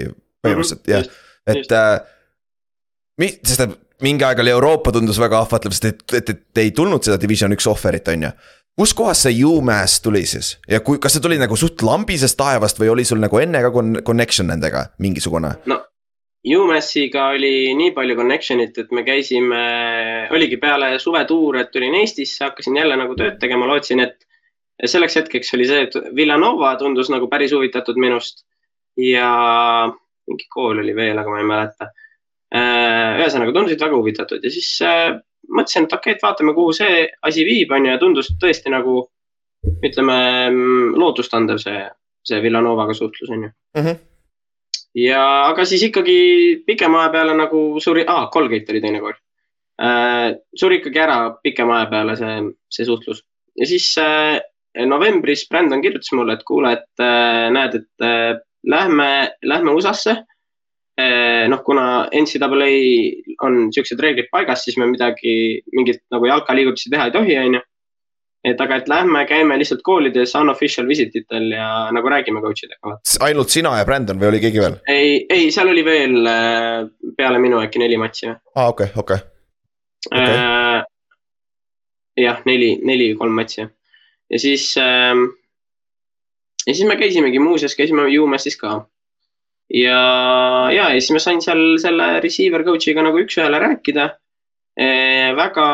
põhimõtteliselt 0.46 0.92
jah, 0.92 1.08
et 1.50 1.78
äh,. 1.80 3.32
sest 3.42 3.66
et 3.66 3.80
mingi 4.04 4.26
aeg 4.28 4.42
oli 4.44 4.54
Euroopa 4.54 4.92
tundus 4.94 5.20
väga 5.22 5.40
ahvatlev, 5.46 5.74
sest 5.76 5.90
et, 5.90 6.04
et, 6.20 6.36
et 6.36 6.64
ei 6.66 6.74
tulnud 6.76 7.06
seda 7.06 7.18
division 7.22 7.56
üks 7.56 7.68
ohverit, 7.72 8.12
on 8.14 8.28
ju 8.30 8.34
kuskohast 8.80 9.28
see 9.28 9.42
UMass 9.46 10.02
tuli 10.02 10.24
siis 10.30 10.56
ja 10.70 10.80
kui, 10.86 11.00
kas 11.02 11.18
see 11.18 11.24
tuli 11.24 11.38
nagu 11.42 11.58
suht 11.60 11.82
lambisest 11.86 12.38
taevast 12.40 12.80
või 12.82 12.90
oli 12.94 13.06
sul 13.06 13.22
nagu 13.22 13.42
enne 13.42 13.62
ka 13.66 13.74
connection 14.06 14.50
nendega 14.50 14.88
mingisugune? 15.04 15.56
no 15.70 15.82
UMassiga 16.44 17.30
oli 17.32 17.72
nii 17.80 17.94
palju 17.96 18.18
connection'it, 18.20 18.78
et 18.82 18.92
me 18.92 19.06
käisime, 19.08 19.64
oligi 20.36 20.58
peale 20.60 20.98
suvetuure, 21.00 21.62
et 21.64 21.72
tulin 21.72 21.96
Eestisse, 22.02 22.44
hakkasin 22.44 22.78
jälle 22.82 22.98
nagu 23.00 23.16
tööd 23.16 23.38
tegema, 23.40 23.68
lootsin, 23.70 24.04
et 24.04 24.26
selleks 24.92 25.16
hetkeks 25.22 25.54
oli 25.56 25.68
see, 25.70 25.86
et 25.88 25.96
Villanova 26.16 26.74
tundus 26.82 27.12
nagu 27.14 27.30
päris 27.32 27.54
huvitatud 27.56 28.00
minust 28.02 28.44
ja 29.00 29.30
mingi 30.28 30.50
kool 30.52 30.84
oli 30.84 30.96
veel, 30.96 31.18
aga 31.20 31.32
ma 31.32 31.40
ei 31.40 31.48
mäleta. 31.48 31.92
Äh, 32.54 33.22
ühesõnaga 33.22 33.56
tundusid 33.56 33.82
väga 33.82 33.98
huvitatud 33.98 34.44
ja 34.44 34.52
siis 34.54 34.68
äh, 34.86 35.16
mõtlesin, 35.50 35.88
et 35.88 35.96
okei 35.96 36.14
okay,, 36.14 36.20
et 36.20 36.24
vaatame, 36.28 36.54
kuhu 36.54 36.76
see 36.76 37.08
asi 37.26 37.46
viib, 37.48 37.72
on 37.74 37.88
ju, 37.88 37.96
ja 37.96 38.02
tundus 38.02 38.30
tõesti 38.42 38.70
nagu 38.74 39.00
ütleme 39.84 40.18
mm, 40.52 40.96
lootustandev 41.00 41.62
see, 41.64 41.86
see 42.28 42.42
Villanovaga 42.44 42.96
suhtlus, 42.98 43.32
on 43.32 43.48
ju 43.48 43.50
mm. 43.50 43.86
-hmm. 43.86 44.02
Ja, 44.96 45.24
aga 45.50 45.66
siis 45.66 45.84
ikkagi 45.90 46.64
pikema 46.68 47.04
aja 47.04 47.14
peale 47.18 47.38
nagu 47.38 47.66
suri 47.84 48.06
ah,, 48.08 48.30
Colgate 48.34 48.74
oli 48.74 48.82
teine 48.82 49.02
kool 49.04 49.16
äh,. 49.82 50.34
suri 50.56 50.82
ikkagi 50.82 51.00
ära 51.04 51.20
pikema 51.44 51.82
aja 51.82 51.92
peale 51.92 52.18
see, 52.20 52.40
see 52.70 52.90
suhtlus 52.90 53.24
ja 53.60 53.70
siis 53.70 53.90
äh, 54.02 54.40
novembris 54.90 55.48
Brandon 55.50 55.82
kirjutas 55.82 56.12
mulle, 56.18 56.38
et 56.38 56.46
kuule, 56.48 56.74
et 56.78 57.04
äh, 57.04 57.50
näed, 57.54 57.76
et 57.82 58.06
äh, 58.06 58.40
lähme, 58.64 59.10
lähme 59.44 59.76
USA-sse. 59.78 60.24
Eh, 60.94 61.48
noh, 61.50 61.64
kuna 61.66 62.06
NCAA 62.14 62.68
on 63.42 63.72
siuksed 63.74 64.02
reeglid 64.02 64.28
paigas, 64.32 64.62
siis 64.62 64.76
me 64.78 64.86
midagi, 64.86 65.64
mingit 65.74 66.04
nagu 66.14 66.28
jalkaliigutusi 66.30 66.92
teha 66.94 67.08
ei 67.10 67.16
tohi, 67.16 67.38
onju. 67.42 67.62
Et 68.44 68.62
aga, 68.62 68.80
et 68.82 68.90
lähme, 68.92 69.24
käime 69.30 69.58
lihtsalt 69.60 69.84
koolides 69.86 70.34
unofficial 70.36 70.88
visit 70.88 71.16
itel 71.16 71.52
ja 71.56 71.68
nagu 71.96 72.10
räägime 72.12 72.42
coach 72.44 72.66
idega. 72.68 72.98
ainult 73.28 73.54
sina 73.54 73.78
ja 73.80 73.86
Brandon 73.88 74.20
või 74.20 74.34
oli 74.34 74.42
keegi 74.44 74.64
veel? 74.64 74.80
ei, 74.92 75.22
ei, 75.30 75.52
seal 75.52 75.72
oli 75.72 75.86
veel 75.86 76.18
eh, 76.28 76.80
peale 77.18 77.40
minu 77.44 77.62
äkki 77.64 77.84
neli 77.84 78.00
matši. 78.02 78.34
aa, 78.34 78.40
ah, 78.56 78.74
okei 78.74 78.92
okay,, 78.92 79.00
okei 79.04 79.22
okay. 80.12 80.26
okay.. 80.26 80.34
Eh, 80.34 80.82
jah, 82.26 82.44
neli, 82.50 82.76
neli, 82.84 83.14
kolm 83.20 83.40
matši 83.40 83.64
ja 83.64 84.40
siis 84.42 84.74
äh, 84.82 85.16
ja 86.68 86.74
siis 86.74 86.88
me 86.88 86.98
käisimegi 87.00 87.40
muuseas, 87.40 87.76
käisime 87.76 88.08
UMass'is 88.20 88.58
ka. 88.60 88.74
ja, 89.74 90.00
ja, 90.72 90.90
ja 90.94 91.00
siis 91.00 91.12
ma 91.16 91.22
sain 91.24 91.42
seal 91.42 91.78
selle 91.82 92.18
receiver 92.24 92.64
coach'iga 92.68 93.06
nagu 93.06 93.24
üks-ühele 93.24 93.60
rääkida 93.64 94.10
e,. 94.78 94.88
väga, 95.38 95.68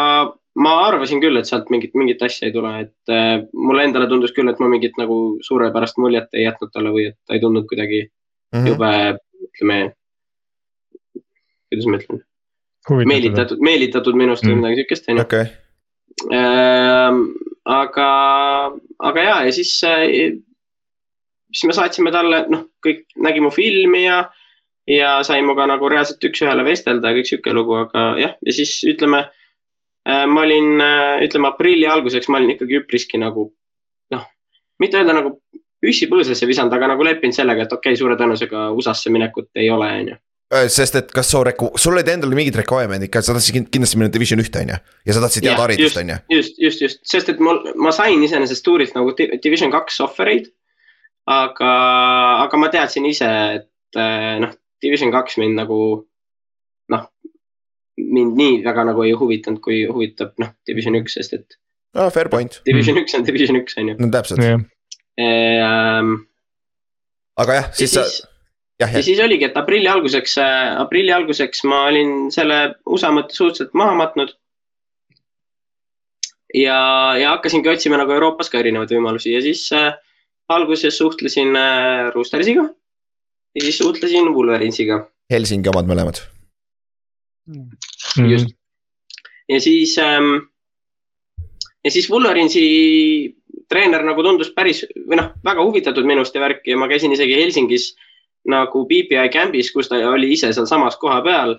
ma 0.59 0.75
arvasin 0.87 1.21
küll, 1.23 1.39
et 1.39 1.47
sealt 1.47 1.69
mingit, 1.73 1.93
mingit 1.97 2.21
asja 2.25 2.49
ei 2.49 2.55
tule, 2.55 2.71
et 2.83 3.13
e, 3.13 3.19
mulle 3.55 3.85
endale 3.87 4.09
tundus 4.11 4.33
küll, 4.35 4.49
et 4.51 4.59
ma 4.59 4.67
mingit 4.71 4.97
nagu 4.99 5.19
suurepärast 5.45 5.99
muljet 6.01 6.33
ei 6.35 6.47
jätnud 6.47 6.73
talle 6.73 6.91
või 6.95 7.05
et 7.11 7.17
ta 7.27 7.37
ei 7.37 7.43
tundnud 7.43 7.67
kuidagi 7.69 8.01
mm 8.05 8.59
-hmm. 8.59 8.67
jube, 8.73 8.91
ütleme, 9.47 9.79
kuidas 11.69 11.87
ma 11.87 12.01
ütlen 12.01 12.25
meelitatud, 12.89 13.61
meelitatud 13.61 14.17
minust 14.17 14.43
mm. 14.43 14.49
või 14.49 14.61
midagi 14.61 14.81
siukest, 14.81 15.09
onju. 15.11 15.25
Okay. 15.27 15.45
Ehm, 16.35 17.23
aga, 17.69 18.09
aga 18.99 19.23
ja, 19.23 19.35
ja 19.45 19.51
siis 19.55 19.75
siis 19.79 21.65
me 21.67 21.75
saatsime 21.75 22.11
talle, 22.11 22.43
noh, 22.49 22.65
kõik 22.85 23.05
nägi 23.15 23.43
mu 23.43 23.51
filmi 23.53 24.03
ja, 24.05 24.23
ja 24.89 25.19
sai 25.23 25.41
minuga 25.43 25.67
nagu 25.69 25.89
reaalselt 25.91 26.23
üks-ühele 26.23 26.65
vestelda 26.65 27.11
ja 27.11 27.19
kõik 27.19 27.29
sihuke 27.29 27.53
lugu, 27.55 27.77
aga 27.85 28.13
jah, 28.21 28.35
ja 28.45 28.55
siis 28.55 28.79
ütleme 28.89 29.25
äh,. 29.25 29.35
Ma 30.29 30.45
olin 30.45 30.79
äh,, 30.83 31.25
ütleme 31.27 31.51
aprilli 31.51 31.87
alguseks, 31.89 32.29
ma 32.29 32.39
olin 32.39 32.55
ikkagi 32.55 32.79
üpriski 32.81 33.19
nagu 33.21 33.49
noh, 34.13 34.23
mitte 34.81 34.99
öelda 34.99 35.15
nagu 35.17 35.37
püssi 35.83 36.09
põõsasse 36.11 36.47
visanud, 36.47 36.73
aga 36.75 36.91
nagu 36.93 37.05
leppinud 37.07 37.35
sellega, 37.35 37.67
et 37.67 37.75
okei 37.75 37.93
okay,, 37.93 37.99
suure 37.99 38.17
tõenäosusega 38.19 38.69
USA-sse 38.75 39.13
minekut 39.13 39.49
ei 39.59 39.69
ole, 39.73 39.89
on 40.01 40.11
ju 40.13 40.17
äh, 40.55 40.67
sest 40.71 40.99
et 40.99 41.11
kas 41.15 41.31
su 41.31 41.43
reku-, 41.45 41.71
sul 41.79 41.95
olid 41.95 42.11
endal 42.11 42.35
mingid 42.35 42.57
requirement'id 42.59 43.13
ka, 43.13 43.23
sa 43.25 43.35
tahtsid 43.37 43.69
kindlasti 43.71 43.99
minna 43.99 44.13
division 44.13 44.43
ühte, 44.43 44.63
on 44.63 44.73
ju? 44.75 44.79
ja 45.07 45.17
sa 45.17 45.25
tahtsid 45.25 45.49
head 45.49 45.61
haridust, 45.61 45.99
on 46.03 46.15
ju? 46.15 46.21
just, 46.37 46.61
just, 46.61 46.85
just, 46.85 47.03
sest 47.07 47.33
et 47.33 47.43
mul, 47.43 47.61
ma 47.79 47.95
sain 47.95 48.23
iseenesest 48.25 48.65
tuurilt 48.65 48.97
nagu 48.97 49.15
division 49.17 49.71
kaks 49.73 50.01
offer'eid 50.07 50.51
aga, 51.29 51.71
aga 52.45 52.59
ma 52.59 52.71
teadsin 52.73 53.07
ise, 53.09 53.29
et 53.59 54.01
noh, 54.43 54.55
Division 54.79 55.11
kaks 55.11 55.37
mind 55.41 55.59
nagu 55.59 55.79
mind 58.13 58.37
nii 58.39 58.59
väga 58.65 58.85
nagu 58.91 59.03
ei 59.05 59.13
huvitanud, 59.17 59.61
kui 59.63 59.83
huvitab 59.89 60.35
noh, 60.41 60.53
Division 60.67 60.97
üks, 60.99 61.17
sest 61.19 61.35
et. 61.37 61.59
aa, 61.95 62.07
ah, 62.07 62.09
fair 62.13 62.31
point. 62.31 62.59
Division 62.67 62.99
üks 63.01 63.15
on 63.17 63.25
Division 63.27 63.59
üks, 63.59 63.77
on 63.81 63.93
ju. 63.93 63.99
no 63.99 64.11
täpselt 64.13 64.43
yeah.. 64.43 64.65
Ähm, 65.19 66.13
aga 67.39 67.57
jah, 67.57 67.71
siis 67.75 67.95
sa. 67.95 68.05
ja 68.79 68.87
siis 69.03 69.19
oligi, 69.23 69.49
et 69.49 69.57
aprilli 69.59 69.89
alguseks, 69.91 70.37
äh, 70.39 70.75
aprilli 70.79 71.11
alguseks 71.11 71.65
ma 71.67 71.85
olin 71.89 72.29
selle 72.31 72.59
USA 72.87 73.11
mõtte 73.15 73.35
suhteliselt 73.35 73.75
maha 73.79 73.97
matnud. 73.99 74.35
ja, 76.55 76.79
ja 77.19 77.35
hakkasingi 77.35 77.71
otsima 77.73 77.99
nagu 77.99 78.15
Euroopas 78.15 78.51
ka 78.53 78.61
erinevaid 78.63 78.95
võimalusi 78.95 79.35
ja 79.35 79.43
siis 79.43 79.67
äh, 79.75 79.91
alguses 80.49 80.97
suhtlesin 80.97 81.51
äh, 81.59 82.09
Roostersiga 82.15 82.69
ja 83.55 83.65
siis 83.65 83.77
suhtlesin 83.81 84.31
Wolverinesiga. 84.33 85.03
Helsingi 85.29 85.69
omad 85.69 85.89
mõlemad 85.89 86.23
mm.. 88.17 88.31
just 88.31 88.55
ja 89.49 89.59
siis 89.61 89.97
ähm,, 89.97 90.35
ja 91.83 91.91
siis 91.91 92.09
Wolverinesi 92.11 92.65
treener 93.69 94.03
nagu 94.05 94.23
tundus 94.25 94.51
päris 94.55 94.83
või 94.95 95.19
noh, 95.19 95.31
väga 95.45 95.63
huvitatud 95.63 96.05
minust 96.05 96.35
ja 96.35 96.41
värki 96.41 96.73
ja 96.73 96.77
ma 96.77 96.89
käisin 96.89 97.13
isegi 97.13 97.37
Helsingis 97.37 97.91
nagu 98.49 98.85
BPI 98.87 99.29
camp'is, 99.33 99.71
kus 99.73 99.89
ta 99.89 99.99
oli 100.09 100.31
ise 100.33 100.53
sealsamas 100.53 100.97
koha 100.97 101.19
peal 101.25 101.57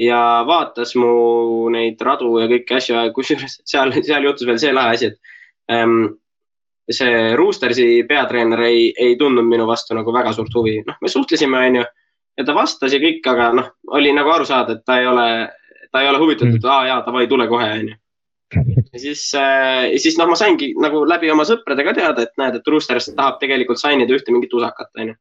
ja 0.00 0.44
vaatas 0.46 0.94
mu 0.96 1.68
neid 1.72 2.00
radu 2.04 2.32
ja 2.40 2.48
kõiki 2.50 2.76
asju, 2.76 3.04
kusjuures 3.16 3.60
seal, 3.68 3.92
seal 4.00 4.26
juhtus 4.26 4.48
veel 4.48 4.58
see 4.60 4.72
lahe 4.74 4.96
asi, 4.96 5.10
et 5.10 5.76
ähm, 5.76 6.16
see 6.90 7.34
Roostersi 7.38 8.02
peatreener 8.08 8.64
ei, 8.66 8.90
ei 8.98 9.16
tundnud 9.20 9.46
minu 9.46 9.68
vastu 9.68 9.94
nagu 9.94 10.12
väga 10.14 10.32
suurt 10.36 10.54
huvi, 10.56 10.80
noh, 10.86 10.96
me 11.00 11.12
suhtlesime, 11.12 11.60
onju. 11.68 11.84
ja 12.38 12.46
ta 12.46 12.56
vastas 12.56 12.96
ja 12.96 13.00
kõik, 13.02 13.20
aga 13.30 13.50
noh, 13.56 13.72
oli 13.96 14.12
nagu 14.16 14.32
aru 14.32 14.48
saada, 14.48 14.78
et 14.78 14.84
ta 14.88 14.98
ei 15.00 15.06
ole, 15.06 15.28
ta 15.92 16.02
ei 16.02 16.08
ole 16.10 16.20
huvitatud 16.22 16.60
mm., 16.60 16.70
aa 16.70 16.86
jaa, 16.86 17.00
davai, 17.06 17.26
tule 17.30 17.48
kohe, 17.50 17.70
onju. 17.78 17.96
ja 18.92 18.98
siis 18.98 19.24
äh,, 19.38 19.90
siis 20.02 20.18
noh, 20.18 20.30
ma 20.30 20.38
saingi 20.38 20.72
nagu 20.82 21.04
läbi 21.06 21.30
oma 21.30 21.46
sõpradega 21.46 21.94
teada, 21.94 22.26
et 22.26 22.32
näed, 22.40 22.58
et 22.58 22.70
Roosters 22.72 23.12
tahab 23.14 23.38
tegelikult 23.42 23.78
sign 23.78 24.02
ida 24.02 24.16
ühte 24.16 24.34
mingit 24.34 24.54
usakat, 24.58 24.90
onju 24.98 25.14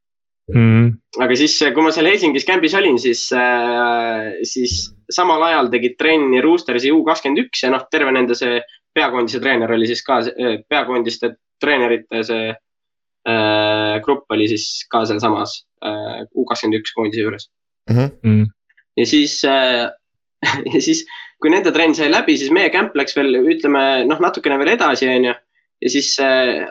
mm.. 0.54 0.88
aga 1.22 1.38
siis, 1.38 1.58
kui 1.76 1.86
ma 1.86 1.94
seal 1.96 2.10
Helsingis 2.10 2.48
camp'is 2.48 2.76
olin, 2.80 2.98
siis 3.02 3.28
äh,, 3.36 4.40
siis 4.48 4.82
samal 5.14 5.44
ajal 5.50 5.70
tegid 5.74 5.98
trenni 6.00 6.42
Roostersi 6.46 6.94
U 6.94 7.04
kakskümmend 7.08 7.46
üks 7.46 7.64
ja 7.66 7.74
noh, 7.74 7.86
terve 7.92 8.14
nende 8.16 8.38
see 8.38 8.60
peakoondise 8.96 9.42
treener 9.44 9.72
oli 9.76 9.90
siis 9.90 10.02
ka, 10.06 10.20
äh, 10.30 10.60
peakoondiste 10.70 11.36
treenerite 11.62 12.24
see 12.26 12.50
äh, 12.50 13.96
grupp 14.06 14.32
oli 14.34 14.50
siis 14.52 14.86
ka 14.92 15.06
sealsamas 15.10 15.60
äh, 15.86 16.26
U 16.34 16.48
kakskümmend 16.50 16.82
üks 16.82 16.96
koondise 16.98 17.26
juures 17.26 17.50
mm. 17.92 18.10
-hmm. 18.24 18.46
ja 18.98 19.06
siis 19.06 19.42
äh, 19.46 19.90
ja 20.74 20.82
siis, 20.82 21.04
kui 21.42 21.52
nende 21.52 21.74
trenn 21.76 21.96
sai 21.98 22.10
läbi, 22.12 22.38
siis 22.40 22.54
meie 22.56 22.72
camp 22.74 22.96
läks 22.96 23.16
veel, 23.18 23.42
ütleme 23.56 24.06
noh, 24.08 24.22
natukene 24.24 24.58
veel 24.62 24.74
edasi, 24.76 25.10
onju. 25.12 25.36
ja 25.84 25.92
siis 25.92 26.16
äh, 26.24 26.66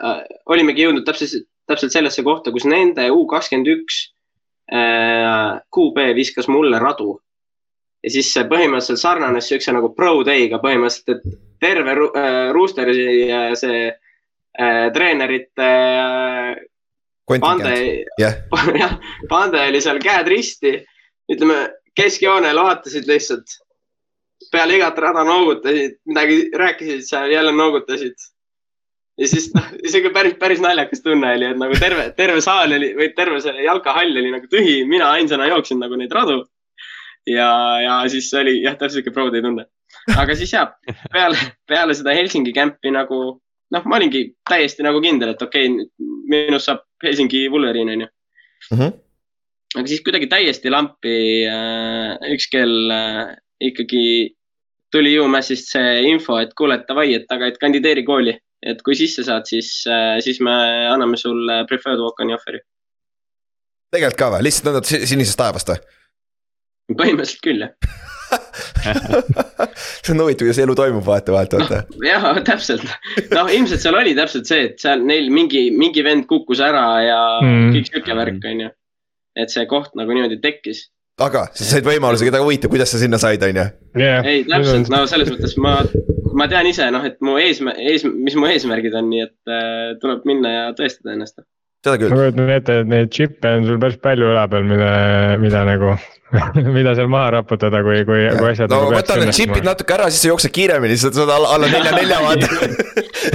olimegi 0.49 0.85
jõudnud 0.85 1.05
täpselt 1.07 1.47
täpselt 1.69 1.93
sellesse 1.93 2.25
kohta, 2.25 2.53
kus 2.53 2.65
nende 2.69 3.07
U 3.13 3.25
kakskümmend 3.29 3.69
üks 3.71 4.01
äh, 4.73 5.59
QB 5.73 6.11
viskas 6.17 6.49
mulle 6.51 6.81
radu. 6.81 7.19
ja 7.99 8.11
siis 8.13 8.29
see 8.31 8.45
põhimõtteliselt 8.47 9.01
sarnanes 9.01 9.49
siukse 9.51 9.73
nagu 9.75 9.89
pro 9.95 10.21
day'ga 10.23 10.61
põhimõtteliselt, 10.63 11.17
et 11.17 11.39
terve 11.59 11.95
äh, 11.95 12.51
Roostersi 12.55 13.07
äh, 13.27 13.49
see 13.59 13.81
äh, 13.89 14.85
treenerite 14.95 15.67
äh, 16.05 16.61
pande, 17.27 17.73
jah, 18.23 18.95
pande 19.29 19.65
oli 19.67 19.83
seal 19.83 19.99
käed 20.01 20.31
risti, 20.31 20.77
ütleme 21.29 21.59
keskjoonel 21.99 22.63
vaatasid 22.63 23.07
lihtsalt 23.09 23.59
peale 24.51 24.79
igat 24.79 24.97
rada 25.03 25.23
noogutasid, 25.27 25.99
midagi 26.07 26.41
rääkisid 26.57 27.05
seal, 27.05 27.31
jälle 27.31 27.51
noogutasid 27.55 28.29
ja 29.19 29.27
siis 29.27 29.49
noh, 29.55 29.67
isegi 29.85 30.11
päris, 30.15 30.35
päris 30.39 30.61
naljakas 30.63 31.03
tunne 31.03 31.33
oli, 31.35 31.49
et 31.51 31.59
nagu 31.59 31.75
terve, 31.79 32.09
terve 32.17 32.41
saal 32.43 32.71
oli 32.77 32.93
või 32.97 33.11
terve 33.17 33.41
see 33.43 33.65
jalkahall 33.65 34.21
oli 34.21 34.31
nagu 34.33 34.47
tühi, 34.51 34.79
mina 34.87 35.11
ainsana 35.17 35.49
jooksin 35.51 35.81
nagu 35.83 35.99
neid 35.99 36.13
radu. 36.15 36.43
ja, 37.27 37.49
ja 37.83 37.99
siis 38.09 38.31
oli 38.33 38.61
jah, 38.63 38.77
täpselt 38.77 39.03
sihuke 39.03 39.13
pro-day 39.15 39.43
tunne. 39.43 39.67
aga 40.15 40.35
siis 40.39 40.53
jah, 40.53 40.71
peale, 41.13 41.37
peale 41.67 41.97
seda 41.97 42.15
Helsingi 42.15 42.53
kämpi 42.55 42.93
nagu 42.95 43.19
noh, 43.75 43.83
ma 43.85 43.99
olingi 43.99 44.23
täiesti 44.49 44.85
nagu 44.85 45.01
kindel, 45.03 45.35
et 45.35 45.43
okei 45.45 45.67
okay,, 45.69 45.89
minust 46.31 46.69
saab 46.69 46.85
Helsingi 47.03 47.47
Wolverine 47.51 47.97
onju. 47.97 48.09
-hmm. 48.71 48.97
Aga 49.77 49.85
siis 49.87 50.03
kuidagi 50.05 50.29
täiesti 50.31 50.71
lampi 50.73 51.15
äh, 51.49 52.15
üks 52.33 52.49
kell 52.51 52.93
äh, 52.93 53.37
ikkagi 53.69 54.03
tuli 54.89 55.17
UMassist 55.21 55.69
see 55.75 56.05
info, 56.09 56.39
et 56.41 56.55
kuule, 56.57 56.79
et 56.79 56.87
davai, 56.89 57.11
et 57.19 57.29
aga, 57.33 57.51
et 57.51 57.59
kandideeri 57.61 58.05
kooli 58.07 58.33
et 58.65 58.81
kui 58.83 58.97
sisse 58.97 59.23
saad, 59.27 59.47
siis, 59.47 59.71
äh, 59.87 60.17
siis 60.23 60.41
me 60.43 60.51
anname 60.89 61.19
sulle 61.19 61.63
preferred 61.69 62.01
walk-on'i 62.03 62.35
offer'i. 62.35 62.61
tegelikult 63.93 64.19
ka 64.19 64.31
või, 64.35 64.45
lihtsalt 64.47 64.69
nõndad 64.69 64.89
sinisest 64.89 65.39
taevast 65.39 65.71
või? 65.71 65.81
põhimõtteliselt 66.99 67.43
küll, 67.45 67.67
jah 67.67 68.07
see 70.03 70.13
on 70.13 70.21
huvitav, 70.21 70.45
kuidas 70.45 70.59
elu 70.61 70.75
toimub 70.77 71.05
vahetevahelt, 71.07 71.55
vaata 71.55 71.79
no,. 71.79 72.03
jah, 72.05 72.27
täpselt, 72.45 72.85
noh 73.33 73.49
ilmselt 73.53 73.81
seal 73.81 73.97
oli 73.97 74.13
täpselt 74.17 74.49
see, 74.49 74.67
et 74.69 74.83
seal 74.83 75.01
neil 75.07 75.31
mingi, 75.33 75.69
mingi 75.75 76.03
vend 76.05 76.27
kukkus 76.29 76.61
ära 76.63 76.83
ja 77.05 77.19
mm. 77.41 77.71
kõik 77.75 77.89
sihuke 77.89 78.17
värk, 78.19 78.45
on 78.51 78.65
ju. 78.65 78.69
Et 79.37 79.53
see 79.53 79.65
koht 79.69 79.93
nagu 79.99 80.15
niimoodi 80.15 80.39
tekkis 80.41 80.87
aga 81.19 81.47
sa 81.51 81.67
said 81.67 81.87
võimaluse, 81.87 82.25
keda 82.27 82.41
huvitav, 82.43 82.71
kuidas 82.71 82.93
sa 82.93 83.01
sinna 83.01 83.19
said, 83.21 83.43
on 83.43 83.59
ju? 83.59 83.67
ei, 83.99 84.45
täpselt, 84.47 84.91
no 84.93 85.03
selles 85.09 85.31
mõttes 85.33 85.57
ma 85.61 85.79
ma 86.39 86.47
tean 86.51 86.67
ise 86.69 86.87
noh, 86.93 87.05
et 87.05 87.17
mu 87.25 87.37
eesmärk, 87.41 87.79
ees, 87.91 88.05
mis 88.07 88.37
mu 88.39 88.47
eesmärgid 88.49 88.95
on, 88.97 89.09
nii 89.11 89.25
et 89.25 89.51
äh, 89.51 89.95
tuleb 90.01 90.27
minna 90.29 90.53
ja 90.53 90.65
tõestada 90.77 91.15
ennast. 91.15 91.41
Seda 91.85 91.97
küll. 91.99 92.13
ma 92.13 92.21
kujutan 92.21 92.53
ette, 92.55 92.79
et 92.83 92.89
neid 92.89 93.11
džippe 93.13 93.51
on 93.57 93.67
sul 93.67 93.79
päris 93.81 93.99
palju 94.03 94.31
üle 94.33 94.45
peal, 94.51 94.65
mida, 94.67 94.89
mida 95.41 95.61
nagu 95.67 95.93
mida 96.77 96.93
seal 96.97 97.07
maha 97.11 97.31
raputada, 97.39 97.81
kui, 97.85 98.03
kui, 98.07 98.25
kui 98.37 98.49
asjad. 98.51 98.69
no 98.69 98.83
nagu 98.83 98.97
võta 98.97 99.17
need 99.21 99.31
džipid 99.35 99.65
natuke 99.65 99.95
ära, 99.95 100.09
siis 100.11 100.25
sa 100.25 100.31
jooksed 100.33 100.53
kiiremini, 100.55 100.97
siis 100.97 101.09
sa 101.09 101.23
saad 101.23 101.33
alla, 101.37 101.55
alla 101.55 101.71
nelja, 101.71 101.95
nelja 101.95 102.19
vaata 102.25 102.49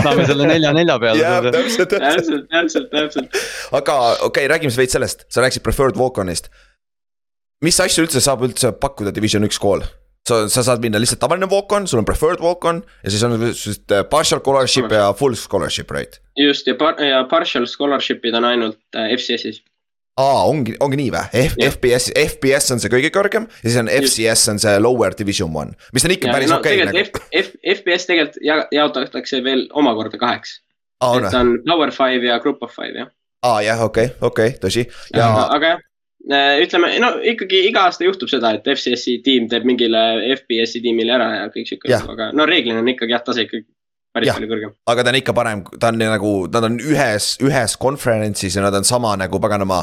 saame 0.05 0.29
selle 0.29 0.47
nelja, 0.51 0.75
nelja 0.77 0.99
peale. 1.03 1.51
täpselt, 1.55 1.97
täpselt, 1.97 2.47
täpselt, 2.53 2.89
täpselt. 2.93 3.43
aga 3.73 3.99
okei 4.13 4.29
okay,, 4.29 4.53
räägime 4.55 4.75
siis 4.75 4.85
veits 4.85 4.99
sellest, 4.99 5.27
sa 5.33 5.45
rääkisid 5.45 5.65
preferred 5.67 5.99
walk-on'ist. 6.01 6.53
mis 7.65 7.81
asju 7.81 8.07
üldse 8.07 8.23
saab 8.25 8.45
üldse 8.47 8.75
pakkuda 8.79 9.15
division 9.15 9.47
üks 9.49 9.59
kool? 9.63 9.83
Sa, 10.29 10.49
sa 10.49 10.65
saad 10.65 10.83
minna 10.85 11.01
lihtsalt 11.03 11.21
tavaline 11.23 11.49
walk-on, 11.51 11.87
sul 11.89 12.01
on 12.01 12.09
preferred 12.09 12.41
walk-on 12.45 12.83
ja 13.05 13.13
siis 13.13 13.23
on 13.27 13.37
just 13.51 13.93
äh, 13.93 14.05
partial 14.09 14.41
scholarship 14.41 14.93
ja 14.93 15.13
full 15.17 15.37
scholarship, 15.39 15.91
right? 15.91 16.21
just 16.41 16.67
ja 16.67 16.75
par-, 16.81 17.01
ja 17.03 17.25
partial 17.31 17.69
scholarship'id 17.69 18.37
on 18.37 18.49
ainult 18.49 18.81
äh, 18.97 19.13
FCS-is. 19.17 19.61
aa, 20.21 20.45
ongi, 20.49 20.77
ongi 20.81 21.01
nii 21.03 21.13
või? 21.13 21.25
F, 21.45 21.59
FBS, 21.77 22.11
FBS 22.35 22.73
on 22.75 22.83
see 22.83 22.93
kõige 22.93 23.13
kõrgem 23.15 23.49
ja 23.51 23.69
siis 23.69 23.81
on 23.83 23.91
FCS 23.93 24.53
on 24.55 24.63
see 24.65 24.75
lower 24.81 25.17
division 25.19 25.53
one, 25.53 25.77
mis 25.93 26.07
on 26.09 26.17
ikka 26.17 26.31
ja, 26.31 26.37
päris 26.39 26.53
no, 26.53 26.61
okei 26.63 26.81
okay, 26.81 26.93
nagu. 26.93 27.05
F, 27.05 27.33
F, 27.45 27.57
FBS 27.79 28.09
tegelikult 28.11 28.71
jaotatakse 28.73 29.43
veel 29.45 29.67
omakorda 29.77 30.21
kaheks. 30.21 30.61
et 31.05 31.27
no. 31.29 31.39
on 31.41 31.57
power 31.69 31.93
five 31.93 32.25
ja 32.25 32.41
group 32.41 32.63
of 32.65 32.73
five 32.73 32.97
jah. 32.97 33.13
aa 33.45 33.61
jah, 33.67 33.83
okei 33.85 34.15
okay,, 34.15 34.23
okei 34.23 34.55
okay,, 34.55 34.63
tõsi 34.63 34.89
ja. 35.13 35.29
aga 35.51 35.75
jah 35.75 35.91
ütleme, 36.25 36.95
no 37.03 37.11
ikkagi 37.21 37.67
iga 37.69 37.87
aasta 37.89 38.07
juhtub 38.07 38.31
seda, 38.33 38.55
et 38.57 38.69
FCS-i 38.73 39.19
tiim 39.25 39.49
teeb 39.51 39.67
mingile 39.69 40.01
FBS-i 40.39 40.81
tiimile 40.85 41.13
ära 41.17 41.31
ja 41.35 41.47
kõik 41.53 41.69
sihuke, 41.69 41.93
aga 41.93 42.31
no 42.37 42.47
reeglina 42.49 42.81
on 42.81 42.89
ikkagi 42.95 43.13
jah, 43.13 43.25
tase 43.27 43.45
ikkagi 43.45 43.67
päris 44.15 44.31
ja, 44.31 44.37
palju 44.39 44.51
kõrgem. 44.53 44.75
aga 44.89 45.05
ta 45.05 45.13
on 45.13 45.19
ikka 45.21 45.35
parem, 45.37 45.63
ta 45.81 45.91
on 45.93 46.01
nagu, 46.01 46.33
nad 46.55 46.69
on 46.71 46.79
ühes, 46.81 47.35
ühes 47.45 47.77
conference'is 47.81 48.57
ja 48.57 48.65
nad 48.65 48.77
on 48.79 48.87
sama 48.89 49.15
nagu 49.21 49.41
paganama 49.43 49.83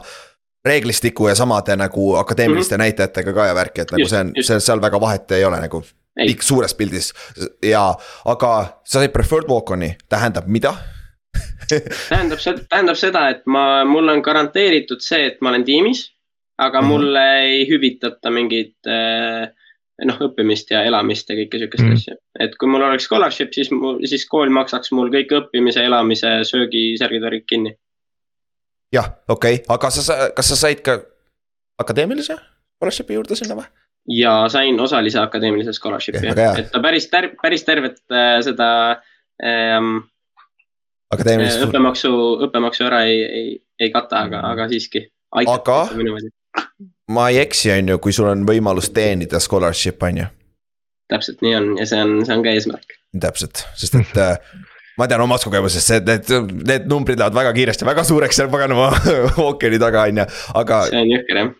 reeglistiku 0.66 1.28
ja 1.30 1.36
samade 1.38 1.76
nagu 1.78 2.16
akadeemiliste 2.22 2.76
mm 2.76 2.80
-hmm. 2.80 2.84
näitajatega 2.86 3.34
ka 3.34 3.46
ja 3.46 3.56
värki, 3.56 3.82
et 3.82 3.92
nagu 3.92 4.02
just, 4.02 4.12
see 4.12 4.22
on, 4.22 4.32
see 4.42 4.60
seal 4.60 4.82
väga 4.82 5.02
vahet 5.02 5.32
ei 5.32 5.46
ole 5.46 5.60
nagu. 5.62 5.84
pikk 6.26 6.42
suures 6.44 6.74
pildis. 6.76 7.14
Ja, 7.64 7.96
aga 8.26 8.82
sa 8.84 9.00
said 9.00 9.12
preferred 9.12 9.48
walk-on'i, 9.48 9.96
tähendab 10.10 10.48
mida? 10.48 10.74
Tähendab 12.10 12.40
seda, 12.40 12.60
tähendab 12.70 12.98
seda, 13.00 13.30
et 13.30 13.46
ma, 13.46 13.86
mul 13.86 14.10
on 14.10 14.22
garanteeritud 14.22 15.00
see, 15.00 15.26
et 15.26 15.38
ma 15.42 15.50
olen 15.50 15.64
tiimis 15.64 16.12
aga 16.62 16.82
mm 16.82 16.86
-hmm. 16.86 16.90
mulle 16.92 17.26
ei 17.42 17.66
hüvitata 17.70 18.32
mingit 18.34 18.90
eh, 18.90 19.50
noh, 20.08 20.18
õppimist 20.28 20.72
ja 20.74 20.84
elamist 20.88 21.30
ja 21.30 21.38
kõike 21.38 21.62
sihukest 21.62 21.84
mm 21.84 21.90
-hmm. 21.90 22.02
asja. 22.02 22.16
et 22.40 22.56
kui 22.58 22.70
mul 22.70 22.86
oleks 22.88 23.08
scholarship, 23.10 23.54
siis 23.54 23.72
mul, 23.72 24.00
siis 24.06 24.26
kool 24.30 24.50
maksaks 24.50 24.92
mul 24.98 25.12
kõik 25.14 25.34
õppimise, 25.40 25.86
elamise, 25.90 26.34
söögi, 26.48 26.98
särgid, 27.02 27.22
värgid 27.22 27.46
kinni. 27.50 27.76
jah, 28.94 29.12
okei 29.28 29.62
okay., 29.62 29.66
aga 29.76 29.90
sa, 29.90 30.18
kas 30.36 30.50
sa 30.54 30.56
said 30.56 30.82
ka 30.86 31.00
akadeemilise 31.80 32.38
scholarship'i 32.78 33.18
juurde 33.18 33.36
sinna 33.36 33.58
või? 33.60 33.68
ja 34.22 34.50
sain 34.50 34.80
osalise 34.80 35.20
akadeemilise 35.20 35.74
scholarship'i 35.74 36.26
jah, 36.28 36.58
et 36.60 36.72
ta 36.72 36.82
päris 36.82 37.10
ter-, 37.10 37.34
päris 37.42 37.64
tervet 37.64 38.02
äh, 38.12 38.42
seda 38.42 38.70
ähm, 39.44 39.98
akadeemilist. 41.14 41.66
õppemaksu, 41.68 42.14
õppemaksu 42.48 42.88
ära 42.90 43.04
ei, 43.10 43.22
ei, 43.24 43.50
ei 43.80 43.92
kata, 43.94 44.26
aga, 44.28 44.46
aga 44.54 44.68
siiski. 44.72 45.06
aga 45.32 45.86
ma 47.12 47.30
ei 47.30 47.42
eksi, 47.44 47.72
on 47.76 47.94
ju, 47.94 48.00
kui 48.04 48.16
sul 48.16 48.30
on 48.32 48.46
võimalus 48.48 48.92
teenida 48.96 49.40
scholarship, 49.44 50.04
on 50.08 50.24
ju. 50.24 50.28
täpselt 51.12 51.42
nii 51.44 51.56
on 51.58 51.72
ja 51.80 51.88
see 51.90 52.04
on, 52.04 52.20
see 52.26 52.36
on 52.38 52.44
ka 52.46 52.56
eesmärk. 52.56 53.00
täpselt, 53.20 53.66
sest 53.80 53.98
et 54.00 54.20
äh, 54.22 54.38
ma 55.00 55.08
tean 55.12 55.24
omast 55.26 55.48
kogemusest, 55.48 55.88
see, 55.88 56.04
need, 56.08 56.30
need 56.68 56.88
numbrid 56.92 57.20
lähevad 57.20 57.40
väga 57.42 57.56
kiiresti, 57.58 57.88
väga 57.88 58.06
suureks 58.08 58.40
seal 58.40 58.52
paganama 58.54 58.92
ookeani 59.48 59.82
taga, 59.82 60.06
on 60.12 60.24
ju, 60.24 60.28
aga. 60.64 60.84
see 60.92 61.04
on 61.04 61.16
jõhker 61.16 61.42
jah. 61.42 61.52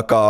aga 0.00 0.20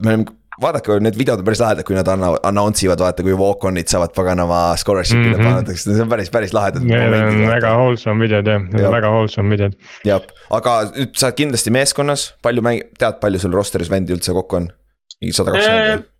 me 0.00 0.14
oleme 0.14 0.38
vaadake, 0.62 0.98
need 1.02 1.16
videod 1.18 1.42
on 1.42 1.46
päris 1.46 1.60
lahedad, 1.62 1.86
kui 1.86 1.96
nad 1.96 2.08
anna-, 2.10 2.36
announce 2.46 2.84
ivad, 2.86 3.02
vaata 3.02 3.24
kui 3.26 3.34
walk-on'id 3.38 3.90
saavad 3.90 4.14
paganama 4.16 4.60
scholarship'ile 4.80 5.34
mm 5.36 5.42
-hmm. 5.42 5.58
pandud, 5.58 5.80
see 5.80 6.02
on 6.02 6.12
päris, 6.12 6.30
päris 6.30 6.54
lahedad. 6.54 6.84
Need 6.84 7.16
on 7.18 7.44
väga 7.48 7.74
wholesome 7.78 8.24
videod 8.24 8.46
jah, 8.46 8.62
need 8.62 8.86
on 8.86 8.94
väga 8.94 9.10
wholesome 9.10 9.50
videod. 9.50 9.76
jah, 10.04 10.22
aga 10.50 10.78
nüüd 10.94 11.18
sa 11.18 11.26
oled 11.26 11.38
kindlasti 11.42 11.74
meeskonnas, 11.74 12.32
palju 12.42 12.62
mäng-, 12.62 12.84
tead, 12.98 13.20
palju 13.20 13.42
sul 13.42 13.56
roster'is 13.56 13.90
vendi 13.90 14.14
üldse 14.14 14.32
kokku 14.32 14.62
on? 14.62 14.72
mingi 15.20 15.36
sada 15.36 15.54
kakskümmend? 15.54 16.10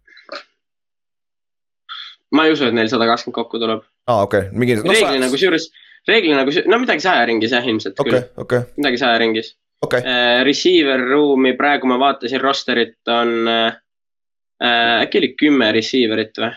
ma 2.34 2.46
ei 2.46 2.54
usu, 2.54 2.68
et 2.68 2.74
neil 2.74 2.90
sada 2.90 3.06
kakskümmend 3.10 3.40
kokku 3.40 3.62
tuleb. 3.62 3.84
aa, 4.06 4.22
okei 4.22 4.48
okay., 4.48 4.58
mingi 4.58 4.80
no,. 4.80 4.90
reeglina 4.90 5.30
kusjuures, 5.30 5.70
reeglina 6.08 6.46
kus-, 6.48 6.64
no 6.66 6.80
midagi 6.82 7.06
saja 7.06 7.26
ringis 7.30 7.54
jah, 7.54 7.66
ilmselt 7.66 8.00
okay, 8.00 8.10
küll 8.10 8.42
okay.. 8.46 8.66
midagi 8.76 8.98
saja 8.98 9.18
ringis 9.22 9.54
okei 9.84 10.02
okay. 10.02 10.10
äh,. 10.10 10.42
Receiver 10.44 11.00
ruumi 11.00 11.54
praegu 11.56 11.86
ma 11.90 11.98
vaatasin 12.02 12.42
roster'it 12.42 13.14
on 13.14 13.34
äh, 13.48 13.66
äh, 13.66 13.80
äkki 14.62 15.18
oli 15.22 15.32
kümme 15.38 15.72
receiver'it 15.74 16.38
või? 16.42 16.52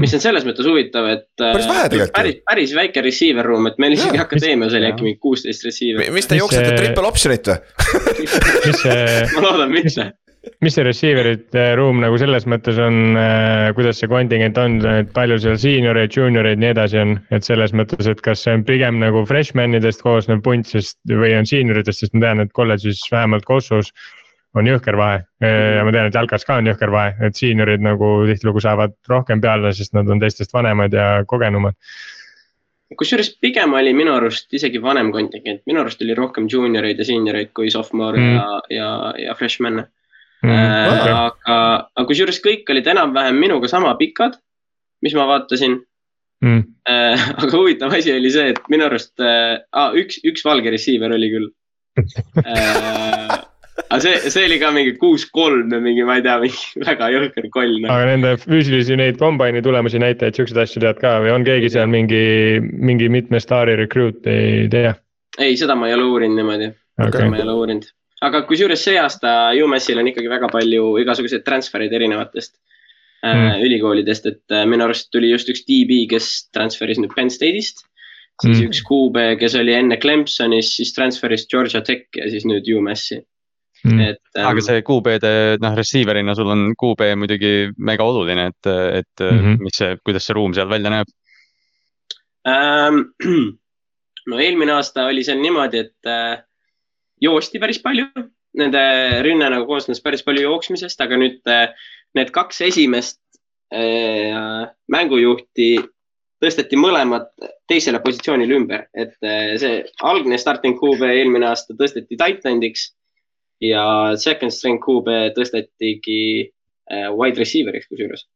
mis 0.00 0.12
on 0.16 0.20
selles 0.20 0.44
mõttes 0.44 0.66
huvitav, 0.68 1.08
et 1.08 1.40
äh, 1.40 1.54
Päris 1.54 1.70
vähe 1.70 1.88
tegelikult 1.88 2.18
päris, 2.18 2.36
päris 2.50 2.74
väike 2.76 3.02
receiver 3.06 3.48
room, 3.48 3.70
et 3.70 3.80
meil 3.82 3.96
isegi 3.96 4.20
akadeemias 4.20 4.76
oli 4.76 4.90
äkki 4.90 5.06
mingi 5.06 5.20
kuusteist 5.22 5.64
receiver'it. 5.64 6.12
mis 6.12 6.28
te 6.28 6.38
jooksete 6.40 6.68
see- 6.68 6.78
triple 6.82 7.08
option'it 7.08 7.50
või? 7.50 7.58
mis 8.66 8.82
see, 8.82 9.02
ma 9.36 9.44
loodan 9.46 9.72
mitte. 9.72 10.08
mis 10.62 10.76
see 10.76 10.84
receiver'ite 10.84 11.64
room 11.80 12.02
nagu 12.04 12.18
selles 12.20 12.44
mõttes 12.50 12.76
on, 12.82 13.16
kuidas 13.78 14.02
see 14.02 14.10
kontingent 14.12 14.60
on, 14.60 14.76
et 14.92 15.08
palju 15.16 15.40
seal 15.42 15.56
seenioreid, 15.64 16.12
juunioreid, 16.14 16.60
nii 16.60 16.74
edasi 16.74 17.00
on, 17.00 17.16
et 17.34 17.48
selles 17.48 17.72
mõttes, 17.76 18.06
et 18.12 18.20
kas 18.24 18.44
see 18.44 18.54
on 18.58 18.66
pigem 18.68 19.00
nagu 19.00 19.24
freshman 19.26 19.80
idest 19.80 20.04
koosnev 20.04 20.44
punt, 20.44 20.68
sest 20.76 21.00
või 21.08 21.32
on 21.40 21.48
seenioritest, 21.48 22.04
sest 22.04 22.14
ma 22.14 22.28
tean, 22.28 22.44
et 22.44 22.52
kolledžis 22.56 23.00
vähemalt 23.14 23.48
Kossus 23.48 23.94
on 24.56 24.66
jõhker 24.70 24.96
vahe 24.96 25.22
ja 25.44 25.84
ma 25.84 25.92
tean, 25.92 26.08
et 26.08 26.14
jalkas 26.16 26.44
ka 26.48 26.56
on 26.60 26.68
jõhker 26.70 26.90
vahe, 26.92 27.14
et 27.26 27.36
seeniorid 27.36 27.82
nagu 27.84 28.10
tihtilugu 28.28 28.62
saavad 28.64 28.94
rohkem 29.08 29.40
peale, 29.44 29.72
sest 29.76 29.92
nad 29.96 30.08
on 30.08 30.20
teistest 30.22 30.54
vanemad 30.56 30.94
ja 30.96 31.24
kogenumad. 31.28 31.76
kusjuures 32.96 33.32
pigem 33.42 33.74
oli 33.74 33.92
minu 33.96 34.14
arust 34.14 34.52
isegi 34.54 34.78
vanem 34.82 35.10
kontingent, 35.12 35.62
minu 35.66 35.80
arust 35.82 36.02
oli 36.02 36.14
rohkem 36.14 36.46
juunioreid 36.48 36.98
ja 36.98 37.04
senioreid 37.04 37.52
kui 37.52 37.70
sophomore 37.70 38.18
Mm. 38.20 38.34
ja, 38.34 38.60
ja, 38.70 38.88
ja 39.26 39.34
freshman'e 39.34 39.86
Mm, 40.44 40.50
äh,. 40.52 40.88
okei. 40.92 41.12
aga, 41.12 41.56
aga 41.96 42.06
kusjuures 42.06 42.38
kõik 42.44 42.68
olid 42.70 42.86
enam-vähem 42.86 43.38
minuga 43.40 43.68
sama 43.68 43.94
pikad, 43.98 44.36
mis 45.02 45.14
ma 45.14 45.26
vaatasin 45.26 45.80
Mm. 46.44 46.62
äh,. 46.88 47.28
aga 47.42 47.52
huvitav 47.56 47.92
asi 47.96 48.12
oli 48.12 48.30
see, 48.30 48.50
et 48.54 48.60
minu 48.68 48.84
arust 48.86 49.18
äh,, 49.20 49.58
üks, 49.96 50.20
üks 50.24 50.44
valge 50.44 50.70
receiver 50.70 51.12
oli 51.12 51.30
küll 51.32 51.48
äh,. 52.46 53.25
Aga 53.84 53.98
see, 54.02 54.30
see 54.32 54.46
oli 54.48 54.58
ka 54.62 54.70
mingi 54.74 54.94
kuus-kolm 55.00 55.70
või 55.72 55.82
mingi, 55.88 56.06
ma 56.08 56.18
ei 56.18 56.24
tea, 56.26 56.36
mingi 56.42 56.82
väga 56.88 57.10
jõhker 57.14 57.50
koll 57.54 57.76
nagu.. 57.80 57.92
aga 57.92 58.08
nende 58.12 58.32
füüsilisi 58.42 58.98
neid 59.00 59.20
kombaini 59.20 59.62
tulemusi, 59.64 60.00
näitajaid, 60.02 60.38
siukseid 60.38 60.62
asju 60.64 60.84
tead 60.84 61.02
ka 61.02 61.18
või 61.24 61.34
on 61.34 61.46
keegi 61.46 61.72
seal 61.76 61.90
mingi, 61.92 62.22
mingi 62.62 63.10
mitme 63.12 63.42
staari 63.42 63.76
recruit, 63.80 64.22
ei 64.30 64.66
tea? 64.72 64.96
ei, 65.38 65.56
seda 65.60 65.76
ma 65.78 65.90
ei 65.90 65.96
ole 65.98 66.08
uurinud 66.12 66.40
niimoodi 66.40 66.72
okay., 67.04 67.28
ma 67.30 67.40
ei 67.40 67.46
ole 67.46 67.58
uurinud. 67.60 67.90
aga 68.26 68.44
kusjuures 68.48 68.86
see 68.88 68.96
aasta 69.00 69.36
UMS-il 69.56 70.00
on 70.00 70.12
ikkagi 70.12 70.32
väga 70.32 70.50
palju 70.52 70.96
igasuguseid 71.04 71.44
transfer'id 71.46 71.92
erinevatest 71.96 72.56
mm. 73.34 73.62
Ülikoolidest, 73.66 74.26
et 74.26 74.54
äh, 74.54 74.64
minu 74.68 74.86
arust 74.86 75.10
tuli 75.14 75.30
just 75.30 75.50
üks 75.52 75.64
DB, 75.66 76.04
kes 76.10 76.48
transfer'is 76.54 77.00
nüüd 77.02 77.14
Penn 77.16 77.32
State'ist. 77.32 77.84
siis 78.42 78.58
Mm. 78.60 78.66
üks 78.68 78.82
QB, 78.84 79.38
kes 79.40 79.54
oli 79.56 79.72
enne 79.72 79.96
Clemsonis, 79.96 80.74
siis 80.76 80.92
transfer'is 80.92 81.46
Georgia 81.48 81.80
Techi 81.80 82.20
ja 82.20 82.28
siis 82.28 82.44
nüüd 82.44 82.68
UMS-i, 82.68 83.22
mm.. 83.92 84.08
et 84.10 84.38
ähm,. 84.38 84.48
aga 84.50 84.64
see 84.64 84.82
QB-de 84.86 85.32
noh, 85.62 85.76
receiver'ina 85.78 86.34
sul 86.38 86.50
on 86.54 86.66
QB 86.78 87.12
muidugi 87.20 87.52
mega 87.78 88.06
oluline, 88.06 88.50
et, 88.52 88.72
et 89.02 89.24
mm. 89.24 89.38
-hmm. 89.38 89.62
mis 89.64 89.80
see, 89.82 89.96
kuidas 90.04 90.26
see 90.26 90.36
ruum 90.36 90.54
seal 90.56 90.70
välja 90.70 90.92
näeb. 90.92 91.12
Ähm, 92.46 93.02
no 94.30 94.40
eelmine 94.42 94.76
aasta 94.76 95.06
oli 95.10 95.24
seal 95.26 95.42
niimoodi, 95.42 95.84
et 95.86 96.10
äh, 96.10 96.38
joosti 97.22 97.58
päris 97.62 97.80
palju, 97.82 98.06
nende 98.56 98.82
rünne 99.26 99.50
nagu 99.52 99.66
koosnes 99.68 100.00
päris 100.04 100.24
palju 100.26 100.46
jooksmisest, 100.46 101.00
aga 101.00 101.18
nüüd 101.20 101.42
äh, 101.50 101.68
need 102.16 102.32
kaks 102.34 102.62
esimest 102.68 103.20
äh, 103.74 104.66
mängujuhti 104.92 105.70
tõsteti 106.42 106.76
mõlemad 106.78 107.30
teisele 107.68 108.00
positsioonile 108.04 108.58
ümber, 108.58 108.86
et 108.94 109.16
äh, 109.24 109.56
see 109.60 109.80
algne 110.04 110.38
starting 110.40 110.76
QB 110.80 111.08
eelmine 111.08 111.48
aasta 111.50 111.76
tõsteti 111.78 112.18
titan'iks 112.18 112.90
ja 113.64 113.84
second 114.20 114.52
string 114.52 114.80
QB 114.84 115.08
tõstetigi 115.36 116.20
äh, 116.90 117.08
wide 117.16 117.38
receiver'iks 117.40 117.88
kusjuures. 117.90 118.26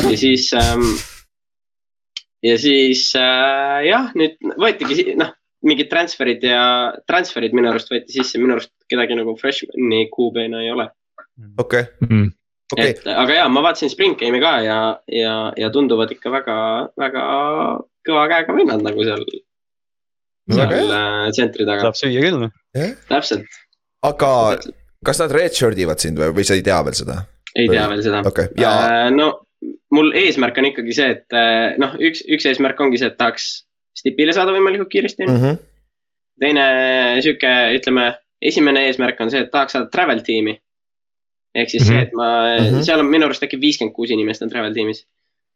ja 0.00 0.16
siis 0.16 0.48
ähm, 0.56 0.86
ja 2.42 2.56
siis 2.58 3.10
äh, 3.18 3.78
jah, 3.90 4.10
nüüd 4.18 4.38
võetigi 4.58 4.96
si- 4.98 5.14
noh, 5.18 5.30
mingid 5.62 5.90
transfer'id 5.92 6.42
ja 6.42 6.62
transfer'id 7.06 7.52
minu 7.54 7.70
arust 7.70 7.92
võeti 7.92 8.16
sisse, 8.16 8.40
minu 8.42 8.56
arust 8.56 8.72
kedagi 8.90 9.14
nagu 9.18 9.36
freshman'i 9.38 10.06
QB-na 10.10 10.62
ei 10.64 10.72
ole. 10.74 10.88
okei, 11.62 11.84
Mm. 12.08 12.32
okei, 12.72 12.88
et 12.96 13.06
aga 13.06 13.34
ja 13.42 13.44
ma 13.48 13.62
vaatasin 13.62 13.90
Spring 13.92 14.16
Game'i 14.18 14.40
ka 14.42 14.56
ja, 14.64 14.78
ja, 15.06 15.36
ja 15.56 15.70
tunduvad 15.70 16.10
ikka 16.16 16.30
väga, 16.34 16.56
väga 16.98 17.22
kõva 18.08 18.24
käega 18.32 18.56
vennad 18.56 18.82
nagu 18.82 19.04
seal, 19.06 19.22
seal 20.50 20.90
äh, 20.90 21.30
tsentri 21.30 21.64
taga, 21.68 21.86
saab 21.86 21.96
süüa 22.00 22.24
küll. 22.26 22.48
täpselt, 23.08 23.46
aga 24.02 24.32
kas 25.06 25.20
nad 25.22 25.32
redshirt 25.34 25.78
ivad 25.78 26.02
sind 26.02 26.18
või, 26.18 26.32
või 26.36 26.46
sa 26.46 26.54
ei 26.58 26.62
tea 26.66 26.80
veel 26.86 26.94
seda? 26.98 27.22
ei 27.58 27.68
tea 27.68 27.88
veel 27.90 28.02
seda 28.04 28.22
okei, 28.26 28.48
ja 28.60 28.72
Äh, 28.88 29.10
no 29.14 29.32
mul 29.94 30.12
eesmärk 30.18 30.58
on 30.58 30.70
ikkagi 30.70 30.94
see, 30.96 31.10
et 31.18 31.36
äh, 31.36 31.76
noh, 31.78 31.94
üks, 32.00 32.24
üks 32.26 32.46
eesmärk 32.48 32.80
ongi 32.80 32.98
see, 33.00 33.12
et 33.12 33.18
tahaks 33.20 33.50
stipile 33.98 34.34
saada 34.34 34.54
võimalikult 34.54 34.90
kiiresti 34.92 35.26
mm. 35.26 35.38
Mhm. 35.38 35.62
teine 36.42 36.66
sihuke, 37.22 37.52
ütleme, 37.76 38.08
esimene 38.42 38.86
eesmärk 38.88 39.20
on 39.22 39.30
see, 39.30 39.44
et 39.44 39.52
tahaks 39.52 39.76
saada 39.76 39.90
travel 39.92 40.22
tiimi. 40.26 40.56
ehk 41.54 41.68
siis 41.70 41.84
mm 41.84 41.88
-hmm. 41.88 41.98
see, 41.98 42.02
et 42.08 42.12
ma 42.16 42.28
mm, 42.28 42.64
Mhm. 42.64 42.74
-hmm. 42.74 42.82
seal 42.82 43.00
on 43.00 43.06
minu 43.06 43.26
arust 43.26 43.42
äkki 43.42 43.60
viiskümmend 43.60 43.94
kuus 43.94 44.10
inimest 44.10 44.42
on 44.42 44.48
travel 44.50 44.72
tiimis. 44.72 45.06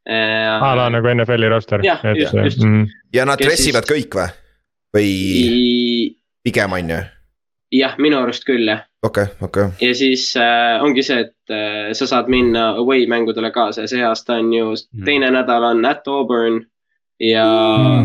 a 0.06 0.74
la 0.77 0.90
nagu 0.90 1.09
NFL-i 1.09 1.48
roster. 1.48 1.81
Jah, 1.82 2.01
just, 2.14 2.35
just. 2.44 2.62
Mm. 2.62 2.86
ja 3.12 3.24
nad 3.24 3.39
dress 3.39 3.66
ivad 3.66 3.85
kõik 3.89 4.14
või? 4.14 4.28
või 4.97 6.16
pigem 6.44 6.73
on 6.73 6.90
ju? 6.90 7.01
jah, 7.76 7.96
minu 8.02 8.18
arust 8.22 8.46
küll 8.48 8.68
jah, 8.68 8.84
okei, 9.06 9.26
okei, 9.42 9.68
ja 9.82 9.92
siis 9.96 10.28
äh, 10.40 10.82
ongi 10.84 11.04
see, 11.06 11.26
et 11.26 11.54
äh, 11.54 11.92
sa 11.98 12.08
saad 12.10 12.30
minna 12.32 12.68
away 12.80 13.06
mängudele 13.10 13.50
kaasa 13.54 13.84
ja 13.84 13.92
see 13.92 14.04
aasta 14.04 14.40
on 14.40 14.52
ju 14.52 14.72
Mm. 14.76 15.04
teine 15.04 15.30
nädal 15.30 15.64
on 15.70 15.84
at 15.84 16.08
Auburn 16.08 16.64
ja 17.20 17.46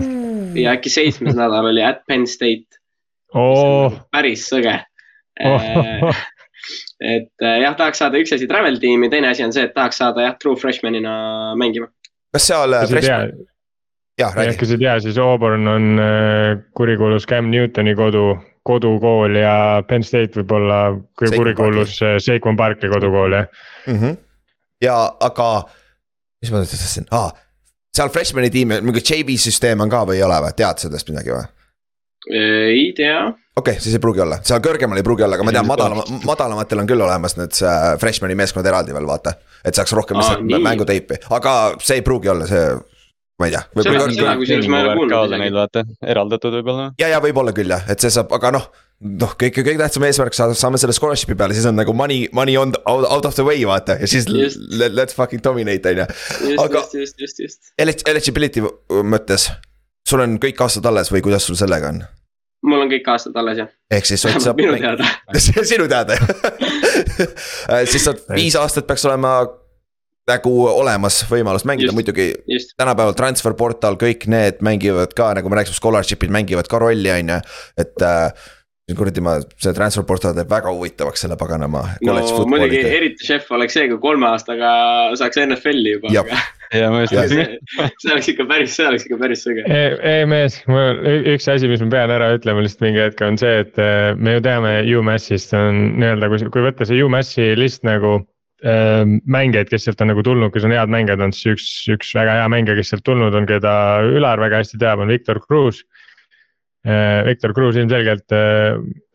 mm., 0.01 0.57
ja 0.57 0.75
äkki 0.75 0.89
seitsmes 0.89 1.35
nädal 1.35 1.71
oli 1.71 1.83
at 1.83 2.05
Penn 2.07 2.27
State. 2.27 2.79
oh, 3.33 3.93
päris 4.11 4.47
sõge 4.51 4.75
oh, 5.45 6.11
et 7.01 7.31
äh, 7.41 7.57
jah, 7.63 7.75
tahaks 7.77 8.01
saada 8.01 8.19
üks 8.21 8.33
asi 8.35 8.47
travel 8.49 8.77
tiimi, 8.81 9.09
teine 9.09 9.31
asi 9.31 9.45
on 9.45 9.53
see, 9.55 9.65
et 9.67 9.73
tahaks 9.75 10.01
saada 10.01 10.27
jah, 10.27 10.35
true 10.41 10.59
freshman'ina 10.59 11.55
mängima. 11.59 11.89
kas 12.33 12.47
seal 12.51 12.77
äh, 12.77 12.85
freshman,, 12.89 13.33
jah, 13.33 13.47
jah, 14.27 14.37
räägi, 14.37 14.57
kes 14.59 14.75
ei 14.75 14.81
tea, 14.83 14.99
siis 15.03 15.17
Auburn 15.21 15.67
on 15.67 15.89
äh, 15.99 16.61
kurikuulus 16.77 17.27
Cam 17.29 17.49
Newtoni 17.51 17.95
kodu, 17.97 18.25
kodukool 18.67 19.35
ja 19.39 19.53
Penn 19.87 20.05
State 20.05 20.37
võib 20.41 20.51
olla 20.57 20.81
kui 21.17 21.29
Saquon 21.29 21.41
kurikuulus 21.41 21.95
äh, 22.05 22.17
Saquon 22.21 22.57
Barkley 22.59 22.91
kodukool 22.91 23.37
jah. 23.37 23.47
ja 24.81 24.97
aga, 25.19 25.47
mis 26.41 26.53
ma 26.53 26.61
nüüd 26.61 26.69
tahtsin 26.69 27.09
ah,, 27.15 27.31
seal 27.95 28.13
freshman'i 28.13 28.51
tiim, 28.53 28.75
mingi 28.85 29.01
JV 29.01 29.37
süsteem 29.41 29.81
on 29.81 29.91
ka 29.91 30.03
või 30.09 30.19
ei 30.19 30.25
ole 30.27 30.37
või, 30.45 30.55
tead 30.57 30.83
sellest 30.83 31.09
midagi 31.09 31.33
või? 31.33 31.47
ei 32.37 32.91
tea, 32.97 33.17
okei 33.25 33.73
okay,, 33.73 33.81
siis 33.81 33.97
ei 33.97 34.03
pruugi 34.03 34.21
olla, 34.21 34.37
seal 34.45 34.61
kõrgemal 34.61 35.01
ei 35.01 35.05
pruugi 35.09 35.25
olla, 35.25 35.39
aga 35.39 35.47
ma 35.47 35.55
tean, 35.57 35.69
madalama, 35.69 36.05
madalamatel 36.29 36.83
on 36.83 36.93
küll 36.93 37.01
olemas 37.01 37.37
need 37.39 37.57
freshman'i 38.01 38.37
meeskonnad 38.37 38.69
eraldi 38.69 38.93
veel 38.93 39.09
vaata. 39.09 39.33
et 39.65 39.73
saaks 39.73 39.97
rohkem 39.97 40.21
nii. 40.21 40.61
mänguteipi, 40.61 41.23
aga 41.33 41.55
see 41.81 41.97
ei 41.97 42.05
pruugi 42.05 42.29
olla 42.29 42.45
see, 42.49 42.67
ma 43.39 43.47
ei 43.47 43.53
tea. 43.55 43.63
Neil 45.41 45.55
vaata, 45.55 45.83
eraldatud 46.05 46.53
võib-olla. 46.59 46.91
ja, 47.01 47.07
ja 47.15 47.19
võib-olla 47.23 47.53
küll 47.55 47.71
jah, 47.73 47.83
et 47.89 48.03
see 48.03 48.11
saab, 48.13 48.31
aga 48.37 48.51
noh, 48.57 48.67
noh, 49.01 49.33
kõige, 49.39 49.63
kõige 49.65 49.79
tähtsam 49.81 50.05
eesmärk, 50.05 50.35
saame 50.37 50.77
selle 50.81 50.93
scholarship'i 50.93 51.35
peale, 51.39 51.55
siis 51.57 51.65
on 51.69 51.75
nagu 51.79 51.93
money, 51.97 52.27
money 52.37 52.57
on 52.61 52.73
out, 52.85 53.07
out 53.09 53.25
of 53.25 53.35
the 53.37 53.45
way 53.47 53.63
vaata 53.65 53.97
ja 54.01 54.07
siis 54.09 54.27
Just. 54.29 54.61
let, 54.77 54.93
let's 54.97 55.17
fucking 55.17 55.41
dominate 55.43 55.89
on 55.95 56.03
ju. 56.03 56.07
just 56.51 56.63
Aga- 56.65 56.83
just, 56.85 56.93
just, 57.01 57.19
just, 57.25 57.39
just. 57.47 57.73
Elig- 57.81 58.05
Eligibility 58.09 58.61
mõttes, 59.03 59.49
sul 60.07 60.21
on 60.23 60.37
kõik 60.41 60.61
aastad 60.61 60.85
alles 60.91 61.09
või 61.13 61.23
kuidas 61.25 61.47
sul 61.49 61.57
sellega 61.59 61.93
on? 61.95 62.03
mul 62.61 62.83
on 62.83 62.91
kõik 62.91 63.07
aastad 63.09 63.33
alles 63.41 63.57
jah, 63.57 63.69
ehk 63.89 64.05
siis 64.05 64.21
Ott 64.29 64.43
saab. 64.43 64.59
minu 64.61 64.75
teada. 64.77 65.07
sinu 65.71 65.87
teada 65.89 66.13
jah 66.19 67.81
siis 67.89 68.05
saad 68.05 68.21
viis 68.37 68.53
aastat 68.59 68.85
peaks 68.89 69.05
olema 69.09 69.39
nagu 70.31 70.55
olemas 70.71 71.21
võimalus 71.29 71.67
mängida, 71.67 71.93
muidugi 71.95 72.31
just, 72.49 72.73
tänapäeval 72.79 73.17
transfer 73.17 73.57
portal, 73.59 73.99
kõik 74.01 74.25
need 74.31 74.63
mängivad 74.65 75.13
ka 75.17 75.33
nagu 75.37 75.51
me 75.51 75.61
rääkisime, 75.61 75.79
scholarship'id 75.81 76.33
mängivad 76.33 76.71
ka 76.71 76.81
rolli, 76.81 77.11
on 77.13 77.35
ju, 77.35 77.43
et 77.83 78.07
äh, 78.07 78.49
kuradi 78.97 79.23
ma, 79.23 79.37
see 79.61 79.73
transfer 79.75 80.05
portal 80.07 80.33
teeb 80.35 80.49
väga 80.51 80.71
huvitavaks 80.73 81.25
selle 81.25 81.37
paganama. 81.39 81.83
no 82.05 82.15
muidugi 82.49 82.81
eriti 82.81 83.27
šef 83.27 83.51
oleks 83.55 83.77
see, 83.77 83.87
kui 83.91 84.01
kolme 84.03 84.27
aastaga 84.31 84.71
saaks 85.19 85.39
NFL-i 85.45 85.95
juba, 85.97 86.11
ja 86.15 86.25
ma 86.25 86.33
just 86.35 86.51
Ja 86.71 86.87
mõtlesin, 86.87 87.31
see, 87.35 87.87
see 87.99 88.11
oleks 88.13 88.29
ikka 88.31 88.45
päris, 88.47 88.75
see 88.77 88.85
oleks 88.87 89.03
ikka 89.03 89.17
päris 89.19 89.41
sõge. 89.43 89.65
ei, 89.67 90.23
mees, 90.29 90.55
mul 90.71 91.01
üks 91.33 91.49
asi, 91.51 91.67
mis 91.67 91.81
ma 91.83 91.89
pean 91.91 92.13
ära 92.15 92.29
ütlema 92.37 92.63
lihtsalt 92.63 92.85
mingi 92.85 93.01
hetk 93.03 93.23
on 93.27 93.39
see, 93.41 93.57
et 93.65 93.81
äh, 93.81 94.13
me 94.15 94.37
ju 94.37 94.43
teame 94.45 94.77
UMassist 94.95 95.51
on 95.57 95.81
nii-öelda, 95.99 96.31
kui, 96.31 96.47
kui 96.53 96.63
võtta 96.69 96.87
see 96.87 97.01
UMassi 97.03 97.49
list 97.59 97.83
nagu 97.87 98.21
mängijaid, 98.61 99.69
kes 99.71 99.87
sealt 99.87 100.01
on 100.03 100.11
nagu 100.11 100.23
tulnud, 100.25 100.51
kes 100.53 100.67
on 100.67 100.75
head 100.75 100.91
mängijad, 100.93 101.23
on 101.23 101.33
siis 101.33 101.55
üks, 101.55 101.71
üks 101.95 102.13
väga 102.17 102.37
hea 102.41 102.51
mängija, 102.53 102.77
kes 102.77 102.93
sealt 102.93 103.05
tulnud 103.07 103.35
on, 103.37 103.47
keda 103.49 103.73
Ülar 104.11 104.41
väga 104.43 104.61
hästi 104.61 104.79
teab, 104.81 105.01
on 105.01 105.11
Victor 105.11 105.41
Cruz. 105.41 105.81
Victor 106.81 107.51
Cruz 107.53 107.75
ilmselgelt 107.77 108.33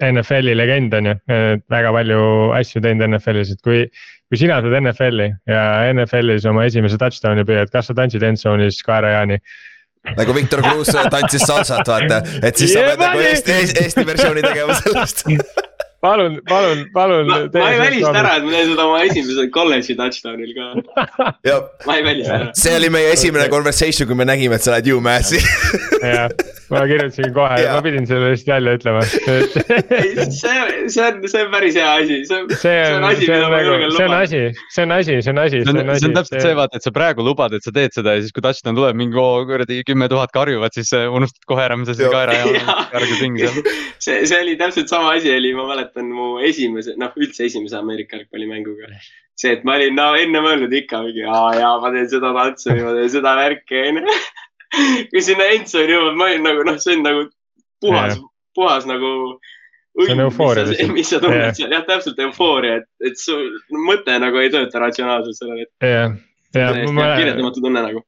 NFL-i 0.06 0.52
legend 0.54 0.92
on 0.94 1.08
ju, 1.10 1.14
väga 1.72 1.90
palju 1.96 2.20
asju 2.54 2.82
teinud 2.84 3.08
NFL-is, 3.10 3.56
et 3.56 3.64
kui. 3.66 3.86
kui 4.26 4.38
sina 4.38 4.56
saad 4.58 4.74
NFL-i 4.80 5.28
ja 5.46 5.62
NFL-is 5.92 6.46
oma 6.50 6.64
esimese 6.66 6.98
touchdown'i 6.98 7.44
püüad, 7.46 7.70
kas 7.70 7.86
sa 7.86 7.94
tantsid 7.94 8.26
endzone'is 8.26 8.80
kaerajaani? 8.86 9.38
nagu 10.14 10.34
Victor 10.34 10.62
Cruz 10.66 10.90
tantsis 10.90 11.46
salsat, 11.46 11.86
vaata, 11.86 12.22
et 12.42 12.58
siis 12.58 12.74
sa 12.74 12.82
pead 12.86 13.02
nagu 13.02 13.22
Eesti, 13.22 13.60
Eesti 13.82 14.06
versiooni 14.06 14.42
tegema 14.46 14.78
sellest 14.82 15.26
palun, 16.00 16.40
palun, 16.48 16.84
palun. 16.94 17.26
ma, 17.26 17.38
ma 17.52 17.70
ei 17.72 17.78
välista 17.80 18.12
ära, 18.12 18.36
et 18.38 18.44
ma 18.46 18.52
teen 18.52 18.72
seda 18.72 18.86
oma 18.86 19.00
esimesel 19.06 19.48
kolledži 19.54 19.96
touchdown'il 19.98 20.52
ka. 20.56 20.66
ma 21.86 21.96
ei 21.96 22.04
välista 22.06 22.36
ära. 22.38 22.50
see 22.58 22.76
oli 22.76 22.90
meie 22.92 23.12
esimene 23.14 23.48
conversation, 23.52 24.08
kui 24.08 24.18
me 24.18 24.28
nägime, 24.28 24.58
et 24.58 24.66
sa 24.66 24.76
lähed 24.76 24.92
UMass'i 24.96 25.40
ma 26.70 26.82
kirjutasin 26.90 27.32
kohe, 27.36 27.58
ma 27.70 27.80
pidin 27.84 28.06
selle 28.08 28.30
lihtsalt 28.32 28.52
välja 28.52 28.74
ütlema 28.78 29.02
see, 29.08 29.26
see 30.38 31.04
on, 31.04 31.20
see 31.30 31.42
on 31.44 31.50
päris 31.52 31.76
hea 31.78 31.90
asi, 32.00 32.18
see 32.28 32.38
on, 32.40 32.54
see 32.62 32.76
on 32.94 33.06
asi, 33.08 33.28
mida 33.28 33.50
ma 33.52 33.60
julgen 33.62 33.92
lubada. 33.92 33.98
see 33.98 34.06
on 34.06 34.16
asi, 34.16 34.42
see 34.74 34.86
on 34.86 34.94
asi, 34.96 35.18
see 35.22 35.34
on 35.34 35.42
asi. 35.42 35.60
see 35.62 35.74
on, 35.74 35.92
see 35.94 36.10
on 36.10 36.16
täpselt 36.18 36.46
see, 36.46 36.54
vaata, 36.58 36.80
et 36.80 36.88
sa 36.88 36.94
praegu 36.96 37.26
lubad, 37.26 37.54
et 37.58 37.66
sa 37.66 37.74
teed 37.76 37.94
seda 37.96 38.16
ja 38.16 38.24
siis, 38.24 38.34
kui 38.36 38.44
touchdown 38.46 38.78
tuleb, 38.78 38.98
mingi 38.98 39.20
oo 39.22 39.44
kuradi 39.48 39.82
kümme 39.86 40.08
tuhat 40.12 40.34
karjuvad, 40.36 40.74
siis 40.76 40.90
unustad 40.96 41.46
kohe 41.50 41.66
ära, 41.66 41.78
mida 41.80 41.94
sa 41.96 42.10
kaera 42.12 42.40
ja 42.40 42.80
kargud 42.94 43.22
ringi 43.22 43.46
seal. 43.46 43.70
see, 44.08 44.24
see 44.26 44.40
oli 44.42 44.56
täpselt 44.60 44.90
sama 44.92 45.14
asi 45.18 45.30
oli, 45.36 45.54
ma 45.56 45.68
mäletan 45.70 46.10
mu 46.10 46.36
esimese, 46.46 46.96
noh 47.00 47.14
üldse 47.20 47.46
esimese 47.50 47.78
Ameerika 47.78 48.18
jalgpallimänguga 48.18 48.90
see, 49.36 49.52
et 49.52 49.64
ma 49.68 49.76
olin 49.76 49.96
no 49.96 50.08
enne 50.16 50.40
mõelnud 50.42 50.72
ikka 50.80 51.02
mingi, 51.04 51.24
aa 51.28 51.52
jaa, 51.58 51.76
ma 51.82 51.92
teen 51.94 52.08
seda 52.10 52.32
tantsu 52.36 52.72
ja 52.72 52.86
ma 52.86 52.94
teen 52.96 53.10
seda 53.12 53.36
värki, 53.38 53.82
onju. 53.90 54.16
kui 55.10 55.24
sinna 55.24 55.50
Entsoni 55.56 55.94
jõuad, 55.94 56.16
ma 56.18 56.30
olin 56.30 56.46
nagu 56.46 56.66
noh, 56.68 56.78
see 56.82 56.96
on 56.96 57.04
nagu 57.06 57.26
puhas, 57.84 58.20
puhas 58.56 58.88
nagu. 58.88 59.12
see 60.04 60.12
on 60.12 60.24
eufooria 60.26 60.66
lihtsalt. 60.68 60.94
mis 60.96 61.10
sa 61.10 61.20
tunned 61.22 61.58
seal, 61.58 61.72
jah, 61.72 61.84
täpselt 61.88 62.20
eufooria, 62.26 62.80
et, 62.82 62.88
et 63.10 63.20
su 63.20 63.36
mõte 63.88 64.18
nagu 64.22 64.42
ei 64.42 64.52
tööta 64.52 64.82
ratsionaalselt 64.82 65.40
sellel 65.40 65.64
hetkel. 65.64 65.90
jah, 65.90 66.16
jah. 66.56 66.80
kirjeldamatu 66.84 67.64
tunne 67.64 67.84
nagu. 67.88 68.04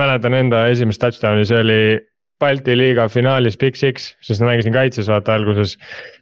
mäletan 0.00 0.36
enda 0.36 0.66
esimest 0.72 1.02
touchdown'i, 1.02 1.48
see 1.48 1.60
oli 1.60 1.80
Balti 2.36 2.74
liiga 2.76 3.06
finaalis 3.08 3.54
Big 3.56 3.78
Six, 3.80 4.10
sest 4.20 4.42
ma 4.42 4.50
mängisin 4.50 4.74
kaitses 4.74 5.06
vaata 5.08 5.38
alguses. 5.38 5.76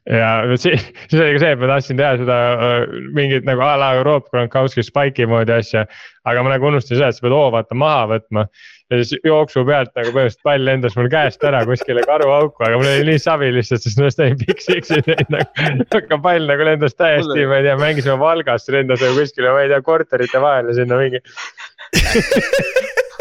ja 0.07 0.45
siis, 0.55 0.85
siis 1.11 1.19
oli 1.19 1.33
ka 1.35 1.41
see, 1.43 1.55
et 1.57 1.59
ma 1.63 1.71
tahtsin 1.73 1.99
teha 1.99 2.13
seda 2.21 2.37
äh, 2.53 2.75
mingit 3.17 3.47
nagu 3.49 3.65
a 3.67 3.73
la 3.81 3.89
Euroopa 3.99 4.31
Gronkowski 4.31 4.85
spike'i 4.87 5.27
moodi 5.27 5.57
asja. 5.57 5.87
aga 6.25 6.45
ma 6.47 6.53
nagu 6.55 6.69
unustasin 6.71 7.01
seda, 7.01 7.09
et 7.11 7.19
sa 7.19 7.25
pead 7.25 7.35
hoo 7.35 7.49
vaata 7.55 7.79
maha 7.79 8.07
võtma. 8.13 8.47
Ja 8.95 9.05
siis 9.05 9.27
jooksu 9.27 9.65
pealt 9.69 9.93
nagu 9.99 10.13
põhimõtteliselt 10.15 10.47
pall 10.47 10.67
lendas 10.69 10.97
mul 10.99 11.11
käest 11.13 11.45
ära 11.47 11.65
kuskile 11.69 12.05
karuauku, 12.09 12.65
aga 12.67 12.81
mul 12.81 12.91
oli 12.91 13.09
nii 13.11 13.23
savi 13.23 13.51
lihtsalt, 13.55 13.85
sest 13.85 14.01
ma 14.01 14.09
just 14.11 14.23
Big 14.45 14.63
Six'i 14.65 15.03
teinud 15.07 15.35
nagu. 15.35 15.69
aga 16.01 16.21
pall 16.29 16.51
nagu 16.51 16.69
lendas 16.71 16.97
täiesti, 16.99 17.47
ma 17.51 17.61
ei 17.61 17.69
tea, 17.69 17.77
mängisime 17.81 18.19
Valgas, 18.21 18.69
lendas 18.73 19.05
nagu 19.05 19.21
kuskile, 19.21 19.53
ma 19.55 19.65
ei 19.65 19.73
tea, 19.73 19.83
korterite 19.87 20.43
vahele 20.43 20.77
sinna 20.77 21.01
mingi 21.01 21.23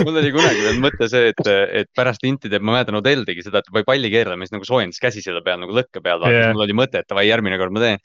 mul 0.04 0.18
oli 0.18 0.32
kunagi 0.34 0.64
veel 0.66 0.80
mõte 0.82 1.08
see, 1.12 1.32
et, 1.32 1.50
et 1.82 1.90
pärast 1.96 2.24
inti 2.28 2.52
teeb, 2.52 2.64
ma 2.66 2.78
mäletan, 2.78 2.98
Odell 3.00 3.26
tegi 3.28 3.46
seda, 3.46 3.62
et 3.62 3.72
või 3.74 3.86
palli 3.88 4.12
keeramise 4.14 4.56
nagu 4.56 4.68
soojendas 4.68 5.02
käsi 5.02 5.24
selle 5.24 5.44
peal 5.46 5.62
nagu 5.62 5.76
lõkke 5.76 6.02
peal, 6.04 6.22
vaata 6.22 6.34
yeah., 6.34 6.54
mul 6.56 6.66
oli 6.66 6.78
mõte, 6.78 7.04
et 7.04 7.10
davai, 7.10 7.28
järgmine 7.30 7.60
kord 7.62 7.76
ma 7.76 7.84
teen. 7.84 8.02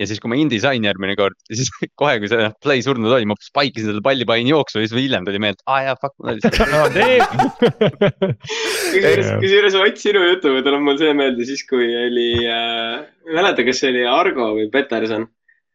Ja 0.00 0.08
siis, 0.08 0.20
kui 0.22 0.30
ma 0.30 0.38
indi 0.38 0.58
sain 0.62 0.84
järgmine 0.84 1.14
kord, 1.18 1.36
siis 1.50 1.70
kohe, 2.00 2.16
kui 2.22 2.30
see 2.30 2.48
play 2.64 2.82
surnud 2.84 3.12
oli, 3.14 3.28
ma 3.30 3.36
spike 3.42 3.80
isin 3.80 3.92
selle 3.92 4.04
palli, 4.04 4.26
panin 4.28 4.50
jooksu 4.50 4.80
ja 4.80 4.88
siis 4.88 4.96
hiljem 5.06 5.26
tuli 5.26 5.40
meelde, 5.42 5.62
aa 5.70 5.80
jaa, 5.88 5.96
fuck, 6.00 6.14
oli 6.24 6.40
see. 6.42 6.50
kusjuures, 9.44 9.78
Ott 9.84 10.00
sinu 10.00 10.24
jutuga 10.26 10.64
tuleb 10.66 10.84
mul 10.86 10.98
see 11.00 11.14
meelde 11.16 11.46
siis, 11.48 11.64
kui 11.68 11.86
oli 11.86 12.30
äh,, 12.42 13.04
ma 13.04 13.32
ei 13.32 13.38
mäleta, 13.40 13.66
kas 13.66 13.82
see 13.82 13.92
oli 13.94 14.06
Argo 14.10 14.52
või 14.58 14.70
Peterson. 14.72 15.28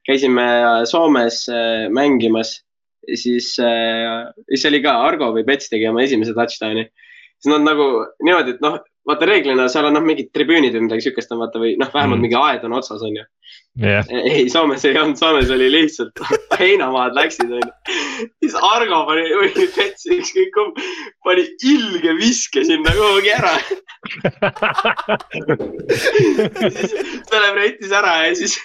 käisime 0.07 0.45
Soomes 0.89 1.43
äh, 1.53 1.87
mängimas 1.93 2.57
siis 3.17 3.53
äh,, 3.63 4.29
siis 4.49 4.65
oli 4.69 4.81
ka 4.83 4.95
Argo 5.07 5.31
või 5.35 5.45
Pets 5.47 5.71
tegi 5.71 5.87
oma 5.89 6.03
esimese 6.03 6.35
touchdown'i. 6.37 6.89
siis 7.39 7.53
nad 7.53 7.63
nagu 7.65 7.89
niimoodi, 8.25 8.57
et 8.57 8.63
noh, 8.63 8.79
vaata 9.09 9.29
reeglina 9.29 9.67
seal 9.71 9.89
on 9.89 9.97
noh, 9.97 10.05
mingid 10.05 10.31
tribüünid 10.35 10.75
või 10.77 10.87
midagi 10.87 11.09
siukest 11.09 11.33
on 11.35 11.43
vaata 11.43 11.61
või 11.61 11.75
noh, 11.79 11.91
vähemalt 11.93 12.19
mm. 12.19 12.27
mingi 12.27 12.39
aed 12.39 12.65
on 12.67 12.77
otsas, 12.79 13.01
on 13.05 13.17
ju 13.17 13.25
yeah.. 13.79 14.05
ei, 14.09 14.49
Soomes 14.49 14.85
ei 14.85 14.97
olnud, 14.97 15.17
Soomes 15.19 15.49
oli 15.53 15.71
lihtsalt 15.71 16.21
heinamaad 16.59 17.15
läksid, 17.17 17.51
onju. 17.59 17.73
siis 18.43 18.55
Argo 18.55 19.01
pani, 19.07 19.25
või 19.41 19.67
Pets, 19.75 20.07
ükskõik 20.13 20.51
kumb, 20.55 20.81
pani 21.25 21.43
ilge 21.73 22.15
viske 22.19 22.65
sinna 22.67 22.91
kuhugi 22.97 23.31
ära 23.35 23.55
siis 26.75 26.93
celebrate'is 27.29 27.91
ära 27.99 28.13
ja 28.27 28.31
siis, 28.39 28.55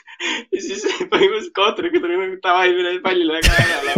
siis 0.52 0.84
põhimõtteliselt 1.10 1.54
kohtunikud 1.58 2.06
olid 2.06 2.20
nagu 2.20 2.38
davai, 2.44 2.68
mine 2.76 2.90
pallile 3.04 3.40
ka 3.44 3.52
ära. 3.64 3.94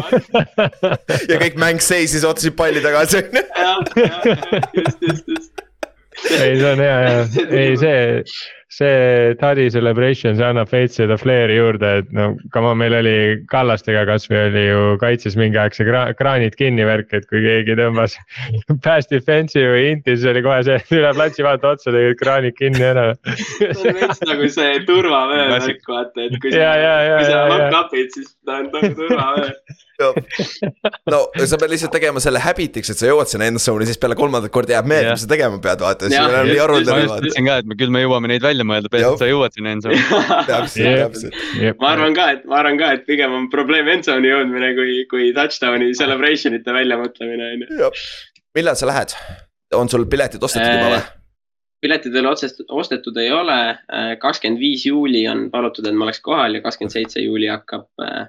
ja 1.28 1.36
kõik 1.42 1.60
mäng 1.60 1.84
seisis, 1.84 2.24
ootasid 2.24 2.56
palli 2.58 2.80
tagasi. 2.84 3.24
jah, 3.36 3.78
jah, 4.00 4.20
just, 4.72 5.00
just, 5.02 5.24
just 5.34 5.65
ei, 6.24 6.58
see 6.58 6.68
on 6.72 6.82
hea, 6.82 6.98
hea, 7.06 7.48
ei 7.60 7.76
see, 7.80 8.22
see 8.76 9.34
Tadi 9.40 9.66
celebration, 9.70 10.36
see 10.36 10.46
annab 10.46 10.70
veits 10.72 10.98
seda 10.98 11.16
flair'i 11.20 11.56
juurde, 11.58 11.90
et 12.02 12.12
no 12.16 12.28
come 12.54 12.70
on, 12.72 12.78
meil 12.80 12.96
oli 12.98 13.16
Kallastega 13.50 14.04
kasvõi 14.08 14.40
oli 14.48 14.64
ju 14.66 14.82
kaitses 15.02 15.36
mingi 15.38 15.60
aeg 15.60 15.76
see 15.76 15.86
kra 15.88 16.06
kraanid 16.18 16.56
kinni 16.58 16.86
värk, 16.88 17.12
et 17.16 17.28
kui 17.30 17.42
keegi 17.44 17.76
tõmbas 17.78 18.16
pass 18.86 19.10
defense'i 19.12 19.66
või 19.72 19.84
inti, 19.94 20.16
siis 20.16 20.28
oli 20.32 20.44
kohe 20.46 20.62
see, 20.66 20.80
üle 20.98 21.12
platsi 21.16 21.46
vaata 21.46 21.74
otsa, 21.76 21.92
tegid 21.94 22.20
kraanid 22.22 22.56
kinni 22.58 22.84
ära. 22.90 23.08
See 23.56 23.92
on 23.92 24.00
veits 24.00 24.24
nagu 24.26 24.50
see 24.58 24.80
turvavöö 24.88 25.48
värk, 25.54 25.84
vaata, 25.92 26.28
et 26.28 26.40
kui 26.42 26.54
sa, 26.54 26.72
kui 27.18 27.30
sa 27.30 27.44
hook-up'id, 27.52 28.12
siis 28.16 28.35
on 28.52 28.70
nagu 28.72 28.94
turvavöö 28.98 29.50
no 31.10 31.20
sa 31.48 31.58
pead 31.60 31.72
lihtsalt 31.72 31.92
tegema 31.94 32.20
selle 32.22 32.40
habit'iks, 32.42 32.90
et 32.92 33.00
sa 33.00 33.08
jõuad 33.08 33.30
sinna 33.30 33.48
end 33.50 33.60
zone'i, 33.62 33.88
siis 33.88 34.00
peale 34.00 34.16
kolmandat 34.18 34.52
korda 34.54 34.76
jääb 34.76 34.88
meelde, 34.90 35.14
mis 35.14 35.24
sa 35.24 35.30
tegema 35.30 35.60
pead, 35.62 35.82
vaata. 35.84 36.10
ma 36.10 37.00
just 37.00 37.16
ütlesin 37.16 37.48
ka, 37.48 37.58
et 37.62 37.70
me 37.70 37.78
küll 37.80 37.94
me 37.94 38.04
jõuame 38.04 38.30
neid 38.32 38.44
välja 38.44 38.66
mõelda, 38.68 38.92
peaasi, 38.92 39.16
et 39.16 39.24
sa 39.24 39.30
jõuad 39.30 39.56
sinna 39.56 39.74
end 39.76 39.86
zone'i. 39.86 40.04
täpselt, 40.50 41.02
täpselt. 41.02 41.40
ma 41.80 41.92
arvan 41.94 42.16
ka, 42.18 42.28
et 42.36 42.46
ma 42.48 42.60
arvan 42.62 42.80
ka, 42.80 42.92
et 42.98 43.06
pigem 43.08 43.36
on 43.36 43.50
probleem 43.52 43.88
end 43.96 44.08
zone'i 44.08 44.32
jõudmine 44.32 44.72
kui, 44.78 44.96
kui 45.12 45.30
touchdown'i 45.36 45.92
celebration 45.98 46.56
ite 46.58 46.76
väljamõtlemine 46.76 47.52
on 47.54 47.68
ju. 47.68 47.92
millal 48.56 48.78
sa 48.78 48.90
lähed, 48.92 49.16
on 49.76 49.92
sul 49.92 50.08
piletid 50.10 50.44
ostetud 50.44 50.76
juba 50.76 50.92
või? 50.96 51.00
Äh, 51.00 51.12
piletid 51.84 52.14
veel 52.16 52.28
otsest-, 52.28 52.64
ostetud 52.68 53.16
ei 53.20 53.32
ole, 53.32 53.58
äh, 53.72 54.14
kakskümmend 54.20 54.60
viis 54.60 54.86
juuli 54.88 55.26
on 55.30 55.48
palutud, 55.52 55.86
et 55.88 55.96
ma 55.96 56.08
oleks 56.08 56.20
kohal 56.24 56.58
ja 56.58 56.64
kakskümmend 56.64 56.94
seitse 56.94 57.24
juuli 57.24 57.48
hakkab 57.52 58.04
äh, 58.04 58.26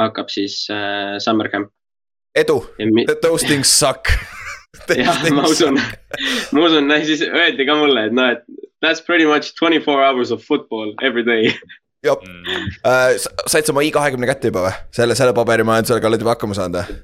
hakkab 0.00 0.32
siis 0.32 0.64
äh, 0.72 1.16
summer 1.22 1.50
camp. 1.52 1.72
edu, 2.36 2.60
those 3.22 3.46
things 3.46 3.72
suck 3.72 4.12
jah, 5.00 5.24
ma 5.32 5.46
usun, 5.48 5.78
ma 6.52 6.64
usun, 6.66 6.92
siis 7.06 7.24
öeldi 7.26 7.66
ka 7.68 7.76
mulle, 7.78 8.06
et 8.10 8.14
noh, 8.16 8.34
et 8.36 8.44
that's 8.84 9.02
pretty 9.04 9.26
much 9.28 9.54
twenty 9.58 9.80
four 9.80 10.02
hours 10.04 10.30
of 10.30 10.44
football 10.44 10.92
every 11.02 11.24
day 11.24 11.52
jah 12.04 12.16
mm. 12.20 12.68
uh,, 12.84 13.16
said 13.48 13.66
sa 13.66 13.74
oma 13.74 13.84
i20 13.86 14.28
kätte 14.30 14.52
juba 14.52 14.66
või? 14.68 14.74
selle, 14.94 15.16
selle 15.18 15.34
paberimajandusega 15.36 16.10
oled 16.10 16.22
juba 16.22 16.36
hakkama 16.36 16.56
saanud 16.58 16.80
või? 16.82 17.00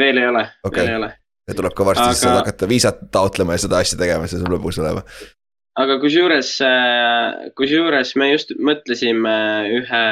veel 0.00 0.22
ei 0.22 0.28
ole 0.30 0.46
okay., 0.62 0.84
veel 0.84 0.94
ei 0.94 0.98
ole. 1.00 1.12
ja 1.50 1.58
tuleb 1.58 1.76
ka 1.76 1.86
varsti 1.88 2.06
Aga... 2.06 2.18
siis 2.18 2.38
hakata 2.38 2.68
viisat 2.70 3.06
taotlema 3.14 3.56
ja 3.56 3.64
seda 3.66 3.82
asja 3.82 3.98
tegema, 4.00 4.28
see 4.30 4.40
saab 4.40 4.54
lõbus 4.54 4.78
olema. 4.82 5.02
aga 5.82 5.98
kusjuures, 6.02 6.54
äh, 6.66 7.50
kusjuures 7.58 8.14
me 8.20 8.32
just 8.32 8.54
mõtlesime 8.70 9.36
ühe 9.80 10.04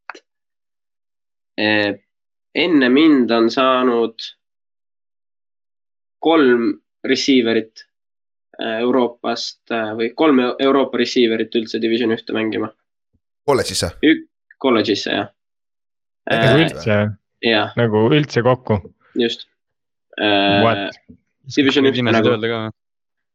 enne 2.55 2.89
mind 2.93 3.31
on 3.35 3.49
saanud 3.53 4.27
kolm 6.23 6.69
receiver'it 7.07 7.85
äh, 8.63 8.81
Euroopast 8.81 9.71
äh, 9.75 9.93
või 9.99 10.11
kolm 10.19 10.43
Euroopa 10.43 11.01
receiver'it 11.01 11.55
üldse 11.59 11.81
division 11.83 12.15
ühte 12.15 12.35
mängima. 12.37 12.73
kolledžisse? 13.47 13.95
kolledžisse 14.63 15.17
jah. 15.17 15.33
nagu 16.31 16.53
äh, 16.53 16.67
üldse? 16.67 17.01
nagu 17.79 18.05
üldse 18.11 18.43
kokku? 18.43 18.79
just. 19.19 19.49
Division 21.57 21.89
ühte 21.91 22.05
nagu 22.07 22.37
Äh, 22.39 22.82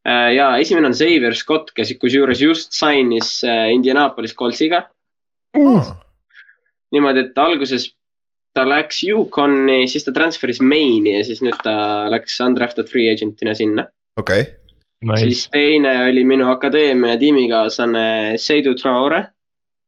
ja 0.08 0.52
esimene 0.62 0.92
on 0.92 0.96
Xavier 0.96 1.36
Scott, 1.36 1.74
kes 1.76 1.94
kusjuures 2.02 2.42
just 2.42 2.76
sainis 2.76 3.42
äh, 3.44 3.68
Indianapolis 3.76 4.36
Coltsiga 4.38 4.86
mm.. 5.58 5.94
niimoodi, 6.96 7.26
et 7.28 7.42
alguses 7.44 7.90
ta 8.58 8.64
läks 8.66 9.04
Yukoni, 9.06 9.84
siis 9.92 10.08
ta 10.08 10.14
transfer'is 10.16 10.62
Maine'i 10.64 11.18
ja 11.20 11.26
siis 11.28 11.44
nüüd 11.46 11.60
ta 11.66 12.08
läks 12.14 12.40
undrafted 12.42 12.90
free 12.90 13.12
agent'ina 13.12 13.56
sinna. 13.58 13.88
okei 14.20 14.46
okay. 14.46 14.54
Nice. 15.06 15.28
siis 15.28 15.44
teine 15.54 15.92
oli 16.08 16.24
minu 16.26 16.48
akadeemia 16.50 17.20
tiimikaaslane 17.22 18.38
Seidu 18.42 18.74
Traore, 18.80 19.28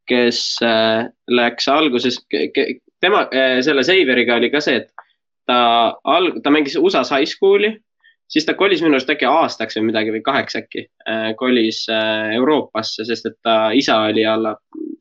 kes 0.09 0.59
äh, 0.61 1.07
läks 1.29 1.67
alguses, 1.71 2.19
tema 3.01 3.23
äh,, 3.33 3.57
selle 3.65 3.81
Xavieriga 3.87 4.37
oli 4.37 4.51
ka 4.53 4.61
see, 4.61 4.83
et 4.83 4.91
ta 5.49 5.95
alg-, 6.05 6.43
ta 6.43 6.53
mängis 6.53 6.77
USA-s 6.77 7.09
high 7.15 7.25
school'i 7.29 7.73
siis 8.29 8.45
ta 8.45 8.53
kolis 8.53 8.81
minu 8.85 8.93
arust 8.97 9.09
äkki 9.09 9.25
aastaks 9.25 9.77
või 9.79 9.87
midagi 9.89 10.11
või 10.13 10.21
kaheks 10.25 10.55
äkki 10.59 10.85
äh,, 11.09 11.29
kolis 11.39 11.83
äh, 11.89 12.33
Euroopasse, 12.37 13.05
sest 13.05 13.25
et 13.25 13.37
ta 13.43 13.69
isa 13.75 13.99
oli 14.09 14.25
alla 14.25 14.55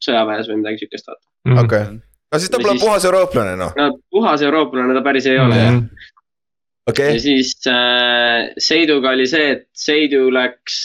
sõjaväes 0.04 0.48
või 0.50 0.60
midagi 0.62 0.84
siukest. 0.84 1.10
Mhm. 1.48 1.58
okei 1.64 1.82
okay. 1.82 1.98
no 2.32 2.38
siis 2.38 2.50
ta 2.50 2.60
pole 2.62 2.76
siis- 2.76 2.84
puhas 2.84 3.04
eurooplane 3.08 3.56
noh, 3.60 3.74
no 3.76 3.90
puhas 4.10 4.42
eurooplane 4.42 4.94
ta 4.94 5.02
päris 5.04 5.26
ei 5.26 5.38
ole 5.38 5.54
Mhm. 5.54 5.66
jah. 5.66 6.14
okei 6.88 7.12
ja 7.14 7.20
siis 7.20 7.52
äh, 7.66 8.48
Seiduga 8.58 9.10
oli 9.16 9.26
see, 9.26 9.50
et 9.56 9.66
Seidu 9.76 10.30
läks 10.32 10.78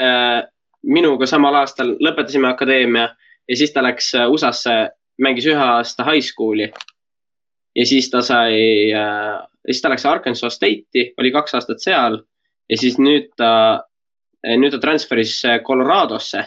äh, 0.00 0.42
minuga 0.82 1.26
samal 1.26 1.54
aastal, 1.58 1.96
lõpetasime 1.98 2.46
akadeemia 2.52 3.08
ja 3.48 3.56
siis 3.56 3.72
ta 3.74 3.82
läks 3.82 4.12
äh, 4.14 4.28
USA-sse, 4.30 4.76
mängis 5.18 5.46
ühe 5.50 5.58
aasta 5.58 6.04
high 6.06 6.22
school'i. 6.22 6.68
ja 7.76 7.86
siis 7.86 8.10
ta 8.10 8.22
sai 8.22 8.92
äh,, 8.94 9.47
siis 9.66 9.82
ta 9.82 9.92
läks 9.92 10.06
Arkansas 10.06 10.58
State'i, 10.58 11.12
oli 11.18 11.32
kaks 11.34 11.58
aastat 11.58 11.82
seal 11.84 12.20
ja 12.68 12.78
siis 12.80 12.98
nüüd 13.00 13.30
ta, 13.36 13.84
nüüd 14.44 14.74
ta 14.74 14.80
transfer'is 14.82 15.38
äh, 15.48 15.60
Coloradosse. 15.66 16.46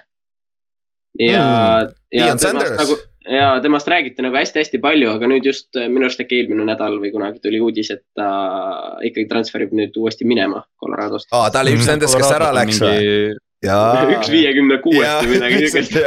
ja 1.20 1.42
Mm,, 1.42 1.96
ja 2.12 2.26
Deion 2.26 2.38
temast 2.40 2.68
Sanders. 2.68 2.78
nagu 2.80 3.00
ja 3.30 3.60
temast 3.62 3.88
räägiti 3.88 4.24
nagu 4.24 4.36
hästi-hästi 4.36 4.80
palju, 4.82 5.12
aga 5.12 5.28
nüüd 5.30 5.46
just 5.46 5.76
äh, 5.76 5.90
minu 5.92 6.08
arust 6.08 6.22
äkki 6.24 6.42
eelmine 6.42 6.66
nädal 6.66 6.98
või 7.02 7.12
kunagi 7.14 7.42
tuli 7.44 7.60
uudis, 7.62 7.92
et 7.94 8.04
ta 8.18 8.30
ikkagi 9.06 9.28
transfer 9.30 9.66
ib 9.66 9.76
nüüd 9.78 9.98
uuesti 9.98 10.26
minema 10.26 10.64
Coloradost. 10.82 11.30
aa, 11.32 11.52
ta 11.52 11.62
oli 11.66 11.76
üks 11.78 11.90
nendest, 11.90 12.18
kes 12.18 12.34
ära 12.34 12.52
läks 12.56 12.82
või? 12.82 13.38
jaa. 13.66 14.06
üks 14.16 14.32
viiekümne 14.32 14.80
kuuest 14.84 15.26
või 15.26 15.36
midagi 15.36 15.62
siukest. 15.66 15.98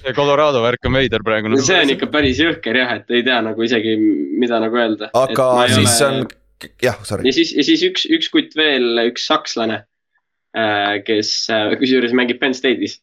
see 0.00 0.14
Colorado 0.16 0.62
värk 0.64 0.88
on 0.88 0.98
veider 0.98 1.24
praegu. 1.26 1.52
no 1.52 1.60
see 1.62 1.78
on 1.84 1.94
ikka 1.94 2.10
päris 2.14 2.40
jõhker 2.42 2.80
jah, 2.82 2.96
et 2.98 3.14
ei 3.14 3.24
tea 3.26 3.38
nagu 3.44 3.66
isegi, 3.66 3.94
mida 4.40 4.60
nagu 4.62 4.80
öelda. 4.80 5.12
aga 5.18 5.48
siis 5.74 6.00
on, 6.06 6.26
jah, 6.82 6.98
sorry. 7.06 7.28
ja 7.28 7.36
siis, 7.36 7.54
ja 7.56 7.66
siis 7.66 7.86
üks, 7.86 8.08
üks 8.18 8.32
kutt 8.34 8.58
veel, 8.58 8.90
üks 9.08 9.28
sakslane, 9.30 9.84
kes 11.06 11.32
äh, 11.54 11.72
kusjuures 11.78 12.14
mängib 12.16 12.42
Penn 12.42 12.56
State'is. 12.56 12.98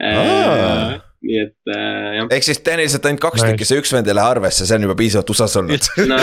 Aa. 0.00 0.96
nii 1.20 1.36
et 1.36 1.68
äh, 1.68 2.14
jah, 2.16 2.28
ehk 2.32 2.46
siis 2.46 2.62
tehniliselt 2.64 3.04
ainult 3.04 3.20
kaks 3.20 3.42
tükki, 3.44 3.66
see 3.68 3.82
üks 3.82 3.90
vend 3.92 4.08
ei 4.08 4.16
lähe 4.16 4.32
arvesse, 4.38 4.64
see 4.64 4.78
on 4.78 4.86
juba 4.86 4.96
piisavalt 4.96 5.32
USA-s 5.34 5.58
olnud. 5.60 5.88
No- 6.08 6.20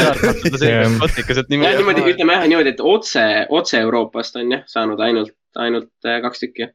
niimoodi, 1.53 2.07
ütleme 2.15 2.39
jah 2.39 2.47
niimoodi, 2.49 2.73
et 2.73 2.81
otse, 2.81 3.25
otse 3.53 3.83
Euroopast 3.85 4.41
on 4.41 4.55
jah 4.55 4.63
saanud 4.71 5.03
ainult, 5.05 5.36
ainult 5.63 5.91
äh, 6.05 6.19
kaks 6.23 6.43
tükki. 6.43 6.69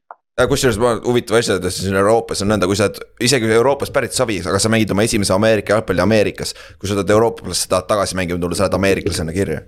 kusjuures 0.49 0.79
ma 0.81 0.95
huvitava 1.05 1.39
asja 1.43 1.59
ütlesin, 1.61 1.89
siin 1.89 2.01
Euroopas 2.01 2.43
on 2.43 2.51
nõnda, 2.53 2.67
kui 2.69 2.79
sa 2.79 2.89
oled 2.89 3.01
isegi 3.29 3.51
Euroopast 3.53 3.93
pärit 3.95 4.17
savi, 4.17 4.41
aga 4.41 4.59
sa 4.63 4.73
mängid 4.73 4.91
oma 4.95 5.05
esimese 5.07 5.35
Ameerika 5.37 5.77
jalgpalli 5.77 6.03
Ameerikas. 6.05 6.55
kui 6.81 6.89
sa 6.89 6.99
tahad 6.99 7.15
eurooplasse 7.17 7.69
tahad 7.69 7.89
tagasi 7.91 8.19
mängima 8.19 8.41
tulla, 8.41 8.59
sa 8.59 8.67
lähed 8.67 8.79
ameeriklasena 8.81 9.33
kirja. 9.33 9.63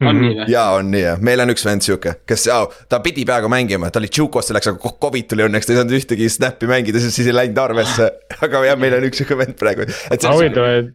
on 0.00 0.14
Mhm. 0.14 0.22
nii 0.22 0.34
või? 0.34 0.44
ja 0.48 0.64
on 0.78 0.90
nii 0.90 1.02
jah, 1.02 1.20
meil 1.20 1.40
on 1.40 1.50
üks 1.50 1.64
vend 1.66 1.82
sihuke, 1.82 2.20
kes, 2.26 2.48
ta 2.88 3.00
pidi 3.02 3.24
peaaegu 3.26 3.48
mängima, 3.50 3.90
ta 3.90 3.98
oli 3.98 4.08
Jukosse 4.18 4.54
läks, 4.54 4.68
aga 4.70 4.92
Covid 5.02 5.26
tuli 5.26 5.42
õnneks, 5.42 5.66
ta 5.66 5.72
ei 5.74 5.80
saanud 5.80 5.96
ühtegi 5.98 6.28
snappi 6.30 6.70
mängida, 6.70 7.02
siis 7.02 7.26
ei 7.26 7.34
läinud 7.34 7.58
arvesse. 7.58 8.06
aga 8.46 8.64
jah, 8.64 8.78
meil 8.78 8.94
on 8.94 9.08
üks 9.10 9.18
sihuke 9.18 9.38
vend 9.38 9.58
praegu. 9.58 9.88
et 10.10 10.22
huvitav, 10.22 10.70
et 10.78 10.94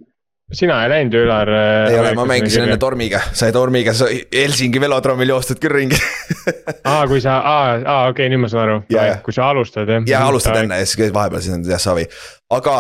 sina 0.54 0.80
ei 0.84 0.92
läinud 0.92 1.18
Ülar. 1.18 1.52
ei 1.90 2.00
ole, 2.00 2.14
ma 2.18 2.26
mängisin 2.30 2.68
enne. 2.68 2.78
Tormiga, 2.82 3.22
sai 3.34 3.52
Tormiga, 3.56 3.94
Helsingi 4.34 4.82
velodroomil 4.82 5.34
joostud 5.34 5.62
küll 5.62 5.76
ringi. 5.78 6.00
aa, 6.92 7.06
kui 7.10 7.22
sa, 7.24 7.40
aa, 7.40 7.78
aa, 7.84 8.10
okei, 8.14 8.30
nüüd 8.32 8.44
ma 8.46 8.52
saan 8.52 8.68
aru 8.68 8.82
Jaa, 8.94 9.08
jah., 9.12 9.24
kui 9.26 9.36
sa 9.36 9.50
alustad 9.54 9.90
jah. 9.90 10.04
ja 10.10 10.26
alustad 10.28 10.60
enne 10.64 10.82
ja 10.82 10.90
siis 10.90 11.14
vahepeal 11.14 11.44
siis 11.44 11.56
on 11.58 11.66
jah 11.68 11.82
savi, 11.82 12.06
aga 12.54 12.78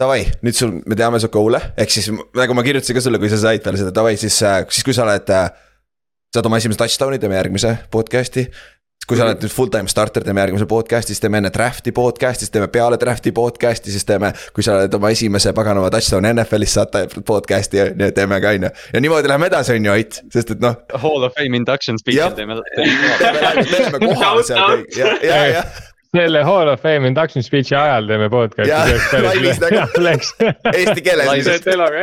davai, 0.00 0.24
nüüd 0.44 0.56
sul, 0.56 0.76
me 0.88 0.96
teame 0.98 1.20
su 1.20 1.28
goal'e, 1.32 1.60
ehk 1.80 1.92
siis 1.92 2.08
nagu 2.10 2.56
ma 2.56 2.64
kirjutasin 2.66 2.96
ka 2.96 3.04
sulle, 3.04 3.20
kui 3.20 3.30
sa 3.32 3.40
said 3.40 3.64
peale 3.64 3.80
seda, 3.80 3.92
davai 3.94 4.16
siis, 4.20 4.38
siis 4.40 4.86
kui 4.86 4.96
sa 4.96 5.04
oled. 5.06 5.34
saad 6.30 6.46
oma 6.46 6.60
esimese 6.60 6.78
touchdown'i, 6.78 7.18
teeme 7.18 7.34
järgmise 7.34 7.74
podcast'i. 7.90 8.46
Kui 9.08 9.18
sa 9.18 9.26
oled 9.26 9.42
nüüd 9.42 9.52
full-time 9.52 9.90
starter, 9.90 10.24
teeme 10.26 10.42
järgmise 10.44 10.66
podcast'i, 10.70 11.14
siis 11.14 11.22
teeme 11.22 11.40
enne 11.40 11.50
draft'i 11.54 11.92
podcast'i, 11.94 12.46
siis 12.46 12.54
teeme 12.54 12.68
peale 12.70 12.98
draft'i 13.00 13.32
podcast'i, 13.34 13.90
siis 13.90 14.06
teeme. 14.06 14.32
kui 14.54 14.62
sa 14.66 14.76
oled 14.76 14.94
oma 14.94 15.10
esimese 15.10 15.52
paganama 15.56 15.90
touchdown'i 15.90 16.30
NFL-is, 16.34 16.76
saad 16.78 16.94
podcast'i 17.26 17.80
ja 17.80 17.88
nii 17.90 18.12
teeme 18.16 18.40
ka 18.42 18.54
on 18.54 18.68
ju. 18.68 18.72
ja 18.94 19.02
niimoodi 19.02 19.30
läheme 19.32 19.50
edasi, 19.50 19.78
on 19.80 19.90
ju 19.90 19.94
Ait, 19.96 20.20
sest 20.32 20.54
et 20.54 20.62
noh. 20.62 20.76
Hall 20.94 21.26
of 21.26 21.34
Fame 21.38 21.58
induction 21.58 21.98
Jah. 21.98 22.30
speech'il 22.30 22.36
teeme. 22.38 22.60
teeme, 23.72 24.02
kohal 24.04 24.44
seal 24.46 24.66
kõik 24.74 25.00
ja, 25.00 25.14
ja, 25.26 25.40
ja 25.56 25.64
selle 26.14 26.42
Hall 26.42 26.68
of 26.68 26.80
Fame 26.82 27.10
induction 27.10 27.42
speech'i 27.46 27.76
ajal 27.78 28.08
teeme 28.10 28.30
podcast'i. 28.30 28.70
Jaa, 28.70 29.26
laivis 29.26 29.60
nagu. 29.62 29.84
Eesti 30.74 31.02
keeles. 31.06 31.50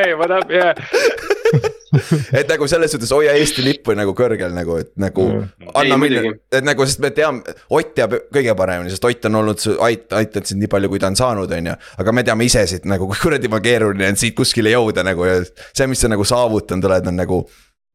ei, 0.03 0.14
what 0.15 0.32
up, 0.32 0.52
yeah. 0.52 1.36
et 2.40 2.49
nagu 2.49 2.68
selles 2.69 2.91
suhtes 2.91 3.11
hoia 3.15 3.34
Eesti 3.40 3.64
lippu 3.65 3.95
nagu 3.98 4.14
kõrgel 4.18 4.53
nagu, 4.56 4.78
et 4.82 4.91
nagu 4.99 5.28
Mm. 5.28 5.69
anna 5.74 5.98
muidugi., 5.99 6.32
et 6.52 6.65
nagu, 6.65 6.86
sest 6.88 6.99
me 7.03 7.11
teame, 7.15 7.56
Ott 7.74 7.94
teab 7.95 8.14
kõige 8.34 8.53
paremini, 8.57 8.91
sest 8.94 9.06
Ott 9.07 9.26
on 9.30 9.40
olnud, 9.41 9.61
ait-, 9.88 10.14
aidanud 10.14 10.49
sind 10.49 10.61
nii 10.64 10.72
palju, 10.72 10.90
kui 10.91 10.99
ta 10.99 11.11
on 11.11 11.18
saanud, 11.19 11.52
on 11.52 11.69
ju. 11.72 11.76
aga 12.03 12.14
me 12.15 12.24
teame 12.28 12.48
ise 12.48 12.65
siit 12.69 12.88
nagu, 12.90 13.07
kui 13.11 13.22
kuradi 13.22 13.52
ma 13.52 13.60
keeruline 13.64 14.11
on 14.11 14.19
siit 14.19 14.36
kuskile 14.38 14.74
jõuda 14.74 15.06
nagu 15.07 15.26
ja 15.28 15.40
see, 15.48 15.88
mis 15.88 16.03
sa 16.03 16.11
nagu 16.11 16.26
saavutanud 16.28 16.86
oled, 16.90 17.07
on 17.11 17.18
nagu 17.24 17.40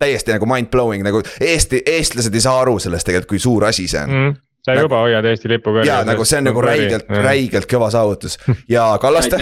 täiesti 0.03 0.35
nagu 0.35 0.49
mind 0.51 0.71
blowing 0.73 1.05
nagu 1.07 1.23
Eesti, 1.41 1.83
eestlased 1.87 2.35
ei 2.35 2.43
saa 2.45 2.61
aru 2.65 2.79
sellest 2.83 3.07
tegelikult, 3.07 3.31
kui 3.35 3.43
suur 3.43 3.69
asi 3.69 3.87
see 3.91 4.03
on 4.03 4.11
mm.. 4.11 4.33
sa 4.67 4.75
juba 4.79 5.05
hoiad 5.05 5.29
Eesti 5.31 5.53
lippu 5.53 5.77
kõrgel. 5.77 5.91
ja 5.91 6.01
nagu 6.09 6.27
see 6.29 6.41
on 6.43 6.49
nagu 6.51 6.65
räigelt, 6.65 7.11
räigelt 7.23 7.69
kõva 7.71 7.91
saavutus 7.95 8.39
ja 8.71 8.89
Kallaste, 9.03 9.39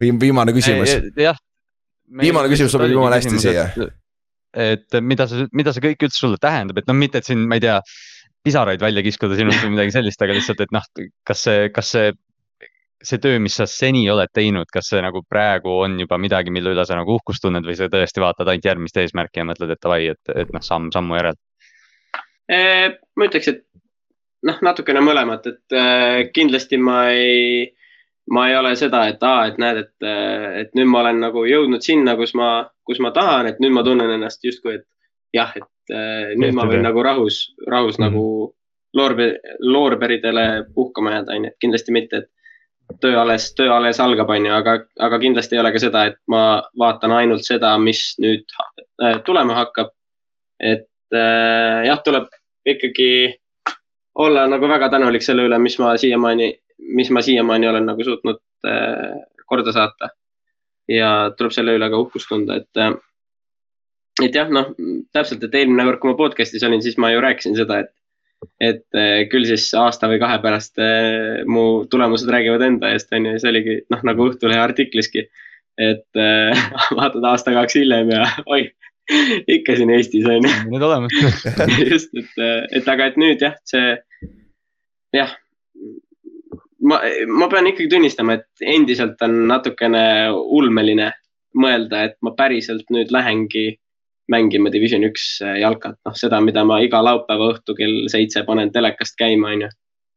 viimane 0.00 0.52
küsimus. 0.56 0.96
jah. 1.16 1.36
Viimane 2.22 2.50
küsimus 2.52 2.74
sobib 2.74 2.92
jumala 2.94 3.18
hästi 3.18 3.40
siia.. 3.42 3.64
et 4.56 5.00
mida 5.02 5.26
see, 5.30 5.48
mida 5.56 5.72
see 5.74 5.84
kõik 5.84 6.06
üldse 6.06 6.22
sulle 6.22 6.38
tähendab, 6.40 6.78
et 6.80 6.86
noh, 6.88 6.96
mitte 6.96 7.20
et 7.20 7.28
siin, 7.28 7.42
ma 7.48 7.58
ei 7.58 7.64
tea, 7.64 7.80
pisaraid 8.46 8.80
välja 8.80 9.02
kiskuda 9.04 9.36
sinust 9.38 9.64
või 9.64 9.74
midagi 9.74 9.96
sellist, 9.96 10.22
aga 10.22 10.36
lihtsalt, 10.36 10.62
et 10.62 10.72
noh, 10.74 10.86
kas 11.26 11.42
see, 11.48 11.66
kas 11.74 11.90
see 11.96 12.14
see 13.06 13.20
töö, 13.22 13.38
mis 13.42 13.56
sa 13.58 13.66
seni 13.70 14.04
oled 14.10 14.30
teinud, 14.34 14.68
kas 14.72 14.88
see 14.90 15.00
nagu 15.04 15.20
praegu 15.28 15.72
on 15.84 15.98
juba 16.00 16.18
midagi, 16.20 16.52
mille 16.54 16.72
üle 16.72 16.84
sa 16.88 16.96
nagu 16.98 17.18
uhkust 17.18 17.44
tunned 17.44 17.66
või 17.66 17.76
sa 17.78 17.90
tõesti 17.92 18.22
vaatad 18.22 18.48
ainult 18.50 18.66
järgmist 18.66 18.96
eesmärki 19.02 19.42
ja 19.42 19.46
mõtled, 19.48 19.72
et 19.74 19.82
davai, 19.82 20.00
et, 20.14 20.32
et 20.32 20.52
noh, 20.54 20.64
samm 20.64 20.88
sammu 20.94 21.18
järel. 21.18 21.38
ma 22.48 23.28
ütleks, 23.28 23.50
et 23.52 23.62
noh, 24.48 24.60
natukene 24.64 25.02
mõlemat, 25.04 25.46
et 25.50 25.76
äh, 25.76 26.22
kindlasti 26.34 26.80
ma 26.80 27.06
ei, 27.12 27.66
ma 28.30 28.48
ei 28.50 28.56
ole 28.58 28.74
seda, 28.76 29.04
et 29.10 29.22
aa, 29.22 29.46
et 29.50 29.58
näed, 29.62 29.84
et, 29.84 30.06
et 30.62 30.74
nüüd 30.78 30.90
ma 30.90 31.04
olen 31.04 31.20
nagu 31.22 31.44
jõudnud 31.46 31.84
sinna, 31.84 32.16
kus 32.18 32.34
ma, 32.38 32.66
kus 32.86 33.00
ma 33.02 33.12
tahan, 33.14 33.50
et 33.50 33.60
nüüd 33.62 33.74
ma 33.76 33.84
tunnen 33.86 34.10
ennast 34.16 34.44
justkui, 34.44 34.80
et 34.80 34.86
jah, 35.36 35.52
et 35.56 35.94
äh, 35.94 36.32
nüüd 36.34 36.54
ma 36.54 36.64
Tehtud, 36.64 36.74
võin 36.74 36.86
nagu 36.88 37.04
rahus, 37.06 37.42
rahus 37.66 38.00
mm. 38.00 38.06
nagu 38.06 38.24
loorbe-, 38.96 39.36
loorberidele 39.62 40.46
puhkama 40.74 41.18
jääda, 41.18 41.36
onju, 41.36 41.52
et 41.52 41.62
kindlasti 41.62 41.94
mitte, 41.94 42.24
et 42.24 42.98
töö 43.02 43.18
alles, 43.20 43.50
töö 43.58 43.70
alles 43.74 44.00
algab, 44.02 44.30
onju, 44.34 44.52
aga, 44.54 44.78
aga 45.08 45.20
kindlasti 45.22 45.56
ei 45.56 45.62
ole 45.62 45.72
ka 45.74 45.82
seda, 45.82 46.06
et 46.10 46.18
ma 46.32 46.42
vaatan 46.78 47.14
ainult 47.20 47.46
seda, 47.46 47.74
mis 47.82 48.02
nüüd 48.22 48.46
äh, 49.02 49.20
tulema 49.26 49.58
hakkab. 49.62 49.94
et 50.56 50.88
äh, 51.14 51.84
jah, 51.84 51.98
tuleb 52.02 52.30
ikkagi 52.66 53.36
olla 54.16 54.46
nagu 54.48 54.68
väga 54.68 54.88
tänulik 54.88 55.22
selle 55.22 55.44
üle, 55.44 55.58
mis 55.60 55.76
ma 55.78 55.92
siiamaani, 56.00 56.48
mis 56.78 57.10
ma 57.10 57.22
siiamaani 57.24 57.68
olen 57.68 57.86
nagu 57.88 58.04
suutnud 58.04 58.40
äh, 58.68 59.18
korda 59.46 59.72
saata. 59.72 60.12
ja 60.88 61.32
tuleb 61.34 61.50
selle 61.50 61.74
üle 61.74 61.88
ka 61.90 61.98
uhkust 61.98 62.28
tunda, 62.30 62.60
et 62.60 62.78
äh,, 62.78 62.92
et 64.22 64.34
jah, 64.34 64.50
noh, 64.52 64.70
täpselt, 65.12 65.42
et 65.42 65.54
eelmine 65.58 65.84
kord, 65.88 65.98
kui 66.02 66.12
ma 66.12 66.18
podcast'is 66.18 66.62
olin, 66.66 66.82
siis 66.82 66.98
ma 67.02 67.10
ju 67.10 67.22
rääkisin 67.24 67.56
seda, 67.58 67.80
et 67.82 67.94
et 68.60 68.84
äh, 68.96 69.24
küll 69.32 69.46
siis 69.48 69.66
aasta 69.76 70.08
või 70.10 70.20
kahe 70.20 70.38
pärast 70.42 70.80
äh, 70.82 71.42
mu 71.48 71.84
tulemused 71.90 72.28
räägivad 72.30 72.64
enda 72.66 72.92
eest, 72.94 73.12
on 73.16 73.28
ju, 73.30 73.36
see 73.40 73.52
oligi 73.52 73.76
noh, 73.92 74.02
nagu 74.06 74.28
Õhtulehe 74.30 74.60
artikliski. 74.62 75.26
et 75.76 76.20
äh, 76.20 76.66
vaatad 76.98 77.24
aasta-kaks 77.32 77.78
hiljem 77.80 78.12
ja 78.14 78.24
oi, 78.54 78.68
ikka 79.56 79.76
siin 79.76 79.92
Eestis 79.96 80.28
on 80.28 80.44
ju. 80.44 80.54
nüüd 80.72 80.84
olemas. 80.84 81.16
just, 81.92 82.14
et, 82.16 82.44
et 82.80 82.88
aga, 82.88 83.10
et 83.10 83.18
nüüd 83.20 83.44
jah, 83.44 83.58
see 83.68 83.96
jah. 85.16 85.36
ma, 86.88 87.00
ma 87.28 87.48
pean 87.52 87.68
ikkagi 87.70 87.90
tunnistama, 87.92 88.38
et 88.38 88.66
endiselt 88.76 89.22
on 89.26 89.42
natukene 89.50 90.04
ulmeline 90.32 91.10
mõelda, 91.56 92.04
et 92.10 92.16
ma 92.24 92.34
päriselt 92.36 92.88
nüüd 92.92 93.12
lähengi 93.14 93.76
mängima 94.32 94.72
Division 94.74 95.06
üks 95.06 95.26
jalkat, 95.60 95.98
noh 96.06 96.16
seda, 96.18 96.40
mida 96.42 96.64
ma 96.66 96.80
iga 96.82 97.00
laupäeva 97.04 97.52
õhtu 97.54 97.76
kell 97.78 98.06
seitse 98.12 98.42
panen 98.46 98.72
telekast 98.74 99.18
käima, 99.20 99.54
onju. 99.54 99.72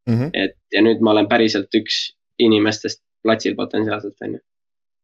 Mhm. 0.10 0.30
et 0.34 0.56
ja 0.74 0.82
nüüd 0.82 1.04
ma 1.06 1.12
olen 1.12 1.28
päriselt 1.30 1.76
üks 1.76 2.08
inimestest 2.42 3.04
platsil 3.22 3.54
potentsiaalselt, 3.58 4.16
onju. 4.26 4.40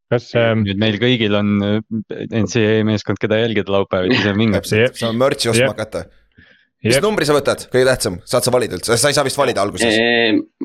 kas 0.10 0.32
ähm, 0.40 0.64
nüüd 0.66 0.80
meil 0.82 0.98
kõigil 1.02 1.36
on 1.38 1.52
äh, 1.66 1.76
NCAA 2.26 2.86
meeskond, 2.88 3.20
keda 3.22 3.38
jälgida 3.44 3.74
laupäeviti, 3.76 4.22
see 4.24 4.34
on 4.34 4.42
vinge. 4.42 4.62
täpselt, 4.64 4.98
saame 5.02 5.22
mürtsi 5.22 5.52
ostma 5.52 5.74
hakata. 5.76 6.06
Mis 6.86 7.00
numbri 7.04 7.28
sa 7.28 7.36
võtad, 7.36 7.66
kõige 7.74 7.88
tähtsam, 7.90 8.20
saad 8.28 8.46
sa 8.46 8.54
valida 8.54 8.78
üldse, 8.78 8.98
sa 9.00 9.12
ei 9.12 9.18
saa 9.18 9.26
vist 9.28 9.40
valida 9.40 9.64
alguses? 9.66 9.98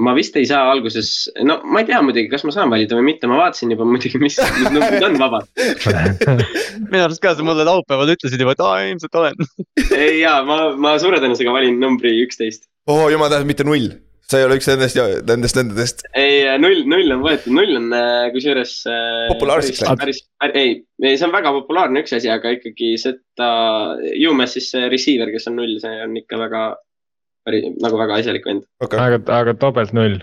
ma 0.01 0.15
vist 0.17 0.37
ei 0.41 0.49
saa 0.49 0.69
alguses, 0.73 1.13
no 1.47 1.61
ma 1.65 1.83
ei 1.83 1.89
tea 1.89 2.03
muidugi, 2.05 2.29
kas 2.33 2.45
ma 2.47 2.55
saan 2.55 2.73
valida 2.73 2.99
või 2.99 3.09
mitte, 3.13 3.31
ma 3.31 3.41
vaatasin 3.41 3.73
juba 3.75 3.89
muidugi, 3.89 4.21
mis, 4.23 4.39
mis 4.59 4.71
numbrid 4.77 5.09
on 5.09 5.19
vabad 5.21 5.49
minu 6.91 7.03
arust 7.05 7.23
ka 7.23 7.35
sa 7.37 7.47
mulle 7.47 7.67
laupäeval 7.69 8.15
ütlesid 8.15 8.41
juba, 8.43 8.55
et 8.57 8.65
aa 8.65 8.85
ilmselt 8.91 9.19
olen. 9.21 9.49
Ja 10.21 10.41
ma, 10.47 10.61
ma 10.77 10.95
suure 11.03 11.21
tõenäosusega 11.23 11.55
valin 11.55 11.81
numbri 11.83 12.15
üksteist. 12.25 12.69
oo 12.91 13.07
oh, 13.07 13.11
jumal 13.13 13.33
tänatud, 13.33 13.51
mitte 13.51 13.67
null 13.67 13.91
sa 14.31 14.39
ei 14.39 14.47
ole 14.47 14.59
üks 14.61 14.69
nendest, 14.71 14.99
nendest, 15.27 15.59
nendest. 15.59 16.05
ei, 16.19 16.45
null, 16.63 16.85
null 16.91 17.17
on 17.17 17.25
võetud, 17.25 17.55
null 17.57 17.79
on 17.81 17.89
äh, 17.97 18.29
kusjuures. 18.35 18.77
Äh, 18.87 19.27
populaarseks 19.33 19.83
läinud. 19.83 20.03
päris, 20.05 20.23
ei, 20.53 20.77
see 21.03 21.27
on 21.27 21.35
väga 21.35 21.53
populaarne 21.57 22.05
üks 22.05 22.15
asi, 22.17 22.31
aga 22.31 22.55
ikkagi 22.55 22.93
seda, 23.01 23.51
UMS 24.15 24.57
siis 24.59 24.71
see 24.75 24.91
receiver, 24.93 25.33
kes 25.35 25.51
on 25.51 25.59
null, 25.59 25.77
see 25.83 25.99
on 26.05 26.15
ikka 26.21 26.39
väga, 26.45 26.65
nagu 27.83 28.03
väga 28.05 28.21
asjalik 28.21 28.47
vend 28.47 28.67
okay.. 28.85 29.01
aga, 29.03 29.23
aga 29.41 29.57
topelt 29.59 29.95
null. 29.97 30.21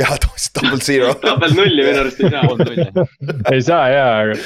jah, 0.00 0.16
double 0.56 0.80
zero 0.80 1.12
topelt 1.26 1.56
nulli 1.58 1.84
minu 1.84 2.04
arust 2.06 2.22
ei 2.24 2.30
saa 2.32 3.06
ei 3.52 3.64
saa 3.66 3.82
jaa, 3.92 4.12
aga. 4.24 4.38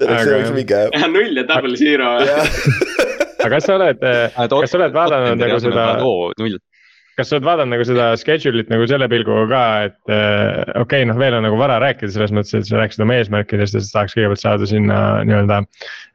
see 0.00 0.34
oleks 0.36 0.52
mingi. 0.56 0.82
jah, 0.98 1.06
null 1.08 1.40
ja 1.40 1.46
double 1.48 1.80
zero 1.80 2.10
aga 2.20 3.52
kas 3.54 3.70
sa 3.70 3.78
oled, 3.78 4.02
kas 4.02 4.74
sa 4.74 4.82
oled 4.82 4.98
vaadanud 4.98 5.40
nagu 5.40 5.62
seda. 5.64 5.86
null 6.02 6.60
kas 7.18 7.30
sa 7.30 7.36
oled 7.36 7.48
vaadanud 7.48 7.74
nagu 7.74 7.86
seda 7.88 8.10
schedule'it 8.20 8.70
nagu 8.72 8.86
selle 8.90 9.08
pilguga 9.12 9.46
ka, 9.50 9.64
et 9.88 10.12
äh, 10.14 10.62
okei 10.80 11.02
okay,, 11.02 11.08
noh, 11.10 11.18
veel 11.20 11.36
on 11.38 11.44
nagu 11.46 11.58
vara 11.60 11.80
rääkida 11.82 12.12
selles 12.14 12.32
mõttes, 12.36 12.54
et 12.56 12.70
sa 12.70 12.80
rääkisid 12.80 13.04
oma 13.04 13.18
eesmärkidest 13.18 13.76
ja 13.76 13.82
siis 13.82 13.92
tahaks 13.94 14.16
kõigepealt 14.16 14.44
saada 14.44 14.70
sinna 14.70 15.02
nii-öelda 15.26 15.60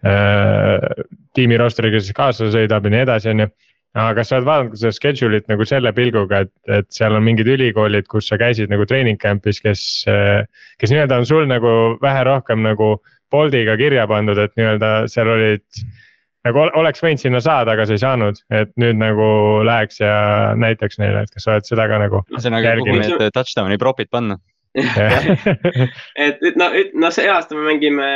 äh,. 0.08 1.06
tiimi 1.36 1.60
roster'iga 1.60 2.00
siis 2.02 2.16
kaasa 2.16 2.50
sõidab 2.54 2.88
ja 2.88 2.96
nii 2.96 3.06
edasi, 3.06 3.32
on 3.34 3.46
ju 3.46 3.52
aga 3.96 4.20
kas 4.20 4.30
sa 4.30 4.40
oled 4.40 4.48
vaadanud 4.50 4.80
seda 4.80 4.92
schedule'it 4.96 5.52
nagu 5.52 5.66
selle 5.68 5.92
pilguga, 5.96 6.44
et, 6.46 6.54
et 6.68 6.88
seal 6.94 7.16
on 7.16 7.24
mingid 7.24 7.48
ülikoolid, 7.52 8.08
kus 8.12 8.28
sa 8.32 8.40
käisid 8.40 8.72
nagu 8.72 8.88
treening 8.90 9.20
camp'is, 9.22 9.62
kes, 9.64 9.84
kes 10.82 10.92
nii-öelda 10.92 11.22
on 11.22 11.28
sul 11.30 11.48
nagu 11.50 11.76
vähe 12.04 12.26
rohkem 12.28 12.66
nagu 12.66 12.96
Boltiga 13.32 13.74
kirja 13.80 14.06
pandud, 14.08 14.38
et 14.40 14.54
nii-öelda 14.60 14.90
seal 15.12 15.32
olid 15.32 15.64
nagu 16.46 16.66
oleks 16.82 17.02
võinud 17.04 17.22
sinna 17.22 17.42
saada, 17.44 17.74
aga 17.76 17.88
sa 17.88 17.96
ei 17.96 18.02
saanud, 18.02 18.42
et 18.54 18.74
nüüd 18.82 19.00
nagu 19.02 19.30
läheks 19.66 20.02
ja 20.02 20.18
näitaks 20.60 21.00
neile, 21.02 21.26
et 21.26 21.34
kas 21.34 21.48
sa 21.48 21.56
oled 21.56 21.70
seda 21.70 21.88
ka 21.92 22.02
nagu. 22.02 22.22
ühesõnaga, 22.34 22.76
kuhu 22.82 23.00
need 23.00 23.34
touchdown'i 23.34 23.80
prop'id 23.82 24.12
panna 24.14 24.38
et, 26.26 26.42
et 26.44 26.58
no, 26.60 26.68
no 27.00 27.12
see 27.16 27.30
aasta 27.32 27.56
me 27.56 27.64
mängime 27.64 28.08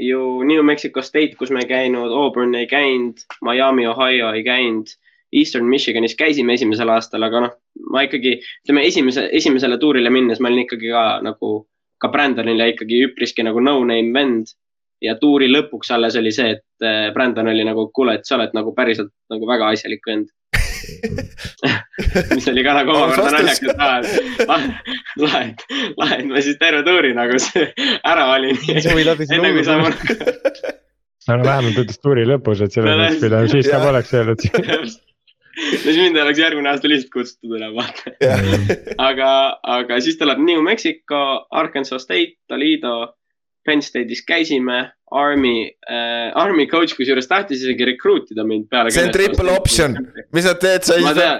ju 0.00 0.42
New 0.42 0.64
Mexico 0.66 1.02
State, 1.06 1.36
kus 1.38 1.52
me 1.54 1.62
ei 1.62 1.68
käinud, 1.70 2.10
Auburn 2.10 2.54
ei 2.58 2.66
käinud, 2.66 3.22
Miami, 3.46 3.86
Ohio 3.86 4.32
ei 4.34 4.42
käinud. 4.46 4.90
Eastern 5.34 5.66
Michiganis 5.66 6.14
käisime 6.14 6.54
esimesel 6.54 6.90
aastal, 6.94 7.22
aga 7.26 7.40
noh, 7.42 7.54
ma 7.90 8.04
ikkagi, 8.06 8.36
ütleme 8.62 8.84
esimese, 8.86 9.24
esimesele 9.34 9.78
tuurile 9.82 10.10
minnes 10.14 10.38
ma 10.42 10.50
olin 10.50 10.62
ikkagi 10.62 10.92
ka 10.94 11.04
nagu, 11.26 11.54
ka 11.98 12.10
Brandonile 12.10 12.68
ikkagi 12.70 13.00
üpriski 13.08 13.46
nagu 13.46 13.62
no-name 13.62 14.14
vend 14.14 14.52
ja 15.02 15.16
tuuri 15.20 15.48
lõpuks 15.50 15.90
alles 15.94 16.16
oli 16.20 16.32
see, 16.34 16.54
et 16.56 16.86
äh, 16.86 17.10
Brandon 17.14 17.48
oli 17.50 17.64
nagu, 17.66 17.88
kuule, 17.94 18.18
et 18.18 18.28
sa 18.28 18.38
oled 18.38 18.54
nagu 18.56 18.74
päriselt 18.76 19.12
nagu 19.32 19.48
väga 19.48 19.70
asjalik 19.74 20.04
vend. 20.08 20.30
Mis 22.34 22.46
oli 22.50 22.64
ka 22.64 22.74
nagu 22.76 22.92
omakorda 22.92 23.30
naljakas, 23.34 23.72
lahe, 24.44 25.42
et, 25.48 25.64
lahe, 25.96 26.18
et 26.18 26.28
ma 26.28 26.42
siis 26.44 26.58
terve 26.60 26.82
tuuri 26.86 27.14
nagu 27.16 27.38
ära 28.12 28.28
olin. 28.34 28.58
enne 28.68 29.52
kui 29.56 29.64
sa 29.66 29.78
mul. 29.80 29.96
no 31.30 31.40
vähemalt 31.40 31.80
ütles 31.84 32.00
tuuri 32.02 32.28
lõpus, 32.28 32.62
et 32.64 32.76
selles 32.76 33.00
mõttes, 33.00 33.20
kui 33.22 33.32
ta 33.32 33.42
siis 33.50 33.72
ka 33.72 33.82
poleks 33.86 34.14
öelnud. 34.14 34.46
No 35.54 35.76
siis 35.84 35.94
mind 36.00 36.16
oleks 36.18 36.40
järgmine 36.42 36.66
aasta 36.66 36.88
lihtsalt 36.90 37.12
kutsutud 37.14 37.52
üle, 37.54 37.68
vaata. 37.76 38.10
aga, 38.98 39.28
aga 39.76 39.98
siis 40.02 40.16
tuleb 40.18 40.40
New 40.42 40.64
Mexico, 40.66 41.20
Arkansas 41.54 42.02
State, 42.02 42.40
Toledo 42.50 43.12
Penn 43.64 43.82
State'is 43.84 44.22
käisime, 44.26 44.80
Army 45.14 45.68
äh,, 45.86 46.30
Army 46.34 46.66
coach 46.66 46.96
kusjuures 46.98 47.28
tahtis 47.30 47.62
isegi 47.62 47.86
recruit 47.86 48.30
ida 48.34 48.44
mind 48.44 48.66
peale. 48.70 48.90
see 48.90 49.04
on 49.04 49.12
triple 49.14 49.52
option, 49.54 49.96
mis 50.34 50.46
sa 50.46 50.54
teed, 50.58 50.86
sa 50.86 50.98
ei 50.98 51.14
saa. 51.16 51.34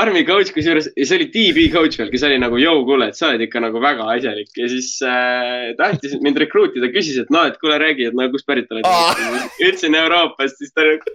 Army 0.00 0.24
coach 0.28 0.52
kusjuures, 0.52 0.90
see 0.94 1.16
oli 1.16 1.28
DB 1.32 1.68
coach 1.72 1.96
veel, 2.00 2.10
kes 2.12 2.26
oli 2.28 2.40
nagu, 2.42 2.58
jõu, 2.60 2.82
kuule, 2.88 3.08
et 3.08 3.18
sa 3.18 3.30
oled 3.30 3.46
ikka 3.46 3.62
nagu 3.64 3.80
väga 3.82 4.10
asjalik. 4.16 4.50
Ja 4.60 4.68
siis 4.70 4.90
äh, 5.06 5.70
tahtis 5.78 6.18
mind 6.24 6.40
recruit 6.44 6.76
ida, 6.76 6.92
küsis, 6.94 7.16
et 7.22 7.32
noh, 7.34 7.48
et 7.48 7.56
kuule, 7.62 7.78
räägi, 7.80 8.10
et 8.10 8.18
no 8.18 8.28
kust 8.34 8.48
pärit 8.48 8.68
oled? 8.74 8.84
Ütlesin 9.64 9.96
Euroopast, 9.98 10.60
siis 10.60 10.74
ta 10.76 10.84
nagu, 10.84 11.08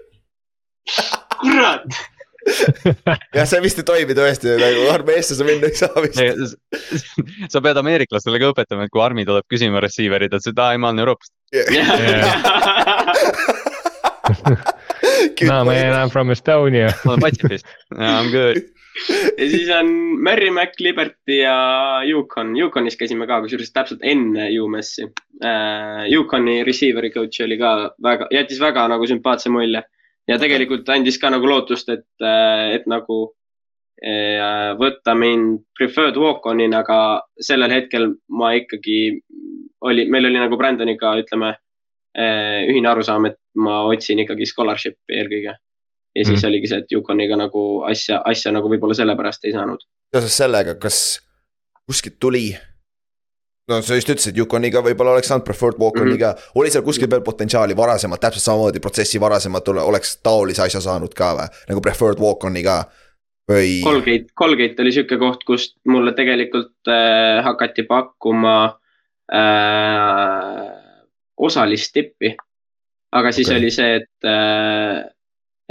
kurat 1.43 2.01
jah, 3.37 3.45
see 3.47 3.61
vist 3.63 3.79
ei 3.79 3.87
toimi 3.87 4.15
tõesti 4.17 4.57
nagu 4.59 4.81
armi 4.91 5.15
eestlase 5.17 5.47
minna 5.47 5.69
ei 5.69 5.79
saa 5.79 6.03
vist. 6.03 6.19
sa 7.53 7.63
pead 7.63 7.79
ameeriklastele 7.79 8.41
ka 8.41 8.51
õpetama, 8.53 8.87
et 8.87 8.93
kui 8.93 9.03
armi 9.03 9.27
tuleb 9.27 9.45
küsima 9.51 9.83
receiver'id, 9.83 10.33
et 10.35 10.59
aa 10.59 10.71
ei, 10.75 10.81
ma 10.81 10.91
olen 10.91 11.03
Euroopast 11.05 11.31
no 15.41 15.65
man, 15.65 15.75
I 15.75 16.05
m 16.05 16.09
from 16.09 16.31
Estonia. 16.31 16.91
Ma 17.05 17.13
olen 17.13 17.21
Patsifist, 17.21 17.65
I 17.91 18.23
m 18.23 18.31
good. 18.31 18.61
Ja 19.37 19.45
siis 19.49 19.69
on 19.73 19.87
Merrimack, 20.21 20.79
Liberty 20.79 21.39
ja 21.39 21.55
Yukon, 22.05 22.51
Yukonis 22.57 22.97
käisime 22.99 23.25
ka, 23.25 23.39
kusjuures 23.41 23.71
täpselt 23.73 24.03
enne 24.05 24.51
UMS-i 24.53 25.07
uh,. 25.07 26.03
Yukoni 26.11 26.59
receiver'i 26.67 27.09
coach 27.15 27.41
oli 27.41 27.57
ka 27.57 27.71
väga, 28.05 28.27
jättis 28.35 28.61
väga 28.61 28.85
nagu 28.91 29.07
sümpaatse 29.09 29.49
mulje 29.49 29.81
ja 30.29 30.39
tegelikult 30.41 30.89
andis 30.93 31.19
ka 31.21 31.31
nagu 31.33 31.47
lootust, 31.49 31.89
et, 31.93 32.07
äh, 32.23 32.75
et 32.77 32.87
nagu 32.89 33.19
äh, 34.03 34.71
võtta 34.79 35.15
mind 35.17 35.63
preferred 35.77 36.17
walk-on'ina, 36.19 36.83
aga 36.83 36.99
sellel 37.41 37.73
hetkel 37.73 38.13
ma 38.31 38.53
ikkagi 38.59 38.99
oli, 39.83 40.07
meil 40.11 40.29
oli 40.29 40.39
nagu 40.39 40.57
Brandoniga, 40.59 41.15
ütleme, 41.19 41.53
äh, 42.15 42.63
ühine 42.69 42.91
arusaam, 42.91 43.27
et 43.31 43.39
ma 43.59 43.83
otsin 43.89 44.23
ikkagi 44.23 44.47
scholarship'i 44.49 45.19
eelkõige. 45.19 45.57
ja 46.13 46.23
siis 46.27 46.43
mm. 46.43 46.47
oligi 46.47 46.69
see, 46.69 46.83
et 46.83 46.91
Yukoniga 46.93 47.37
nagu 47.39 47.83
asja, 47.89 48.21
asja 48.29 48.51
nagu 48.53 48.69
võib-olla 48.69 48.95
sellepärast 48.97 49.47
ei 49.49 49.55
saanud. 49.55 49.81
seoses 50.13 50.37
sellega, 50.37 50.75
kas 50.79 50.99
kuskilt 51.89 52.19
tuli 52.21 52.51
no 53.71 53.79
sa 53.81 53.97
just 53.97 54.09
ütlesid, 54.11 54.37
Yukoniga 54.39 54.81
võib-olla 54.83 55.15
oleks 55.15 55.29
saanud 55.31 55.45
preferred 55.47 55.79
walk-on'iga 55.79 56.33
mm, 56.33 56.39
-hmm. 56.39 56.59
oli 56.59 56.71
seal 56.73 56.83
kuskil 56.83 57.09
veel 57.11 57.23
potentsiaali 57.23 57.77
varasemalt, 57.77 58.21
täpselt 58.21 58.43
samamoodi 58.43 58.83
protsessi 58.83 59.21
varasemalt 59.21 59.71
oleks 59.73 60.17
taolise 60.23 60.65
asja 60.65 60.81
saanud 60.83 61.15
ka 61.15 61.31
või, 61.39 61.47
nagu 61.69 61.81
preferred 61.81 62.19
walk-on'iga 62.19 62.83
või? 63.51 63.79
Colgate, 63.83 64.33
Colgate 64.39 64.83
oli 64.83 64.95
sihuke 64.95 65.17
koht, 65.21 65.43
kust 65.47 65.77
mulle 65.87 66.15
tegelikult 66.17 66.91
äh, 66.91 67.43
hakati 67.45 67.87
pakkuma 67.87 68.57
äh, 69.31 70.67
osalist 71.37 71.93
tippi. 71.93 72.35
aga 73.13 73.31
siis 73.31 73.47
okay. 73.47 73.59
oli 73.59 73.71
see, 73.71 73.95
et 74.01 74.25
äh, 74.25 75.03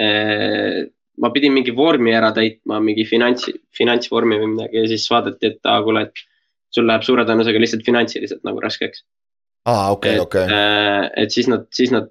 äh, 0.00 0.82
ma 1.18 1.30
pidin 1.34 1.52
mingi 1.52 1.74
vormi 1.76 2.14
ära 2.14 2.32
täitma, 2.32 2.80
mingi 2.80 3.04
finants, 3.04 3.50
finantsvormi 3.76 4.38
või 4.38 4.52
midagi 4.54 4.78
ja 4.78 4.90
siis 4.92 5.08
vaadati, 5.10 5.50
et 5.50 5.66
aa, 5.68 5.82
kuule, 5.82 6.06
et 6.06 6.22
sul 6.74 6.88
läheb 6.88 7.04
suure 7.06 7.26
tõenäosusega 7.28 7.62
lihtsalt 7.62 7.86
finantsiliselt 7.86 8.42
nagu 8.48 8.60
raskeks. 8.62 9.04
aa, 9.68 9.90
okei, 9.94 10.18
okei. 10.18 10.46
Äh, 10.48 11.08
et 11.24 11.34
siis 11.34 11.48
nad, 11.50 11.68
siis 11.74 11.92
nad 11.94 12.10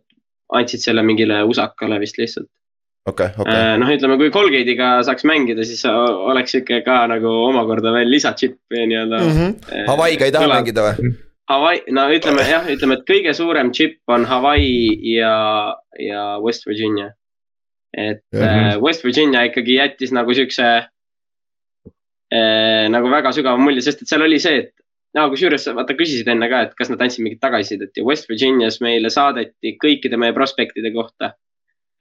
andsid 0.55 0.83
selle 0.83 1.03
mingile 1.07 1.41
usakale 1.47 1.99
vist 2.03 2.19
lihtsalt. 2.21 2.49
okei 3.09 3.31
okay,, 3.31 3.41
okei 3.41 3.57
okay.. 3.57 3.79
noh, 3.81 3.91
ütleme, 3.95 4.19
kui 4.21 4.31
Colgate'iga 4.33 4.93
saaks 5.07 5.25
mängida, 5.27 5.65
siis 5.65 5.81
oleks 5.89 6.55
ikka 6.61 6.83
ka 6.85 7.01
nagu 7.09 7.33
omakorda 7.47 7.93
veel 7.95 8.11
lisachip'i 8.13 8.85
nii-öelda 8.85 9.21
mm. 9.23 9.35
-hmm. 9.37 9.85
Hawaii'ga 9.89 10.29
ei 10.29 10.35
taha 10.35 10.47
Tula... 10.47 10.61
mängida 10.61 10.87
või? 10.89 11.13
Hawaii, 11.51 11.81
no 11.91 12.05
ütleme 12.13 12.45
jah, 12.47 12.67
ütleme, 12.71 12.95
et 12.99 13.09
kõige 13.09 13.33
suurem 13.35 13.73
chip 13.75 13.97
on 14.07 14.23
Hawaii 14.29 15.15
ja, 15.17 15.33
ja 15.99 16.21
West 16.39 16.67
Virginia. 16.67 17.11
et 17.97 18.23
mm 18.31 18.39
-hmm. 18.39 18.81
West 18.85 19.03
Virginia 19.03 19.41
ikkagi 19.43 19.73
jättis 19.75 20.13
nagu 20.15 20.33
siukse 20.33 20.63
äh, 20.63 20.85
nagu 22.31 23.09
väga 23.11 23.33
sügava 23.35 23.59
mulje, 23.59 23.81
sest 23.83 24.05
et 24.05 24.07
seal 24.07 24.23
oli 24.23 24.37
see, 24.39 24.61
et 24.61 24.81
no 25.17 25.27
kusjuures 25.31 25.67
vaata 25.75 25.95
küsisid 25.97 26.29
enne 26.31 26.47
ka, 26.51 26.65
et 26.65 26.75
kas 26.77 26.91
nad 26.91 27.01
andsid 27.03 27.23
mingit 27.25 27.41
tagasisidet 27.43 27.97
ja 27.99 28.05
West 28.07 28.29
Virginias 28.29 28.79
meile 28.83 29.11
saadeti 29.13 29.75
kõikide 29.81 30.19
meie 30.21 30.35
prospektide 30.35 30.93
kohta 30.95 31.33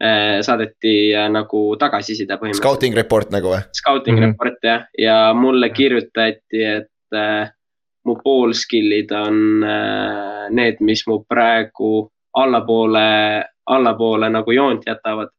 äh,. 0.03 0.41
saadeti 0.47 0.95
äh, 1.15 1.27
nagu 1.33 1.65
tagasiside 1.81 2.37
põhimõtteliselt. 2.37 2.65
Scouting 2.65 2.99
report 2.99 3.35
nagu 3.35 3.55
või? 3.55 3.63
Scouting 3.81 4.17
mm 4.19 4.23
-hmm. 4.23 4.37
report 4.37 4.69
jah, 4.71 4.87
ja 4.99 5.19
mulle 5.35 5.73
kirjutati, 5.75 6.63
et 6.63 7.19
äh, 7.19 7.51
mu 8.07 8.17
pool 8.23 8.55
skill'id 8.57 9.13
on 9.17 9.67
äh, 9.67 10.47
need, 10.55 10.81
mis 10.81 11.05
mu 11.11 11.21
praegu 11.29 12.09
allapoole, 12.39 13.45
allapoole 13.67 14.31
nagu 14.31 14.53
joont 14.53 14.87
jätavad. 14.87 15.35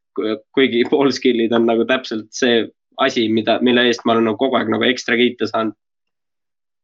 kuigi 0.51 0.83
pool 0.91 1.07
skill'id 1.15 1.53
on 1.55 1.65
nagu 1.65 1.85
täpselt 1.87 2.27
see 2.35 2.67
asi, 2.97 3.27
mida, 3.33 3.59
mille 3.63 3.85
eest 3.89 4.03
ma 4.05 4.15
olen 4.15 4.29
nagu 4.29 4.39
kogu 4.39 4.59
aeg 4.59 4.71
nagu 4.71 4.87
ekstra 4.87 5.17
kiita 5.19 5.47
saanud. 5.49 5.77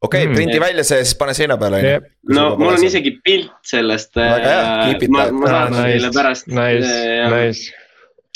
okei 0.01 0.23
okay, 0.23 0.29
mm., 0.29 0.37
prindi 0.37 0.61
välja 0.61 0.85
see, 0.87 1.01
siis 1.03 1.17
pane 1.19 1.33
seina 1.37 1.57
peale 1.57 1.81
ju. 1.81 1.97
no 2.37 2.47
mul 2.59 2.75
on 2.75 2.87
isegi 2.87 3.17
pilt 3.23 3.51
sellest. 3.65 4.15
väga 4.15 4.53
hea, 4.53 4.95
äh, 4.95 5.09
ma, 5.09 5.27
ma 5.31 5.51
saadan 5.51 5.77
teile 5.81 6.13
pärast. 6.15 6.49
Nice, 6.53 6.95
nice. 7.33 7.75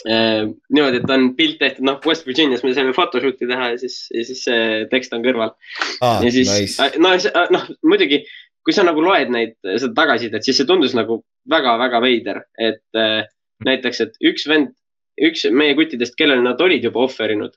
äh, 0.07 0.43
niimoodi, 0.73 1.01
et 1.01 1.15
on 1.17 1.31
pilt 1.37 1.59
tehtud, 1.61 1.87
noh 1.87 1.99
West 2.07 2.27
Virginias 2.27 2.65
me 2.65 2.75
saime 2.77 2.95
photoshoot'i 2.97 3.49
teha 3.49 3.73
ja 3.75 3.81
siis, 3.81 4.03
ja 4.15 4.27
siis 4.27 4.45
see 4.49 4.85
tekst 4.93 5.13
on 5.17 5.25
kõrval 5.25 5.53
ah,. 6.01 6.21
ja 6.23 6.31
siis 6.31 6.49
nice. 6.49 6.93
nice., 6.99 7.35
no 7.35 7.47
noh, 7.59 7.67
muidugi 7.85 8.25
kui 8.65 8.75
sa 8.75 8.85
nagu 8.85 9.01
loed 9.03 9.31
neid, 9.33 9.55
seda 9.65 9.93
tagasisidet, 9.97 10.45
siis 10.45 10.59
see 10.59 10.69
tundus 10.69 10.93
nagu 10.97 11.21
väga-väga 11.49 12.01
veider, 12.03 12.43
et 12.61 12.83
äh, 12.97 13.23
näiteks, 13.65 14.03
et 14.05 14.29
üks 14.31 14.45
vend, 14.49 14.73
üks 15.19 15.45
meie 15.51 15.75
kuttidest, 15.75 16.15
kellele 16.19 16.43
nad 16.43 16.61
olid 16.61 16.83
juba 16.83 17.05
offer 17.07 17.33
inud 17.33 17.55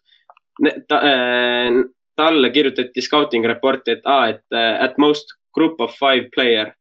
ta, 0.88 1.00
äh, 1.00 1.82
talle 2.16 2.50
kirjutati 2.50 3.02
scouting 3.02 3.46
report'i, 3.46 3.98
et 3.98 4.06
aa, 4.06 4.28
et 4.34 4.44
uh, 4.54 4.82
at 4.84 4.98
most 4.98 5.34
group 5.54 5.80
of 5.80 5.94
five 5.98 6.30
player. 6.34 6.74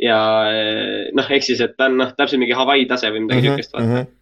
ja 0.00 0.18
äh, 0.48 1.10
noh, 1.12 1.26
ehk 1.28 1.44
siis, 1.44 1.60
et 1.60 1.76
ta 1.76 1.90
on 1.90 1.98
noh, 2.00 2.14
täpselt 2.16 2.40
mingi 2.40 2.56
Hawaii 2.56 2.86
tase 2.88 3.10
või 3.12 3.26
midagi 3.26 3.42
mm 3.42 3.46
-hmm, 3.46 3.60
siukest 3.60 3.72
vaata 3.76 3.86
mm. 3.86 3.96
-hmm 3.96 4.16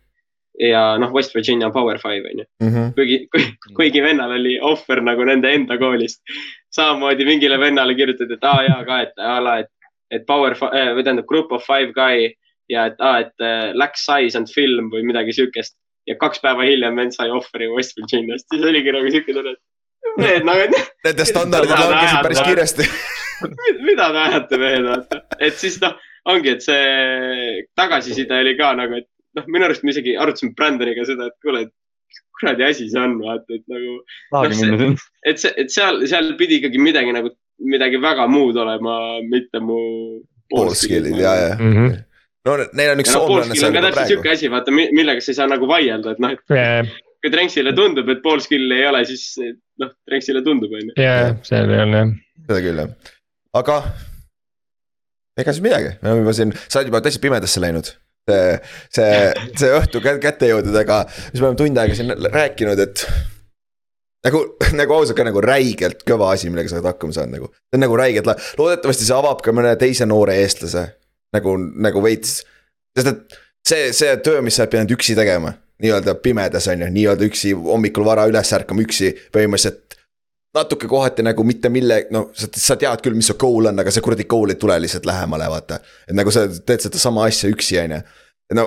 ja 0.58 0.98
noh, 0.98 1.12
West 1.14 1.34
Virginia 1.34 1.70
Power 1.70 1.98
Five 1.98 2.30
on 2.30 2.38
ju 2.38 2.44
mm. 2.62 2.68
-hmm. 2.68 2.94
kuigi, 2.94 3.28
kuigi 3.76 4.02
vennal 4.02 4.32
oli 4.32 4.58
offer 4.60 5.00
nagu 5.00 5.24
nende 5.24 5.52
enda 5.54 5.78
koolist. 5.78 6.22
samamoodi 6.70 7.24
mingile 7.24 7.60
vennale 7.60 7.94
kirjutati, 7.94 8.32
et 8.32 8.44
aa 8.44 8.62
jaa 8.62 8.84
ka, 8.84 9.00
et 9.00 9.12
a 9.16 9.40
la, 9.40 9.58
et, 9.58 9.70
et 10.10 10.26
Power 10.26 10.52
äh, 10.52 10.94
või 10.94 11.04
tähendab 11.04 11.26
Group 11.26 11.52
of 11.52 11.66
Five 11.66 11.92
guy 11.92 12.34
ja 12.68 12.86
et 12.86 13.00
aa, 13.00 13.18
et 13.20 13.40
äh, 13.40 13.70
läks 13.74 14.04
size 14.04 14.38
and 14.38 14.50
film 14.54 14.90
või 14.90 15.02
midagi 15.02 15.32
siukest. 15.32 15.76
Ja 16.08 16.16
kaks 16.20 16.42
päeva 16.44 16.66
hiljem 16.66 16.96
vend 16.98 17.14
sai 17.16 17.30
offeri 17.34 17.68
West 17.72 17.96
Virginiast, 17.98 18.48
siis 18.52 18.64
oligi 18.64 18.94
nagu 18.94 19.12
siuke 19.12 19.36
tunne, 19.36 19.54
et 19.54 20.20
mehed 20.22 20.46
nagu. 20.48 20.82
Nende 21.06 21.28
standardid 21.28 21.74
langesid 21.74 22.22
päris 22.26 22.44
kiiresti 22.46 22.90
mida 23.88 24.08
te 24.14 24.22
ajate 24.24 24.60
mehed, 24.60 24.86
vaata, 24.86 25.20
et 25.44 25.58
siis 25.60 25.78
noh, 25.82 25.98
ongi, 26.32 26.54
et 26.56 26.64
see 26.64 27.60
tagasiside 27.78 28.40
oli 28.42 28.56
ka 28.58 28.72
nagu, 28.78 29.02
et 29.02 29.08
noh, 29.38 29.46
minu 29.52 29.68
arust 29.68 29.84
me 29.86 29.94
isegi 29.94 30.16
arutasime 30.18 30.56
Brandoniga 30.58 31.04
seda, 31.08 31.28
et 31.30 31.36
kuule, 31.44 31.66
et 31.68 32.22
kuradi 32.38 32.66
asi 32.66 32.88
see 32.90 33.02
on, 33.02 33.18
vaata, 33.22 33.58
et 33.58 33.64
nagu. 33.70 34.00
No, 34.34 34.42
et 35.28 35.42
see, 35.42 35.52
et 35.62 35.74
seal, 35.74 36.02
seal 36.10 36.32
pidi 36.40 36.60
ikkagi 36.62 36.82
midagi 36.82 37.14
nagu, 37.14 37.32
midagi 37.62 38.00
väga 38.02 38.26
muud 38.30 38.58
olema, 38.58 38.98
mitte 39.26 39.62
mu. 39.62 39.78
Poolskill'id 40.48 41.18
ja, 41.20 41.34
ja 41.36 41.56
mm. 41.58 41.72
-hmm 41.76 42.04
no 42.48 42.56
neil 42.80 42.94
on 42.94 43.04
üks 43.04 43.12
no, 43.14 43.20
soomlane 43.20 43.58
seal 43.58 43.76
juba 43.76 43.92
praegu. 43.92 44.14
sihuke 44.14 44.32
asi, 44.34 44.50
vaata, 44.52 44.74
millega 44.74 45.24
sa 45.24 45.32
ei 45.34 45.38
saa 45.40 45.50
nagu 45.50 45.70
vaielda, 45.70 46.16
et 46.16 46.24
noh, 46.24 46.34
et 46.34 46.56
yeah. 46.56 46.90
kui 47.22 47.34
Trenksile 47.34 47.74
tundub, 47.76 48.10
et 48.14 48.24
pool 48.24 48.42
skill'i 48.44 48.80
ei 48.80 48.88
ole, 48.90 49.04
siis 49.08 49.30
noh, 49.82 49.94
Trenksile 50.08 50.42
tundub, 50.46 50.74
on 50.74 50.90
ju. 50.90 50.98
jaa, 50.98 51.32
seal 51.46 51.72
ei 51.74 51.84
ole 51.84 52.02
jah. 52.02 52.12
seda 52.48 52.64
küll 52.66 52.84
jah, 52.84 53.14
aga 53.62 53.80
ega 55.38 55.54
siis 55.54 55.64
midagi, 55.64 55.96
me 56.02 56.12
oleme 56.12 56.26
juba 56.26 56.36
siin, 56.40 56.58
sa 56.66 56.80
oled 56.80 56.92
juba 56.92 57.04
täitsa 57.04 57.22
pimedasse 57.22 57.62
läinud 57.62 57.94
see, 58.28 58.60
see, 58.92 59.16
see 59.56 59.72
õhtu 59.78 60.02
kätte 60.04 60.50
jõudnud, 60.50 60.76
aga 60.82 61.02
siis 61.08 61.40
me 61.40 61.48
oleme 61.48 61.60
tund 61.60 61.82
aega 61.82 61.96
siin 61.96 62.14
rääkinud, 62.28 62.82
et. 62.84 63.04
nagu, 64.26 64.42
nagu 64.78 64.96
ausalt 64.98 65.18
ka 65.18 65.26
nagu 65.26 65.42
räigelt 65.44 66.04
kõva 66.08 66.32
asi, 66.34 66.50
millega 66.52 66.72
sa 66.72 66.78
oled 66.78 66.90
hakkama 66.90 67.16
saanud 67.16 67.38
nagu, 67.38 67.50
see 67.68 67.78
on 67.80 67.84
nagu 67.86 67.98
räigelt, 68.00 68.32
loodetavasti 68.60 69.08
see 69.08 69.18
avab 69.18 69.42
ka 69.44 69.54
mõne 69.56 69.74
teise 69.80 70.08
noore 70.08 70.38
eestlase. 70.42 70.88
Nagu, 71.36 71.56
nagu 71.88 72.02
veits, 72.04 72.40
sest 72.96 73.12
et 73.12 73.40
see, 73.68 73.88
see 73.96 74.12
töö, 74.24 74.42
mis 74.44 74.56
sa 74.56 74.64
oled 74.64 74.74
pidanud 74.74 74.94
üksi 74.96 75.16
tegema 75.18 75.54
nii-öelda 75.82 76.14
pimedas 76.22 76.66
on 76.68 76.80
ju, 76.82 76.88
nii-öelda 76.90 77.26
üksi 77.28 77.52
hommikul 77.52 78.06
vara 78.06 78.26
üles 78.30 78.50
ärkama 78.56 78.82
üksi 78.82 79.12
põhimõtteliselt 79.34 79.88
natuke 80.54 80.88
kohati 80.90 81.22
nagu 81.22 81.44
mitte 81.46 81.70
mille, 81.72 82.00
no 82.14 82.28
sa, 82.36 82.48
sa 82.56 82.76
tead 82.80 83.02
küll, 83.04 83.16
mis 83.18 83.28
su 83.30 83.36
goal 83.40 83.70
on, 83.70 83.78
aga 83.82 83.92
see 83.94 84.04
kuradi 84.04 84.26
goal 84.30 84.52
ei 84.52 84.58
tule 84.60 84.78
lihtsalt 84.82 85.06
lähemale, 85.06 85.48
vaata. 85.52 85.80
et 86.08 86.16
nagu 86.16 86.32
sa 86.34 86.46
teed 86.48 86.86
sedasama 86.86 87.26
asja 87.28 87.50
üksi, 87.52 87.78
on 87.82 87.96
ju, 87.96 88.00
no. 88.58 88.66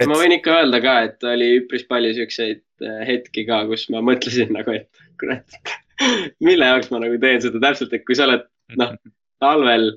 Et... 0.00 0.08
ma 0.08 0.18
võin 0.20 0.36
ikka 0.36 0.60
öelda 0.60 0.82
ka, 0.84 0.96
et 1.08 1.28
oli 1.28 1.50
üpris 1.60 1.86
palju 1.88 2.12
siukseid 2.20 2.62
äh, 2.84 3.00
hetki 3.08 3.46
ka, 3.48 3.64
kus 3.70 3.88
ma 3.92 4.04
mõtlesin 4.04 4.52
nagu, 4.56 4.76
et 4.76 5.04
kurat, 5.20 5.58
mille 6.46 6.70
jaoks 6.70 6.92
ma 6.92 7.02
nagu 7.02 7.18
teen 7.22 7.42
seda 7.42 7.62
täpselt, 7.66 7.96
et 7.96 8.06
kui 8.06 8.18
sa 8.18 8.28
oled 8.28 8.46
noh, 8.80 8.94
talvel 9.42 9.90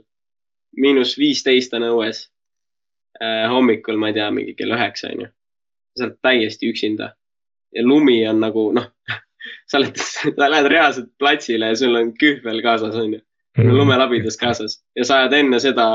miinus 0.77 1.17
viisteist 1.17 1.73
on 1.73 1.87
õues 1.89 2.27
äh,. 3.21 3.49
hommikul, 3.49 3.97
ma 3.97 4.11
ei 4.11 4.17
tea, 4.19 4.29
mingi 4.31 4.55
kell 4.57 4.73
üheksa 4.75 5.11
on 5.13 5.25
ju. 5.25 5.27
sa 5.97 6.07
oled 6.07 6.17
täiesti 6.25 6.71
üksinda 6.71 7.13
ja 7.73 7.83
lumi 7.85 8.21
on 8.29 8.41
nagu 8.41 8.71
noh 8.73 8.89
sa 9.69 9.79
oled, 9.79 9.97
sa 9.99 10.33
lähed 10.47 10.69
reaalselt 10.71 11.11
platsile 11.19 11.71
ja 11.71 11.77
sul 11.77 11.95
on 11.99 12.13
kühvel 12.17 12.61
kaasas, 12.65 12.95
on 12.95 13.19
ju. 13.19 13.21
Mhm. 13.57 13.75
lumelabidas 13.77 14.37
kaasas 14.41 14.79
ja 14.97 15.05
sa 15.05 15.19
ajad 15.21 15.35
enne 15.37 15.59
seda 15.61 15.85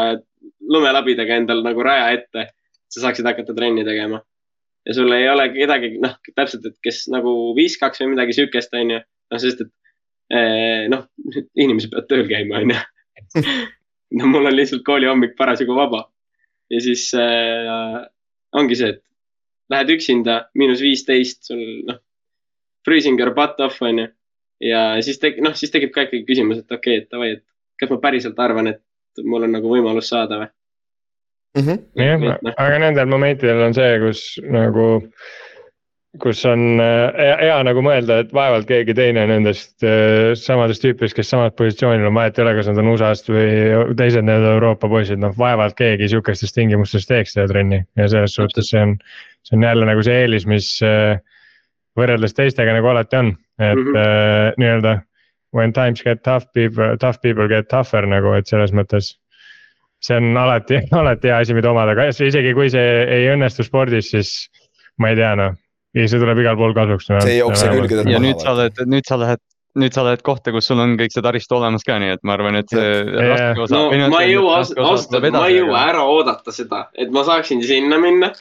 lumelabidaga 0.61 1.41
endal 1.41 1.65
nagu 1.67 1.83
raja 1.83 2.11
ette. 2.15 2.49
sa 2.89 3.03
saaksid 3.03 3.27
hakata 3.27 3.55
trenni 3.55 3.85
tegema. 3.85 4.23
ja 4.87 4.95
sul 4.95 5.13
ei 5.13 5.29
ole 5.29 5.49
kedagi, 5.53 5.99
noh, 6.01 6.15
täpselt, 6.35 6.65
et 6.67 6.77
kes 6.83 7.09
nagu 7.13 7.53
viskaks 7.57 8.01
või 8.01 8.15
midagi 8.15 8.33
sihukest, 8.33 8.73
on 8.75 8.95
ju. 8.95 9.01
noh, 9.33 9.41
sest 9.43 9.61
et 9.61 9.73
eh, 10.33 10.87
noh, 10.89 11.05
inimesed 11.65 11.91
peavad 11.93 12.09
tööl 12.09 12.31
käima, 12.31 12.63
on 12.63 12.73
ju. 12.73 12.79
no 14.17 14.31
mul 14.33 14.49
on 14.49 14.57
lihtsalt 14.57 14.85
koolihommik 14.87 15.37
parasjagu 15.37 15.77
vaba. 15.77 16.07
ja 16.71 16.81
siis 16.81 17.11
äh, 17.15 18.03
ongi 18.53 18.77
see, 18.77 18.95
et 18.97 19.03
lähed 19.73 19.91
üksinda, 19.97 20.43
miinus 20.57 20.81
viisteist, 20.85 21.43
sul 21.49 21.65
noh 21.89 22.01
freezing 22.89 23.21
your 23.21 23.35
butt 23.35 23.61
off 23.61 23.83
on 23.83 23.99
ju. 23.99 24.07
ja 24.61 25.03
siis 25.05 25.21
tek-, 25.23 25.41
noh, 25.45 25.55
siis 25.55 25.73
tekib 25.75 25.93
ka 25.95 26.07
ikkagi 26.07 26.25
küsimus, 26.29 26.63
et 26.63 26.73
okei 26.73 26.99
okay,, 26.99 27.05
et 27.05 27.11
davai, 27.13 27.33
et 27.37 27.45
kas 27.81 27.93
ma 27.93 28.01
päriselt 28.03 28.41
arvan, 28.43 28.73
et 28.73 29.23
mul 29.25 29.47
on 29.47 29.55
nagu 29.55 29.71
võimalus 29.71 30.11
saada 30.13 30.41
või 30.41 30.49
mm? 31.59 31.67
-hmm. 31.67 31.85
jah, 32.03 32.25
noh. 32.25 32.57
aga 32.57 32.81
nendel 32.85 33.11
momentidel 33.11 33.63
on 33.69 33.77
see, 33.77 33.93
kus 34.03 34.25
nagu 34.45 34.89
kus 36.23 36.43
on 36.49 36.81
hea, 36.81 37.37
hea 37.41 37.57
nagu 37.67 37.83
mõelda, 37.85 38.21
et 38.23 38.35
vaevalt 38.35 38.67
keegi 38.69 38.95
teine 38.97 39.25
nendest 39.31 39.87
äh, 39.87 40.35
samadest 40.39 40.85
tüüpidest, 40.85 41.17
kes 41.17 41.31
samas 41.33 41.55
positsioonil 41.59 42.09
on, 42.09 42.15
vahet 42.17 42.39
ei 42.39 42.45
ole, 42.45 42.55
kas 42.59 42.71
nad 42.71 42.81
on 42.83 42.93
USA-st 42.93 43.33
või 43.33 43.95
teised 43.99 44.27
need 44.27 44.47
Euroopa 44.53 44.91
poisid, 44.91 45.21
noh 45.23 45.35
vaevalt 45.39 45.77
keegi 45.79 46.11
sihukestes 46.13 46.55
tingimustes 46.57 47.09
teeks 47.09 47.37
seda 47.37 47.49
trenni 47.51 47.83
ja 47.99 48.09
selles 48.13 48.37
suhtes 48.39 48.71
see 48.73 48.85
on. 48.85 48.97
see 49.47 49.57
on 49.57 49.63
jälle 49.65 49.87
nagu 49.89 50.03
see 50.05 50.17
eelis, 50.25 50.45
mis 50.51 50.71
äh, 50.85 51.21
võrreldes 51.99 52.35
teistega 52.37 52.75
nagu 52.77 52.91
alati 52.91 53.17
on, 53.17 53.33
et 53.59 53.77
mm 53.79 53.87
-hmm. 53.87 54.03
äh, 54.03 54.53
nii-öelda. 54.59 54.99
When 55.55 55.73
times 55.73 56.03
get 56.03 56.23
tough, 56.23 56.47
people, 56.53 56.97
tough 57.01 57.21
people 57.23 57.49
get 57.49 57.69
tougher 57.69 58.07
nagu, 58.07 58.35
et 58.37 58.47
selles 58.47 58.73
mõttes. 58.73 59.17
see 60.01 60.17
on 60.17 60.37
alati, 60.37 60.79
alati 61.01 61.29
hea 61.29 61.39
asi, 61.43 61.55
mida 61.55 61.71
omada, 61.71 62.05
isegi 62.07 62.53
kui 62.55 62.71
see 62.71 63.03
ei 63.03 63.25
õnnestu 63.33 63.65
spordis, 63.67 64.11
siis 64.11 64.51
ma 64.99 65.09
ei 65.11 65.17
tea, 65.17 65.35
noh. 65.39 65.57
See 65.97 66.21
tuleb 66.21 66.43
igal 66.43 66.59
pool 66.61 66.75
kasuks 66.77 67.09
see 67.09 67.37
ei 67.37 67.39
jookse 67.39 67.71
külgedelt 67.73 68.09
maha. 68.09 68.17
ja 68.17 68.25
nüüd 68.25 68.43
sa 68.43 68.53
oled, 68.55 68.83
nüüd 68.87 69.09
sa 69.09 69.21
lähed 69.21 69.43
nüüd 69.79 69.95
sa 69.95 70.05
lähed 70.07 70.23
kohta, 70.27 70.53
kus 70.55 70.69
sul 70.71 70.81
on 70.83 70.97
kõik 70.99 71.13
see 71.15 71.25
taristu 71.25 71.59
olemas 71.59 71.85
ka, 71.87 71.99
nii 72.03 72.15
et 72.17 72.23
ma 72.27 72.35
arvan, 72.35 72.59
et 72.59 72.73
see 72.73 72.93
raske 73.15 73.65
osa. 73.65 73.75
no 73.77 74.11
ma 74.13 74.23
ei 74.25 74.35
jõua, 74.35 74.61
ausalt 74.63 75.15
öeldes 75.15 75.37
ma 75.37 75.47
ei 75.49 75.59
jõua 75.61 75.83
ära 75.93 76.05
oodata 76.09 76.55
seda, 76.55 76.87
et 76.99 77.13
ma 77.15 77.25
saaksin 77.27 77.63
sinna 77.65 78.01
minna. 78.03 78.33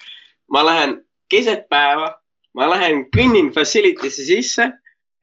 ma 0.54 0.64
lähen 0.64 1.02
keset 1.30 1.66
päeva, 1.70 2.14
ma 2.56 2.70
lähen, 2.72 3.06
kõnnin 3.16 3.52
facility'sse 3.56 4.28
sisse, 4.30 4.70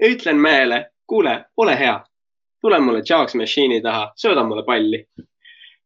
ütlen 0.04 0.36
mehele, 0.40 0.84
kuule, 1.08 1.38
ole 1.56 1.76
hea, 1.78 1.96
tule 2.60 2.80
mulle 2.80 3.00
Jacks 3.08 3.34
Machine'i 3.38 3.80
taha, 3.82 4.10
sööda 4.20 4.44
mulle 4.44 4.64
palli. 4.68 5.04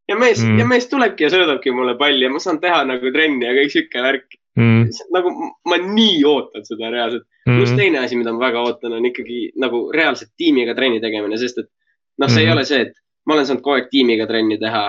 ja 0.09 0.17
mees 0.17 0.43
mm., 0.43 0.59
ja 0.59 0.67
mees 0.67 0.89
tulebki 0.91 1.27
ja 1.27 1.31
söödabki 1.31 1.71
mulle 1.71 1.95
palli 1.99 2.25
ja 2.25 2.31
ma 2.33 2.41
saan 2.43 2.61
teha 2.61 2.83
nagu 2.89 3.13
trenni 3.13 3.47
ja 3.47 3.55
kõik 3.57 3.75
sihuke 3.75 4.03
värk 4.03 4.38
mm.. 4.59 5.11
nagu 5.15 5.33
ma 5.71 5.81
nii 5.83 6.23
ootan 6.29 6.67
seda 6.67 6.93
reaalselt 6.93 7.25
mm.. 7.47 7.59
pluss 7.59 7.77
teine 7.79 8.03
asi, 8.03 8.19
mida 8.21 8.35
ma 8.35 8.47
väga 8.47 8.65
ootan, 8.67 8.97
on 8.99 9.11
ikkagi 9.11 9.49
nagu 9.61 9.87
reaalselt 9.95 10.35
tiimiga 10.41 10.77
trenni 10.79 11.03
tegemine, 11.05 11.39
sest 11.41 11.63
et 11.63 11.71
noh, 12.19 12.31
see 12.31 12.43
mm. 12.43 12.47
ei 12.47 12.55
ole 12.55 12.65
see, 12.69 12.89
et 12.89 12.97
ma 13.29 13.37
olen 13.37 13.49
saanud 13.49 13.65
kogu 13.65 13.79
aeg 13.79 13.93
tiimiga 13.93 14.27
trenni 14.31 14.59
teha 14.61 14.89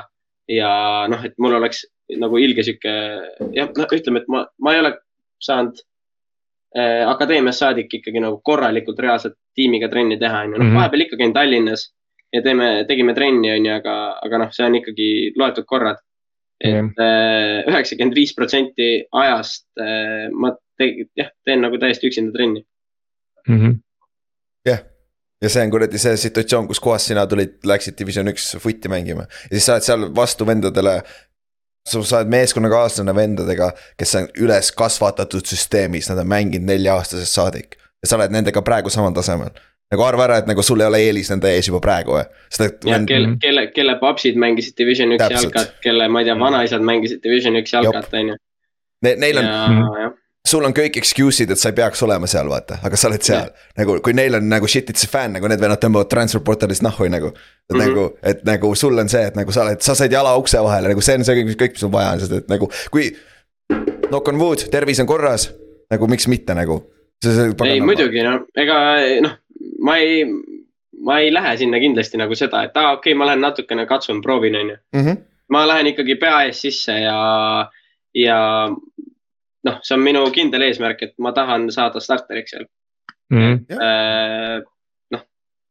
ja 0.50 0.72
noh, 1.12 1.22
et 1.26 1.38
mul 1.38 1.60
oleks 1.60 1.86
nagu 2.20 2.40
ilge 2.42 2.66
sihuke, 2.66 2.96
jah, 3.54 3.70
noh, 3.70 3.94
ütleme, 4.00 4.24
et 4.24 4.34
ma, 4.34 4.44
ma 4.66 4.74
ei 4.74 4.82
ole 4.82 4.96
saanud 5.46 5.78
äh, 6.76 7.06
akadeemiast 7.10 7.62
saadik 7.62 7.94
ikkagi 8.00 8.24
nagu 8.24 8.42
korralikult 8.46 9.00
reaalselt 9.06 9.38
tiimiga 9.58 9.92
trenni 9.92 10.18
teha, 10.22 10.46
on 10.46 10.56
ju, 10.56 10.62
noh 10.62 10.70
mhm. 10.72 10.80
vahepeal 10.80 11.06
ikka 11.06 11.20
käin 11.22 11.36
Tallinnas 11.36 11.90
ja 12.34 12.42
teeme, 12.46 12.70
tegime 12.90 13.14
trenni, 13.18 13.52
on 13.54 13.66
ju, 13.66 13.74
aga, 13.76 13.96
aga 14.26 14.44
noh, 14.44 14.54
see 14.56 14.66
on 14.66 14.78
ikkagi 14.82 15.10
loetud 15.40 15.68
korrad. 15.70 16.02
Et 16.60 17.00
äh, 17.00 17.62
üheksakümmend 17.72 18.18
viis 18.18 18.34
protsenti 18.36 18.90
ajast 19.16 19.66
äh, 19.80 20.28
ma 20.36 20.54
te, 20.80 20.90
jah, 21.16 21.32
teen 21.48 21.64
nagu 21.64 21.80
täiesti 21.80 22.10
üksinda 22.10 22.36
trenni 22.36 22.66
mm. 23.48 23.56
-hmm. 23.56 23.78
jah, 24.68 24.84
ja 25.42 25.50
see 25.50 25.64
on 25.64 25.72
kuradi 25.72 26.02
see 26.02 26.18
situatsioon, 26.26 26.68
kus 26.68 26.84
kohas 26.84 27.08
sina 27.08 27.26
tulid, 27.28 27.60
läksid 27.64 27.98
division 28.00 28.28
üks 28.34 28.52
footi 28.60 28.92
mängima 28.92 29.28
ja 29.28 29.56
siis 29.56 29.70
sa 29.70 29.78
oled 29.78 29.88
seal 29.88 30.08
vastu 30.16 30.48
vendadele 30.48 31.00
sa, 31.88 32.04
sa 32.04 32.20
oled 32.20 32.32
meeskonnakaaslane 32.34 33.16
vendadega, 33.16 33.72
kes 34.00 34.16
on 34.20 34.30
üles 34.44 34.72
kasvatatud 34.78 35.48
süsteemis, 35.48 36.10
nad 36.12 36.22
on 36.24 36.30
mänginud 36.30 36.68
nelja-aastasest 36.70 37.40
saadik. 37.40 37.78
ja 38.02 38.08
sa 38.08 38.20
oled 38.20 38.32
nendega 38.36 38.62
praegu 38.64 38.92
samal 38.94 39.14
tasemel. 39.16 39.52
Nagu 39.90 40.06
arva 40.06 40.26
ära, 40.28 40.38
et 40.42 40.50
nagu 40.50 40.64
sul 40.66 40.82
ei 40.84 40.88
ole 40.90 41.02
eelis 41.08 41.32
nende 41.34 41.50
ees 41.56 41.70
juba 41.70 41.82
praegu 41.84 42.14
või? 42.18 42.24
jah, 42.86 43.04
kelle, 43.10 43.36
kelle, 43.42 43.66
kelle 43.74 43.98
papsid 44.02 44.38
mängisid 44.40 44.78
Division 44.78 45.16
üks 45.16 45.34
jalkat, 45.34 45.76
kelle, 45.84 46.08
ma 46.12 46.22
ei 46.22 46.30
tea, 46.30 46.38
vanaisad 46.40 46.86
mängisid 46.86 47.24
Division 47.26 47.58
üks 47.60 47.74
jalkat, 47.74 48.10
on 48.14 48.34
ju. 48.34 48.40
Ne-, 49.06 49.16
neil 49.16 49.40
on, 49.42 49.48
sul 50.48 50.66
on 50.68 50.76
kõik 50.76 51.00
excuse'id, 51.02 51.52
et 51.54 51.62
sa 51.62 51.72
ei 51.72 51.78
peaks 51.80 52.04
olema 52.06 52.30
seal, 52.30 52.50
vaata, 52.52 52.80
aga 52.86 53.00
sa 53.00 53.10
oled 53.10 53.26
seal 53.26 53.50
nagu, 53.80 53.98
kui 54.06 54.16
neil 54.18 54.38
on 54.38 54.46
nagu 54.52 54.70
shit 54.70 54.92
it's 54.94 55.08
a 55.08 55.10
fan 55.10 55.34
nagu 55.38 55.50
need 55.50 55.62
vennad 55.62 55.82
tõmbavad 55.82 56.12
transfer 56.12 56.44
portalist 56.46 56.86
nahhu 56.86 57.10
nagu. 57.10 57.34
et 57.34 57.76
mm 57.76 57.80
-hmm. 57.80 57.88
nagu, 57.88 58.06
et 58.24 58.46
nagu 58.46 58.76
sul 58.76 58.98
on 58.98 59.10
see, 59.10 59.26
et 59.26 59.36
nagu 59.36 59.52
sa 59.52 59.64
oled, 59.64 59.82
sa 59.82 59.96
said 59.96 60.12
jala 60.12 60.36
ukse 60.38 60.58
vahele, 60.58 60.94
nagu 60.94 61.02
see 61.02 61.18
on 61.18 61.26
see 61.26 61.36
kõik, 61.42 61.56
kõik, 61.56 61.72
mis 61.72 61.80
sul 61.80 61.92
vaja 61.92 62.12
on, 62.14 62.20
sest 62.20 62.32
et 62.32 62.48
nagu 62.50 62.70
kui. 62.92 63.16
Knock 64.10 64.28
on 64.28 64.40
wood, 64.40 64.70
tervis 64.72 65.00
on 65.00 65.06
korras, 65.06 65.52
nagu 65.92 66.08
miks 66.08 66.28
mitte 66.28 66.54
nagu. 66.54 66.82
ei 67.66 67.82
muidugi 67.82 68.24
noh, 68.24 68.42
ega 68.56 68.76
noh, 69.22 69.38
ma 69.80 69.98
ei, 69.98 70.24
ma 71.06 71.20
ei 71.20 71.34
lähe 71.34 71.58
sinna 71.58 71.80
kindlasti 71.80 72.20
nagu 72.22 72.36
seda, 72.36 72.64
et 72.64 72.78
aa 72.78 72.92
ah, 72.92 72.98
okei 72.98 73.14
okay,, 73.14 73.20
ma 73.20 73.30
lähen 73.30 73.44
natukene 73.46 73.86
katsun, 73.90 74.22
proovin, 74.22 74.56
on 74.56 74.74
ju. 74.74 74.78
Mhm. 74.96 75.22
ma 75.50 75.68
lähen 75.68 75.88
ikkagi 75.94 76.16
pea 76.16 76.42
ees 76.48 76.62
sisse 76.62 76.94
ja, 77.00 77.20
ja 78.14 78.40
noh, 79.66 79.80
see 79.84 79.96
on 79.96 80.04
minu 80.04 80.26
kindel 80.36 80.66
eesmärk, 80.68 81.02
et 81.08 81.16
ma 81.18 81.32
tahan 81.36 81.70
saada 81.74 82.02
starteriks 82.04 82.56
seal 82.56 82.68
mm. 83.34 83.56
-hmm. 83.56 84.68
noh, 85.16 85.24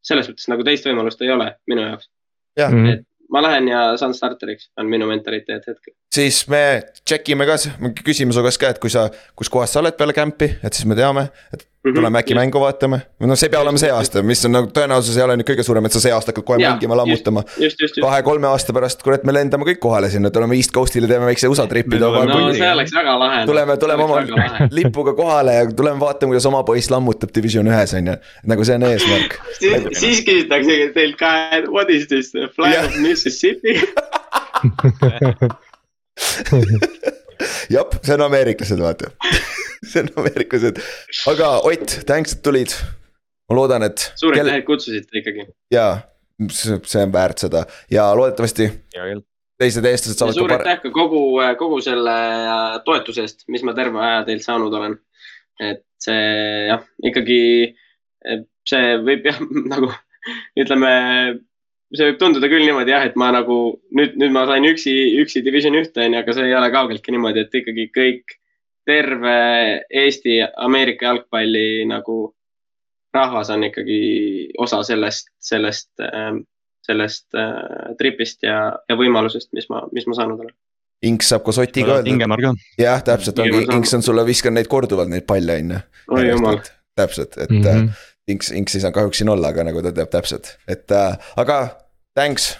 selles 0.03 0.31
mõttes 0.31 0.49
nagu 0.51 0.66
teist 0.66 0.89
võimalust 0.89 1.23
ei 1.23 1.31
ole 1.35 1.53
minu 1.70 1.87
jaoks. 1.87 2.11
Mm 2.59 2.75
-hmm. 2.75 2.93
et 2.93 3.07
ma 3.33 3.43
lähen 3.43 3.69
ja 3.69 3.83
saan 3.97 4.15
starteriks, 4.15 4.70
on 4.77 4.89
minu 4.91 5.07
mentaliteet 5.07 5.66
hetkel. 5.66 5.95
siis 6.15 6.49
me 6.49 6.83
check 7.09 7.29
ime 7.29 7.47
ka, 7.47 7.57
me 7.79 7.93
küsime 8.05 8.33
su 8.33 8.43
käest 8.43 8.61
ka, 8.61 8.73
et 8.75 8.79
kui 8.83 8.91
sa, 8.91 9.09
kus 9.37 9.51
kohas 9.53 9.73
sa 9.73 9.81
oled 9.81 9.97
peale 9.97 10.12
camp'i, 10.12 10.51
et 10.65 10.73
siis 10.73 10.87
me 10.89 10.97
teame, 10.99 11.29
et 11.55 11.66
mm 11.84 11.90
-hmm. 11.90 11.94
tuleme 11.94 12.18
äkki 12.18 12.34
mängu 12.34 12.60
vaatame. 12.60 13.00
no 13.20 13.36
see 13.36 13.46
ei 13.46 13.50
pea 13.50 13.60
olema 13.60 13.78
see 13.78 13.90
aasta, 13.90 14.22
mis 14.22 14.44
on 14.44 14.52
nagu 14.52 14.66
tõenäosus 14.78 15.16
ei 15.18 15.22
ole 15.22 15.36
nüüd 15.36 15.48
kõige 15.50 15.62
suurem, 15.62 15.84
et 15.86 15.92
sa 15.92 16.00
see 16.00 16.12
aasta 16.12 16.32
hakkad 16.32 16.44
kohe 16.44 16.62
ja, 16.62 16.70
mängima, 16.70 16.96
lammutama. 16.96 17.42
kahe-kolme 18.00 18.46
aasta 18.46 18.72
pärast, 18.72 19.02
kurat, 19.02 19.24
me 19.24 19.32
lendame 19.32 19.64
kõik 19.68 19.78
kohale 19.82 20.10
sinna, 20.10 20.30
tuleme 20.30 20.55
East 20.55 20.70
Coast'ile, 20.76 21.09
teeme 21.09 21.26
väikse 21.26 21.48
USA 21.48 21.66
tripi. 21.66 21.98
no 21.98 22.55
see 22.55 22.72
oleks 22.72 22.94
väga 22.94 23.18
lahe. 23.18 23.46
tuleme, 23.46 23.76
tuleme 23.76 24.02
oma 24.05 24.16
lipuga 24.80 25.14
kohale 25.14 25.55
ja 25.55 25.66
tuleme 25.66 26.00
vaatame, 26.00 26.28
kuidas 26.30 26.46
oma 26.46 26.62
poiss 26.62 26.90
lammutab 26.90 27.30
Division 27.34 27.66
ühes 27.66 27.94
on 27.94 28.06
ju, 28.06 28.16
nagu 28.46 28.64
see 28.64 28.74
on 28.74 28.82
eesmärk 28.82 29.38
siis, 29.60 29.88
siis 29.92 30.24
küsitakse 30.26 30.90
teilt 30.94 31.16
ka, 31.16 31.34
et 31.59 31.68
what 31.68 31.90
is 31.90 32.06
this 32.06 32.32
flag 32.56 32.84
of 32.84 32.96
Mississippi 32.96 33.78
jah, 37.70 37.86
see 38.02 38.14
on 38.14 38.22
ameeriklased, 38.26 38.80
vaata 38.82 39.14
see 39.88 40.05
on 40.05 40.12
ameeriklased, 40.22 40.80
aga 41.32 41.50
Ott, 41.68 41.98
thanks, 42.06 42.36
et 42.36 42.44
tulid. 42.44 42.74
ma 43.48 43.56
loodan, 43.56 43.86
et. 43.88 44.10
suur 44.20 44.34
aitäh 44.34 44.44
kell..., 44.44 44.62
et 44.62 44.68
kutsusite 44.68 45.22
ikkagi. 45.22 45.48
jaa, 45.74 45.98
see 46.52 47.02
on 47.02 47.12
väärt 47.14 47.46
seda 47.46 47.64
ja 47.92 48.09
loodetavasti. 48.16 48.70
teised 49.59 49.90
eestlased 49.90 50.20
saavad. 50.20 50.38
suur 50.38 50.56
aitäh 50.59 50.80
ka 50.84 50.94
kogu, 50.94 51.22
kogu 51.59 51.82
selle 51.84 52.16
äh, 52.44 52.78
toetuse 52.86 53.26
eest, 53.26 53.44
mis 53.52 53.66
ma 53.66 53.74
terve 53.78 54.02
aja 54.05 54.24
teilt 54.28 54.46
saanud 54.46 54.74
olen. 54.80 54.98
et 55.59 55.84
see 56.02 56.24
jah, 56.68 56.84
ikkagi 57.02 57.40
see 58.68 58.96
võib 59.05 59.26
jah, 59.30 59.40
nagu 59.70 59.90
ütleme 60.59 60.92
see 61.94 62.10
võib 62.10 62.18
tunduda 62.20 62.50
küll 62.52 62.66
niimoodi 62.66 62.92
jah, 62.92 63.06
et 63.09 63.16
ma 63.20 63.30
nagu 63.34 63.59
nüüd, 63.96 64.18
nüüd 64.20 64.34
ma 64.34 64.44
sain 64.48 64.66
üksi, 64.68 64.92
üksi 65.22 65.42
division 65.44 65.76
ühte 65.78 66.05
on 66.05 66.16
ju, 66.16 66.20
aga 66.20 66.34
see 66.36 66.50
ei 66.50 66.56
ole 66.59 66.68
kaugeltki 66.74 67.14
niimoodi, 67.14 67.46
et 67.46 67.59
ikkagi 67.62 67.88
kõik, 67.94 68.36
terve 68.89 69.35
Eesti, 69.93 70.39
Ameerika 70.56 71.10
jalgpalli 71.10 71.85
nagu 71.89 72.19
rahvas 73.15 73.51
on 73.52 73.66
ikkagi 73.69 73.98
osa 74.59 74.81
sellest, 74.86 75.28
sellest, 75.40 75.90
ähm, 76.05 76.43
sellest 76.86 77.36
äh, 77.36 77.93
tripist 78.01 78.43
ja, 78.47 78.73
ja 78.89 78.97
võimalusest, 78.97 79.52
mis 79.56 79.69
ma, 79.73 79.82
mis 79.93 80.09
ma 80.09 80.16
saanud 80.16 80.44
olen. 80.44 80.55
Inks 81.09 81.28
saab 81.31 81.44
koos 81.47 81.60
Otiga 81.62 82.01
öelda. 82.01 82.55
jah, 82.81 83.02
täpselt, 83.06 83.39
ongi, 83.39 83.66
Inks 83.77 83.94
on 83.94 84.02
sulle 84.02 84.24
viskanud 84.27 84.59
neid 84.59 84.70
korduvalt 84.70 85.12
neid 85.12 85.28
palle, 85.28 85.60
on 85.60 85.77
ju. 85.77 85.82
oi 86.16 86.24
jumal. 86.32 86.62
täpselt, 86.98 87.36
et 87.39 87.51
mm 87.51 87.65
-hmm 87.65 88.06
Inks, 88.28 88.51
Inks 88.52 88.74
ei 88.74 88.81
saanud 88.81 88.94
kahjuks 88.94 89.19
siin 89.19 89.28
olla, 89.32 89.48
aga 89.48 89.65
nagu 89.65 89.82
ta 89.82 89.93
teab 89.93 90.10
täpselt, 90.12 90.59
et 90.69 90.93
äh, 90.93 91.16
aga 91.40 91.78
thanks 92.15 92.59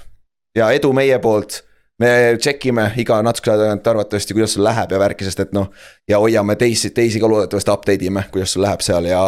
ja 0.57 0.71
edu 0.73 0.93
meie 0.97 1.19
poolt 1.19 1.61
me 1.99 2.11
check 2.41 2.67
ime 2.67 2.91
iga 3.03 3.21
natukese 3.25 3.55
aja 3.55 3.65
tagant 3.65 3.93
arvatavasti, 3.93 4.37
kuidas 4.37 4.57
sul 4.57 4.67
läheb 4.67 4.93
ja 4.95 5.01
värki, 5.03 5.27
sest 5.27 5.41
et 5.45 5.55
noh. 5.57 5.71
ja 6.09 6.21
hoiame 6.23 6.57
teisi, 6.57 6.91
teisi 6.95 7.21
ka 7.21 7.31
loodetavasti 7.31 7.75
update 7.75 8.11
ime, 8.11 8.27
kuidas 8.33 8.55
sul 8.55 8.67
läheb 8.67 8.85
seal 8.85 9.09
ja. 9.11 9.23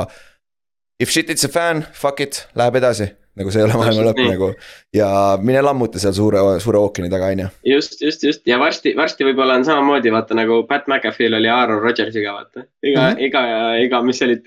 If 1.01 1.09
shit 1.11 1.31
it's 1.33 1.47
a 1.47 1.49
fan, 1.49 1.87
fuck 1.97 2.21
it, 2.21 2.43
läheb 2.55 2.77
edasi, 2.77 3.07
nagu 3.41 3.51
see 3.51 3.63
ei 3.63 3.65
ole 3.65 3.79
maailma 3.81 4.03
lõpp 4.11 4.21
nagu. 4.27 4.51
ja 4.95 5.09
mine 5.41 5.63
lammuta 5.65 6.03
seal 6.03 6.13
suure, 6.13 6.43
suure 6.61 6.83
ookeani 6.83 7.09
taga, 7.13 7.31
on 7.33 7.47
ju. 7.47 7.49
just, 7.73 7.97
just, 8.05 8.27
just 8.29 8.47
ja 8.47 8.59
varsti, 8.61 8.93
varsti 8.97 9.27
võib-olla 9.31 9.57
on 9.59 9.65
samamoodi, 9.65 10.13
vaata 10.13 10.37
nagu 10.37 10.63
Pat 10.69 10.87
McAfee'l 10.91 11.39
oli 11.41 11.49
Aaron 11.49 11.83
Rodgersiga, 11.83 12.37
vaata. 12.37 12.69
iga 12.85 13.01
mm, 13.01 13.17
-hmm. 13.17 13.27
iga, 13.27 13.43
iga, 13.87 14.03
mis 14.05 14.21
see 14.21 14.29
oli, 14.29 14.39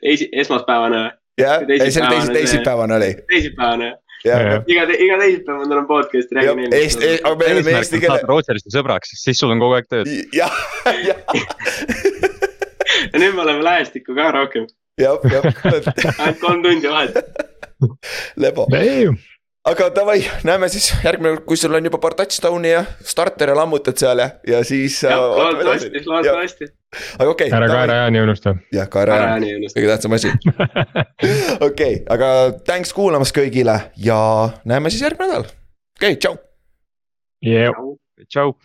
esmaspäevane 0.45 1.03
jah, 1.41 1.63
ei 1.69 1.91
see 1.91 2.03
oli 2.03 2.15
teisi, 2.15 2.33
teisipäevane 2.33 2.95
oli. 2.95 3.15
teisipäevane. 3.27 3.97
Iga, 4.23 4.85
iga 4.93 5.17
teisipäev 5.19 5.59
ma 5.59 5.67
tulen 5.67 5.87
podcast'i 5.89 6.37
räägin. 6.37 6.75
Eesti, 6.77 7.09
aga 7.23 7.35
me 7.39 7.49
oleme 7.55 7.75
eesti 7.79 8.01
keele. 8.03 8.21
Rootserisse 8.29 8.73
sõbraks, 8.73 9.15
siis 9.19 9.39
sul 9.39 9.53
on 9.55 9.63
kogu 9.63 9.77
aeg 9.79 9.89
tööd. 9.91 10.11
jah, 10.35 10.55
jah. 11.09 11.19
ja 13.11 13.19
nüüd 13.19 13.35
me 13.35 13.43
oleme 13.45 13.65
lähestikku 13.67 14.15
ka 14.17 14.31
rohkem. 14.35 14.69
jah, 15.01 15.19
jah. 15.33 15.49
ainult 15.73 16.41
kolm 16.43 16.63
tundi 16.65 16.91
vahet. 16.91 17.19
lebo 18.39 18.67
aga 19.68 19.88
davai, 19.95 20.18
näeme 20.44 20.68
siis 20.72 20.90
järgmine 21.06 21.38
kord, 21.38 21.45
kui 21.48 21.60
sul 21.60 21.76
on 21.77 21.85
juba 21.88 21.99
paar 22.03 22.15
touchdown'i 22.19 22.73
ja 22.73 22.84
starter'e 23.07 23.56
lammutad 23.56 23.99
seal 23.99 24.19
ja, 24.19 24.30
ja 24.48 24.60
siis. 24.68 24.98
jah, 25.06 25.15
äh, 25.15 25.38
loodetavasti, 25.40 26.03
loodetavasti. 26.06 26.69
aga 27.19 27.30
okei 27.30 27.48
okay,. 27.48 27.57
ära 27.60 27.69
kaerajaani 27.72 28.23
unusta. 28.26 28.56
jah, 28.76 28.90
kaerajaani, 28.91 29.53
kõige 29.76 29.88
tähtsam 29.94 30.18
asi. 30.19 30.34
okei 31.69 32.02
aga 32.15 32.30
thanks 32.68 32.94
kuulamast 32.98 33.35
kõigile 33.35 33.80
ja 34.03 34.19
näeme 34.68 34.91
siis 34.91 35.06
järgmine 35.07 35.31
nädal. 35.31 35.48
okei 35.98 36.18
okay,, 36.18 36.19
tšau. 36.19 36.38
tšau. 38.27 38.56